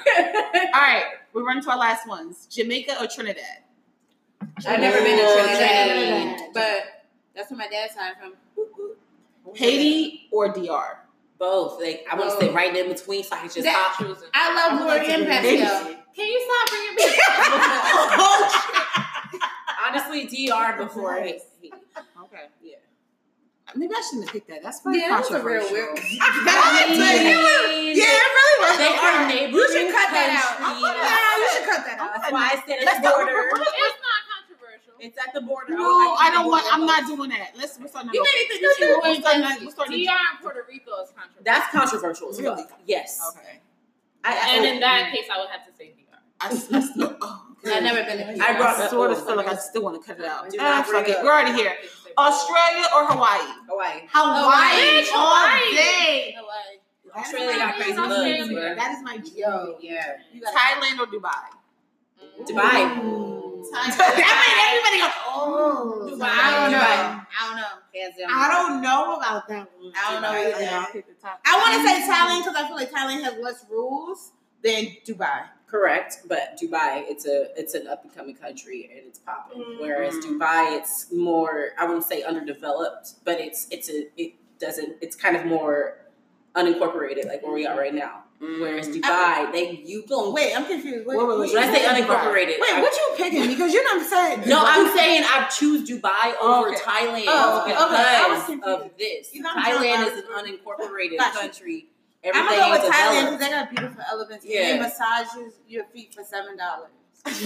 out. 0.64 0.74
All 0.74 0.80
right, 0.80 1.05
we're 1.32 1.45
running 1.45 1.62
to 1.64 1.70
our 1.70 1.78
last 1.78 2.09
ones. 2.09 2.47
Jamaica 2.51 2.97
or 3.01 3.07
Trinidad? 3.07 3.45
I've 4.66 4.80
never 4.80 4.99
been 5.05 5.18
to 5.18 5.24
Trinidad, 5.34 5.89
Trinidad. 5.93 6.55
but 6.55 7.05
that's 7.34 7.51
where 7.51 7.59
my 7.59 7.68
dad's 7.68 7.95
side 7.95 8.14
from. 8.20 8.32
Haiti 9.55 10.28
or 10.32 10.49
DR? 10.53 10.99
Both. 11.38 11.80
Like 11.80 12.05
I 12.11 12.16
want 12.16 12.30
to 12.30 12.36
stay 12.36 12.51
right 12.53 12.74
in 12.76 12.88
between 12.88 13.22
so 13.24 13.36
I 13.36 13.38
can 13.40 13.49
just 13.49 13.62
That- 13.62 13.74
hop. 13.74 14.07
I 14.34 14.55
love 14.55 14.80
Lori 14.80 15.07
and 15.12 15.26
Pascal. 15.26 15.94
Can 16.16 16.26
you 16.26 16.40
stop 16.44 16.68
bringing 16.70 16.94
me? 16.96 17.05
Honestly, 19.86 20.26
DR 20.26 20.76
before 20.76 21.14
Haiti. 21.14 21.40
Okay. 22.24 22.46
Yeah. 22.62 22.76
Maybe 23.76 23.92
I 23.94 24.01
shouldn't 24.01 24.24
have 24.24 24.32
picked 24.32 24.49
that. 24.49 24.62
That's 24.62 24.80
very 24.82 24.99
Yeah, 24.99 25.09
that's 25.11 25.30
a 25.30 25.34
real 25.44 25.61
controversial. 25.61 25.72
weird. 25.72 25.99
Yeah, 27.99 28.05
it 28.05 28.30
really 28.36 28.57
was. 28.61 28.78
They 28.78 28.94
are 28.96 29.26
neighboring 29.28 29.55
You 29.55 29.64
should 29.72 29.90
cut 29.92 30.09
that 30.12 30.30
out. 30.38 30.55
Yeah, 30.80 31.38
you 31.38 31.49
should 31.53 31.66
cut 31.68 31.82
that 31.86 31.96
out. 32.01 32.11
That's 32.16 32.32
why 32.32 32.44
I 32.53 32.57
said 32.66 32.78
Let's 32.84 32.99
it's 32.99 33.09
border. 33.09 33.32
It's 33.32 33.53
not 33.53 33.66
controversial. 33.68 33.97
It's 35.01 35.16
at 35.18 35.32
the 35.34 35.40
border. 35.40 35.74
No, 35.74 35.84
I 36.18 36.30
don't 36.32 36.46
want. 36.49 36.64
I'm 36.72 36.84
not 36.86 37.07
doing 37.07 37.30
that. 37.30 37.53
Let's. 37.57 37.78
We're 37.78 37.88
starting. 37.88 38.11
You 38.12 38.24
to 38.24 38.30
made 38.30 38.55
it 38.55 38.61
go. 38.62 38.68
to 38.68 38.80
do 38.80 39.01
We're 39.03 39.20
starting. 39.20 39.59
to- 39.61 39.64
We're 39.66 39.70
starting. 39.72 39.99
DR 40.05 40.11
and 40.11 40.40
Puerto 40.42 40.64
Rico 40.68 40.90
is 41.03 41.11
controversial. 41.11 41.42
That's 41.44 41.66
controversial 41.72 42.28
as. 42.30 42.40
Really? 42.40 42.64
Yes. 42.86 43.20
Okay. 43.36 43.61
I, 44.24 44.32
I, 44.34 44.57
and 44.57 44.64
in 44.66 44.80
that 44.80 45.12
case, 45.14 45.26
I 45.32 45.38
would 45.40 45.49
have 45.51 45.64
to 45.66 45.72
say 45.76 45.94
DR. 45.96 46.18
I, 46.40 46.49
let's 46.70 46.92
do. 46.94 47.16
Oh, 47.66 47.74
I've 47.74 47.82
never 47.82 48.05
been 48.05 48.18
to 48.18 48.44
I 48.44 48.57
brought 48.57 48.76
I 48.76 48.82
that 48.82 48.90
sort 48.90 49.11
of 49.11 49.26
feel 49.26 49.34
like 49.36 49.49
I 49.49 49.57
still 49.57 49.82
want 49.82 50.01
to 50.01 50.07
cut 50.07 50.20
it 50.20 50.24
out. 50.24 50.49
Do 50.49 50.57
Ah, 50.61 50.76
not 50.78 50.86
fuck 50.86 51.09
it. 51.09 51.16
We're 51.24 51.32
already 51.32 51.53
here. 51.59 51.74
Australia 52.16 52.86
or 52.94 53.07
Hawaii? 53.07 53.53
Hawaii. 53.68 54.01
Hawaii 54.12 55.03
Bitch, 55.03 55.12
all 55.12 55.49
Hawaii. 55.49 56.34
Australia 57.16 57.57
got 57.59 57.74
crazy 57.74 57.99
Australia. 57.99 58.44
loves. 58.44 58.76
That 58.76 58.92
is 58.96 59.03
my 59.03 59.16
dream. 59.16 59.34
Yo, 59.36 59.76
Yeah. 59.80 60.16
Thailand 60.55 61.01
or 61.01 61.07
Dubai? 61.07 61.51
Dubai. 62.46 63.38
I 63.74 64.32
mean, 64.44 64.56
everybody 64.68 64.98
goes. 65.02 65.16
Oh, 65.26 66.08
Dubai. 66.10 66.28
I 66.28 66.50
don't 66.60 66.72
know. 66.72 66.78
Dubai. 66.78 67.26
I 67.28 67.46
don't 67.46 67.56
know. 67.56 67.78
I 68.30 68.48
don't 68.48 68.82
know 68.82 69.16
about 69.16 69.48
that 69.48 69.68
one. 69.78 69.92
I 69.96 70.12
don't 70.12 70.22
know 70.22 70.30
either. 70.30 70.62
Yeah, 70.62 70.80
I'll 70.80 70.92
pick 70.92 71.06
the 71.06 71.14
top. 71.20 71.40
I 71.44 71.56
want 71.58 71.74
to 71.74 71.88
say 71.88 72.06
Thailand 72.08 72.44
because 72.44 72.56
I 72.56 72.66
feel 72.66 72.76
like 72.76 72.90
Thailand 72.90 73.24
has 73.24 73.42
less 73.42 73.64
rules 73.70 74.32
than 74.62 74.96
Dubai. 75.06 75.44
Correct, 75.66 76.20
but 76.26 76.58
Dubai, 76.60 77.04
it's 77.08 77.26
a 77.26 77.48
it's 77.58 77.74
an 77.74 77.86
up 77.88 78.02
and 78.02 78.14
coming 78.14 78.34
country 78.34 78.88
and 78.90 79.06
it's 79.06 79.18
popping. 79.18 79.60
Mm. 79.60 79.80
Whereas 79.80 80.14
Dubai, 80.14 80.78
it's 80.78 81.12
more 81.12 81.70
I 81.78 81.84
wouldn't 81.84 82.04
say 82.04 82.22
underdeveloped, 82.22 83.24
but 83.24 83.38
it's 83.38 83.66
it's 83.70 83.90
a 83.90 84.06
it 84.16 84.34
doesn't 84.58 84.96
it's 85.02 85.14
kind 85.14 85.36
of 85.36 85.44
more 85.44 85.98
unincorporated 86.54 87.26
like 87.26 87.42
where 87.42 87.52
we 87.52 87.66
are 87.66 87.76
right 87.76 87.94
now. 87.94 88.24
Whereas 88.41 88.89
mm. 88.89 89.01
Dubai, 89.01 89.51
they 89.53 89.82
you 89.84 90.05
don't 90.07 90.32
Wait, 90.32 90.55
I'm 90.57 90.64
confused. 90.64 91.07
Wait, 91.07 91.18
Wait, 91.18 91.26
wait, 91.26 91.39
wait, 91.41 91.55
when 91.55 91.64
I 91.68 91.72
say 91.74 91.82
Dubai. 91.84 92.07
unincorporated, 92.07 92.61
wait 92.61 92.82
what 92.82 92.95
you 92.95 93.07
picking? 93.16 93.47
Because 93.49 93.74
you're 93.74 93.82
not 93.82 94.07
saying. 94.07 94.43
no, 94.47 94.62
I'm 94.64 94.97
saying 94.97 95.24
I 95.26 95.49
choose 95.49 95.89
Dubai 95.89 96.34
over 96.41 96.68
Okay. 96.68 96.78
Thailand 96.78 97.24
Oh, 97.26 97.62
okay, 97.62 97.72
okay. 97.72 97.82
I 97.82 98.26
was 98.30 98.45
confused. 98.45 98.82
of 98.82 98.91
this. 98.97 99.34
You 99.34 99.43
know, 99.43 99.51
Thailand 99.55 100.07
is 100.07 100.18
an 100.22 100.30
unincorporated 100.39 101.18
Gotcha. 101.18 101.39
country. 101.41 101.86
I'm 102.24 102.32
gonna 102.32 102.57
go 102.57 102.70
with 102.70 102.93
Thailand 102.95 103.24
because 103.24 103.41
they 103.41 103.51
got 103.51 103.70
beautiful 103.70 104.03
elephants. 104.11 104.45
and 104.45 104.55
Yeah. 104.55 104.72
They 104.72 104.78
massages 104.78 105.55
your 105.68 105.84
feet 105.86 106.14
for 106.14 106.22
seven 106.22 106.57
dollars. 106.57 106.91
Girl, 107.24 107.34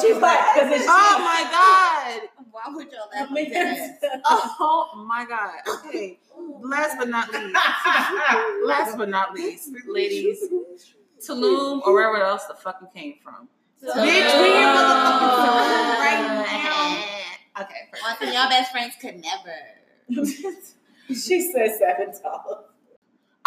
She's 0.00 0.16
like, 0.16 0.38
Oh 0.86 1.16
my 1.18 1.42
oh 1.44 1.50
god! 1.50 2.28
Why 2.50 2.62
would 2.68 2.92
y'all 2.92 3.08
laugh 3.12 3.30
at 3.36 4.00
that? 4.00 4.22
Oh 4.26 5.04
my 5.08 5.24
god! 5.24 5.54
Okay. 5.66 6.18
Last 6.60 6.98
but 6.98 7.08
not 7.08 7.32
least, 7.32 7.54
last 8.64 8.96
but 8.96 9.08
not 9.08 9.34
least, 9.34 9.70
ladies, 9.88 10.44
Tulum 11.26 11.82
or 11.84 11.94
wherever 11.94 12.22
else 12.22 12.44
the 12.44 12.54
fuck 12.54 12.78
you 12.80 12.88
came 12.94 13.16
from. 13.22 13.48
Bitch, 13.82 13.96
we 13.96 14.48
in 14.56 14.68
motherfucking 14.68 15.34
Tulum 15.44 15.98
right 15.98 16.44
now. 17.56 17.62
Okay. 17.62 17.88
One 18.02 18.16
thing 18.16 18.34
y'all 18.34 18.48
best 18.48 18.70
friends 18.70 18.94
could 19.00 19.20
never. 19.20 19.56
she 21.08 21.40
said 21.52 21.74
seven 21.78 22.12
dollars. 22.22 22.67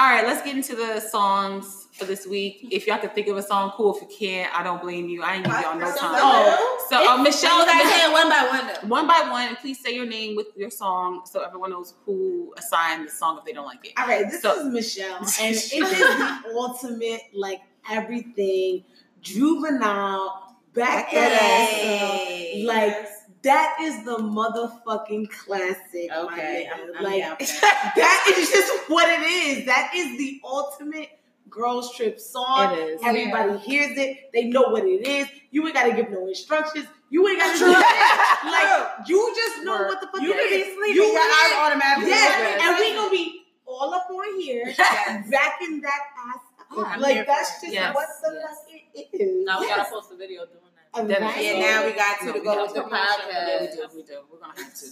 All 0.01 0.07
right, 0.07 0.25
let's 0.25 0.41
get 0.43 0.55
into 0.57 0.75
the 0.75 0.99
songs 0.99 1.85
for 1.91 2.05
this 2.05 2.25
week. 2.25 2.67
If 2.71 2.87
y'all 2.87 2.97
can 2.97 3.11
think 3.11 3.27
of 3.27 3.37
a 3.37 3.43
song, 3.43 3.71
cool. 3.75 3.95
If 3.95 4.01
you 4.01 4.07
can't, 4.17 4.51
I 4.59 4.63
don't 4.63 4.81
blame 4.81 5.07
you. 5.07 5.21
I 5.21 5.35
ain't 5.35 5.45
give 5.45 5.53
y'all 5.53 5.77
no 5.77 5.85
time. 5.95 6.15
Oh, 6.15 6.87
So, 6.89 7.07
uh, 7.07 7.17
Michelle, 7.21 7.59
you 7.59 7.65
guys 7.67 8.01
say 8.01 8.11
one 8.11 8.27
by 8.27 8.47
one 8.49 8.67
though. 8.67 8.87
one 8.87 9.07
by 9.07 9.27
one, 9.29 9.55
please 9.57 9.79
say 9.79 9.93
your 9.93 10.07
name 10.07 10.35
with 10.35 10.47
your 10.57 10.71
song 10.71 11.21
so 11.25 11.41
everyone 11.43 11.69
knows 11.69 11.93
who 12.03 12.51
assigned 12.57 13.09
the 13.09 13.11
song 13.11 13.37
if 13.37 13.45
they 13.45 13.53
don't 13.53 13.67
like 13.67 13.85
it. 13.85 13.91
All 13.95 14.07
right, 14.07 14.25
this 14.27 14.41
So- 14.41 14.65
is 14.65 14.73
Michelle, 14.73 15.17
and 15.17 15.27
it 15.55 15.71
is 15.71 15.71
the 15.99 16.41
ultimate, 16.55 17.21
like 17.35 17.61
everything 17.87 18.83
juvenile, 19.21 20.55
back 20.73 21.11
that 21.11 21.31
ass 21.43 22.55
up. 22.59 22.65
Like 22.65 23.07
that 23.43 23.77
is 23.81 24.03
the 24.05 24.17
motherfucking 24.17 25.29
classic. 25.29 26.11
Okay. 26.11 26.67
I'm- 26.71 26.91
I'm 26.97 27.03
like 27.03 27.39
that. 27.39 28.33
is 28.37 28.49
just 28.49 28.89
what 28.89 29.09
it 29.09 29.23
is. 29.23 29.65
That 29.65 29.91
is 29.95 30.17
the 30.17 30.39
ultimate 30.43 31.09
girls 31.49 31.95
trip 31.95 32.19
song. 32.19 32.73
It 32.73 32.79
is. 32.79 33.01
Everybody 33.03 33.57
hears 33.59 33.97
it. 33.97 34.31
They 34.33 34.45
know 34.45 34.63
what 34.69 34.83
it 34.85 35.05
is. 35.07 35.27
You 35.51 35.65
ain't 35.65 35.75
gotta 35.75 35.93
give 35.93 36.09
no 36.09 36.27
instructions. 36.27 36.85
You 37.09 37.27
ain't 37.27 37.39
gotta 37.39 37.59
do 37.59 37.65
that. 37.65 38.27
Like 38.97 39.07
you 39.09 39.33
just 39.35 39.63
know 39.63 39.73
Word. 39.77 39.87
what 39.89 40.01
the 40.01 40.07
fuck 40.07 40.21
You 40.21 40.33
can 40.33 40.49
be 40.49 40.63
sleeping. 40.63 40.95
You 40.95 41.03
your 41.03 41.19
eyes 41.21 41.53
automatically. 41.59 42.09
Yes, 42.09 42.61
and 42.63 42.77
we 42.79 42.93
gonna 42.95 43.11
be 43.11 43.43
all 43.67 43.93
up 43.93 44.07
on 44.09 44.39
here, 44.41 44.65
backing 44.77 45.81
that 45.81 45.99
ass 46.27 46.39
up. 46.77 46.99
Like 46.99 47.27
that's 47.27 47.61
just 47.61 47.73
Yes, 47.73 47.93
what 47.93 48.07
the 48.23 48.33
yes. 48.33 48.57
fuck 48.65 48.81
it 48.95 49.09
is. 49.21 49.45
Now 49.45 49.59
we 49.59 49.67
gotta 49.67 49.89
post 49.91 50.11
a 50.11 50.15
video 50.17 50.45
doing 50.45 50.57
that. 50.93 51.07
Definitely. 51.07 51.45
Yeah, 51.45 51.59
now 51.59 51.85
we 51.85 51.93
got 51.93 52.19
to 52.19 52.25
No, 52.25 52.33
to 52.33 52.39
we 52.39 52.45
go 52.45 52.51
have 52.51 52.61
with 52.61 52.73
the 52.75 52.81
to. 52.81 52.87
promotion. 52.87 53.61
We 53.61 53.67
do, 53.67 53.87
we 53.95 54.03
do. 54.03 54.13
We're 54.31 54.39
gonna 54.39 54.53
have 54.61 54.73
to. 54.75 54.85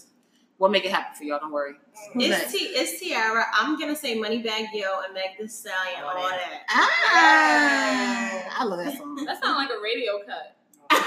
We'll 0.57 0.69
make 0.69 0.83
it 0.85 0.91
happen 0.91 1.15
for 1.17 1.23
y'all. 1.23 1.39
Don't 1.39 1.51
worry. 1.53 1.73
It's? 2.15 2.51
T. 2.51 2.57
It's 2.57 2.99
Tiara. 2.99 3.45
I'm 3.53 3.79
gonna 3.79 3.95
say 3.95 4.17
Moneybagg 4.17 4.67
Yo 4.73 4.99
and 5.05 5.13
Meg 5.13 5.37
Thee 5.39 5.47
Stallion. 5.47 6.03
All 6.03 6.15
that. 6.29 6.63
Ah, 6.69 8.59
I 8.59 8.63
love 8.65 8.79
that 8.83 8.97
song. 8.97 9.15
That 9.25 9.41
sounds 9.41 9.57
like 9.57 9.69
a 9.69 9.79
radio 9.81 10.19
cut. 10.25 10.55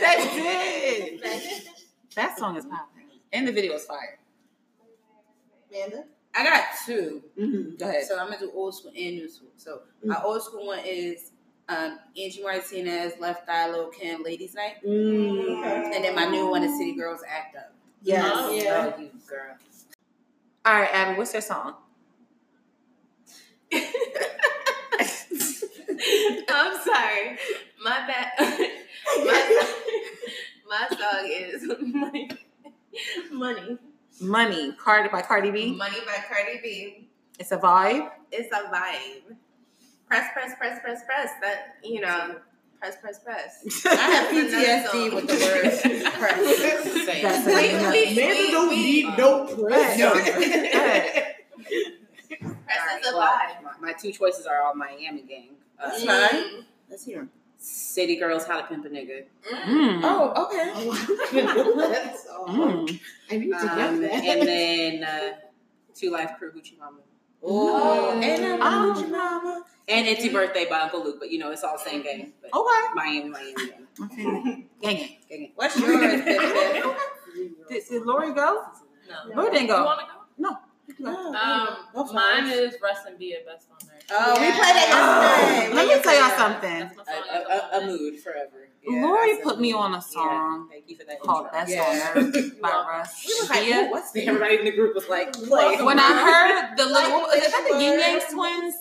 That's 0.00 0.26
it. 0.36 1.68
That 2.14 2.38
song 2.38 2.56
is 2.56 2.64
popping, 2.64 3.04
and 3.32 3.46
the 3.46 3.52
video 3.52 3.74
is 3.74 3.84
fire. 3.84 4.18
Amanda? 5.70 6.04
I 6.34 6.44
got 6.44 6.64
two. 6.84 7.22
Mm-hmm. 7.38 7.76
Go 7.76 7.88
ahead. 7.88 8.04
So 8.06 8.18
I'm 8.18 8.26
gonna 8.26 8.40
do 8.40 8.50
old 8.54 8.74
school 8.74 8.90
and 8.90 9.16
new 9.16 9.28
school. 9.28 9.50
So 9.56 9.82
my 10.04 10.20
old 10.22 10.42
school 10.42 10.66
one 10.66 10.80
is 10.84 11.30
um, 11.68 11.98
Angie 12.16 12.42
Martinez, 12.42 13.14
Left 13.18 13.48
Eye, 13.48 13.68
Lil 13.70 13.88
Kim, 13.88 14.22
Ladies 14.22 14.54
Night, 14.54 14.76
Mm. 14.84 15.94
and 15.94 16.04
then 16.04 16.14
my 16.14 16.26
new 16.26 16.48
one 16.48 16.62
is 16.62 16.76
City 16.78 16.94
Girls 16.94 17.20
Act 17.28 17.56
Up. 17.56 17.72
Yes. 18.02 18.24
Oh, 18.34 18.50
yeah. 18.52 18.92
Oh, 18.96 19.00
you 19.00 19.10
girl. 19.28 19.56
All 20.64 20.80
right, 20.80 20.90
Abby, 20.92 21.16
what's 21.18 21.32
your 21.32 21.42
song? 21.42 21.74
I'm 26.48 26.76
sorry. 26.84 27.38
My 27.82 28.06
bad. 28.06 28.30
my, 28.38 29.66
my 30.68 30.88
song 30.88 31.28
is 31.28 31.64
Money. 31.80 32.30
Money. 33.32 33.78
Money, 34.20 34.72
Cardi 34.72 35.08
by 35.10 35.20
Cardi 35.22 35.50
B. 35.50 35.74
Money 35.74 35.98
by 36.06 36.16
Cardi 36.28 36.60
B. 36.62 37.08
It's 37.38 37.52
a 37.52 37.58
vibe. 37.58 38.10
It's 38.32 38.50
a 38.52 38.70
vibe. 38.72 39.36
Press, 40.08 40.32
press, 40.32 40.52
press, 40.58 40.80
press, 40.80 41.02
press. 41.04 41.30
That, 41.40 41.76
you 41.82 42.00
know, 42.00 42.36
press, 42.78 42.96
press, 43.00 43.18
press. 43.20 43.86
I 43.86 43.94
have 43.94 44.28
PTSD 44.30 45.14
with 45.14 45.26
the 45.26 45.34
word 45.34 46.12
press. 46.14 46.92
Same. 47.06 47.22
That's 47.22 47.46
Wait, 47.46 47.70
enough. 47.74 47.92
wait, 47.92 48.12
Amanda 48.12 48.34
wait, 48.34 48.50
don't 48.52 48.68
wait. 48.68 48.76
need 48.76 49.18
no 49.18 49.46
press. 49.46 49.98
Go 49.98 50.12
ahead. 50.12 51.34
Press 52.40 53.00
is 53.04 53.12
a 53.12 53.16
Well, 53.16 53.26
vibe. 53.26 53.62
my, 53.64 53.88
my 53.88 53.92
two 53.94 54.12
choices 54.12 54.46
are 54.46 54.62
all 54.62 54.74
Miami 54.74 55.22
gang. 55.22 55.50
Uh, 55.82 55.90
That's 55.90 56.04
fine. 56.04 56.64
Let's 56.88 57.04
hear 57.04 57.18
'em. 57.20 57.30
City 57.58 58.16
girls, 58.16 58.46
how 58.46 58.60
to 58.60 58.66
pimp 58.66 58.84
a 58.84 58.88
nigga. 58.88 59.24
Mm. 59.50 60.00
Oh, 60.04 60.44
okay. 60.46 60.72
That's. 61.90 62.26
Mm. 62.26 63.00
I 63.30 63.36
need 63.38 63.50
to 63.50 63.56
Um, 63.56 64.00
get 64.00 64.12
that. 64.12 64.24
and 64.24 64.48
then 64.48 65.04
uh, 65.04 65.32
2 65.94 66.10
Live 66.10 66.36
Crew, 66.38 66.52
Hoochie 66.52 66.78
Mama. 66.78 66.98
Oh, 67.42 68.12
and 68.20 68.62
I'm 68.62 68.62
Oh. 68.62 68.94
Hoochie 68.94 69.10
Mama. 69.10 69.64
And 69.88 70.06
It's 70.08 70.24
Your 70.24 70.32
Birthday 70.32 70.66
by 70.68 70.80
Uncle 70.80 71.04
Luke, 71.04 71.16
but 71.20 71.30
you 71.30 71.38
know, 71.38 71.52
it's 71.52 71.62
all 71.62 71.78
the 71.78 71.84
same 71.88 72.02
game. 72.02 72.32
But 72.42 72.52
Okay. 72.52 72.94
Miami, 72.94 73.28
Miami 73.28 73.54
gang. 73.54 73.86
Okay. 74.02 74.66
Gang 74.82 74.96
it. 74.96 75.10
Gang. 75.28 75.52
What's 75.54 75.78
yours, 75.78 76.22
Pippin? 76.22 76.26
Did, 77.68 77.82
did 77.88 78.02
Lori 78.02 78.32
go? 78.32 78.64
No. 79.08 79.34
Lori 79.42 79.50
didn't 79.50 79.68
You 79.68 79.74
go. 79.74 79.84
wanna 79.84 80.02
go? 80.02 80.18
No. 80.38 80.56
Go 81.02 81.34
Um, 81.34 82.14
mine 82.14 82.46
it. 82.48 82.52
is 82.58 82.76
Russ 82.82 82.98
and 83.06 83.18
Be 83.18 83.34
a 83.34 83.44
Best 83.44 83.68
on 83.70 83.76
Earth. 83.94 84.04
Oh, 84.10 84.32
we 84.40 84.46
played 84.46 84.56
that 84.56 85.58
yesterday. 85.60 85.74
Let 85.74 85.96
me 85.98 86.02
tell 86.02 86.18
y'all 86.18 86.38
something. 86.38 86.82
A, 86.82 86.88
song. 86.88 87.04
at 87.08 87.44
the 87.44 87.76
a, 87.76 87.80
a, 87.80 87.82
a 87.82 87.86
mood 87.86 88.18
forever. 88.20 88.68
Lori 88.88 89.38
put 89.42 89.60
me 89.60 89.72
on 89.72 89.92
a 89.92 89.96
Yeah, 89.96 90.00
song 90.00 90.68
Thank 90.70 90.84
you 90.88 90.96
for 90.96 91.04
that 91.04 91.20
called 91.20 91.46
intro. 91.46 91.58
Best 91.58 91.70
Yeah. 91.72 91.82
on 91.82 92.24
Earth 92.24 92.60
by 92.62 92.68
welcome. 92.70 92.88
Russ. 92.90 93.24
We 93.26 93.34
was 93.40 93.50
like, 93.50 93.62
Shia. 93.64 93.90
what's 93.90 94.10
that? 94.12 94.24
Everybody 94.26 94.58
in 94.58 94.64
the 94.64 94.72
group 94.72 94.94
was 94.94 95.08
like, 95.08 95.32
play. 95.32 95.76
When 95.82 95.98
I 95.98 96.12
heard 96.24 96.76
the 96.78 96.84
little, 96.86 96.94
Like 97.02 97.12
what 97.12 97.22
was 97.28 97.34
it? 97.36 97.44
Is 97.44 97.52
that 97.52 97.66
the 97.68 97.74
which 97.76 97.82
Ying 97.82 97.98
Yang 98.00 98.18
word? 98.18 98.22
twins? 98.30 98.74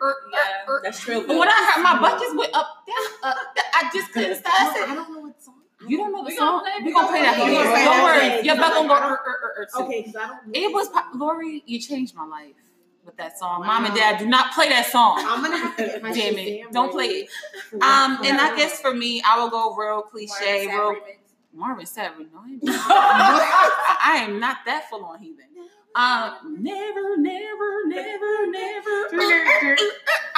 Er, 0.00 0.06
er, 0.06 0.10
er, 0.10 0.14
Yeah. 0.32 0.68
er. 0.72 0.80
That's 0.84 1.00
true. 1.00 1.26
But 1.26 1.38
when 1.38 1.48
I 1.48 1.72
heard 1.74 1.82
my 1.82 2.00
butt 2.00 2.20
just 2.20 2.36
went 2.36 2.54
up, 2.54 2.84
down, 2.86 3.32
up, 3.32 3.36
I 3.74 3.90
just 3.92 4.12
couldn't 4.12 4.36
stop. 4.36 4.54
I 4.54 4.72
said, 4.74 4.88
I 4.88 4.94
don't 4.94 5.12
know 5.14 5.20
what 5.20 5.42
song. 5.42 5.54
You 5.86 5.96
don't 5.98 6.12
know 6.12 6.22
the 6.24 6.28
We 6.30 6.36
song? 6.36 6.60
gonna 6.60 6.62
play. 6.62 6.84
We 6.84 6.92
gonna 6.92 7.08
play 7.08 7.22
that 7.22 7.36
for 7.38 7.44
We 7.44 7.50
you. 7.52 7.58
Don't 7.62 7.72
that. 7.74 8.04
worry. 8.04 8.26
Okay. 8.38 8.42
Your 8.44 8.56
butt 8.56 8.72
gonna 8.74 8.88
go 8.88 8.94
er, 8.94 8.98
er, 8.98 9.18
er, 9.58 9.68
er. 9.74 9.82
Okay, 9.82 10.02
because 10.02 10.16
I 10.16 10.26
don't. 10.28 10.40
It 10.56 10.72
was 10.72 10.88
Lori. 11.14 11.62
You 11.66 11.78
changed 11.80 12.14
my 12.16 12.24
life 12.26 12.54
with 13.04 13.16
that 13.16 13.38
song. 13.38 13.64
Mom 13.64 13.84
and 13.86 13.94
Dad, 13.94 14.18
do 14.18 14.26
not 14.26 14.52
play 14.52 14.68
that 14.70 14.86
song. 14.86 15.22
I'm 15.26 15.42
gonna 15.42 15.56
have 15.56 15.76
to 15.76 15.84
get 15.84 16.02
my 16.02 16.12
Damn 16.12 16.34
Shazam 16.34 16.46
it! 16.66 16.72
Don't 16.72 16.90
play 16.92 17.06
it. 17.06 17.28
Um, 17.74 18.18
and 18.24 18.40
I 18.40 18.48
song. 18.48 18.56
guess 18.56 18.80
for 18.80 18.92
me, 18.92 19.22
I 19.26 19.38
will 19.38 19.50
go 19.50 19.74
real 19.76 20.02
cliche, 20.02 20.66
Marvin 20.66 20.66
Sapp 20.66 20.78
real. 20.78 20.96
Marvin 21.54 21.86
Sapp. 21.86 22.18
No, 22.18 22.74
I, 22.74 23.70
I 23.86 23.96
I 24.02 24.16
am 24.24 24.38
not 24.40 24.58
that 24.66 24.90
full 24.90 25.04
on 25.04 25.18
heathen. 25.20 25.46
Um, 25.98 26.62
never, 26.62 27.16
never, 27.16 27.86
never, 27.86 28.46
never. 28.46 29.08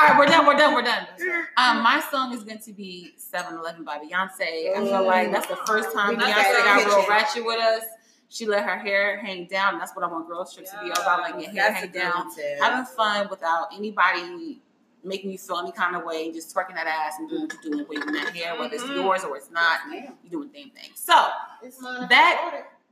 All 0.00 0.08
right, 0.08 0.18
we're 0.18 0.24
done. 0.24 0.46
We're 0.46 0.56
done. 0.56 0.72
We're 0.74 0.82
done. 0.82 1.06
Um, 1.58 1.82
my 1.82 2.02
song 2.11 2.32
is 2.32 2.42
going 2.42 2.61
to 2.61 2.72
be 2.72 3.12
7-Eleven 3.18 3.84
by 3.84 3.98
Beyonce. 3.98 4.74
I 4.74 4.76
feel 4.76 5.04
like 5.04 5.30
that's 5.30 5.46
the 5.46 5.58
first 5.66 5.92
time 5.92 6.16
Beyonce 6.16 6.64
got 6.64 6.86
real 6.86 7.06
ratchet 7.06 7.44
with 7.44 7.61
us. 7.61 7.82
She 8.30 8.46
let 8.46 8.64
her 8.64 8.78
hair 8.78 9.18
hang 9.20 9.44
down. 9.46 9.78
That's 9.78 9.94
what 9.94 10.02
I 10.02 10.08
want 10.08 10.26
girls 10.26 10.54
trip 10.54 10.64
to 10.66 10.78
be 10.82 10.90
all 10.90 11.02
about, 11.02 11.20
like 11.20 11.34
your 11.42 11.50
hair 11.50 11.72
hang 11.72 11.90
down 11.90 12.30
having 12.62 12.86
fun 12.86 13.28
without 13.28 13.66
anybody 13.76 14.62
making 15.04 15.30
you 15.30 15.36
feel 15.36 15.58
any 15.58 15.72
kind 15.72 15.94
of 15.96 16.04
way, 16.04 16.32
just 16.32 16.54
twerking 16.54 16.74
that 16.74 16.86
ass 16.86 17.16
and 17.18 17.28
doing 17.28 17.42
what 17.42 17.52
you're 17.62 17.72
doing, 17.72 17.86
waving 17.90 18.12
that 18.14 18.34
hair, 18.34 18.58
whether 18.58 18.74
it's 18.74 18.86
yours 18.88 19.22
or 19.24 19.36
it's 19.36 19.50
not, 19.50 19.80
you're 19.92 20.30
doing 20.30 20.48
the 20.50 20.61
damn 20.61 20.70
thing. 20.70 20.90
So, 20.94 21.26
It's 21.62 21.82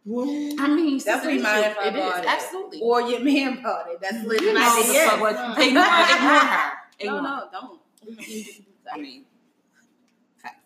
mine. 0.04 0.56
I 0.58 0.68
mean, 0.68 0.98
Definitely 0.98 1.34
it 1.34 1.36
is, 1.38 1.42
mine 1.42 1.64
if 1.64 1.78
I 1.78 1.88
it 1.88 1.96
is, 1.96 2.02
bought 2.02 2.24
it. 2.24 2.26
absolutely. 2.26 2.80
Or 2.80 3.02
your 3.02 3.20
man 3.20 3.62
bought 3.62 3.86
it. 3.90 4.00
That's 4.00 4.24
lit. 4.24 4.40
you 4.40 4.54
know 4.54 4.60
My 4.60 4.82
the 4.86 4.92
yes. 4.92 5.10
fuck 5.10 5.20
what, 5.20 5.34
ignore, 5.34 5.84
ignore 5.84 5.84
her. 5.84 6.72
No, 7.00 7.16
Ignore. 7.16 7.22
no, 7.22 7.48
don't. 7.52 7.80
I 8.92 8.98
mean, 8.98 9.24
facts. 10.42 10.56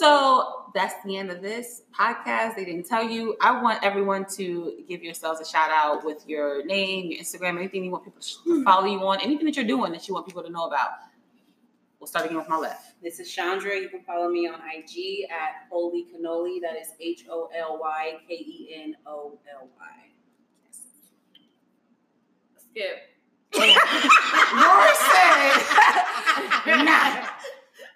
So 0.00 0.70
that's 0.74 0.94
the 1.04 1.16
end 1.16 1.30
of 1.30 1.40
this 1.40 1.82
podcast. 1.96 2.56
They 2.56 2.64
didn't 2.64 2.86
tell 2.86 3.08
you. 3.08 3.36
I 3.40 3.62
want 3.62 3.84
everyone 3.84 4.26
to 4.36 4.82
give 4.88 5.04
yourselves 5.04 5.40
a 5.40 5.44
shout 5.44 5.70
out 5.70 6.04
with 6.04 6.28
your 6.28 6.64
name, 6.64 7.12
your 7.12 7.20
Instagram, 7.20 7.58
anything 7.58 7.84
you 7.84 7.92
want 7.92 8.04
people 8.04 8.20
to 8.20 8.34
hmm. 8.44 8.64
follow 8.64 8.86
you 8.86 8.98
on, 9.06 9.20
anything 9.20 9.46
that 9.46 9.54
you're 9.54 9.64
doing 9.64 9.92
that 9.92 10.08
you 10.08 10.14
want 10.14 10.26
people 10.26 10.42
to 10.42 10.50
know 10.50 10.66
about. 10.66 10.88
We'll 11.98 12.06
start 12.06 12.26
again 12.26 12.36
with 12.38 12.48
my 12.48 12.56
left. 12.56 12.94
This 13.02 13.18
is 13.18 13.30
Chandra. 13.32 13.76
You 13.76 13.88
can 13.88 14.02
follow 14.02 14.28
me 14.28 14.46
on 14.46 14.54
IG 14.60 15.24
at 15.30 15.66
Holy 15.70 16.04
Cannoli. 16.04 16.60
That 16.62 16.76
is 16.80 16.92
H 17.00 17.24
O 17.28 17.48
L 17.56 17.78
Y 17.80 18.18
K 18.28 18.34
E 18.34 18.70
N 18.84 18.94
O 19.06 19.38
L 19.52 19.68
Y. 19.78 19.86
Skip. 22.70 22.96
Lori 23.56 24.94
said, 24.94 26.84
not, 26.84 27.28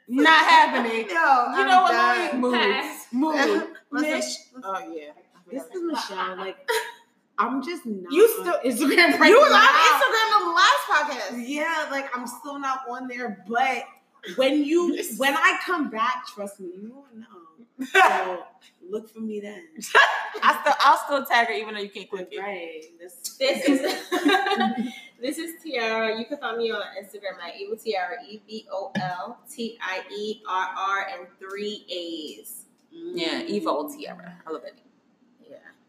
not 0.08 0.44
happening. 0.46 1.06
No, 1.08 1.54
You 1.56 1.64
know 1.66 1.82
what, 1.82 1.94
Lori? 1.94 2.40
Move, 2.40 2.54
Pass. 2.54 3.06
move. 3.12 3.68
Mish. 3.92 4.34
Oh 4.64 4.92
yeah. 4.92 5.12
This 5.50 5.62
is 5.64 5.82
Michelle. 5.82 6.36
Like, 6.38 6.56
I'm 7.38 7.62
just 7.64 7.84
not. 7.86 8.12
You 8.12 8.22
on 8.24 8.44
still- 8.62 8.88
Instagram 8.88 9.18
right 9.18 9.28
You 9.30 9.38
was 9.40 9.52
on. 9.52 9.60
Instagram 9.60 10.44
the 10.44 10.52
last 10.54 10.82
podcast. 11.30 11.44
Yeah, 11.48 11.88
like 11.90 12.14
I'm 12.16 12.26
still 12.26 12.58
not 12.58 12.80
on 12.88 13.08
there, 13.08 13.44
but 13.48 13.84
when 14.36 14.64
you 14.64 15.02
when 15.16 15.34
I 15.34 15.58
come 15.64 15.90
back, 15.90 16.26
trust 16.26 16.60
me, 16.60 16.70
you 16.80 16.90
will 16.94 17.06
know. 17.18 17.26
So 17.92 18.44
look 18.88 19.08
for 19.08 19.18
me 19.20 19.40
then. 19.40 19.64
I 20.42 20.58
still, 20.60 20.74
I'll 20.80 20.98
still 20.98 21.24
tag 21.24 21.48
her 21.48 21.52
even 21.54 21.74
though 21.74 21.80
you 21.80 21.88
can't 21.88 22.08
click 22.08 22.28
it. 22.30 22.38
Right. 22.38 22.82
This, 23.00 23.36
This 23.38 23.68
is 23.68 23.80
this 25.20 25.38
is 25.38 25.60
Tiara. 25.62 26.16
You 26.16 26.26
can 26.26 26.38
find 26.38 26.58
me 26.58 26.70
on 26.70 26.80
Instagram 27.02 27.42
at 27.44 27.56
Evil 27.58 27.76
Tiara, 27.76 28.16
E 28.28 28.40
V 28.46 28.66
O 28.70 28.92
L 29.00 29.38
T 29.50 29.78
I 29.82 30.02
E 30.14 30.42
R 30.48 30.68
R, 30.76 31.06
and 31.18 31.26
three 31.40 31.84
A's. 31.88 32.66
Yeah, 32.92 33.42
Evo 33.42 33.92
Tiara. 33.96 34.36
I 34.46 34.50
love 34.50 34.62
it. 34.64 34.74
Yeah, 34.76 34.82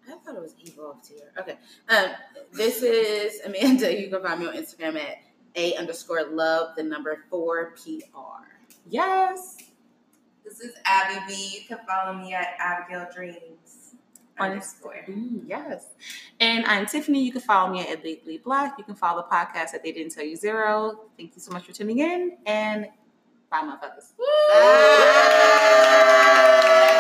I 0.08 0.12
thought 0.18 0.36
it 0.36 0.42
was 0.42 0.56
Evolve 0.64 0.98
Tiara. 1.08 1.32
Okay. 1.40 1.58
Um, 1.90 2.12
this 2.52 2.82
is 2.82 3.42
Amanda. 3.46 3.94
You 4.00 4.10
can 4.10 4.22
find 4.22 4.40
me 4.40 4.48
on 4.48 4.56
Instagram 4.56 4.98
at 4.98 5.18
a 5.56 5.76
underscore 5.76 6.24
love 6.26 6.76
the 6.76 6.84
number 6.84 7.24
four 7.30 7.74
PR. 7.76 8.44
Yes. 8.90 9.58
This 10.44 10.60
is 10.60 10.74
Abby 10.86 11.22
B. 11.28 11.52
You 11.56 11.62
can 11.68 11.80
follow 11.88 12.14
me 12.14 12.34
at 12.34 12.56
Abigail 12.60 13.08
Dreams. 13.16 13.96
Underscore. 14.40 15.06
Mm, 15.08 15.42
yes. 15.46 15.90
And 16.40 16.66
I'm 16.66 16.88
Tiffany. 16.88 17.24
You 17.24 17.32
can 17.32 17.42
follow 17.42 17.72
me 17.72 17.82
at 17.82 18.04
Legally 18.04 18.40
Black. 18.40 18.76
You 18.78 18.84
can 18.84 18.96
follow 18.96 19.22
the 19.22 19.28
podcast 19.36 19.76
at 19.76 19.84
They 19.84 19.92
Didn't 19.92 20.12
Tell 20.12 20.26
You 20.26 20.36
Zero. 20.36 21.02
Thank 21.18 21.36
you 21.36 21.42
so 21.42 21.52
much 21.52 21.66
for 21.66 21.72
tuning 21.72 22.00
in 22.00 22.38
and 22.46 22.88
bye, 23.52 23.62
motherfuckers. 23.62 24.14
Bye. 24.50 27.00